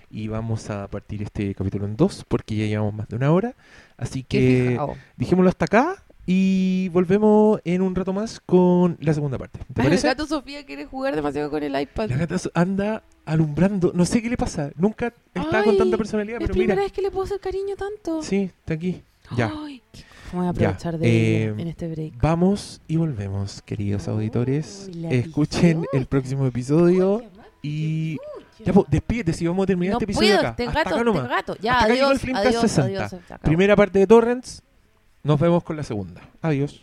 y 0.10 0.28
vamos 0.28 0.72
a 0.72 0.88
partir 0.88 1.22
este 1.22 1.54
capítulo 1.54 1.86
en 1.86 1.96
dos 1.98 2.26
porque 2.28 2.56
ya 2.56 2.66
llevamos 2.66 2.96
más 2.96 3.08
de 3.08 3.16
una 3.18 3.32
hora, 3.32 3.54
así 3.98 4.24
que 4.24 4.80
dijémoslo 5.18 5.50
hasta 5.50 5.66
acá 5.66 6.04
y 6.26 6.90
volvemos 6.94 7.60
en 7.64 7.84
un 7.84 7.94
rato 7.94 8.12
más 8.12 8.40
con 8.40 8.98
la 9.00 9.14
segunda 9.14 9.38
parte. 9.38 9.60
¿Te 9.60 9.66
el 9.84 9.88
parece? 9.88 10.08
gato 10.08 10.26
Sofía 10.26 10.66
quiere 10.66 10.86
jugar 10.86 11.16
demasiado 11.16 11.52
con 11.52 11.62
el 11.62 11.80
iPad. 11.80 12.10
La 12.10 12.18
gata 12.18 12.38
anda 12.56 13.04
alumbrando, 13.24 13.92
no 13.94 14.06
sé 14.06 14.24
qué 14.24 14.30
le 14.32 14.38
pasa, 14.38 14.72
nunca 14.78 15.14
está 15.36 15.64
con 15.64 15.78
tanta 15.78 15.96
personalidad, 15.96 16.38
Es 16.42 16.48
pero 16.48 16.54
primera 16.54 16.74
mira, 16.74 16.84
vez 16.86 16.92
que 16.92 17.04
le 17.04 17.12
puedo 17.12 17.26
hacer 17.26 17.40
cariño 17.40 17.76
tanto. 17.76 18.24
sí, 18.24 18.50
está 18.62 18.74
aquí. 18.74 19.04
Ya. 19.38 19.52
Ay, 19.64 19.82
qué- 19.92 20.04
voy 20.34 20.42
a 20.48 20.52
Ya, 20.54 20.70
aprovechar 20.70 20.98
de 20.98 21.44
eh, 21.46 21.54
en 21.58 21.68
este 21.68 21.88
break. 21.88 22.14
Vamos 22.22 22.82
y 22.88 22.98
volvemos, 22.98 23.62
queridos 23.62 24.08
Oh, 24.08 24.12
auditores. 24.12 24.90
Escuchen 25.10 25.86
el 25.94 26.06
próximo 26.06 26.46
episodio 26.46 27.24
y 27.62 28.18
ya 28.64 28.74
pues, 28.74 28.86
despídete 28.90 29.34
si 29.34 29.46
vamos 29.48 29.64
a 29.64 29.68
terminar 29.68 29.94
no 29.94 29.98
este 30.00 30.06
episodio 30.06 30.36
puedo, 30.36 30.40
acá. 30.48 30.56
te 30.56 30.66
gato, 30.66 30.80
acá 30.80 31.04
te 31.22 31.28
gato. 31.28 31.56
Ya, 31.62 31.74
Hasta 31.74 31.86
acá 31.86 31.94
llegó 31.94 32.12
el 32.12 32.18
adiós, 32.36 32.38
adiós, 32.46 32.62
60. 32.72 32.84
adiós. 33.06 33.42
Primera 33.42 33.76
parte 33.76 34.00
de 34.00 34.08
Torrents. 34.08 34.62
Nos 35.24 35.40
vemos 35.40 35.64
con 35.64 35.76
la 35.76 35.84
segunda. 35.84 36.22
Adiós. 36.42 36.82